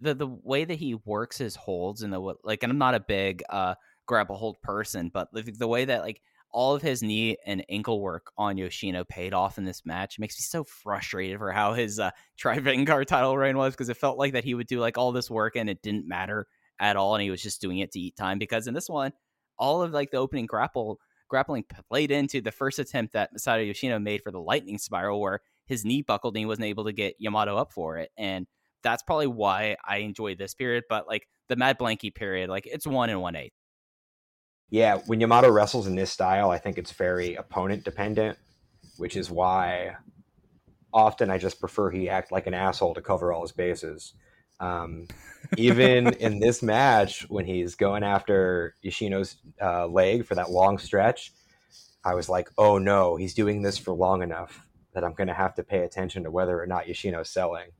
the 0.00 0.14
the 0.14 0.26
way 0.26 0.64
that 0.64 0.78
he 0.78 0.94
works 0.94 1.38
his 1.38 1.56
holds 1.56 2.02
and 2.02 2.12
the 2.12 2.34
like, 2.42 2.62
and 2.62 2.70
I'm 2.70 2.78
not 2.78 2.94
a 2.94 3.00
big 3.00 3.42
uh 3.48 3.74
a 4.08 4.24
hold 4.34 4.60
person, 4.62 5.10
but 5.12 5.28
the, 5.32 5.42
the 5.42 5.66
way 5.66 5.84
that 5.84 6.02
like 6.02 6.20
all 6.52 6.74
of 6.74 6.82
his 6.82 7.02
knee 7.02 7.36
and 7.44 7.64
ankle 7.68 8.00
work 8.00 8.32
on 8.38 8.56
Yoshino 8.56 9.04
paid 9.04 9.34
off 9.34 9.58
in 9.58 9.64
this 9.64 9.84
match 9.84 10.18
makes 10.18 10.38
me 10.38 10.42
so 10.42 10.64
frustrated 10.64 11.38
for 11.38 11.52
how 11.52 11.74
his 11.74 11.98
uh, 11.98 12.10
Tri 12.38 12.58
Vanguard 12.60 13.08
title 13.08 13.36
reign 13.36 13.56
was 13.56 13.74
because 13.74 13.88
it 13.88 13.96
felt 13.96 14.18
like 14.18 14.32
that 14.32 14.44
he 14.44 14.54
would 14.54 14.66
do 14.66 14.80
like 14.80 14.96
all 14.96 15.12
this 15.12 15.30
work 15.30 15.56
and 15.56 15.68
it 15.68 15.82
didn't 15.82 16.08
matter 16.08 16.46
at 16.78 16.96
all, 16.96 17.14
and 17.14 17.22
he 17.22 17.30
was 17.30 17.42
just 17.42 17.60
doing 17.60 17.78
it 17.78 17.92
to 17.92 18.00
eat 18.00 18.16
time. 18.16 18.38
Because 18.38 18.66
in 18.66 18.74
this 18.74 18.88
one, 18.88 19.12
all 19.58 19.82
of 19.82 19.92
like 19.92 20.10
the 20.10 20.18
opening 20.18 20.46
grapple 20.46 20.98
grappling 21.28 21.64
played 21.88 22.10
into 22.10 22.40
the 22.40 22.52
first 22.52 22.78
attempt 22.78 23.12
that 23.12 23.34
Masato 23.34 23.66
Yoshino 23.66 23.98
made 23.98 24.22
for 24.22 24.30
the 24.30 24.40
lightning 24.40 24.78
spiral, 24.78 25.20
where 25.20 25.40
his 25.66 25.84
knee 25.84 26.02
buckled 26.02 26.34
and 26.34 26.40
he 26.40 26.46
wasn't 26.46 26.66
able 26.66 26.84
to 26.84 26.92
get 26.92 27.16
Yamato 27.18 27.56
up 27.56 27.72
for 27.72 27.98
it, 27.98 28.10
and 28.16 28.46
that's 28.82 29.02
probably 29.02 29.26
why 29.26 29.76
I 29.84 29.98
enjoy 29.98 30.34
this 30.36 30.54
period. 30.54 30.84
But 30.88 31.08
like 31.08 31.26
the 31.48 31.56
Mad 31.56 31.78
Blankey 31.78 32.14
period, 32.14 32.50
like 32.50 32.66
it's 32.66 32.86
one 32.86 33.10
and 33.10 33.20
one 33.20 33.36
eighth. 33.36 33.54
Yeah, 34.68 34.98
when 35.06 35.20
Yamato 35.20 35.50
wrestles 35.50 35.86
in 35.86 35.94
this 35.94 36.10
style, 36.10 36.50
I 36.50 36.58
think 36.58 36.76
it's 36.76 36.92
very 36.92 37.34
opponent 37.36 37.84
dependent, 37.84 38.36
which 38.96 39.16
is 39.16 39.30
why 39.30 39.96
often 40.92 41.30
I 41.30 41.38
just 41.38 41.60
prefer 41.60 41.90
he 41.90 42.08
act 42.08 42.32
like 42.32 42.46
an 42.46 42.54
asshole 42.54 42.94
to 42.94 43.02
cover 43.02 43.32
all 43.32 43.42
his 43.42 43.52
bases. 43.52 44.14
Um, 44.60 45.06
even 45.56 46.08
in 46.14 46.38
this 46.38 46.62
match, 46.62 47.28
when 47.28 47.46
he's 47.46 47.74
going 47.74 48.02
after 48.02 48.74
Yoshino's 48.82 49.36
uh, 49.60 49.86
leg 49.86 50.26
for 50.26 50.34
that 50.34 50.50
long 50.50 50.78
stretch, 50.78 51.32
I 52.04 52.14
was 52.14 52.28
like, 52.28 52.50
oh 52.58 52.78
no, 52.78 53.16
he's 53.16 53.34
doing 53.34 53.62
this 53.62 53.78
for 53.78 53.92
long 53.92 54.22
enough 54.22 54.66
that 54.94 55.04
I'm 55.04 55.14
going 55.14 55.28
to 55.28 55.34
have 55.34 55.54
to 55.56 55.62
pay 55.62 55.80
attention 55.80 56.24
to 56.24 56.30
whether 56.30 56.60
or 56.60 56.66
not 56.66 56.88
Yoshino's 56.88 57.28
selling. 57.28 57.70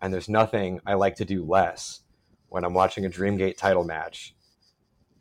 And 0.00 0.12
there's 0.12 0.28
nothing 0.28 0.80
I 0.84 0.94
like 0.94 1.16
to 1.16 1.24
do 1.24 1.44
less 1.44 2.00
when 2.48 2.64
I'm 2.64 2.74
watching 2.74 3.06
a 3.06 3.08
Dreamgate 3.08 3.56
title 3.56 3.84
match 3.84 4.34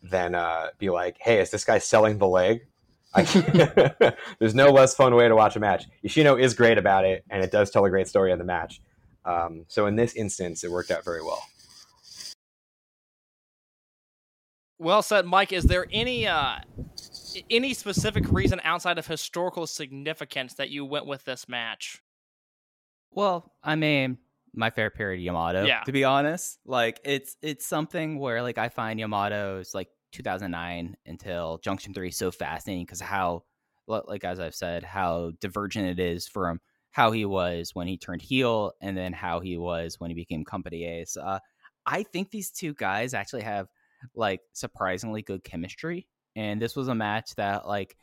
than 0.03 0.35
uh, 0.35 0.67
be 0.77 0.89
like, 0.89 1.17
hey, 1.19 1.39
is 1.39 1.51
this 1.51 1.63
guy 1.63 1.77
selling 1.77 2.17
the 2.17 2.27
leg? 2.27 2.67
There's 4.39 4.55
no 4.55 4.69
less 4.71 4.95
fun 4.95 5.15
way 5.15 5.27
to 5.27 5.35
watch 5.35 5.55
a 5.55 5.59
match. 5.59 5.85
Yoshino 6.01 6.35
is 6.35 6.53
great 6.53 6.77
about 6.77 7.05
it, 7.05 7.23
and 7.29 7.43
it 7.43 7.51
does 7.51 7.69
tell 7.69 7.85
a 7.85 7.89
great 7.89 8.07
story 8.07 8.31
in 8.31 8.39
the 8.39 8.45
match. 8.45 8.81
Um, 9.25 9.65
so 9.67 9.85
in 9.85 9.95
this 9.95 10.15
instance, 10.15 10.63
it 10.63 10.71
worked 10.71 10.91
out 10.91 11.03
very 11.03 11.21
well. 11.21 11.41
Well 14.79 15.03
said, 15.03 15.25
Mike. 15.25 15.53
Is 15.53 15.65
there 15.65 15.85
any 15.91 16.25
uh 16.25 16.55
any 17.49 17.73
specific 17.73 18.29
reason 18.31 18.59
outside 18.63 18.97
of 18.97 19.05
historical 19.05 19.67
significance 19.67 20.55
that 20.55 20.69
you 20.69 20.85
went 20.85 21.05
with 21.05 21.23
this 21.23 21.47
match? 21.47 22.01
Well, 23.11 23.53
I 23.63 23.75
mean, 23.75 24.17
my 24.53 24.69
fair 24.69 24.89
period 24.89 25.21
Yamato. 25.21 25.65
Yeah. 25.65 25.81
To 25.81 25.91
be 25.91 26.03
honest, 26.03 26.59
like 26.65 26.99
it's 27.03 27.37
it's 27.41 27.65
something 27.65 28.17
where 28.17 28.41
like 28.41 28.57
I 28.57 28.69
find 28.69 28.99
Yamato's 28.99 29.75
like 29.75 29.89
2009 30.13 30.97
until 31.05 31.59
Junction 31.59 31.93
Three 31.93 32.11
so 32.11 32.31
fascinating 32.31 32.85
because 32.85 33.01
how 33.01 33.43
like 33.87 34.23
as 34.23 34.39
I've 34.39 34.55
said, 34.55 34.83
how 34.83 35.31
divergent 35.39 35.87
it 35.87 35.99
is 35.99 36.27
from 36.27 36.59
how 36.91 37.11
he 37.11 37.25
was 37.25 37.71
when 37.73 37.87
he 37.87 37.97
turned 37.97 38.21
heel, 38.21 38.73
and 38.81 38.95
then 38.97 39.13
how 39.13 39.39
he 39.39 39.57
was 39.57 39.99
when 39.99 40.09
he 40.11 40.15
became 40.15 40.43
company 40.45 40.85
ace. 40.85 41.17
Uh, 41.17 41.39
I 41.85 42.03
think 42.03 42.29
these 42.31 42.51
two 42.51 42.73
guys 42.73 43.13
actually 43.13 43.43
have 43.43 43.67
like 44.15 44.41
surprisingly 44.53 45.21
good 45.21 45.43
chemistry, 45.43 46.07
and 46.35 46.61
this 46.61 46.75
was 46.75 46.87
a 46.87 46.95
match 46.95 47.35
that 47.35 47.67
like 47.67 47.95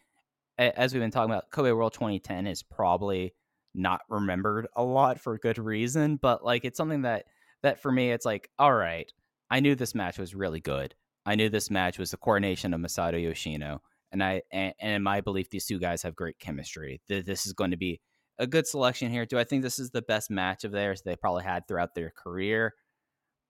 a- 0.59 0.79
as 0.79 0.93
we've 0.93 1.03
been 1.03 1.11
talking 1.11 1.31
about, 1.31 1.51
Kobe 1.51 1.73
World 1.73 1.93
2010 1.93 2.47
is 2.47 2.63
probably 2.63 3.35
not 3.75 4.01
remembered 4.09 4.67
a 4.77 4.83
lot 4.83 5.21
for 5.21 5.39
good 5.39 5.59
reason, 5.59 6.17
but 6.17 6.45
like 6.45 6.65
it's 6.65 6.77
something 6.77 7.03
that 7.03 7.27
that 7.63 7.81
for 7.83 7.93
me 7.93 8.11
it's 8.13 8.25
like, 8.25 8.49
all 8.59 8.73
right, 8.75 9.11
I 9.51 9.61
knew 9.61 9.75
this 9.75 9.95
match 9.95 10.19
was 10.19 10.35
really 10.35 10.61
good. 10.61 10.95
I 11.27 11.35
knew 11.35 11.49
this 11.49 11.71
match 11.71 11.99
was 11.99 12.11
the 12.11 12.17
coordination 12.17 12.73
of 12.75 12.81
Masato 12.81 13.23
Yoshino, 13.23 13.83
and 14.13 14.23
I 14.23 14.43
and, 14.53 14.75
and 14.81 14.93
in 14.95 15.03
my 15.03 15.21
belief, 15.21 15.51
these 15.51 15.67
two 15.67 15.79
guys 15.79 16.03
have 16.03 16.17
great 16.17 16.39
chemistry. 16.39 17.01
Th- 17.09 17.25
This 17.25 17.47
is 17.47 17.53
going 17.53 17.71
to 17.73 17.77
be 17.77 18.01
a 18.39 18.47
good 18.47 18.67
selection 18.67 19.11
here. 19.11 19.27
Do 19.27 19.39
I 19.39 19.45
think 19.45 19.63
this 19.63 19.79
is 19.79 19.91
the 19.91 20.03
best 20.03 20.31
match 20.31 20.65
of 20.65 20.73
theirs 20.73 21.03
they 21.03 21.17
probably 21.17 21.45
had 21.45 21.67
throughout 21.67 21.95
their 21.95 22.11
career? 22.11 22.75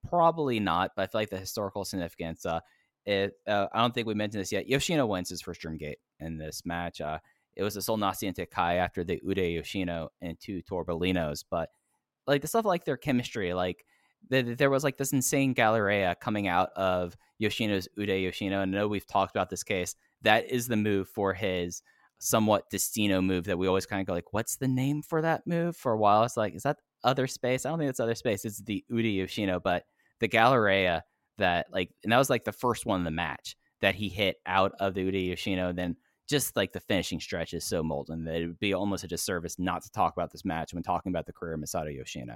Probably 0.09 0.61
not, 0.61 0.93
but 0.97 1.03
I 1.03 1.07
feel 1.07 1.21
like 1.21 1.31
the 1.31 1.39
historical 1.39 1.85
significance. 1.85 2.47
Uh, 2.47 2.61
it, 3.05 3.35
uh, 3.47 3.67
I 3.73 3.81
don't 3.81 3.95
think 3.95 4.07
we 4.07 4.15
mentioned 4.15 4.41
this 4.41 4.53
yet. 4.53 4.69
Yoshino 4.69 5.07
wins 5.07 5.31
his 5.31 5.43
first 5.43 5.61
Dreamgate 5.63 5.97
in 6.21 6.39
this 6.39 6.63
match. 6.65 7.01
Uh, 7.01 7.19
it 7.57 7.63
was 7.63 7.77
a 7.77 7.83
Sol 7.83 7.99
Naciente 7.99 8.49
Kai 8.49 8.77
after 8.77 9.03
the 9.03 9.21
Ude 9.27 9.39
Yoshino 9.39 10.11
and 10.21 10.39
two 10.39 10.63
Torbellinos, 10.63 11.45
but 11.51 11.71
like 12.27 12.43
the 12.43 12.49
stuff 12.49 12.65
like 12.65 12.85
their 12.85 12.97
chemistry, 12.97 13.53
like 13.55 13.85
the, 14.29 14.43
there 14.43 14.71
was 14.71 14.85
like 14.85 14.97
this 14.97 15.13
insane 15.13 15.55
Galleria 15.55 16.15
coming 16.21 16.47
out 16.49 16.71
of 16.77 17.17
Yoshino's 17.39 17.89
Ude 17.99 18.09
Yoshino. 18.11 18.61
And 18.61 18.75
I 18.75 18.79
know 18.79 18.89
we've 18.89 19.07
talked 19.07 19.35
about 19.35 19.51
this 19.51 19.65
case. 19.65 19.97
That 20.23 20.51
is 20.51 20.69
the 20.69 20.77
move 20.77 21.09
for 21.09 21.35
his 21.35 21.83
somewhat 22.19 22.71
Destino 22.71 23.21
move 23.21 23.45
that 23.45 23.59
we 23.59 23.67
always 23.67 23.87
kind 23.87 24.01
of 24.01 24.07
go 24.07 24.13
like, 24.13 24.33
what's 24.33 24.57
the 24.57 24.69
name 24.69 25.03
for 25.03 25.23
that 25.23 25.47
move? 25.47 25.77
For 25.77 25.93
a 25.93 25.99
while, 25.99 26.25
it's 26.25 26.37
like, 26.37 26.55
is 26.55 26.63
that 26.65 26.79
other 27.05 27.27
space? 27.27 27.65
I 27.65 27.71
don't 27.71 27.79
think 27.79 27.91
it's 27.91 28.01
other 28.01 28.15
space. 28.15 28.45
It's 28.45 28.61
the 28.63 28.85
Ude 28.89 29.07
Yoshino, 29.07 29.61
but 29.61 29.85
the 30.21 30.29
Galleria 30.29 31.05
that 31.39 31.67
like, 31.73 31.91
and 32.03 32.13
that 32.13 32.19
was 32.19 32.31
like 32.31 32.45
the 32.45 32.53
first 32.53 32.87
one 32.87 33.01
in 33.01 33.05
the 33.05 33.11
match 33.11 33.57
that 33.81 33.95
he 33.95 34.09
hit 34.09 34.37
out 34.47 34.73
of 34.81 34.95
the 34.95 35.03
Ude 35.03 35.15
Yoshino. 35.15 35.73
Then 35.73 35.97
just 36.29 36.57
like 36.57 36.73
the 36.73 36.81
finishing 36.81 37.21
stretch 37.21 37.55
is 37.55 37.65
so 37.65 37.83
molten 37.83 38.25
that 38.25 38.37
it 38.37 38.47
would 38.47 38.59
be 38.59 38.75
almost 38.75 39.05
a 39.05 39.09
disservice 39.09 39.59
not 39.59 39.83
to 39.83 39.91
talk 39.91 40.13
about 40.15 40.31
this 40.33 40.45
match 40.45 40.75
when 40.75 40.83
talking 40.83 41.11
about 41.11 41.27
the 41.27 41.33
career 41.33 41.55
of 41.55 41.61
Masato 41.61 41.95
Yoshino. 41.95 42.35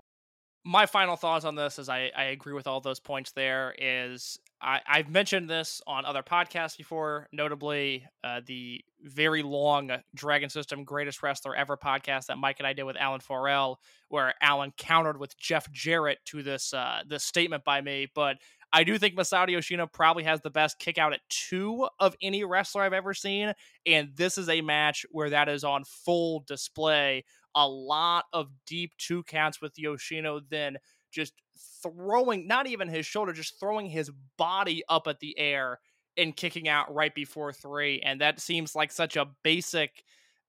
My 0.65 0.87
final 0.87 1.17
thoughts 1.17 1.45
on 1.45 1.55
this 1.57 1.79
is 1.79 1.89
I, 1.89 2.11
I 2.17 2.25
agree 2.25 2.53
with 2.53 2.67
all 2.67 2.81
those 2.81 3.01
points 3.01 3.33
there 3.33 3.75
is 3.79 4.39
I, 4.61 4.81
I've 4.87 5.09
mentioned 5.09 5.51
this 5.51 5.83
on 5.89 6.05
other 6.05 6.23
podcasts 6.23 6.77
before, 6.77 7.29
notably 7.33 8.07
uh, 8.23 8.43
the 8.47 8.85
very 9.03 9.43
long 9.43 9.91
Dragon 10.15 10.49
System 10.49 10.85
Greatest 10.85 11.23
Wrestler 11.23 11.57
Ever 11.57 11.77
podcast 11.77 12.27
that 12.27 12.39
Mike 12.39 12.57
and 12.61 12.67
I 12.67 12.73
did 12.73 12.85
with 12.85 12.97
Alan 12.97 13.21
Forel, 13.21 13.81
where 14.09 14.35
Alan 14.41 14.73
countered 14.77 15.19
with 15.19 15.37
Jeff 15.37 15.71
Jarrett 15.73 16.19
to 16.27 16.45
this 16.45 16.73
uh, 16.73 17.03
this 17.09 17.25
statement 17.25 17.65
by 17.65 17.81
me. 17.81 18.07
But 18.15 18.37
I 18.73 18.85
do 18.85 18.97
think 18.99 19.17
Masato 19.17 19.51
Yoshino 19.51 19.87
probably 19.87 20.25
has 20.25 20.41
the 20.41 20.51
best 20.51 20.79
kick 20.79 20.97
out 20.97 21.13
at 21.13 21.21
two 21.29 21.89
of 21.99 22.17
any 22.23 22.45
wrestler 22.45 22.83
I've 22.83 22.93
ever 22.93 23.13
seen. 23.13 23.53
And 23.85 24.11
this 24.15 24.39
is 24.39 24.49
a 24.49 24.63
match 24.63 25.05
where 25.11 25.31
that 25.31 25.49
is 25.49 25.63
on 25.65 25.85
full 25.85 26.45
display 26.47 27.25
a 27.55 27.69
lot 27.69 28.25
of 28.33 28.49
deep 28.67 28.93
two 28.99 29.23
counts 29.25 29.61
with 29.61 29.79
Yoshino, 29.79 30.41
then 30.49 30.79
just 31.11 31.35
throwing 31.83 32.47
not 32.47 32.67
even 32.67 32.89
his 32.89 33.07
shoulder, 33.07 33.33
just 33.33 33.59
throwing 33.61 33.87
his 33.87 34.11
body 34.39 34.83
up 34.89 35.07
at 35.07 35.21
the 35.21 35.39
air 35.39 35.79
and 36.17 36.37
kicking 36.37 36.69
out 36.69 36.93
right 36.95 37.15
before 37.15 37.53
three. 37.53 38.01
And 38.01 38.21
that 38.21 38.41
seems 38.41 38.75
like 38.75 38.93
such 38.93 39.17
a 39.17 39.29
basic. 39.43 40.05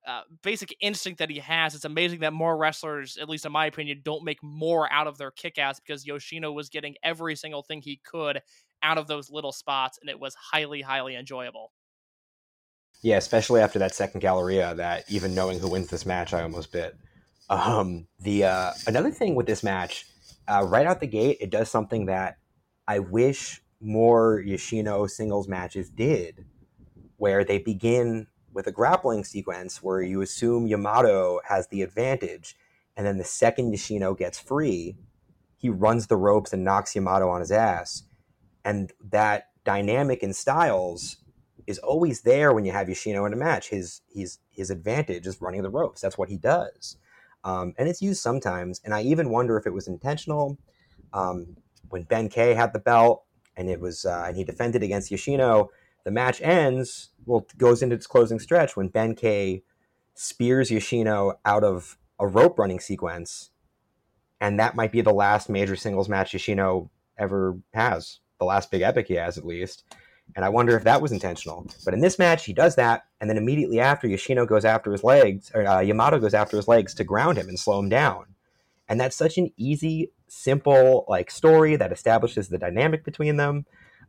Uh, 0.06 0.24
basic 0.42 0.76
instinct 0.82 1.20
that 1.20 1.30
he 1.30 1.40
has. 1.40 1.74
It's 1.76 1.86
amazing 1.86 2.20
that 2.20 2.34
more 2.34 2.58
wrestlers, 2.58 3.16
at 3.16 3.30
least 3.30 3.46
in 3.46 3.54
my 3.54 3.68
opinion, 3.68 4.02
don't 4.04 4.26
make 4.26 4.44
more 4.44 4.92
out 4.92 5.08
of 5.08 5.18
their 5.18 5.32
kickouts 5.32 5.78
because 5.78 6.06
Yoshino 6.06 6.52
was 6.52 6.68
getting 6.68 6.96
every 7.04 7.38
single 7.38 7.64
thing 7.64 7.82
he 7.82 8.02
could 8.04 8.42
out 8.82 8.98
of 8.98 9.08
those 9.08 9.32
little 9.32 9.54
spots, 9.54 9.98
and 10.02 10.10
it 10.10 10.20
was 10.20 10.36
highly, 10.36 10.82
highly 10.82 11.16
enjoyable. 11.16 11.72
Yeah, 13.04 13.18
especially 13.18 13.60
after 13.60 13.80
that 13.80 13.94
second 13.94 14.22
Galleria, 14.22 14.74
that 14.76 15.04
even 15.12 15.36
knowing 15.36 15.60
who 15.60 15.70
wins 15.70 15.90
this 15.90 16.06
match, 16.06 16.34
I 16.34 16.42
almost 16.42 16.72
bit. 16.72 16.98
Um, 17.50 18.08
the 18.22 18.46
uh, 18.46 18.72
another 18.88 19.12
thing 19.12 19.36
with 19.36 19.46
this 19.46 19.62
match, 19.62 20.06
uh, 20.48 20.66
right 20.66 20.88
out 20.88 21.02
the 21.02 21.08
gate, 21.08 21.38
it 21.42 21.50
does 21.50 21.70
something 21.70 22.06
that 22.06 22.38
I 22.88 23.00
wish 23.00 23.62
more 23.82 24.40
Yoshino 24.40 25.06
singles 25.08 25.50
matches 25.50 25.90
did, 25.90 26.46
where 27.18 27.44
they 27.44 27.58
begin 27.58 28.28
with 28.54 28.68
a 28.68 28.72
grappling 28.72 29.26
sequence 29.26 29.84
where 29.84 30.02
you 30.02 30.22
assume 30.22 30.66
Yamato 30.68 31.42
has 31.50 31.68
the 31.68 31.82
advantage, 31.82 32.56
and 32.96 33.06
then 33.06 33.18
the 33.18 33.26
second 33.26 33.72
Yoshino 33.72 34.14
gets 34.14 34.40
free, 34.40 34.96
he 35.58 35.68
runs 35.68 36.08
the 36.08 36.16
ropes 36.16 36.54
and 36.54 36.64
knocks 36.64 36.96
Yamato 36.96 37.28
on 37.28 37.42
his 37.42 37.52
ass, 37.52 38.04
and 38.64 38.94
that 39.04 39.50
dynamic 39.66 40.24
in 40.24 40.34
styles 40.34 41.18
is 41.68 41.80
always 41.80 42.22
there 42.22 42.54
when 42.54 42.66
you 42.66 42.72
have 42.72 42.90
Yoshino 42.90 43.26
in 43.26 43.34
a 43.34 43.38
match. 43.38 43.70
His 43.70 44.02
his 44.14 44.40
his 44.52 44.70
advantage 44.70 45.28
is 45.28 45.42
running 45.42 45.64
the 45.64 45.70
ropes. 45.70 46.02
That's 46.02 46.18
what 46.18 46.30
he 46.30 46.38
does, 46.38 46.98
um, 47.44 47.74
and 47.78 47.88
it's 47.88 48.02
used 48.02 48.22
sometimes. 48.22 48.82
And 48.84 48.94
I 48.94 49.02
even 49.04 49.30
wonder 49.30 49.58
if 49.58 49.66
it 49.66 49.74
was 49.74 49.88
intentional. 49.88 50.58
Um, 51.14 51.58
when 51.90 52.04
Ben 52.04 52.30
K 52.30 52.54
had 52.54 52.74
the 52.74 52.80
belt 52.80 53.24
and 53.56 53.70
it 53.70 53.80
was 53.80 54.06
uh, 54.06 54.26
and 54.28 54.36
he 54.36 54.44
defended 54.44 54.84
against 54.84 55.12
Yoshino, 55.12 55.70
the 56.04 56.12
match 56.12 56.42
ends. 56.42 57.10
Well, 57.26 57.46
goes 57.58 57.82
into 57.82 57.96
its 57.96 58.08
closing 58.08 58.40
stretch 58.40 58.76
when 58.76 58.88
Ben 58.90 59.16
K 59.16 59.64
spears 60.16 60.72
Yoshino 60.72 61.40
out 61.46 61.64
of 61.64 61.98
a 62.20 62.28
rope 62.28 62.60
running 62.60 62.80
sequence, 62.80 63.52
and 64.42 64.60
that 64.60 64.76
might 64.76 64.92
be 64.92 65.02
the 65.02 65.14
last 65.14 65.50
major 65.50 65.76
singles 65.76 66.10
match 66.10 66.34
Yoshino 66.34 66.90
ever 67.18 67.58
has. 67.74 68.20
The 68.40 68.46
last 68.46 68.72
big 68.72 68.82
epic 68.82 69.08
he 69.08 69.14
has, 69.14 69.38
at 69.38 69.46
least. 69.46 69.84
And 70.36 70.44
I 70.44 70.50
wonder 70.50 70.76
if 70.76 70.84
that 70.84 71.02
was 71.02 71.12
intentional. 71.12 71.68
But 71.86 71.94
in 71.94 72.00
this 72.00 72.18
match, 72.18 72.46
he 72.46 72.54
does 72.54 72.76
that, 72.76 73.06
and 73.22 73.30
then 73.30 73.38
immediately 73.38 73.80
after, 73.80 74.08
Yoshino 74.08 74.46
goes 74.46 74.66
after 74.66 74.92
his 74.92 75.04
legs, 75.04 75.52
or 75.54 75.66
uh, 75.66 75.80
Yamato 75.80 76.20
goes 76.20 76.34
after 76.34 76.58
his 76.58 76.68
legs 76.68 76.94
to 76.96 77.04
ground 77.04 77.38
him 77.38 77.48
and 77.48 77.60
slow 77.60 77.80
him 77.80 77.90
down. 77.90 78.26
And 78.90 79.00
that's 79.00 79.16
such 79.16 79.38
an 79.38 79.52
easy, 79.58 80.12
simple 80.28 81.06
like 81.08 81.30
story 81.30 81.76
that 81.76 81.92
establishes 81.92 82.50
the 82.50 82.58
dynamic 82.58 83.04
between 83.04 83.38
them. 83.38 83.66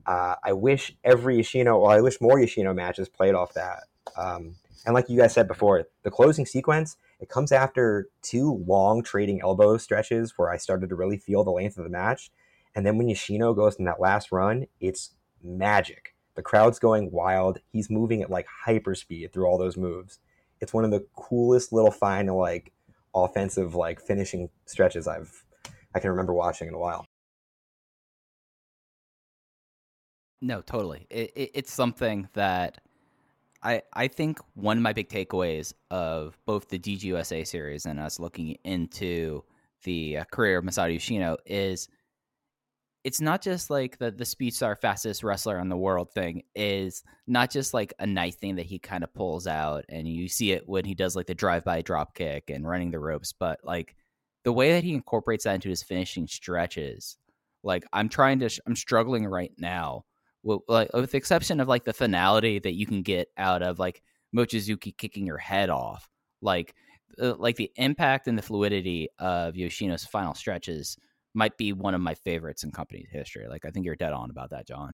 Uh, 0.07 0.37
I 0.43 0.53
wish 0.53 0.97
every 1.05 1.37
Yoshino, 1.37 1.79
well, 1.79 1.91
I 1.91 2.01
wish 2.01 2.21
more 2.21 2.39
Yoshino 2.39 2.75
matches 2.75 3.09
played 3.09 3.35
off 3.35 3.55
that. 3.55 3.85
Um, 4.17 4.57
and 4.85 4.95
like 4.95 5.09
you 5.09 5.19
guys 5.19 5.33
said 5.33 5.49
before, 5.49 5.85
the 6.03 6.11
closing 6.11 6.47
sequence 6.47 6.97
it 7.21 7.29
comes 7.29 7.53
after 7.53 8.09
two 8.23 8.63
long 8.67 9.03
trading 9.03 9.41
elbow 9.41 9.79
stretches 9.79 10.35
where 10.37 10.51
I 10.51 10.59
started 10.59 10.91
to 10.91 10.95
really 10.95 11.17
feel 11.17 11.45
the 11.45 11.51
length 11.51 11.79
of 11.79 11.85
the 11.85 11.91
match. 11.91 12.31
And 12.75 12.85
then 12.85 12.99
when 12.99 13.09
Yoshino 13.09 13.55
goes 13.55 13.77
in 13.77 13.85
that 13.87 14.01
last 14.01 14.33
run, 14.33 14.67
it's 14.81 15.13
magic. 15.45 16.15
The 16.35 16.43
crowd's 16.43 16.79
going 16.79 17.11
wild. 17.13 17.59
He's 17.73 17.91
moving 17.91 18.23
at 18.23 18.31
like 18.31 18.47
hyper 18.65 18.95
speed 18.95 19.33
through 19.33 19.47
all 19.47 19.59
those 19.59 19.77
moves. 19.77 20.19
It's 20.61 20.73
one 20.73 20.85
of 20.85 20.91
the 20.91 21.07
coolest 21.17 21.73
little 21.73 21.91
final 21.91 22.39
like 22.39 22.73
offensive 23.15 23.75
like 23.75 24.01
finishing 24.01 24.49
stretches 24.67 25.07
I've 25.07 25.45
I 25.95 26.01
can 26.01 26.11
remember 26.11 26.33
watching 26.33 26.67
in 26.67 26.75
a 26.75 26.79
while. 26.79 27.05
No, 30.41 30.61
totally. 30.61 31.07
It, 31.11 31.31
it, 31.37 31.51
it's 31.55 31.73
something 31.73 32.29
that 32.35 32.79
I 33.63 33.83
I 33.93 34.09
think 34.09 34.39
one 34.55 34.77
of 34.77 34.83
my 34.83 34.93
big 34.93 35.09
takeaways 35.09 35.73
of 35.91 36.37
both 36.45 36.69
the 36.69 36.79
DGUSA 36.79 37.47
series 37.47 37.87
and 37.87 38.01
us 38.01 38.19
looking 38.19 38.57
into 38.65 39.45
the 39.85 40.19
uh, 40.19 40.25
career 40.25 40.59
of 40.59 40.65
Masato 40.65 40.93
Yoshino 40.93 41.37
is 41.47 41.89
it's 43.05 43.21
not 43.21 43.43
just 43.43 43.69
like 43.69 43.99
the 43.99 44.11
the 44.11 44.25
speed 44.25 44.55
star 44.55 44.75
fastest 44.75 45.23
wrestler 45.23 45.59
in 45.59 45.69
the 45.69 45.77
world 45.77 46.11
thing 46.13 46.43
is 46.55 47.05
not 47.27 47.51
just 47.51 47.75
like 47.75 47.93
a 47.99 48.07
nice 48.07 48.35
thing 48.35 48.57
that 48.57 48.67
he 48.67 48.79
kind 48.79 49.05
of 49.05 49.15
pulls 49.15 49.47
out 49.47 49.85
and 49.91 50.09
you 50.09 50.27
see 50.27 50.53
it 50.53 50.67
when 50.67 50.85
he 50.85 50.95
does 50.95 51.15
like 51.15 51.27
the 51.27 51.35
drive 51.35 51.65
by 51.65 51.83
drop 51.83 52.15
kick 52.15 52.51
and 52.51 52.67
running 52.67 52.91
the 52.91 52.99
ropes 52.99 53.33
but 53.33 53.61
like 53.63 53.95
the 54.43 54.53
way 54.53 54.73
that 54.73 54.83
he 54.83 54.95
incorporates 54.95 55.45
that 55.45 55.55
into 55.55 55.69
his 55.69 55.83
finishing 55.83 56.27
stretches 56.27 57.19
like 57.63 57.85
i'm 57.93 58.09
trying 58.09 58.39
to 58.39 58.49
i'm 58.67 58.75
struggling 58.75 59.27
right 59.27 59.53
now 59.59 60.05
with, 60.43 60.61
like, 60.69 60.93
with 60.93 61.11
the 61.11 61.17
exception 61.17 61.61
of 61.61 61.69
like 61.69 61.85
the 61.85 61.93
finality 61.93 62.59
that 62.59 62.75
you 62.75 62.87
can 62.87 63.03
get 63.03 63.29
out 63.37 63.63
of 63.63 63.79
like 63.79 64.03
mochizuki 64.35 64.97
kicking 64.97 65.27
your 65.27 65.39
head 65.39 65.71
off 65.71 66.09
like 66.41 66.75
uh, 67.21 67.35
like 67.37 67.57
the 67.57 67.71
impact 67.77 68.27
and 68.27 68.37
the 68.37 68.43
fluidity 68.43 69.09
of 69.19 69.57
yoshino's 69.57 70.05
final 70.05 70.35
stretches 70.35 70.97
might 71.35 71.57
be 71.57 71.73
one 71.73 71.95
of 71.95 72.01
my 72.01 72.15
favorites 72.15 72.65
in 72.65 72.71
company 72.71 73.07
history. 73.11 73.47
Like 73.49 73.65
I 73.65 73.71
think 73.71 73.85
you're 73.85 73.97
dead 73.97 74.13
on 74.13 74.31
about 74.31 74.51
that, 74.51 74.67
John. 74.67 74.93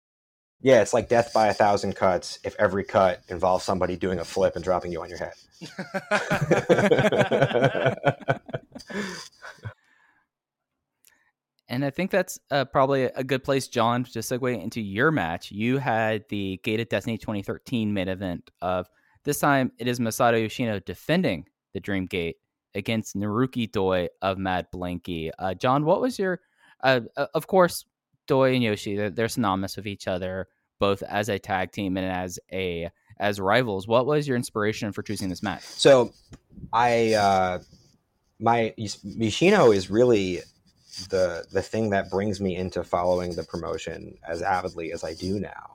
Yeah, 0.62 0.80
it's 0.80 0.94
like 0.94 1.08
death 1.08 1.32
by 1.34 1.48
a 1.48 1.54
thousand 1.54 1.96
cuts 1.96 2.38
if 2.44 2.54
every 2.58 2.84
cut 2.84 3.20
involves 3.28 3.64
somebody 3.64 3.96
doing 3.96 4.20
a 4.20 4.24
flip 4.24 4.54
and 4.54 4.64
dropping 4.64 4.90
you 4.90 5.02
on 5.02 5.08
your 5.10 5.18
head. 5.18 5.34
And 11.68 11.84
I 11.84 11.90
think 11.90 12.10
that's 12.10 12.38
uh, 12.50 12.64
probably 12.64 13.04
a 13.04 13.24
good 13.24 13.42
place, 13.42 13.66
John, 13.68 14.04
to 14.04 14.20
segue 14.20 14.62
into 14.62 14.80
your 14.80 15.10
match. 15.10 15.50
You 15.50 15.78
had 15.78 16.24
the 16.28 16.60
Gate 16.62 16.80
of 16.80 16.88
Destiny 16.88 17.18
2013 17.18 17.92
main 17.92 18.08
event 18.08 18.50
of 18.62 18.88
This 19.24 19.40
time 19.40 19.72
it 19.78 19.88
is 19.88 19.98
Masato 19.98 20.40
Yoshino 20.40 20.78
defending 20.78 21.46
the 21.74 21.80
Dream 21.80 22.06
Gate 22.06 22.36
against 22.76 23.16
Naruki 23.16 23.70
Doi 23.70 24.08
of 24.22 24.38
Mad 24.38 24.68
Blankey. 24.72 25.30
Uh, 25.38 25.54
John, 25.54 25.84
what 25.84 26.00
was 26.00 26.18
your? 26.18 26.40
Uh, 26.82 27.00
of 27.34 27.46
course, 27.46 27.84
Doi 28.26 28.54
and 28.54 28.62
Yoshi 28.62 28.96
they're, 28.96 29.10
they're 29.10 29.28
synonymous 29.28 29.76
with 29.76 29.86
each 29.86 30.06
other, 30.06 30.48
both 30.78 31.02
as 31.02 31.28
a 31.28 31.38
tag 31.38 31.72
team 31.72 31.96
and 31.96 32.06
as 32.06 32.38
a 32.52 32.90
as 33.18 33.40
rivals. 33.40 33.88
What 33.88 34.06
was 34.06 34.28
your 34.28 34.36
inspiration 34.36 34.92
for 34.92 35.02
choosing 35.02 35.28
this 35.28 35.42
match? 35.42 35.62
So, 35.62 36.12
I 36.72 37.14
uh, 37.14 37.58
my 38.38 38.74
Yoshino 38.76 39.72
is 39.72 39.90
really 39.90 40.42
the 41.08 41.44
the 41.50 41.62
thing 41.62 41.90
that 41.90 42.10
brings 42.10 42.40
me 42.40 42.56
into 42.56 42.84
following 42.84 43.34
the 43.34 43.44
promotion 43.44 44.16
as 44.26 44.42
avidly 44.42 44.92
as 44.92 45.04
I 45.04 45.14
do 45.14 45.40
now. 45.40 45.72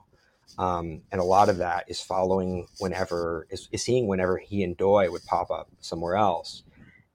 Um, 0.57 1.02
and 1.11 1.22
a 1.22 1.23
lot 1.23 1.49
of 1.49 1.57
that 1.57 1.86
is 1.88 2.02
following 2.02 2.68
whenever 2.80 3.48
is, 3.49 3.69
is 3.72 3.84
seeing 3.84 4.07
whenever 4.07 4.38
he 4.38 4.64
and 4.64 4.76
Doi 4.76 5.10
would 5.10 5.23
pop 5.26 5.49
up 5.49 5.69
somewhere 5.80 6.15
else. 6.15 6.64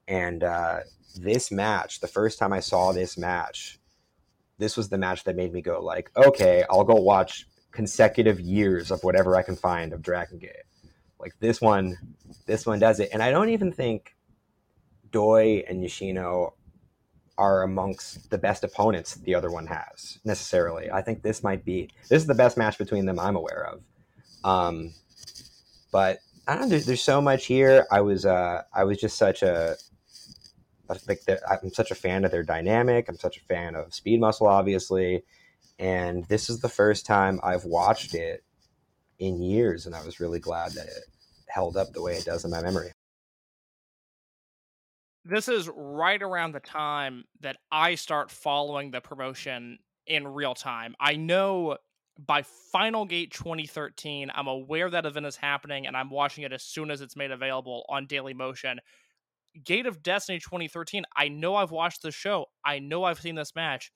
And 0.08 0.44
uh, 0.44 0.80
this 1.16 1.50
match, 1.50 2.00
the 2.00 2.08
first 2.08 2.38
time 2.38 2.52
I 2.52 2.60
saw 2.60 2.92
this 2.92 3.18
match, 3.18 3.78
this 4.58 4.76
was 4.76 4.88
the 4.88 4.98
match 4.98 5.24
that 5.24 5.36
made 5.36 5.52
me 5.52 5.60
go 5.60 5.80
like, 5.82 6.10
okay, 6.16 6.64
I'll 6.70 6.84
go 6.84 6.94
watch 6.94 7.46
consecutive 7.72 8.40
years 8.40 8.90
of 8.90 9.02
whatever 9.02 9.36
I 9.36 9.42
can 9.42 9.56
find 9.56 9.92
of 9.92 10.02
Dragon 10.02 10.38
Gate. 10.38 10.64
Like 11.18 11.34
this 11.40 11.60
one, 11.60 11.96
this 12.46 12.66
one 12.66 12.78
does 12.78 13.00
it. 13.00 13.10
And 13.12 13.22
I 13.22 13.30
don't 13.30 13.50
even 13.50 13.72
think 13.72 14.14
Doi 15.10 15.64
and 15.68 15.82
Yoshino 15.82 16.54
are 17.38 17.62
amongst 17.62 18.30
the 18.30 18.38
best 18.38 18.64
opponents 18.64 19.16
the 19.16 19.34
other 19.34 19.50
one 19.50 19.66
has 19.66 20.18
necessarily. 20.24 20.90
I 20.90 21.02
think 21.02 21.22
this 21.22 21.42
might 21.42 21.64
be 21.64 21.90
this 22.08 22.22
is 22.22 22.26
the 22.26 22.34
best 22.34 22.56
match 22.56 22.78
between 22.78 23.04
them 23.04 23.18
I'm 23.18 23.36
aware 23.36 23.66
of. 23.72 23.82
Um, 24.44 24.94
but 25.92 26.18
I 26.46 26.52
don't 26.52 26.62
know. 26.62 26.68
There's, 26.68 26.86
there's 26.86 27.02
so 27.02 27.20
much 27.20 27.46
here. 27.46 27.86
I 27.90 28.00
was 28.00 28.24
uh, 28.24 28.62
I 28.74 28.84
was 28.84 28.98
just 28.98 29.18
such 29.18 29.42
a 29.42 29.76
like 30.88 31.20
I'm 31.48 31.72
such 31.72 31.90
a 31.90 31.94
fan 31.94 32.24
of 32.24 32.30
their 32.30 32.42
dynamic. 32.42 33.08
I'm 33.08 33.18
such 33.18 33.36
a 33.38 33.44
fan 33.44 33.74
of 33.74 33.94
Speed 33.94 34.20
Muscle, 34.20 34.46
obviously, 34.46 35.22
and 35.78 36.24
this 36.24 36.48
is 36.48 36.60
the 36.60 36.68
first 36.68 37.06
time 37.06 37.40
I've 37.42 37.64
watched 37.64 38.14
it 38.14 38.44
in 39.18 39.40
years, 39.40 39.86
and 39.86 39.94
I 39.94 40.04
was 40.04 40.20
really 40.20 40.40
glad 40.40 40.72
that 40.72 40.86
it 40.86 41.04
held 41.48 41.76
up 41.76 41.92
the 41.92 42.02
way 42.02 42.14
it 42.14 42.24
does 42.24 42.44
in 42.44 42.50
my 42.50 42.62
memory 42.62 42.90
this 45.28 45.48
is 45.48 45.68
right 45.74 46.22
around 46.22 46.52
the 46.52 46.60
time 46.60 47.24
that 47.40 47.56
I 47.72 47.96
start 47.96 48.30
following 48.30 48.90
the 48.90 49.00
promotion 49.00 49.78
in 50.06 50.26
real 50.26 50.54
time. 50.54 50.94
I 51.00 51.16
know 51.16 51.78
by 52.18 52.42
Final 52.72 53.04
Gate 53.04 53.32
2013, 53.32 54.30
I'm 54.32 54.46
aware 54.46 54.88
that 54.88 55.04
event 55.04 55.26
is 55.26 55.36
happening 55.36 55.86
and 55.86 55.96
I'm 55.96 56.10
watching 56.10 56.44
it 56.44 56.52
as 56.52 56.62
soon 56.62 56.90
as 56.90 57.00
it's 57.00 57.16
made 57.16 57.32
available 57.32 57.84
on 57.88 58.06
Daily 58.06 58.34
Motion. 58.34 58.78
Gate 59.64 59.86
of 59.86 60.02
Destiny 60.02 60.38
2013, 60.38 61.04
I 61.16 61.28
know 61.28 61.56
I've 61.56 61.70
watched 61.70 62.02
the 62.02 62.10
show. 62.10 62.46
I 62.64 62.78
know 62.78 63.04
I've 63.04 63.20
seen 63.20 63.34
this 63.34 63.54
match. 63.54 63.90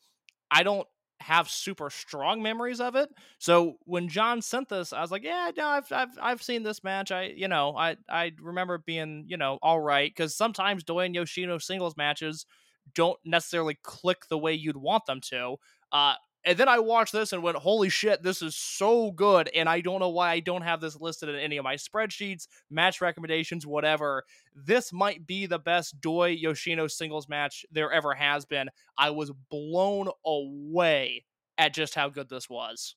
I 0.51 0.63
don't 0.63 0.87
have 1.21 1.49
super 1.51 1.91
strong 1.91 2.43
memories 2.43 2.81
of 2.81 2.97
it. 2.97 3.11
So 3.39 3.75
when 3.85 4.09
John 4.09 4.41
sent 4.41 4.69
this, 4.69 4.93
I 4.93 5.03
was 5.03 5.11
like, 5.11 5.23
yeah, 5.23 5.51
no, 5.57 5.67
I've 5.67 5.93
I've 5.93 6.19
I've 6.21 6.43
seen 6.43 6.63
this 6.63 6.83
match. 6.83 7.13
I 7.13 7.25
you 7.37 7.47
know 7.49 7.77
I 7.77 7.97
I 8.09 8.33
remember 8.41 8.79
being 8.79 9.25
you 9.29 9.37
know 9.37 9.59
all 9.63 9.81
right 9.81 10.11
because 10.11 10.35
sometimes 10.35 10.83
Doi 10.83 11.05
and 11.05 11.15
Yoshino 11.15 11.59
singles 11.59 11.97
matches 11.97 12.47
don't 12.95 13.19
necessarily 13.25 13.79
click 13.83 14.29
the 14.29 14.39
way 14.39 14.55
you'd 14.55 14.77
want 14.77 15.05
them 15.07 15.21
to. 15.31 15.57
Uh, 15.93 16.15
and 16.45 16.57
then 16.57 16.69
I 16.69 16.79
watched 16.79 17.13
this 17.13 17.33
and 17.33 17.43
went, 17.43 17.59
holy 17.59 17.91
shit, 17.91 18.23
this 18.23 18.41
is 18.41 18.57
so 18.57 19.11
good. 19.11 19.51
And 19.55 19.69
I 19.69 19.81
don't 19.81 20.01
know 20.01 20.09
why 20.09 20.31
I 20.31 20.41
don't 20.41 20.63
have 20.63 20.81
this 20.81 20.99
listed 20.99 21.29
in 21.29 21.37
any 21.37 21.59
of 21.59 21.65
my 21.65 21.75
spreadsheets, 21.75 22.47
match 22.71 23.01
recommendations, 23.01 23.67
whatever. 23.67 24.25
This 24.55 24.93
might 24.93 25.27
be 25.27 25.47
the 25.47 25.59
best 25.59 26.01
Doi 26.01 26.31
Yoshino 26.31 26.87
singles 26.87 27.29
match 27.29 27.67
there 27.71 27.93
ever 27.93 28.15
has 28.15 28.47
been. 28.47 28.71
I 28.97 29.11
was 29.11 29.33
blown 29.51 30.09
away 30.25 31.25
at 31.59 31.75
just 31.75 31.95
how 31.95 32.09
good 32.09 32.31
this 32.31 32.49
was. 32.49 32.97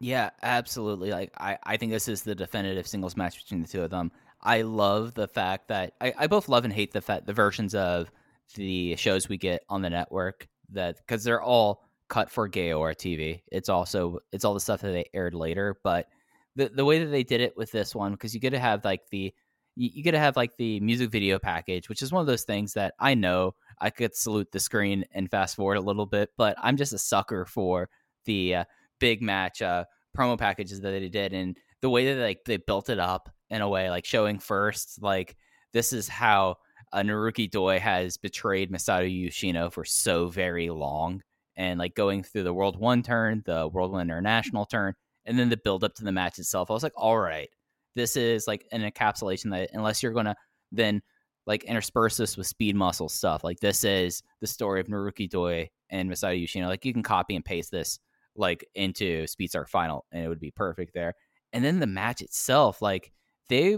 Yeah, 0.00 0.30
absolutely. 0.42 1.10
Like 1.10 1.30
I, 1.38 1.58
I 1.62 1.76
think 1.76 1.92
this 1.92 2.08
is 2.08 2.22
the 2.22 2.34
definitive 2.34 2.88
singles 2.88 3.16
match 3.16 3.42
between 3.42 3.62
the 3.62 3.68
two 3.68 3.82
of 3.82 3.90
them. 3.90 4.10
I 4.42 4.62
love 4.62 5.14
the 5.14 5.28
fact 5.28 5.68
that 5.68 5.92
I, 6.00 6.12
I 6.18 6.26
both 6.26 6.48
love 6.48 6.64
and 6.64 6.72
hate 6.72 6.92
the 6.92 7.02
fact 7.02 7.26
the 7.26 7.34
versions 7.34 7.74
of 7.74 8.10
the 8.56 8.96
shows 8.96 9.28
we 9.28 9.36
get 9.36 9.62
on 9.68 9.82
the 9.82 9.90
network 9.90 10.48
that 10.70 10.96
because 10.96 11.22
they're 11.22 11.42
all 11.42 11.84
cut 12.10 12.30
for 12.30 12.48
Gaora 12.50 12.94
TV. 12.94 13.40
It's 13.50 13.70
also 13.70 14.18
it's 14.32 14.44
all 14.44 14.52
the 14.52 14.60
stuff 14.60 14.82
that 14.82 14.92
they 14.92 15.06
aired 15.14 15.34
later, 15.34 15.78
but 15.82 16.08
the 16.56 16.68
the 16.68 16.84
way 16.84 17.02
that 17.02 17.10
they 17.10 17.22
did 17.22 17.40
it 17.40 17.56
with 17.56 17.70
this 17.72 17.94
one 17.94 18.12
because 18.12 18.34
you 18.34 18.40
get 18.40 18.50
to 18.50 18.58
have 18.58 18.84
like 18.84 19.08
the 19.10 19.32
you, 19.76 19.90
you 19.94 20.02
get 20.02 20.10
to 20.10 20.18
have 20.18 20.36
like 20.36 20.56
the 20.58 20.80
music 20.80 21.10
video 21.10 21.38
package, 21.38 21.88
which 21.88 22.02
is 22.02 22.12
one 22.12 22.20
of 22.20 22.26
those 22.26 22.42
things 22.44 22.74
that 22.74 22.94
I 22.98 23.14
know 23.14 23.54
I 23.80 23.88
could 23.88 24.14
salute 24.14 24.52
the 24.52 24.60
screen 24.60 25.04
and 25.12 25.30
fast 25.30 25.56
forward 25.56 25.76
a 25.76 25.80
little 25.80 26.04
bit, 26.04 26.30
but 26.36 26.56
I'm 26.60 26.76
just 26.76 26.92
a 26.92 26.98
sucker 26.98 27.46
for 27.46 27.88
the 28.26 28.56
uh, 28.56 28.64
big 28.98 29.22
match 29.22 29.62
uh, 29.62 29.84
promo 30.16 30.36
packages 30.36 30.80
that 30.80 30.90
they 30.90 31.08
did 31.08 31.32
and 31.32 31.56
the 31.80 31.88
way 31.88 32.12
that 32.12 32.20
like 32.20 32.40
they 32.44 32.58
built 32.58 32.90
it 32.90 32.98
up 32.98 33.30
in 33.48 33.62
a 33.62 33.68
way 33.68 33.88
like 33.88 34.04
showing 34.04 34.38
first 34.38 35.02
like 35.02 35.36
this 35.72 35.92
is 35.92 36.08
how 36.08 36.56
uh, 36.92 37.00
Naruki 37.00 37.50
Doi 37.50 37.78
has 37.78 38.16
betrayed 38.16 38.70
Masato 38.70 39.08
Yoshino 39.08 39.70
for 39.70 39.84
so 39.84 40.26
very 40.26 40.68
long 40.68 41.22
and 41.56 41.78
like 41.78 41.94
going 41.94 42.22
through 42.22 42.44
the 42.44 42.54
World 42.54 42.78
One 42.78 43.02
turn, 43.02 43.42
the 43.44 43.68
World 43.68 43.92
One 43.92 44.02
International 44.02 44.64
turn, 44.64 44.94
and 45.24 45.38
then 45.38 45.48
the 45.48 45.56
build 45.56 45.84
up 45.84 45.94
to 45.96 46.04
the 46.04 46.12
match 46.12 46.38
itself. 46.38 46.70
I 46.70 46.74
was 46.74 46.82
like, 46.82 46.92
all 46.96 47.18
right, 47.18 47.48
this 47.94 48.16
is 48.16 48.46
like 48.46 48.66
an 48.72 48.82
encapsulation 48.82 49.50
that 49.50 49.70
unless 49.72 50.02
you're 50.02 50.12
gonna 50.12 50.36
then 50.72 51.02
like 51.46 51.64
intersperse 51.64 52.16
this 52.16 52.36
with 52.36 52.46
speed 52.46 52.76
muscle 52.76 53.08
stuff, 53.08 53.44
like 53.44 53.60
this 53.60 53.84
is 53.84 54.22
the 54.40 54.46
story 54.46 54.80
of 54.80 54.86
Naruki 54.86 55.28
Doi 55.28 55.68
and 55.90 56.10
Masato 56.10 56.38
Yoshino. 56.38 56.68
Like 56.68 56.84
you 56.84 56.92
can 56.92 57.02
copy 57.02 57.34
and 57.34 57.44
paste 57.44 57.70
this 57.70 57.98
like 58.36 58.66
into 58.74 59.24
Speedstar 59.24 59.68
Final, 59.68 60.06
and 60.12 60.24
it 60.24 60.28
would 60.28 60.40
be 60.40 60.50
perfect 60.50 60.94
there. 60.94 61.14
And 61.52 61.64
then 61.64 61.80
the 61.80 61.86
match 61.86 62.22
itself, 62.22 62.80
like 62.80 63.12
they 63.48 63.76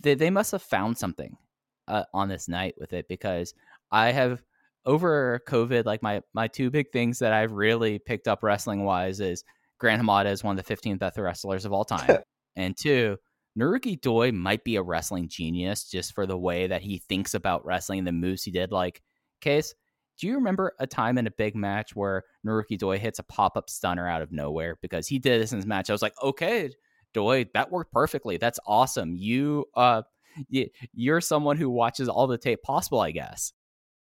they, 0.00 0.14
they 0.14 0.30
must 0.30 0.52
have 0.52 0.62
found 0.62 0.98
something 0.98 1.36
uh, 1.88 2.04
on 2.12 2.28
this 2.28 2.48
night 2.48 2.74
with 2.78 2.92
it 2.92 3.06
because 3.08 3.54
I 3.90 4.12
have 4.12 4.42
over 4.84 5.40
COVID, 5.48 5.84
like 5.84 6.02
my 6.02 6.22
my 6.34 6.48
two 6.48 6.70
big 6.70 6.90
things 6.92 7.18
that 7.20 7.32
I've 7.32 7.52
really 7.52 7.98
picked 7.98 8.28
up 8.28 8.42
wrestling 8.42 8.84
wise 8.84 9.20
is 9.20 9.44
Gran 9.78 10.00
Hamada 10.00 10.30
is 10.30 10.44
one 10.44 10.58
of 10.58 10.64
the 10.64 10.74
15th 10.74 10.98
best 10.98 11.18
wrestlers 11.18 11.64
of 11.64 11.72
all 11.72 11.84
time, 11.84 12.18
and 12.56 12.76
two, 12.76 13.16
Naruki 13.58 14.00
Doi 14.00 14.32
might 14.32 14.64
be 14.64 14.76
a 14.76 14.82
wrestling 14.82 15.28
genius 15.28 15.88
just 15.88 16.14
for 16.14 16.26
the 16.26 16.38
way 16.38 16.66
that 16.66 16.82
he 16.82 16.98
thinks 16.98 17.34
about 17.34 17.64
wrestling 17.64 17.98
and 18.00 18.08
the 18.08 18.12
moves 18.12 18.42
he 18.42 18.50
did. 18.50 18.72
Like, 18.72 19.02
case, 19.40 19.74
do 20.18 20.26
you 20.26 20.34
remember 20.34 20.72
a 20.78 20.86
time 20.86 21.18
in 21.18 21.26
a 21.26 21.32
big 21.32 21.54
match 21.54 21.94
where 21.94 22.24
Naruki 22.46 22.78
Doi 22.78 22.98
hits 22.98 23.18
a 23.18 23.24
pop 23.24 23.56
up 23.56 23.68
stunner 23.68 24.08
out 24.08 24.22
of 24.22 24.32
nowhere 24.32 24.78
because 24.80 25.06
he 25.06 25.18
did 25.18 25.42
this 25.42 25.52
in 25.52 25.58
his 25.58 25.66
match? 25.66 25.90
I 25.90 25.92
was 25.92 26.02
like, 26.02 26.14
okay, 26.22 26.70
Doi, 27.12 27.46
that 27.54 27.70
worked 27.70 27.92
perfectly. 27.92 28.36
That's 28.38 28.58
awesome. 28.66 29.14
You 29.14 29.66
uh, 29.74 30.02
you're 30.48 31.20
someone 31.20 31.56
who 31.56 31.68
watches 31.68 32.08
all 32.08 32.26
the 32.26 32.38
tape 32.38 32.62
possible, 32.62 33.00
I 33.00 33.10
guess. 33.10 33.52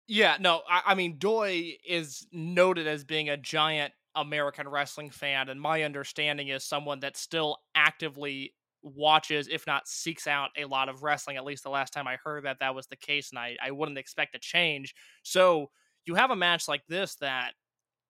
Yeah, 0.08 0.36
no, 0.40 0.62
I, 0.68 0.82
I 0.86 0.94
mean, 0.94 1.18
Doi 1.18 1.76
is 1.86 2.26
noted 2.32 2.86
as 2.86 3.04
being 3.04 3.28
a 3.28 3.36
giant 3.36 3.92
American 4.14 4.68
wrestling 4.68 5.10
fan, 5.10 5.48
and 5.48 5.60
my 5.60 5.82
understanding 5.82 6.48
is 6.48 6.64
someone 6.64 7.00
that 7.00 7.16
still 7.16 7.58
actively 7.74 8.54
watches, 8.82 9.48
if 9.48 9.66
not 9.66 9.88
seeks 9.88 10.26
out 10.28 10.50
a 10.56 10.64
lot 10.64 10.88
of 10.88 11.02
wrestling. 11.02 11.36
At 11.36 11.44
least 11.44 11.64
the 11.64 11.70
last 11.70 11.92
time 11.92 12.06
I 12.06 12.16
heard 12.22 12.44
that 12.44 12.58
that 12.60 12.74
was 12.74 12.86
the 12.86 12.96
case, 12.96 13.30
and 13.30 13.38
I, 13.38 13.56
I 13.60 13.72
wouldn't 13.72 13.98
expect 13.98 14.36
a 14.36 14.38
change. 14.38 14.94
So 15.24 15.70
you 16.04 16.14
have 16.14 16.30
a 16.30 16.36
match 16.36 16.68
like 16.68 16.86
this 16.88 17.16
that 17.16 17.54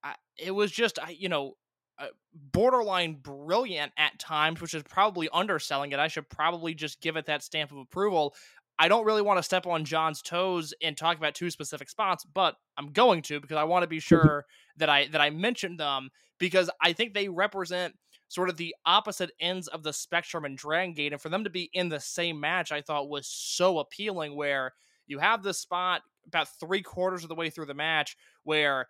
I, 0.02 0.14
it 0.38 0.50
was 0.50 0.70
just, 0.70 0.98
you 1.08 1.28
know, 1.28 1.54
uh, 1.98 2.08
borderline 2.34 3.14
brilliant 3.14 3.90
at 3.96 4.18
times, 4.18 4.60
which 4.60 4.74
is 4.74 4.82
probably 4.82 5.28
underselling 5.32 5.92
it. 5.92 5.98
I 5.98 6.08
should 6.08 6.28
probably 6.28 6.74
just 6.74 7.00
give 7.00 7.16
it 7.16 7.26
that 7.26 7.42
stamp 7.42 7.72
of 7.72 7.78
approval. 7.78 8.34
I 8.78 8.88
don't 8.88 9.06
really 9.06 9.22
want 9.22 9.38
to 9.38 9.42
step 9.42 9.66
on 9.66 9.84
John's 9.84 10.20
toes 10.20 10.74
and 10.82 10.96
talk 10.96 11.16
about 11.16 11.34
two 11.34 11.50
specific 11.50 11.88
spots, 11.88 12.24
but 12.24 12.56
I'm 12.76 12.92
going 12.92 13.22
to 13.22 13.40
because 13.40 13.56
I 13.56 13.64
want 13.64 13.82
to 13.82 13.86
be 13.86 13.96
mm-hmm. 13.96 14.02
sure 14.02 14.44
that 14.76 14.88
I 14.88 15.06
that 15.08 15.20
I 15.20 15.30
mention 15.30 15.76
them 15.76 16.10
because 16.38 16.68
I 16.82 16.92
think 16.92 17.14
they 17.14 17.28
represent 17.28 17.94
sort 18.28 18.48
of 18.48 18.56
the 18.56 18.74
opposite 18.84 19.30
ends 19.40 19.68
of 19.68 19.82
the 19.82 19.92
spectrum 19.92 20.44
in 20.44 20.56
Dragon 20.56 20.94
Gate, 20.94 21.12
and 21.12 21.22
for 21.22 21.28
them 21.28 21.44
to 21.44 21.50
be 21.50 21.70
in 21.72 21.88
the 21.88 22.00
same 22.00 22.38
match, 22.40 22.72
I 22.72 22.82
thought 22.82 23.08
was 23.08 23.26
so 23.26 23.78
appealing. 23.78 24.36
Where 24.36 24.72
you 25.06 25.18
have 25.18 25.42
this 25.42 25.58
spot 25.58 26.02
about 26.26 26.48
three 26.60 26.82
quarters 26.82 27.22
of 27.22 27.28
the 27.28 27.34
way 27.34 27.50
through 27.50 27.66
the 27.66 27.74
match 27.74 28.16
where 28.42 28.88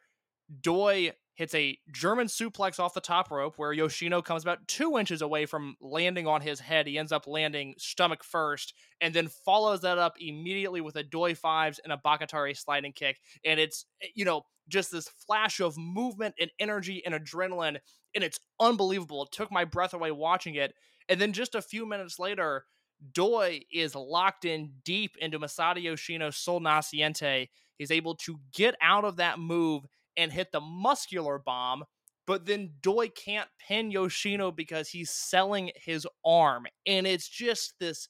Doi 0.60 1.12
hits 1.36 1.54
a 1.54 1.78
German 1.92 2.26
suplex 2.26 2.80
off 2.80 2.94
the 2.94 3.00
top 3.00 3.30
rope 3.30 3.54
where 3.58 3.72
Yoshino 3.72 4.22
comes 4.22 4.42
about 4.42 4.66
two 4.66 4.98
inches 4.98 5.20
away 5.20 5.44
from 5.44 5.76
landing 5.80 6.26
on 6.26 6.40
his 6.40 6.58
head. 6.58 6.86
He 6.86 6.98
ends 6.98 7.12
up 7.12 7.26
landing 7.26 7.74
stomach 7.78 8.24
first 8.24 8.74
and 9.00 9.14
then 9.14 9.28
follows 9.28 9.82
that 9.82 9.98
up 9.98 10.14
immediately 10.18 10.80
with 10.80 10.96
a 10.96 11.02
Doi 11.02 11.34
Fives 11.34 11.78
and 11.78 11.92
a 11.92 12.00
Bakatare 12.04 12.56
sliding 12.56 12.92
kick. 12.92 13.18
And 13.44 13.60
it's, 13.60 13.84
eh, 14.02 14.08
you 14.14 14.24
know, 14.24 14.42
just 14.68 14.90
this 14.90 15.08
flash 15.26 15.60
of 15.60 15.76
movement 15.76 16.34
and 16.40 16.50
energy 16.58 17.02
and 17.04 17.14
adrenaline. 17.14 17.78
And 18.14 18.24
it's 18.24 18.40
unbelievable. 18.58 19.24
It 19.24 19.32
took 19.32 19.52
my 19.52 19.66
breath 19.66 19.92
away 19.92 20.10
watching 20.10 20.54
it. 20.54 20.74
And 21.08 21.20
then 21.20 21.34
just 21.34 21.54
a 21.54 21.62
few 21.62 21.86
minutes 21.86 22.18
later, 22.18 22.64
Doi 23.12 23.60
is 23.70 23.94
locked 23.94 24.46
in 24.46 24.72
deep 24.84 25.16
into 25.20 25.38
Masato 25.38 25.82
Yoshino's 25.82 26.38
Sol 26.38 26.60
Naciente. 26.60 27.48
He's 27.78 27.90
able 27.90 28.14
to 28.16 28.40
get 28.54 28.74
out 28.80 29.04
of 29.04 29.16
that 29.16 29.38
move 29.38 29.84
and 30.16 30.32
hit 30.32 30.52
the 30.52 30.60
muscular 30.60 31.38
bomb, 31.38 31.84
but 32.26 32.46
then 32.46 32.72
Doi 32.80 33.08
can't 33.08 33.48
pin 33.58 33.90
Yoshino 33.90 34.50
because 34.50 34.88
he's 34.88 35.10
selling 35.10 35.70
his 35.76 36.06
arm. 36.24 36.66
And 36.86 37.06
it's 37.06 37.28
just 37.28 37.74
this 37.78 38.08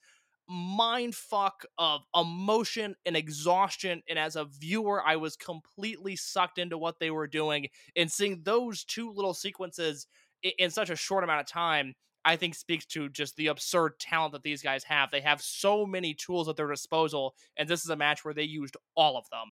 mind 0.49 1.15
fuck 1.15 1.65
of 1.77 2.03
emotion 2.15 2.95
and 3.05 3.17
exhaustion. 3.17 4.03
And 4.09 4.19
as 4.19 4.37
a 4.37 4.45
viewer, 4.45 5.03
I 5.05 5.17
was 5.17 5.37
completely 5.37 6.17
sucked 6.17 6.59
into 6.59 6.79
what 6.79 7.01
they 7.01 7.11
were 7.11 7.27
doing. 7.27 7.69
And 7.97 8.11
seeing 8.11 8.43
those 8.45 8.85
two 8.85 9.11
little 9.13 9.35
sequences 9.35 10.07
i- 10.45 10.55
in 10.59 10.71
such 10.71 10.91
a 10.91 10.97
short 10.97 11.25
amount 11.25 11.41
of 11.41 11.47
time, 11.49 11.95
I 12.25 12.37
think 12.37 12.55
speaks 12.55 12.87
to 12.87 13.09
just 13.09 13.37
the 13.37 13.49
absurd 13.49 13.99
talent 14.01 14.33
that 14.33 14.43
these 14.43 14.63
guys 14.63 14.85
have. 14.85 15.11
They 15.11 15.21
have 15.21 15.41
so 15.43 15.87
many 15.87 16.15
tools 16.15 16.49
at 16.49 16.57
their 16.57 16.69
disposal, 16.69 17.35
and 17.57 17.69
this 17.69 17.85
is 17.85 17.91
a 17.91 17.97
match 17.97 18.25
where 18.25 18.35
they 18.35 18.43
used 18.43 18.77
all 18.97 19.17
of 19.17 19.29
them. 19.31 19.51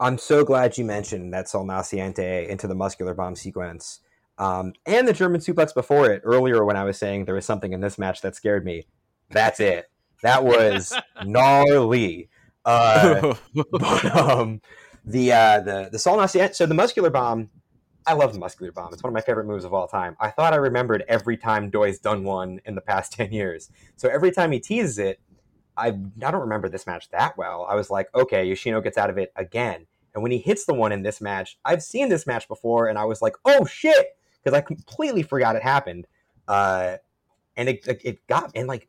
I'm 0.00 0.18
so 0.18 0.44
glad 0.44 0.78
you 0.78 0.84
mentioned 0.84 1.34
that 1.34 1.48
Sol 1.48 1.64
Naciente 1.64 2.46
into 2.48 2.66
the 2.66 2.74
muscular 2.74 3.14
bomb 3.14 3.34
sequence. 3.34 4.00
Um, 4.38 4.72
and 4.86 5.08
the 5.08 5.12
German 5.12 5.40
suplex 5.40 5.74
before 5.74 6.10
it 6.10 6.22
earlier 6.24 6.64
when 6.64 6.76
I 6.76 6.84
was 6.84 6.96
saying 6.96 7.24
there 7.24 7.34
was 7.34 7.44
something 7.44 7.72
in 7.72 7.80
this 7.80 7.98
match 7.98 8.20
that 8.20 8.36
scared 8.36 8.64
me. 8.64 8.86
That's 9.30 9.58
it. 9.58 9.90
That 10.22 10.44
was 10.44 10.94
gnarly. 11.24 12.28
Uh, 12.64 13.34
but 13.70 14.16
um, 14.16 14.60
the 15.04 15.32
uh, 15.32 15.60
the 15.60 15.88
the 15.90 15.98
Sol 15.98 16.16
Naciente. 16.18 16.54
So 16.54 16.66
the 16.66 16.74
muscular 16.74 17.10
bomb. 17.10 17.50
I 18.06 18.14
love 18.14 18.32
the 18.32 18.38
muscular 18.38 18.72
bomb. 18.72 18.92
It's 18.92 19.02
one 19.02 19.10
of 19.10 19.14
my 19.14 19.20
favorite 19.20 19.46
moves 19.46 19.64
of 19.64 19.74
all 19.74 19.86
time. 19.86 20.16
I 20.18 20.30
thought 20.30 20.54
I 20.54 20.56
remembered 20.56 21.04
every 21.08 21.36
time 21.36 21.70
Doi's 21.70 21.98
done 21.98 22.24
one 22.24 22.58
in 22.64 22.74
the 22.74 22.80
past 22.80 23.12
ten 23.16 23.32
years. 23.32 23.70
So 23.96 24.08
every 24.08 24.30
time 24.30 24.52
he 24.52 24.60
teases 24.60 24.98
it, 24.98 25.20
I 25.78 25.88
I 25.88 26.30
don't 26.30 26.40
remember 26.40 26.68
this 26.68 26.86
match 26.86 27.08
that 27.10 27.38
well. 27.38 27.66
I 27.68 27.74
was 27.74 27.90
like, 27.90 28.08
okay, 28.14 28.44
Yoshino 28.44 28.80
gets 28.80 28.98
out 28.98 29.10
of 29.10 29.18
it 29.18 29.32
again. 29.36 29.86
And 30.14 30.22
when 30.22 30.32
he 30.32 30.38
hits 30.38 30.64
the 30.64 30.74
one 30.74 30.92
in 30.92 31.02
this 31.02 31.20
match, 31.20 31.58
I've 31.64 31.82
seen 31.82 32.08
this 32.08 32.26
match 32.26 32.48
before, 32.48 32.88
and 32.88 32.98
I 32.98 33.04
was 33.04 33.22
like, 33.22 33.36
oh 33.44 33.64
shit, 33.66 34.16
because 34.42 34.56
I 34.56 34.60
completely 34.60 35.22
forgot 35.22 35.56
it 35.56 35.62
happened. 35.62 36.06
Uh, 36.46 36.96
and 37.56 37.68
it, 37.68 37.86
it 38.04 38.26
got 38.26 38.50
and 38.54 38.66
like 38.68 38.88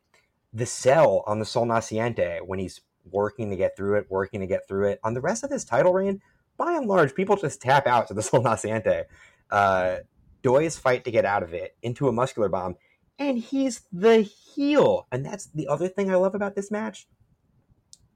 the 0.52 0.66
cell 0.66 1.22
on 1.26 1.38
the 1.38 1.44
Sol 1.44 1.66
Naciente 1.66 2.40
when 2.44 2.58
he's 2.58 2.80
working 3.10 3.50
to 3.50 3.56
get 3.56 3.76
through 3.76 3.98
it, 3.98 4.06
working 4.10 4.40
to 4.40 4.46
get 4.46 4.66
through 4.66 4.88
it. 4.88 5.00
On 5.04 5.14
the 5.14 5.20
rest 5.20 5.44
of 5.44 5.50
this 5.50 5.64
title 5.64 5.92
reign, 5.92 6.20
by 6.56 6.74
and 6.74 6.86
large, 6.86 7.14
people 7.14 7.36
just 7.36 7.60
tap 7.60 7.86
out 7.86 8.08
to 8.08 8.14
the 8.14 8.22
Sol 8.22 8.42
Naciente. 8.42 9.04
Uh, 9.50 9.96
Doi's 10.42 10.78
fight 10.78 11.04
to 11.04 11.10
get 11.10 11.24
out 11.24 11.42
of 11.42 11.52
it 11.52 11.76
into 11.82 12.08
a 12.08 12.12
muscular 12.12 12.48
bomb, 12.48 12.76
and 13.20 13.38
he's 13.38 13.82
the 13.92 14.22
heel. 14.22 15.06
And 15.12 15.24
that's 15.24 15.46
the 15.46 15.68
other 15.68 15.86
thing 15.86 16.10
I 16.10 16.16
love 16.16 16.34
about 16.34 16.56
this 16.56 16.70
match. 16.70 17.06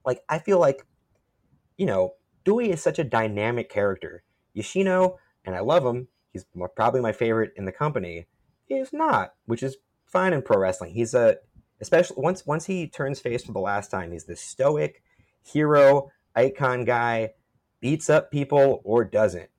Like, 0.05 0.23
I 0.29 0.39
feel 0.39 0.59
like, 0.59 0.85
you 1.77 1.87
know, 1.87 2.15
Doi 2.45 2.65
is 2.71 2.83
such 2.83 2.99
a 2.99 3.05
dynamic 3.05 3.71
character. 3.71 4.25
Yoshino, 4.55 5.19
and 5.45 5.55
I 5.55 5.61
love 5.61 5.85
him, 5.85 6.09
he's 6.33 6.47
probably 6.75 7.01
my 7.01 7.13
favorite 7.13 7.53
in 7.57 7.67
the 7.67 7.73
company, 7.73 8.27
is 8.69 8.93
not, 8.93 9.35
which 9.45 9.63
is 9.63 9.77
fine 10.07 10.33
in 10.33 10.43
pro 10.43 10.59
wrestling. 10.59 10.95
He's 10.95 11.15
a, 11.15 11.37
especially 11.81 12.17
once 12.19 12.47
once 12.47 12.65
he 12.65 12.87
turns 12.87 13.21
face 13.21 13.45
for 13.45 13.53
the 13.53 13.61
last 13.61 13.91
time, 13.91 14.13
he's 14.13 14.25
this 14.25 14.41
stoic 14.41 15.03
hero, 15.43 16.11
icon 16.35 16.85
guy, 16.85 17.31
beats 17.81 18.09
up 18.09 18.31
people 18.31 18.81
or 18.85 19.05
doesn't. 19.05 19.51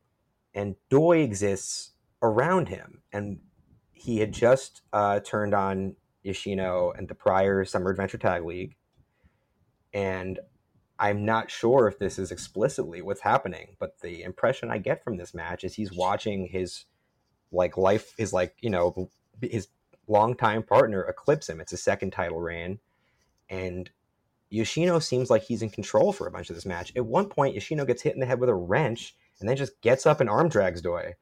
And 0.53 0.75
Doi 0.89 1.19
exists 1.19 1.91
around 2.21 2.69
him. 2.69 3.01
And 3.11 3.39
he 4.05 4.19
had 4.19 4.31
just 4.31 4.83
uh, 4.93 5.19
turned 5.21 5.55
on 5.55 5.95
Yoshino 6.21 6.93
and 6.95 7.07
the 7.07 7.15
prior 7.15 7.65
Summer 7.65 7.89
Adventure 7.89 8.19
Tag 8.19 8.45
League. 8.45 8.75
And 9.93 10.39
I'm 10.99 11.25
not 11.25 11.49
sure 11.49 11.87
if 11.87 11.97
this 11.97 12.19
is 12.19 12.31
explicitly 12.31 13.01
what's 13.01 13.21
happening, 13.21 13.75
but 13.79 13.99
the 14.01 14.21
impression 14.21 14.69
I 14.69 14.77
get 14.77 15.03
from 15.03 15.17
this 15.17 15.33
match 15.33 15.63
is 15.63 15.73
he's 15.73 15.91
watching 15.91 16.47
his 16.47 16.85
like 17.51 17.77
life, 17.77 18.13
his 18.15 18.31
like, 18.31 18.55
you 18.61 18.69
know, 18.69 19.09
his 19.41 19.69
longtime 20.07 20.61
partner 20.61 21.01
eclipse 21.03 21.49
him. 21.49 21.59
It's 21.59 21.73
a 21.73 21.77
second 21.77 22.11
title 22.11 22.39
reign. 22.39 22.79
And 23.49 23.89
Yoshino 24.51 24.99
seems 24.99 25.31
like 25.31 25.41
he's 25.41 25.63
in 25.63 25.71
control 25.71 26.13
for 26.13 26.27
a 26.27 26.31
bunch 26.31 26.51
of 26.51 26.55
this 26.55 26.65
match. 26.65 26.93
At 26.95 27.07
one 27.07 27.27
point, 27.27 27.55
Yoshino 27.55 27.85
gets 27.85 28.03
hit 28.03 28.13
in 28.13 28.19
the 28.19 28.27
head 28.27 28.39
with 28.39 28.49
a 28.49 28.55
wrench 28.55 29.15
and 29.39 29.49
then 29.49 29.57
just 29.57 29.81
gets 29.81 30.05
up 30.05 30.21
and 30.21 30.29
arm 30.29 30.49
drags 30.49 30.81
Doi. 30.81 31.15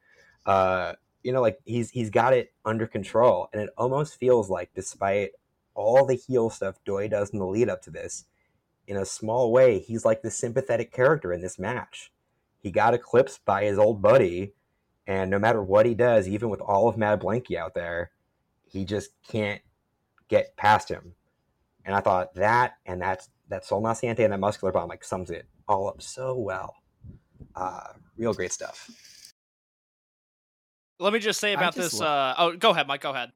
Uh, 0.44 0.92
you 1.24 1.32
know, 1.32 1.40
like 1.40 1.58
he's 1.64 1.90
he's 1.90 2.10
got 2.10 2.34
it 2.34 2.52
under 2.64 2.86
control, 2.86 3.48
and 3.52 3.62
it 3.62 3.70
almost 3.76 4.20
feels 4.20 4.50
like, 4.50 4.70
despite 4.74 5.30
all 5.74 6.04
the 6.04 6.14
heel 6.14 6.50
stuff 6.50 6.76
Doi 6.84 7.08
does 7.08 7.30
in 7.30 7.40
the 7.40 7.46
lead 7.46 7.68
up 7.68 7.82
to 7.82 7.90
this, 7.90 8.26
in 8.86 8.96
a 8.96 9.06
small 9.06 9.50
way, 9.50 9.80
he's 9.80 10.04
like 10.04 10.22
the 10.22 10.30
sympathetic 10.30 10.92
character 10.92 11.32
in 11.32 11.40
this 11.40 11.58
match. 11.58 12.12
He 12.60 12.70
got 12.70 12.94
eclipsed 12.94 13.44
by 13.44 13.64
his 13.64 13.78
old 13.78 14.02
buddy, 14.02 14.52
and 15.06 15.30
no 15.30 15.38
matter 15.38 15.62
what 15.62 15.86
he 15.86 15.94
does, 15.94 16.28
even 16.28 16.50
with 16.50 16.60
all 16.60 16.88
of 16.88 16.98
Mad 16.98 17.20
Blankey 17.20 17.56
out 17.56 17.74
there, 17.74 18.10
he 18.64 18.84
just 18.84 19.10
can't 19.26 19.62
get 20.28 20.56
past 20.56 20.90
him. 20.90 21.14
And 21.86 21.94
I 21.94 22.00
thought 22.00 22.34
that 22.34 22.76
and 22.84 23.00
that's 23.00 23.30
that 23.48 23.64
Sol 23.64 23.82
Naciente 23.82 24.20
and 24.20 24.32
that 24.32 24.40
muscular 24.40 24.72
bomb 24.72 24.88
like 24.88 25.04
sums 25.04 25.30
it 25.30 25.46
all 25.66 25.88
up 25.88 26.02
so 26.02 26.34
well. 26.34 26.76
Uh, 27.54 27.92
real 28.16 28.34
great 28.34 28.52
stuff. 28.52 28.90
Let 30.98 31.12
me 31.12 31.18
just 31.18 31.40
say 31.40 31.52
about 31.54 31.74
just 31.74 31.92
this. 31.92 32.00
uh, 32.00 32.34
oh, 32.38 32.56
go 32.56 32.70
ahead, 32.70 32.86
Mike. 32.86 33.00
Go 33.00 33.10
ahead. 33.10 33.32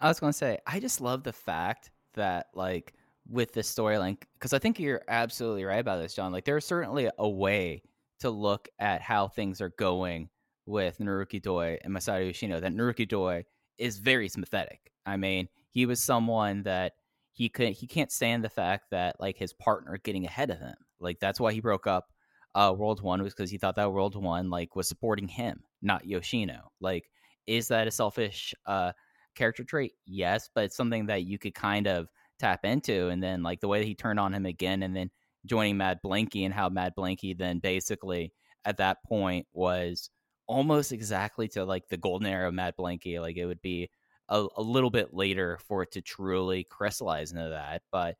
I 0.00 0.08
was 0.08 0.20
going 0.20 0.32
to 0.32 0.36
say, 0.38 0.58
I 0.66 0.80
just 0.80 1.00
love 1.00 1.22
the 1.22 1.32
fact 1.32 1.90
that, 2.14 2.48
like, 2.54 2.92
with 3.28 3.52
this 3.52 3.72
storyline, 3.72 4.18
because 4.34 4.52
I 4.52 4.58
think 4.58 4.78
you're 4.78 5.02
absolutely 5.08 5.64
right 5.64 5.78
about 5.78 6.02
this, 6.02 6.14
John. 6.14 6.32
Like, 6.32 6.44
there's 6.44 6.66
certainly 6.66 7.08
a 7.18 7.28
way 7.28 7.82
to 8.20 8.30
look 8.30 8.68
at 8.78 9.00
how 9.00 9.28
things 9.28 9.60
are 9.60 9.70
going 9.70 10.28
with 10.66 10.98
Naruki 10.98 11.40
Doi 11.40 11.78
and 11.82 11.94
Masato 11.94 12.26
Yoshino. 12.26 12.60
That 12.60 12.72
Naruki 12.72 13.08
Doi 13.08 13.44
is 13.78 13.98
very 13.98 14.28
sympathetic. 14.28 14.92
I 15.06 15.16
mean, 15.16 15.48
he 15.70 15.86
was 15.86 16.02
someone 16.02 16.62
that 16.64 16.92
he 17.32 17.48
could 17.48 17.72
he 17.72 17.86
can't 17.86 18.12
stand 18.12 18.44
the 18.44 18.48
fact 18.48 18.90
that 18.90 19.20
like 19.20 19.36
his 19.36 19.52
partner 19.52 19.98
getting 20.02 20.24
ahead 20.24 20.50
of 20.50 20.58
him. 20.58 20.76
Like 21.00 21.18
that's 21.18 21.40
why 21.40 21.52
he 21.52 21.60
broke 21.60 21.86
up 21.86 22.10
uh 22.54 22.74
World 22.76 23.02
One 23.02 23.22
was 23.22 23.34
because 23.34 23.50
he 23.50 23.58
thought 23.58 23.76
that 23.76 23.92
World 23.92 24.16
One 24.16 24.50
like 24.50 24.76
was 24.76 24.88
supporting 24.88 25.28
him, 25.28 25.62
not 25.82 26.06
Yoshino. 26.06 26.72
Like, 26.80 27.10
is 27.46 27.68
that 27.68 27.86
a 27.88 27.90
selfish 27.90 28.54
uh 28.66 28.92
character 29.34 29.64
trait? 29.64 29.92
Yes, 30.06 30.50
but 30.54 30.64
it's 30.64 30.76
something 30.76 31.06
that 31.06 31.24
you 31.24 31.38
could 31.38 31.54
kind 31.54 31.86
of 31.86 32.08
tap 32.38 32.64
into. 32.64 33.08
And 33.08 33.22
then 33.22 33.42
like 33.42 33.60
the 33.60 33.68
way 33.68 33.80
that 33.80 33.86
he 33.86 33.94
turned 33.94 34.20
on 34.20 34.34
him 34.34 34.46
again 34.46 34.82
and 34.82 34.94
then 34.94 35.10
joining 35.46 35.76
Mad 35.76 36.00
Blankey 36.04 36.44
and 36.44 36.54
how 36.54 36.68
Mad 36.68 36.94
Blankey 36.96 37.36
then 37.36 37.58
basically 37.58 38.32
at 38.64 38.78
that 38.78 38.98
point 39.04 39.46
was 39.52 40.10
almost 40.46 40.92
exactly 40.92 41.48
to 41.48 41.64
like 41.64 41.88
the 41.88 41.96
golden 41.96 42.28
era 42.28 42.48
of 42.48 42.54
Mad 42.54 42.74
Blankey. 42.78 43.20
Like 43.20 43.36
it 43.36 43.46
would 43.46 43.62
be 43.62 43.90
a, 44.28 44.46
a 44.56 44.62
little 44.62 44.90
bit 44.90 45.12
later 45.12 45.58
for 45.66 45.82
it 45.82 45.92
to 45.92 46.02
truly 46.02 46.64
crystallize 46.64 47.32
into 47.32 47.48
that. 47.50 47.82
But 47.92 48.16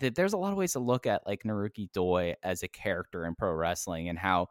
th- 0.00 0.14
there's 0.14 0.32
a 0.32 0.38
lot 0.38 0.52
of 0.52 0.58
ways 0.58 0.72
to 0.72 0.80
look 0.80 1.06
at 1.06 1.26
like 1.26 1.42
Naruki 1.44 1.90
Doi 1.92 2.34
as 2.42 2.62
a 2.62 2.68
character 2.68 3.26
in 3.26 3.34
pro 3.34 3.52
wrestling 3.52 4.08
and 4.08 4.18
how 4.18 4.48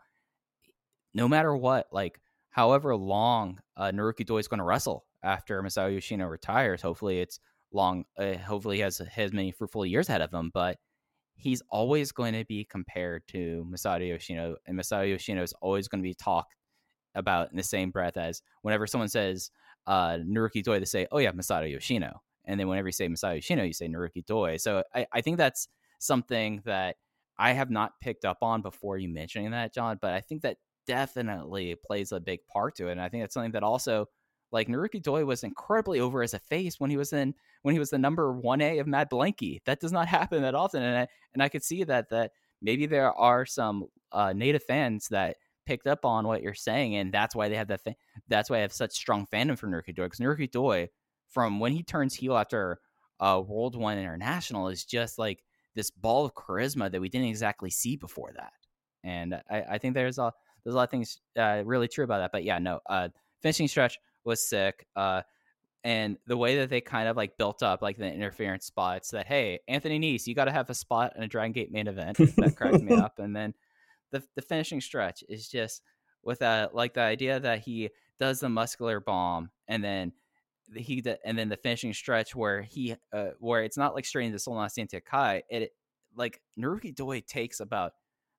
no 1.14 1.28
matter 1.28 1.56
what, 1.56 1.88
like 1.92 2.20
however 2.50 2.96
long 2.96 3.60
uh, 3.78 3.92
Naruki 3.92 4.26
Doi 4.26 4.40
is 4.40 4.48
going 4.48 4.60
to 4.60 4.64
wrestle 4.64 5.06
after 5.24 5.62
Masato 5.62 5.94
Yoshino 5.94 6.26
retires, 6.28 6.82
hopefully 6.82 7.20
it's 7.20 7.40
long. 7.72 8.06
Uh, 8.18 8.34
hopefully 8.34 8.78
he 8.78 8.82
has 8.82 8.98
has 8.98 9.34
many 9.34 9.52
fruitful 9.52 9.86
years 9.86 10.10
ahead 10.10 10.22
of 10.22 10.34
him, 10.34 10.52
but 10.54 10.78
he's 11.36 11.62
always 11.70 12.12
going 12.12 12.34
to 12.34 12.46
be 12.46 12.64
compared 12.64 13.28
to 13.28 13.66
Masato 13.70 14.08
Yoshino, 14.08 14.56
and 14.66 14.78
Masato 14.78 15.10
Yoshino 15.10 15.44
is 15.44 15.54
always 15.62 15.88
going 15.88 16.02
to 16.02 16.08
be 16.08 16.14
talked 16.14 16.56
about 17.16 17.52
in 17.52 17.58
the 17.58 17.64
same 17.64 17.92
breath 17.92 18.18
as 18.18 18.42
whenever 18.64 18.88
someone 18.88 19.10
says 19.10 19.52
uh, 19.86 20.18
Naruki 20.18 20.64
Doi, 20.64 20.80
they 20.80 20.86
say, 20.86 21.08
"Oh 21.12 21.20
yeah, 21.20 21.32
Masato 21.32 21.70
Yoshino," 21.70 22.22
and 22.46 22.60
then 22.60 22.68
whenever 22.68 22.88
you 22.88 22.94
say 22.94 23.08
Masato 23.08 23.36
Yoshino, 23.36 23.64
you 23.64 23.74
say 23.74 23.88
Naruki 23.88 24.26
Doi. 24.26 24.58
So 24.58 24.84
I, 24.94 25.06
I 25.12 25.22
think 25.22 25.38
that's 25.38 25.68
something 26.00 26.62
that 26.66 26.98
I 27.38 27.54
have 27.54 27.70
not 27.70 27.94
picked 28.02 28.26
up 28.26 28.38
on 28.42 28.62
before 28.62 28.98
you 28.98 29.10
mentioning 29.10 29.52
that, 29.52 29.74
John. 29.74 29.98
But 30.02 30.14
I 30.14 30.22
think 30.22 30.42
that 30.42 30.58
definitely 30.86 31.76
plays 31.86 32.12
a 32.12 32.20
big 32.20 32.40
part 32.52 32.76
to 32.76 32.88
it, 32.88 32.94
and 32.94 33.02
I 33.02 33.10
think 33.10 33.24
that's 33.24 33.34
something 33.34 33.54
that 33.54 33.64
also. 33.64 34.08
Like 34.52 34.68
Naruki 34.68 35.02
Doi 35.02 35.26
was 35.26 35.44
incredibly 35.44 36.00
over 36.00 36.22
as 36.22 36.36
a 36.36 36.40
face 36.40 36.80
when 36.80 36.92
he 36.92 36.96
was 36.96 37.12
in 37.12 37.34
when 37.64 37.74
he 37.74 37.80
was 37.80 37.90
the 37.90 37.98
number 37.98 38.32
one 38.32 38.62
A 38.62 38.78
of 38.78 38.86
Mad 38.86 39.10
Blankey. 39.10 39.62
That 39.66 39.80
does 39.80 39.92
not 39.92 40.08
happen 40.20 40.44
that 40.44 40.54
often, 40.54 40.84
and 40.84 40.96
I, 40.96 41.08
and 41.34 41.42
I 41.42 41.50
could 41.50 41.64
see 41.64 41.84
that 41.86 42.10
that 42.12 42.34
maybe 42.62 42.86
there 42.86 43.12
are 43.12 43.48
some 43.48 43.86
uh, 44.12 44.32
native 44.34 44.64
fans 44.64 45.08
that 45.10 45.38
picked 45.66 45.88
up 45.88 46.06
on 46.06 46.28
what 46.28 46.42
you're 46.42 46.54
saying, 46.54 46.96
and 46.96 47.14
that's 47.14 47.36
why 47.36 47.50
they 47.50 47.56
have 47.56 47.68
that. 47.68 47.84
Fa- 47.84 47.96
that's 48.28 48.50
why 48.50 48.58
I 48.58 48.62
have 48.62 48.74
such 48.74 48.94
strong 48.94 49.28
fandom 49.32 49.58
for 49.58 49.68
Naruki 49.68 49.96
Doi 49.96 50.06
because 50.06 50.20
Naruki 50.20 50.52
Doi, 50.52 50.90
from 51.34 51.60
when 51.60 51.72
he 51.72 51.84
turns 51.84 52.14
heel 52.14 52.38
after 52.38 52.80
uh, 53.20 53.42
World 53.46 53.76
One 53.76 53.98
International, 53.98 54.68
is 54.68 54.86
just 54.86 55.18
like 55.18 55.44
this 55.76 55.90
ball 55.90 56.26
of 56.26 56.34
charisma 56.36 56.92
that 56.92 57.02
we 57.02 57.10
didn't 57.10 57.28
exactly 57.28 57.70
see 57.70 57.96
before 57.96 58.32
that. 58.36 58.54
And 59.04 59.36
I, 59.50 59.64
I 59.72 59.78
think 59.78 59.94
there's 59.96 60.20
a 60.20 60.32
there's 60.64 60.76
a 60.76 60.78
lot 60.78 60.84
of 60.84 60.92
things 60.92 61.20
uh, 61.38 61.64
really 61.66 61.88
true 61.88 62.04
about 62.04 62.20
that. 62.20 62.32
But 62.32 62.44
yeah, 62.44 62.60
no, 62.60 62.80
uh, 62.90 63.10
finishing 63.42 63.68
stretch 63.68 63.98
was 64.24 64.48
sick. 64.48 64.86
Uh, 64.96 65.24
and 65.84 66.18
the 66.28 66.38
way 66.38 66.58
that 66.58 66.70
they 66.70 66.80
kind 66.80 67.10
of 67.10 67.18
like 67.18 67.38
built 67.38 67.62
up 67.62 67.82
like 67.82 67.98
the 67.98 68.10
interference 68.10 68.66
spots 68.66 69.12
that 69.12 69.28
hey 69.28 69.60
Anthony 69.68 70.00
Nese 70.00 70.26
you 70.28 70.34
got 70.34 70.46
to 70.46 70.52
have 70.52 70.70
a 70.70 70.74
spot 70.74 71.14
in 71.18 71.24
a 71.24 71.28
Dragon 71.28 71.52
Gate 71.52 71.72
main 71.74 71.88
event 71.88 72.18
that 72.38 72.56
cracked 72.56 72.82
me 72.82 72.96
up 72.96 73.20
and 73.20 73.36
then 73.36 73.54
the 74.12 74.24
the 74.36 74.42
finishing 74.42 74.80
stretch 74.80 75.24
is 75.28 75.50
just 75.50 75.82
with 76.24 76.40
that 76.40 76.74
like 76.74 76.94
the 76.94 77.02
idea 77.02 77.40
that 77.40 77.60
he 77.60 77.90
does 78.18 78.40
the 78.40 78.48
muscular 78.48 79.02
bomb 79.02 79.50
and 79.68 79.84
then 79.84 80.10
the- 80.10 80.14
he 80.76 81.02
d- 81.02 81.16
and 81.26 81.38
then 81.38 81.50
the 81.50 81.58
finishing 81.58 81.94
stretch 81.94 82.36
where 82.36 82.62
he 82.62 82.96
uh, 83.12 83.30
where 83.40 83.64
it's 83.64 83.78
not 83.78 83.94
like 83.94 84.06
straight 84.06 84.26
into 84.26 84.40
Sol 84.40 84.56
Naciente 84.56 85.04
Kai 85.04 85.44
it 85.50 85.72
like 86.16 86.42
Naruki 86.60 86.94
Doi 86.96 87.22
takes 87.22 87.60
about 87.60 87.94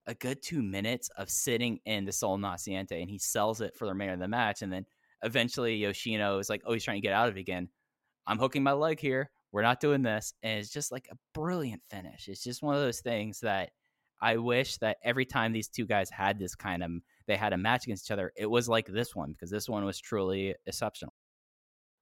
a 0.07 0.15
good 0.15 0.43
two 0.43 0.63
minutes 0.63 1.09
of 1.17 1.31
sitting 1.31 1.81
in 1.85 2.05
the 2.05 2.13
Sol 2.13 2.39
Naciente 2.39 3.01
and 3.01 3.11
he 3.11 3.19
sells 3.19 3.61
it 3.61 3.77
for 3.77 3.87
the 3.87 3.93
remainder 3.93 4.15
of 4.15 4.21
the 4.21 4.29
match 4.29 4.63
and 4.63 4.73
then 4.73 4.87
eventually 5.23 5.77
Yoshino 5.77 6.39
is 6.39 6.49
like 6.49 6.63
oh 6.67 6.73
he's 6.73 6.85
trying 6.85 6.99
to 6.99 7.07
get 7.07 7.15
out 7.15 7.29
of 7.29 7.37
it 7.37 7.41
again. 7.41 7.69
I'm 8.27 8.39
hooking 8.39 8.63
my 8.63 8.73
leg 8.73 9.01
here. 9.01 9.31
We're 9.53 9.63
not 9.63 9.81
doing 9.81 10.03
this. 10.03 10.35
And 10.43 10.59
it's 10.59 10.71
just 10.71 10.91
like 10.91 11.07
a 11.13 11.17
brilliant 11.33 11.83
finish. 11.89 12.27
It's 12.27 12.43
just 12.43 12.63
one 12.63 12.75
of 12.75 12.81
those 12.81 13.01
things 13.01 13.39
that 13.41 13.71
I 14.21 14.37
wish 14.37 14.79
that 14.79 14.97
every 15.05 15.25
time 15.27 15.53
these 15.53 15.69
two 15.69 15.87
guys 15.87 16.11
had 16.11 16.39
this 16.39 16.55
kind 16.55 16.83
of 16.83 16.91
they 17.27 17.37
had 17.37 17.53
a 17.53 17.59
match 17.59 17.85
against 17.85 18.07
each 18.07 18.11
other, 18.11 18.33
it 18.37 18.47
was 18.47 18.69
like 18.69 18.87
this 18.87 19.15
one 19.15 19.33
because 19.33 19.51
this 19.51 19.69
one 19.69 19.85
was 19.85 20.01
truly 20.01 20.55
exceptional. 20.67 21.13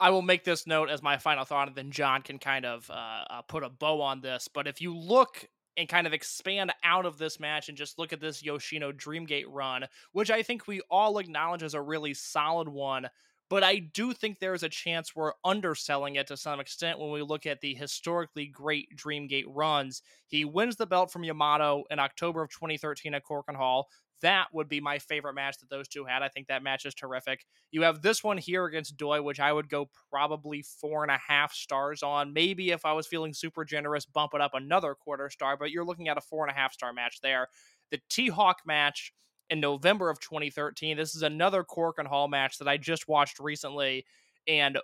I 0.03 0.11
will 0.11 0.21
make 0.21 0.43
this 0.43 0.67
note 0.67 0.91
as 0.91 1.01
my 1.01 1.17
final 1.17 1.45
thought, 1.45 1.69
and 1.69 1.77
then 1.77 1.93
John 1.93 2.23
can 2.23 2.41
kind 2.41 2.67
of 2.67 2.91
uh, 2.91 3.25
uh, 3.31 3.43
put 3.43 3.63
a 3.63 3.69
bow 3.69 4.03
on 4.03 4.21
this. 4.21 4.49
But 4.53 4.67
if 4.67 4.81
you 4.81 4.97
look 4.97 5.49
and 5.77 5.89
kind 5.89 6.09
of 6.09 6.13
expand 6.13 6.73
out 6.83 7.07
of 7.07 7.19
this 7.19 7.39
match 7.39 7.69
and 7.69 7.79
just 7.79 8.01
look 8.01 8.13
at 8.13 8.21
this 8.21 8.43
Yoshino 8.43 8.91
Dreamgate 8.91 9.45
run, 9.47 9.87
which 10.11 10.29
I 10.29 10.43
think 10.43 10.67
we 10.67 10.81
all 10.91 11.19
acknowledge 11.19 11.63
as 11.63 11.75
a 11.75 11.81
really 11.81 12.15
solid 12.15 12.69
one, 12.69 13.09
but 13.49 13.63
I 13.63 13.79
do 13.79 14.13
think 14.13 14.41
there's 14.41 14.65
a 14.65 14.69
chance 14.69 15.15
we're 15.15 15.35
underselling 15.45 16.17
it 16.17 16.27
to 16.27 16.37
some 16.37 16.59
extent 16.59 16.99
when 16.99 17.13
we 17.13 17.23
look 17.23 17.47
at 17.47 17.61
the 17.61 17.73
historically 17.73 18.47
great 18.47 18.89
Dreamgate 18.97 19.45
runs. 19.47 20.03
He 20.27 20.45
wins 20.45 20.75
the 20.75 20.87
belt 20.87 21.13
from 21.13 21.23
Yamato 21.23 21.85
in 21.91 22.01
October 22.01 22.43
of 22.43 22.51
2013 22.51 23.15
at 23.15 23.25
Korakuen 23.25 23.55
Hall. 23.55 23.87
That 24.23 24.47
would 24.53 24.69
be 24.69 24.81
my 24.81 24.99
favorite 24.99 25.35
match 25.35 25.59
that 25.59 25.69
those 25.69 25.89
two 25.89 26.05
had. 26.05 26.23
I 26.23 26.29
think 26.29 26.47
that 26.47 26.63
match 26.63 26.87
is 26.87 26.95
terrific. 26.95 27.45
You 27.71 27.83
have 27.83 28.03
this 28.03 28.25
one 28.25 28.39
here 28.39 28.65
against 28.65 28.97
Doi, 28.97 29.21
which 29.21 29.41
I 29.41 29.53
would 29.53 29.69
go 29.69 29.91
probably 30.11 30.63
four 30.63 31.03
and 31.03 31.11
a 31.11 31.19
half 31.19 31.53
stars 31.53 32.03
on. 32.03 32.33
Maybe 32.33 32.71
if 32.71 32.85
I 32.85 32.93
was 32.93 33.07
feeling 33.07 33.35
super 33.35 33.65
generous, 33.65 34.07
bump 34.07 34.33
it 34.35 34.41
up 34.41 34.55
another 34.55 34.95
quarter 34.95 35.29
star, 35.29 35.57
but 35.57 35.71
you're 35.71 35.85
looking 35.85 36.09
at 36.09 36.17
a 36.17 36.21
four 36.21 36.45
and 36.47 36.51
a 36.51 36.59
half 36.59 36.73
star 36.73 36.93
match 36.93 37.21
there. 37.21 37.49
The 37.91 38.01
T 38.09 38.29
Hawk 38.29 38.61
match 38.65 39.13
in 39.51 39.61
November 39.61 40.09
of 40.09 40.19
2013. 40.21 40.97
This 40.97 41.15
is 41.15 41.23
another 41.23 41.65
Korakuen 41.65 42.07
Hall 42.07 42.29
match 42.29 42.59
that 42.59 42.69
I 42.69 42.79
just 42.79 43.09
watched 43.09 43.39
recently. 43.39 44.07
And 44.49 44.79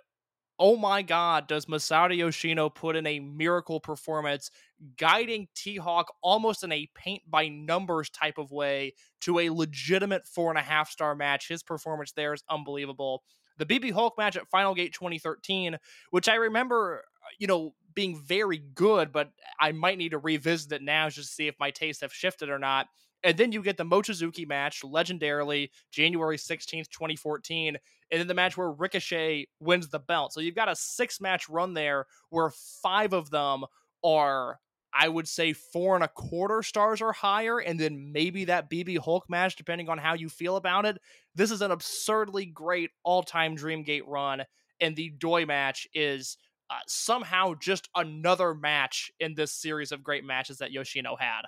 oh 0.59 0.75
my 0.75 1.01
God, 1.01 1.47
does 1.47 1.65
Masato 1.67 2.15
Yoshino 2.15 2.69
put 2.69 2.97
in 2.97 3.07
a 3.07 3.19
miracle 3.19 3.79
performance, 3.79 4.51
guiding 4.97 5.47
T 5.55 5.77
Hawk 5.77 6.13
almost 6.21 6.63
in 6.63 6.71
a 6.71 6.89
paint 6.93 7.23
by 7.27 7.47
numbers 7.47 8.09
type 8.09 8.37
of 8.37 8.51
way 8.51 8.93
to 9.21 9.39
a 9.39 9.49
legitimate 9.49 10.27
four 10.27 10.49
and 10.49 10.59
a 10.59 10.63
half 10.63 10.91
star 10.91 11.15
match. 11.15 11.47
His 11.47 11.63
performance 11.63 12.11
there 12.11 12.33
is 12.33 12.43
unbelievable. 12.49 13.23
The 13.57 13.65
BB 13.65 13.91
Hulk 13.91 14.17
match 14.17 14.35
at 14.37 14.49
Final 14.49 14.73
Gate 14.73 14.93
2013, 14.93 15.77
which 16.11 16.29
I 16.29 16.35
remember, 16.35 17.03
uh, 17.23 17.29
you 17.39 17.47
know, 17.47 17.73
being 17.93 18.21
very 18.21 18.57
good, 18.57 19.11
but 19.11 19.31
I 19.59 19.71
might 19.71 19.97
need 19.97 20.11
to 20.11 20.17
revisit 20.17 20.71
it 20.71 20.81
now 20.81 21.09
just 21.09 21.29
to 21.29 21.35
see 21.35 21.47
if 21.47 21.55
my 21.59 21.71
tastes 21.71 22.01
have 22.01 22.13
shifted 22.13 22.49
or 22.49 22.59
not. 22.59 22.87
And 23.23 23.37
then 23.37 23.51
you 23.51 23.61
get 23.61 23.77
the 23.77 23.83
Mochizuki 23.83 24.47
match, 24.47 24.81
legendarily, 24.81 25.69
January 25.91 26.37
16th, 26.37 26.89
2014. 26.89 27.77
And 28.11 28.19
then 28.19 28.27
the 28.27 28.33
match 28.33 28.57
where 28.57 28.71
Ricochet 28.71 29.47
wins 29.59 29.89
the 29.89 29.99
belt. 29.99 30.33
So 30.33 30.39
you've 30.39 30.55
got 30.55 30.69
a 30.69 30.75
six 30.75 31.19
match 31.19 31.49
run 31.49 31.73
there 31.73 32.05
where 32.29 32.51
five 32.81 33.13
of 33.13 33.29
them 33.29 33.65
are, 34.03 34.59
I 34.93 35.09
would 35.09 35.27
say, 35.27 35.53
four 35.53 35.95
and 35.95 36.03
a 36.03 36.07
quarter 36.07 36.63
stars 36.63 37.01
or 37.01 37.11
higher. 37.11 37.59
And 37.59 37.79
then 37.79 38.11
maybe 38.13 38.45
that 38.45 38.69
BB 38.69 38.99
Hulk 38.99 39.29
match, 39.29 39.55
depending 39.57 39.89
on 39.89 39.97
how 39.97 40.13
you 40.13 40.29
feel 40.29 40.55
about 40.55 40.85
it. 40.85 40.97
This 41.35 41.51
is 41.51 41.61
an 41.61 41.71
absurdly 41.71 42.45
great 42.45 42.91
all 43.03 43.23
time 43.23 43.57
Dreamgate 43.57 44.07
run. 44.07 44.43
And 44.79 44.95
the 44.95 45.09
Doi 45.09 45.45
match 45.45 45.87
is 45.93 46.37
uh, 46.69 46.75
somehow 46.87 47.53
just 47.59 47.89
another 47.95 48.53
match 48.53 49.11
in 49.19 49.35
this 49.35 49.51
series 49.51 49.91
of 49.91 50.03
great 50.03 50.23
matches 50.23 50.59
that 50.59 50.71
Yoshino 50.71 51.17
had. 51.19 51.41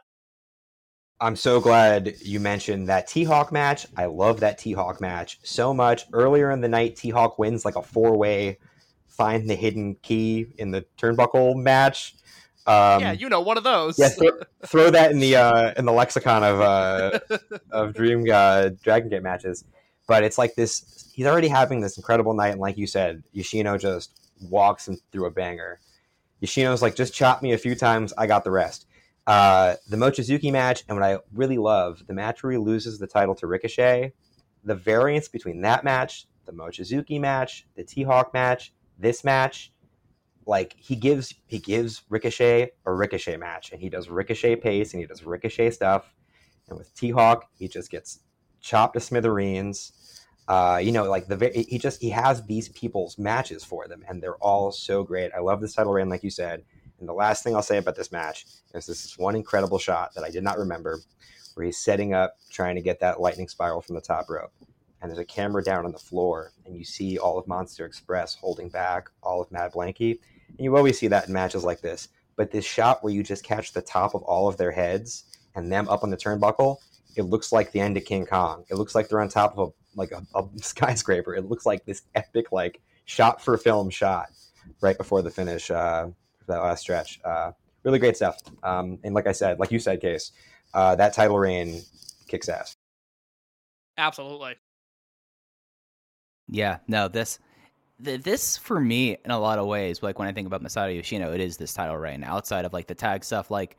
I'm 1.22 1.36
so 1.36 1.62
glad 1.62 2.16
you 2.20 2.40
mentioned 2.40 2.90
that 2.90 3.08
T 3.08 3.24
Hawk 3.24 3.52
match. 3.52 3.86
I 3.96 4.06
love 4.06 4.40
that 4.40 4.58
T 4.58 4.74
Hawk 4.74 5.00
match 5.00 5.40
so 5.44 5.72
much. 5.72 6.06
Earlier 6.12 6.50
in 6.50 6.62
the 6.62 6.68
night, 6.68 6.96
T 6.96 7.12
Hawk 7.12 7.38
wins 7.38 7.64
like 7.64 7.76
a 7.76 7.84
four 7.84 8.18
way 8.18 8.58
find 9.08 9.48
the 9.48 9.56
hidden 9.56 9.96
key 10.02 10.48
in 10.58 10.72
the 10.72 10.84
turnbuckle 10.98 11.56
match. 11.56 12.16
Um, 12.66 13.02
yeah, 13.02 13.12
you 13.12 13.30
know, 13.30 13.42
one 13.42 13.58
of 13.58 13.64
those. 13.64 14.00
yeah, 14.00 14.10
throw, 14.10 14.32
throw 14.66 14.90
that 14.90 15.12
in 15.12 15.20
the 15.20 15.36
uh, 15.36 15.74
in 15.78 15.86
the 15.86 15.92
lexicon 15.92 16.44
of 16.44 16.60
uh, 16.60 17.20
of 17.70 17.94
Dream 17.94 18.26
uh, 18.32 18.70
Dragon 18.82 19.10
Gate 19.10 19.22
matches. 19.22 19.64
But 20.08 20.24
it's 20.24 20.40
like 20.40 20.56
this. 20.56 21.12
He's 21.14 21.28
already 21.28 21.50
having 21.50 21.82
this 21.82 21.98
incredible 21.98 22.34
night, 22.34 22.50
and 22.50 22.60
like 22.60 22.78
you 22.78 22.88
said, 22.88 23.24
Yoshino 23.32 23.78
just 23.78 24.20
walks 24.50 24.88
him 24.88 24.98
through 25.12 25.28
a 25.28 25.32
banger. 25.32 25.80
Yoshino's 26.40 26.82
like, 26.82 26.96
just 26.96 27.14
chop 27.14 27.44
me 27.44 27.54
a 27.54 27.58
few 27.58 27.76
times, 27.76 28.14
I 28.18 28.26
got 28.26 28.44
the 28.44 28.50
rest. 28.52 28.88
Uh, 29.28 29.76
the 29.88 29.98
Mochizuki 29.98 30.52
match, 30.52 30.84
and 30.88 30.98
what 30.98 31.06
I 31.06 31.20
really 31.34 31.58
love, 31.58 32.06
the 32.08 32.14
match 32.14 32.42
where 32.42 32.54
he 32.54 32.58
loses 32.58 32.98
the 33.00 33.08
title 33.08 33.36
to 33.36 33.48
Ricochet, 33.48 34.14
the 34.64 34.76
variance 34.76 35.28
between 35.28 35.62
that 35.62 35.84
match, 35.84 36.28
the 36.46 36.52
Mochizuki 36.52 37.20
match, 37.20 37.68
the 37.76 37.84
T 37.84 38.04
Hawk 38.04 38.34
match, 38.34 38.74
this 38.98 39.24
match, 39.24 39.72
like 40.46 40.76
he 40.78 40.96
gives 40.96 41.36
he 41.46 41.60
gives 41.60 42.04
Ricochet 42.10 42.72
a 42.86 42.94
Ricochet 42.94 43.38
match, 43.38 43.72
and 43.72 43.80
he 43.80 43.90
does 43.90 44.10
Ricochet 44.10 44.56
pace, 44.58 44.94
and 44.94 45.02
he 45.02 45.08
does 45.08 45.24
Ricochet 45.24 45.72
stuff, 45.72 46.14
and 46.68 46.78
with 46.78 46.94
T 46.96 47.12
Hawk, 47.12 47.46
he 47.54 47.68
just 47.68 47.92
gets 47.92 48.20
chopped 48.60 48.96
to 48.96 49.00
smithereens. 49.00 49.94
Uh, 50.48 50.82
you 50.84 50.92
know, 50.92 51.04
like 51.04 51.28
the 51.28 51.66
he 51.70 51.78
just 51.78 52.02
he 52.02 52.10
has 52.10 52.44
these 52.46 52.70
people's 52.70 53.18
matches 53.18 53.64
for 53.64 53.88
them, 53.88 54.04
and 54.10 54.22
they're 54.22 54.36
all 54.38 54.72
so 54.72 55.04
great. 55.04 55.32
I 55.36 55.40
love 55.40 55.62
this 55.62 55.76
title 55.76 55.94
reign, 55.94 56.10
like 56.10 56.24
you 56.24 56.32
said. 56.32 56.64
And 57.02 57.10
the 57.10 57.14
last 57.14 57.44
thing 57.44 57.56
I'll 57.56 57.64
say 57.64 57.78
about 57.78 57.96
this 57.96 58.12
match 58.12 58.46
is 58.74 58.86
this 58.86 59.04
is 59.04 59.18
one 59.18 59.36
incredible 59.36 59.80
shot 59.80 60.14
that 60.14 60.24
I 60.24 60.30
did 60.30 60.44
not 60.44 60.60
remember, 60.60 61.00
where 61.56 61.66
he's 61.66 61.80
setting 61.80 62.14
up, 62.14 62.38
trying 62.50 62.76
to 62.76 62.82
get 62.82 63.00
that 63.00 63.20
lightning 63.20 63.50
spiral 63.50 63.82
from 63.82 63.96
the 63.96 64.02
top 64.02 64.30
rope. 64.30 64.54
And 65.02 65.10
there's 65.10 65.20
a 65.20 65.26
camera 65.26 65.64
down 65.64 65.84
on 65.84 65.92
the 65.92 65.98
floor, 65.98 66.54
and 66.64 66.78
you 66.78 66.86
see 66.86 67.18
all 67.18 67.40
of 67.40 67.48
Monster 67.48 67.88
Express 67.88 68.36
holding 68.36 68.70
back 68.70 69.10
all 69.24 69.42
of 69.42 69.52
Mad 69.52 69.74
Blankey. 69.74 70.20
And 70.50 70.60
you 70.60 70.78
always 70.78 71.00
see 71.00 71.08
that 71.08 71.28
in 71.28 71.34
matches 71.34 71.64
like 71.64 71.82
this. 71.82 72.10
But 72.36 72.52
this 72.52 72.66
shot 72.66 73.04
where 73.04 73.12
you 73.12 73.24
just 73.24 73.44
catch 73.44 73.74
the 73.74 73.82
top 73.82 74.14
of 74.14 74.22
all 74.22 74.48
of 74.48 74.58
their 74.58 74.72
heads 74.72 75.26
and 75.56 75.72
them 75.72 75.90
up 75.90 76.04
on 76.04 76.12
the 76.12 76.18
turnbuckle, 76.18 76.78
it 77.16 77.24
looks 77.24 77.52
like 77.52 77.72
the 77.72 77.80
end 77.80 77.98
of 77.98 78.06
King 78.06 78.28
Kong. 78.28 78.64
It 78.70 78.76
looks 78.76 78.94
like 78.94 79.10
they're 79.10 79.22
on 79.22 79.28
top 79.28 79.58
of 79.58 79.70
a 79.70 79.72
like 79.98 80.12
a, 80.12 80.26
a 80.36 80.48
skyscraper. 80.62 81.36
It 81.36 81.50
looks 81.50 81.66
like 81.66 81.84
this 81.84 82.04
epic 82.14 82.52
like 82.52 82.80
shot 83.06 83.42
for 83.42 83.58
film 83.58 83.90
shot 83.90 84.28
right 84.82 84.98
before 84.98 85.22
the 85.22 85.32
finish 85.32 85.70
uh, 85.72 86.08
that 86.52 86.62
last 86.62 86.82
stretch. 86.82 87.20
Uh, 87.24 87.52
really 87.84 88.00
great 88.00 88.16
stuff. 88.16 88.38
Um, 88.64 89.00
and 89.04 89.14
like 89.14 89.28
I 89.28 89.32
said, 89.32 89.60
like 89.60 89.72
you 89.72 89.80
said, 89.80 90.02
Case, 90.02 90.32
uh, 90.74 90.96
that 90.96 91.14
title 91.14 91.38
reign 91.38 91.82
kicks 92.28 92.50
ass. 92.50 92.76
Absolutely. 93.98 94.56
Yeah, 96.48 96.80
no, 96.88 97.08
this 97.08 97.40
th- 98.04 98.22
this 98.24 98.58
for 98.58 98.80
me 98.80 99.18
in 99.24 99.32
a 99.32 99.40
lot 99.40 99.60
of 99.60 99.68
ways, 99.68 100.02
like 100.04 100.20
when 100.20 100.28
I 100.28 100.32
think 100.32 100.48
about 100.48 100.64
Masato 100.64 100.96
Yoshino, 100.96 101.34
it 101.34 101.40
is 101.40 101.58
this 101.58 101.74
title 101.74 101.98
reign. 101.98 102.24
Outside 102.24 102.66
of 102.66 102.74
like 102.74 102.88
the 102.88 102.96
tag 102.96 103.24
stuff, 103.24 103.52
like 103.52 103.78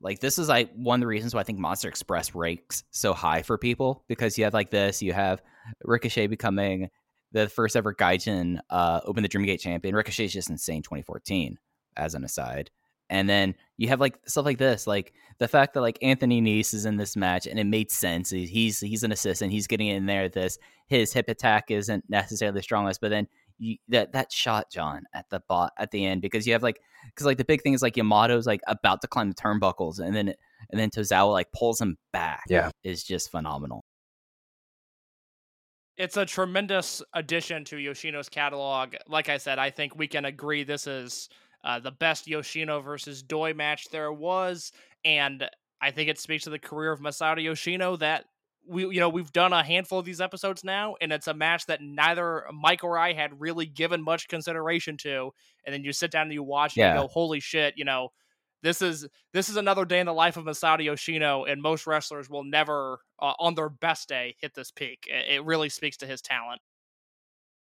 like 0.00 0.20
this 0.20 0.38
is 0.38 0.48
like 0.48 0.72
one 0.74 0.96
of 0.96 1.00
the 1.00 1.06
reasons 1.06 1.34
why 1.34 1.40
I 1.40 1.44
think 1.44 1.58
Monster 1.58 1.88
Express 1.88 2.34
ranks 2.34 2.84
so 2.90 3.12
high 3.12 3.42
for 3.42 3.58
people 3.58 4.04
because 4.08 4.38
you 4.38 4.44
have 4.44 4.54
like 4.54 4.70
this, 4.70 5.02
you 5.02 5.12
have 5.12 5.42
Ricochet 5.84 6.26
becoming 6.26 6.88
the 7.32 7.48
first 7.48 7.76
ever 7.76 7.94
Gaijin 7.94 8.58
uh, 8.70 9.00
Open 9.04 9.22
the 9.22 9.28
Dreamgate 9.28 9.60
champion. 9.60 9.94
Ricochet 9.94 10.24
is 10.24 10.32
just 10.32 10.50
insane 10.50 10.82
2014 10.82 11.58
as 11.96 12.14
an 12.14 12.24
aside. 12.24 12.70
And 13.08 13.28
then 13.28 13.56
you 13.76 13.88
have 13.88 13.98
like 14.00 14.16
stuff 14.26 14.44
like 14.44 14.58
this, 14.58 14.86
like 14.86 15.12
the 15.38 15.48
fact 15.48 15.74
that 15.74 15.80
like 15.80 15.98
Anthony 16.00 16.40
Nese 16.40 16.72
is 16.74 16.84
in 16.84 16.96
this 16.96 17.16
match 17.16 17.46
and 17.48 17.58
it 17.58 17.64
made 17.64 17.90
sense. 17.90 18.30
He- 18.30 18.46
He's 18.46 18.78
he's 18.78 19.02
an 19.02 19.10
assistant. 19.10 19.50
He's 19.52 19.66
getting 19.66 19.88
in 19.88 20.06
there. 20.06 20.28
This 20.28 20.58
his 20.86 21.12
hip 21.12 21.28
attack 21.28 21.70
isn't 21.72 22.04
necessarily 22.08 22.58
the 22.58 22.62
strongest, 22.62 23.00
but 23.00 23.10
then 23.10 23.26
you, 23.58 23.76
that 23.88 24.12
that 24.12 24.30
shot, 24.30 24.70
John, 24.70 25.02
at 25.12 25.28
the 25.28 25.42
bot 25.48 25.72
at 25.76 25.90
the 25.90 26.06
end 26.06 26.22
because 26.22 26.46
you 26.46 26.52
have 26.52 26.62
like 26.62 26.80
because 27.06 27.26
like 27.26 27.36
the 27.38 27.44
big 27.44 27.62
thing 27.62 27.72
is 27.72 27.82
like 27.82 27.94
Yamato's 27.94 28.46
like 28.46 28.60
about 28.68 29.00
to 29.02 29.08
climb 29.08 29.28
the 29.28 29.34
turnbuckles 29.34 29.98
and 29.98 30.14
then 30.14 30.28
and 30.70 30.78
then 30.80 30.90
Tozawa 30.90 31.32
like 31.32 31.50
pulls 31.52 31.80
him 31.80 31.98
back. 32.12 32.44
Yeah. 32.48 32.70
is 32.84 33.02
just 33.02 33.30
phenomenal. 33.32 33.82
It's 35.96 36.16
a 36.16 36.24
tremendous 36.24 37.02
addition 37.12 37.64
to 37.66 37.76
Yoshino's 37.76 38.28
catalog. 38.28 38.94
Like 39.06 39.28
I 39.28 39.36
said, 39.36 39.58
I 39.58 39.70
think 39.70 39.96
we 39.96 40.06
can 40.06 40.24
agree 40.24 40.62
this 40.64 40.86
is 40.86 41.28
uh, 41.64 41.78
the 41.80 41.90
best 41.90 42.26
Yoshino 42.26 42.80
versus 42.80 43.22
Doi 43.22 43.54
match 43.54 43.88
there 43.90 44.12
was, 44.12 44.72
and 45.04 45.48
I 45.80 45.90
think 45.90 46.08
it 46.08 46.18
speaks 46.18 46.44
to 46.44 46.50
the 46.50 46.58
career 46.58 46.92
of 46.92 47.00
Masato 47.00 47.42
Yoshino 47.42 47.96
that 47.96 48.26
we 48.66 48.82
you 48.82 49.00
know 49.00 49.08
we've 49.08 49.32
done 49.32 49.52
a 49.52 49.62
handful 49.62 49.98
of 49.98 50.04
these 50.04 50.20
episodes 50.20 50.62
now, 50.64 50.94
and 51.00 51.12
it's 51.12 51.26
a 51.28 51.34
match 51.34 51.66
that 51.66 51.80
neither 51.82 52.44
Mike 52.52 52.84
or 52.84 52.98
I 52.98 53.12
had 53.12 53.40
really 53.40 53.66
given 53.66 54.02
much 54.02 54.28
consideration 54.28 54.96
to. 54.98 55.32
And 55.64 55.72
then 55.74 55.84
you 55.84 55.92
sit 55.92 56.10
down 56.10 56.24
and 56.24 56.32
you 56.32 56.42
watch 56.42 56.76
and 56.76 56.82
Yeah. 56.82 56.94
you 56.94 57.00
go, 57.00 57.08
"Holy 57.08 57.40
shit!" 57.40 57.74
You 57.76 57.84
know, 57.84 58.10
this 58.62 58.82
is 58.82 59.06
this 59.32 59.48
is 59.48 59.56
another 59.56 59.84
day 59.84 60.00
in 60.00 60.06
the 60.06 60.12
life 60.14 60.36
of 60.36 60.44
Masato 60.44 60.84
Yoshino, 60.84 61.44
and 61.44 61.62
most 61.62 61.86
wrestlers 61.86 62.28
will 62.28 62.44
never, 62.44 63.00
uh, 63.18 63.34
on 63.38 63.54
their 63.54 63.70
best 63.70 64.08
day, 64.08 64.36
hit 64.40 64.54
this 64.54 64.70
peak. 64.70 65.06
It, 65.08 65.36
it 65.36 65.44
really 65.44 65.68
speaks 65.70 65.96
to 65.98 66.06
his 66.06 66.20
talent. 66.22 66.60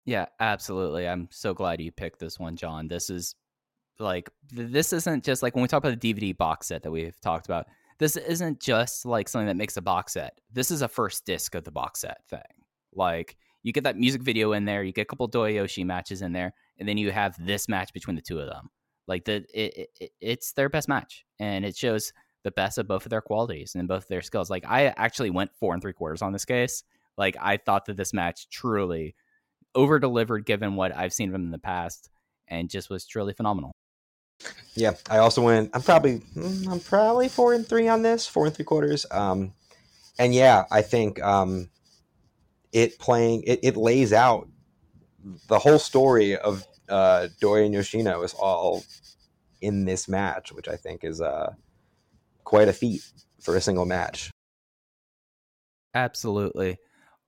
Yeah, 0.04 0.26
absolutely. 0.38 1.08
I'm 1.08 1.28
so 1.32 1.52
glad 1.52 1.80
you 1.80 1.90
picked 1.90 2.20
this 2.20 2.38
one, 2.38 2.56
John. 2.56 2.86
This 2.88 3.10
is 3.10 3.34
like 3.98 4.30
this 4.50 4.92
isn't 4.92 5.24
just 5.24 5.42
like 5.42 5.54
when 5.54 5.62
we 5.62 5.68
talk 5.68 5.82
about 5.82 5.98
the 6.00 6.14
DVD 6.14 6.36
box 6.36 6.68
set 6.68 6.82
that 6.82 6.90
we've 6.90 7.20
talked 7.20 7.46
about. 7.46 7.66
This 7.98 8.16
isn't 8.16 8.60
just 8.60 9.06
like 9.06 9.28
something 9.28 9.46
that 9.46 9.56
makes 9.56 9.76
a 9.76 9.82
box 9.82 10.12
set. 10.12 10.38
This 10.52 10.70
is 10.70 10.82
a 10.82 10.88
first 10.88 11.24
disc 11.24 11.54
of 11.54 11.64
the 11.64 11.70
box 11.70 12.00
set 12.00 12.18
thing. 12.28 12.40
Like 12.94 13.36
you 13.62 13.72
get 13.72 13.84
that 13.84 13.96
music 13.96 14.22
video 14.22 14.52
in 14.52 14.64
there, 14.64 14.82
you 14.82 14.92
get 14.92 15.02
a 15.02 15.06
couple 15.06 15.28
Doyoshi 15.28 15.84
matches 15.84 16.22
in 16.22 16.32
there, 16.32 16.52
and 16.78 16.88
then 16.88 16.98
you 16.98 17.10
have 17.10 17.34
this 17.44 17.68
match 17.68 17.92
between 17.92 18.16
the 18.16 18.22
two 18.22 18.38
of 18.38 18.48
them. 18.48 18.68
Like 19.08 19.24
the 19.24 19.44
it, 19.54 19.88
it, 20.00 20.10
it's 20.20 20.52
their 20.52 20.68
best 20.68 20.88
match, 20.88 21.24
and 21.38 21.64
it 21.64 21.76
shows 21.76 22.12
the 22.44 22.50
best 22.50 22.78
of 22.78 22.86
both 22.86 23.04
of 23.06 23.10
their 23.10 23.20
qualities 23.20 23.74
and 23.74 23.88
both 23.88 24.04
of 24.04 24.08
their 24.08 24.22
skills. 24.22 24.50
Like 24.50 24.64
I 24.66 24.88
actually 24.96 25.30
went 25.30 25.50
four 25.58 25.72
and 25.72 25.82
three 25.82 25.92
quarters 25.92 26.22
on 26.22 26.32
this 26.32 26.44
case. 26.44 26.84
Like 27.16 27.36
I 27.40 27.56
thought 27.56 27.86
that 27.86 27.96
this 27.96 28.12
match 28.12 28.48
truly 28.50 29.14
over 29.74 29.98
delivered 29.98 30.46
given 30.46 30.76
what 30.76 30.94
I've 30.94 31.12
seen 31.12 31.28
of 31.28 31.34
him 31.34 31.44
in 31.44 31.50
the 31.50 31.58
past, 31.58 32.10
and 32.48 32.70
just 32.70 32.90
was 32.90 33.06
truly 33.06 33.32
phenomenal. 33.32 33.72
Yeah, 34.74 34.92
I 35.08 35.18
also 35.18 35.42
went. 35.42 35.70
I'm 35.74 35.82
probably 35.82 36.20
mm, 36.36 36.68
I'm 36.68 36.80
probably 36.80 37.28
four 37.28 37.54
and 37.54 37.66
three 37.66 37.88
on 37.88 38.02
this, 38.02 38.26
four 38.26 38.46
and 38.46 38.54
three 38.54 38.64
quarters. 38.64 39.06
Um, 39.10 39.54
and 40.18 40.34
yeah, 40.34 40.64
I 40.70 40.82
think 40.82 41.22
um, 41.22 41.70
it 42.72 42.98
playing 42.98 43.44
it, 43.46 43.60
it 43.62 43.76
lays 43.76 44.12
out 44.12 44.48
the 45.48 45.58
whole 45.58 45.78
story 45.78 46.36
of 46.36 46.64
uh, 46.88 47.28
Dorian 47.40 47.72
Yoshino 47.72 48.22
is 48.22 48.34
all 48.34 48.84
in 49.60 49.84
this 49.84 50.08
match, 50.08 50.52
which 50.52 50.68
I 50.68 50.76
think 50.76 51.04
is 51.04 51.20
uh, 51.20 51.54
quite 52.44 52.68
a 52.68 52.72
feat 52.72 53.02
for 53.40 53.56
a 53.56 53.60
single 53.60 53.86
match. 53.86 54.30
Absolutely. 55.94 56.76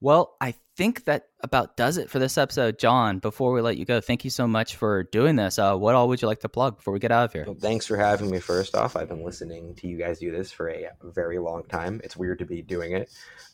Well, 0.00 0.36
I 0.40 0.54
think 0.76 1.04
that 1.06 1.24
about 1.42 1.76
does 1.76 1.96
it 1.98 2.08
for 2.08 2.20
this 2.20 2.38
episode. 2.38 2.78
John, 2.78 3.18
before 3.18 3.52
we 3.52 3.60
let 3.60 3.78
you 3.78 3.84
go, 3.84 4.00
thank 4.00 4.24
you 4.24 4.30
so 4.30 4.46
much 4.46 4.76
for 4.76 5.02
doing 5.04 5.34
this. 5.34 5.58
Uh, 5.58 5.76
what 5.76 5.96
all 5.96 6.06
would 6.08 6.22
you 6.22 6.28
like 6.28 6.38
to 6.40 6.48
plug 6.48 6.76
before 6.76 6.92
we 6.92 7.00
get 7.00 7.10
out 7.10 7.24
of 7.24 7.32
here? 7.32 7.44
Well, 7.44 7.56
thanks 7.58 7.84
for 7.84 7.96
having 7.96 8.30
me. 8.30 8.38
First 8.38 8.76
off, 8.76 8.94
I've 8.94 9.08
been 9.08 9.24
listening 9.24 9.74
to 9.76 9.88
you 9.88 9.98
guys 9.98 10.20
do 10.20 10.30
this 10.30 10.52
for 10.52 10.70
a 10.70 10.88
very 11.02 11.40
long 11.40 11.64
time. 11.64 12.00
It's 12.04 12.16
weird 12.16 12.38
to 12.38 12.44
be 12.44 12.62
doing 12.62 12.92
it. 12.92 13.10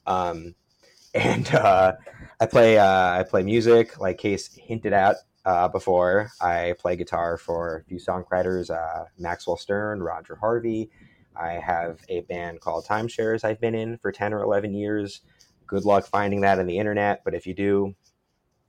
Um, 0.06 0.54
and 1.14 1.52
uh, 1.54 1.92
I 2.40 2.46
play 2.46 2.76
uh, 2.76 3.20
I 3.20 3.22
play 3.22 3.42
music, 3.42 3.98
like 4.00 4.18
Case 4.18 4.52
hinted 4.52 4.92
at 4.92 5.16
uh, 5.46 5.68
before. 5.68 6.30
I 6.40 6.74
play 6.78 6.96
guitar 6.96 7.38
for 7.38 7.76
a 7.78 7.84
few 7.84 7.98
songwriters: 7.98 8.68
uh, 8.68 9.04
Maxwell 9.18 9.56
Stern, 9.56 10.02
Roger 10.02 10.34
Harvey. 10.34 10.90
I 11.36 11.52
have 11.52 12.00
a 12.08 12.20
band 12.22 12.60
called 12.60 12.84
Timeshares. 12.86 13.44
I've 13.44 13.60
been 13.60 13.74
in 13.74 13.96
for 13.98 14.12
ten 14.12 14.34
or 14.34 14.42
eleven 14.42 14.74
years. 14.74 15.20
Good 15.66 15.84
luck 15.84 16.06
finding 16.06 16.40
that 16.42 16.58
on 16.58 16.66
the 16.66 16.78
internet, 16.78 17.22
but 17.24 17.34
if 17.34 17.46
you 17.46 17.54
do, 17.54 17.94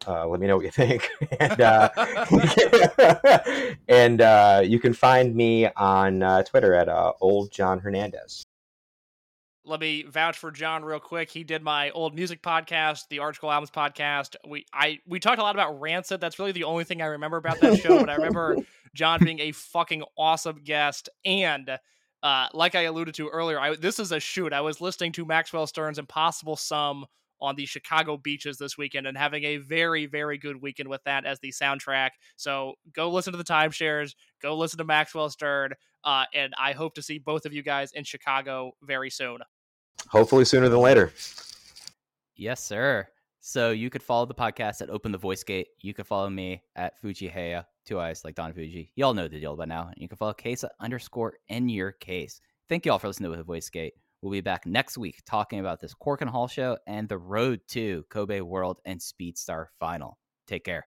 uh, 0.08 0.28
let 0.28 0.40
me 0.40 0.48
know 0.48 0.56
what 0.58 0.66
you 0.66 0.72
think. 0.72 1.10
and 1.40 1.62
uh, 1.62 1.90
and 3.88 4.22
uh, 4.22 4.62
you 4.64 4.80
can 4.80 4.94
find 4.94 5.36
me 5.36 5.68
on 5.76 6.24
uh, 6.24 6.44
Twitter 6.44 6.74
at 6.74 6.90
uh, 6.90 7.14
Old 7.22 7.52
John 7.52 7.80
Hernandez. 7.80 8.44
let 9.68 9.80
me 9.80 10.04
vouch 10.04 10.38
for 10.38 10.52
John 10.52 10.86
real 10.86 11.00
quick. 11.00 11.30
He 11.32 11.44
did 11.44 11.64
my 11.64 11.90
old 11.92 12.14
music 12.14 12.42
podcast, 12.44 13.08
the 13.10 13.20
Article 13.20 13.52
Albums 13.52 13.72
podcast. 13.72 14.36
We 14.48 14.66
I 14.74 15.00
we 15.08 15.20
talked 15.20 15.40
a 15.40 15.44
lot 15.44 15.56
about 15.56 15.80
Rancid. 15.82 16.22
That's 16.22 16.38
really 16.40 16.52
the 16.52 16.66
only 16.66 16.84
thing 16.84 17.02
I 17.02 17.08
remember 17.08 17.38
about 17.38 17.60
that 17.62 17.80
show. 17.80 18.00
but 18.00 18.10
I 18.10 18.16
remember 18.16 18.58
John 18.94 19.20
being 19.24 19.40
a 19.40 19.52
fucking 19.52 20.04
awesome 20.18 20.62
guest. 20.64 21.10
And 21.26 21.80
uh, 22.26 22.48
like 22.54 22.74
I 22.74 22.82
alluded 22.82 23.14
to 23.16 23.30
earlier, 23.30 23.60
I, 23.60 23.76
this 23.76 24.00
is 24.00 24.12
a 24.12 24.20
shoot. 24.20 24.52
I 24.52 24.62
was 24.62 24.82
listening 24.82 25.12
to 25.12 25.26
Maxwell 25.26 25.68
Stern's 25.68 26.00
Impossible 26.00 26.56
Sum 26.56 27.06
on 27.40 27.56
the 27.56 27.68
Chicago 27.68 28.18
beaches 28.18 28.58
this 28.58 28.80
weekend 28.80 29.06
and 29.06 29.16
having 29.16 29.44
a 29.44 29.58
very, 29.58 30.08
very 30.08 30.40
good 30.40 30.60
weekend 30.60 30.90
with 30.90 31.04
that 31.04 31.24
as 31.24 31.40
the 31.42 31.52
soundtrack. 31.52 32.10
So 32.36 32.74
go 32.94 33.12
listen 33.12 33.32
to 33.34 33.38
the 33.38 33.44
timeshares, 33.44 34.16
go 34.42 34.58
listen 34.58 34.80
to 34.80 34.84
Maxwell 34.84 35.30
Stern, 35.30 35.74
uh, 36.04 36.26
and 36.34 36.52
I 36.60 36.72
hope 36.72 36.96
to 36.96 37.04
see 37.04 37.20
both 37.20 37.46
of 37.46 37.54
you 37.54 37.62
guys 37.62 37.92
in 37.92 38.04
Chicago 38.04 38.72
very 38.82 39.12
soon. 39.12 39.38
Hopefully 40.08 40.46
sooner 40.46 40.68
than 40.68 40.80
later. 40.80 41.14
Yes, 42.36 42.64
sir. 42.64 43.08
So 43.40 43.70
you 43.70 43.92
could 43.92 44.02
follow 44.02 44.26
the 44.26 44.34
podcast 44.34 44.82
at 44.82 44.90
Open 44.90 45.12
the 45.12 45.20
Voice 45.20 45.44
Gate. 45.44 45.68
You 45.80 45.94
could 45.94 46.08
follow 46.08 46.32
me 46.32 46.64
at 46.76 47.00
Fujii 47.04 47.32
Heya, 47.32 47.66
two 47.86 48.00
eyes 48.00 48.24
like 48.24 48.36
Don 48.36 48.54
Fujii. 48.54 48.90
You 48.96 49.06
all 49.06 49.14
know 49.14 49.28
the 49.28 49.40
deal 49.40 49.56
by 49.56 49.66
now. 49.66 49.84
And 49.84 49.96
you 49.98 50.08
can 50.08 50.18
follow 50.18 50.34
case 50.34 50.64
underscore 50.80 51.34
in 51.48 51.70
your 51.70 51.92
case. 51.94 52.42
Thank 52.68 52.86
you 52.86 52.92
all 52.92 53.00
for 53.00 53.08
listening 53.08 53.32
to 53.32 53.38
the 53.38 53.44
Voice 53.44 53.70
Gate. 53.70 53.94
We'll 54.22 54.32
be 54.32 54.42
back 54.42 54.66
next 54.66 54.98
week 54.98 55.22
talking 55.26 55.60
about 55.60 55.80
this 55.80 55.94
Korakuen 55.94 56.30
Hall 56.30 56.48
show 56.48 56.78
and 56.88 57.08
the 57.08 57.18
road 57.18 57.62
to 57.70 58.04
Kobe 58.10 58.42
World 58.42 58.80
and 58.86 59.00
Speedstar 59.00 59.68
Final. 59.80 60.18
Take 60.48 60.64
care. 60.64 60.88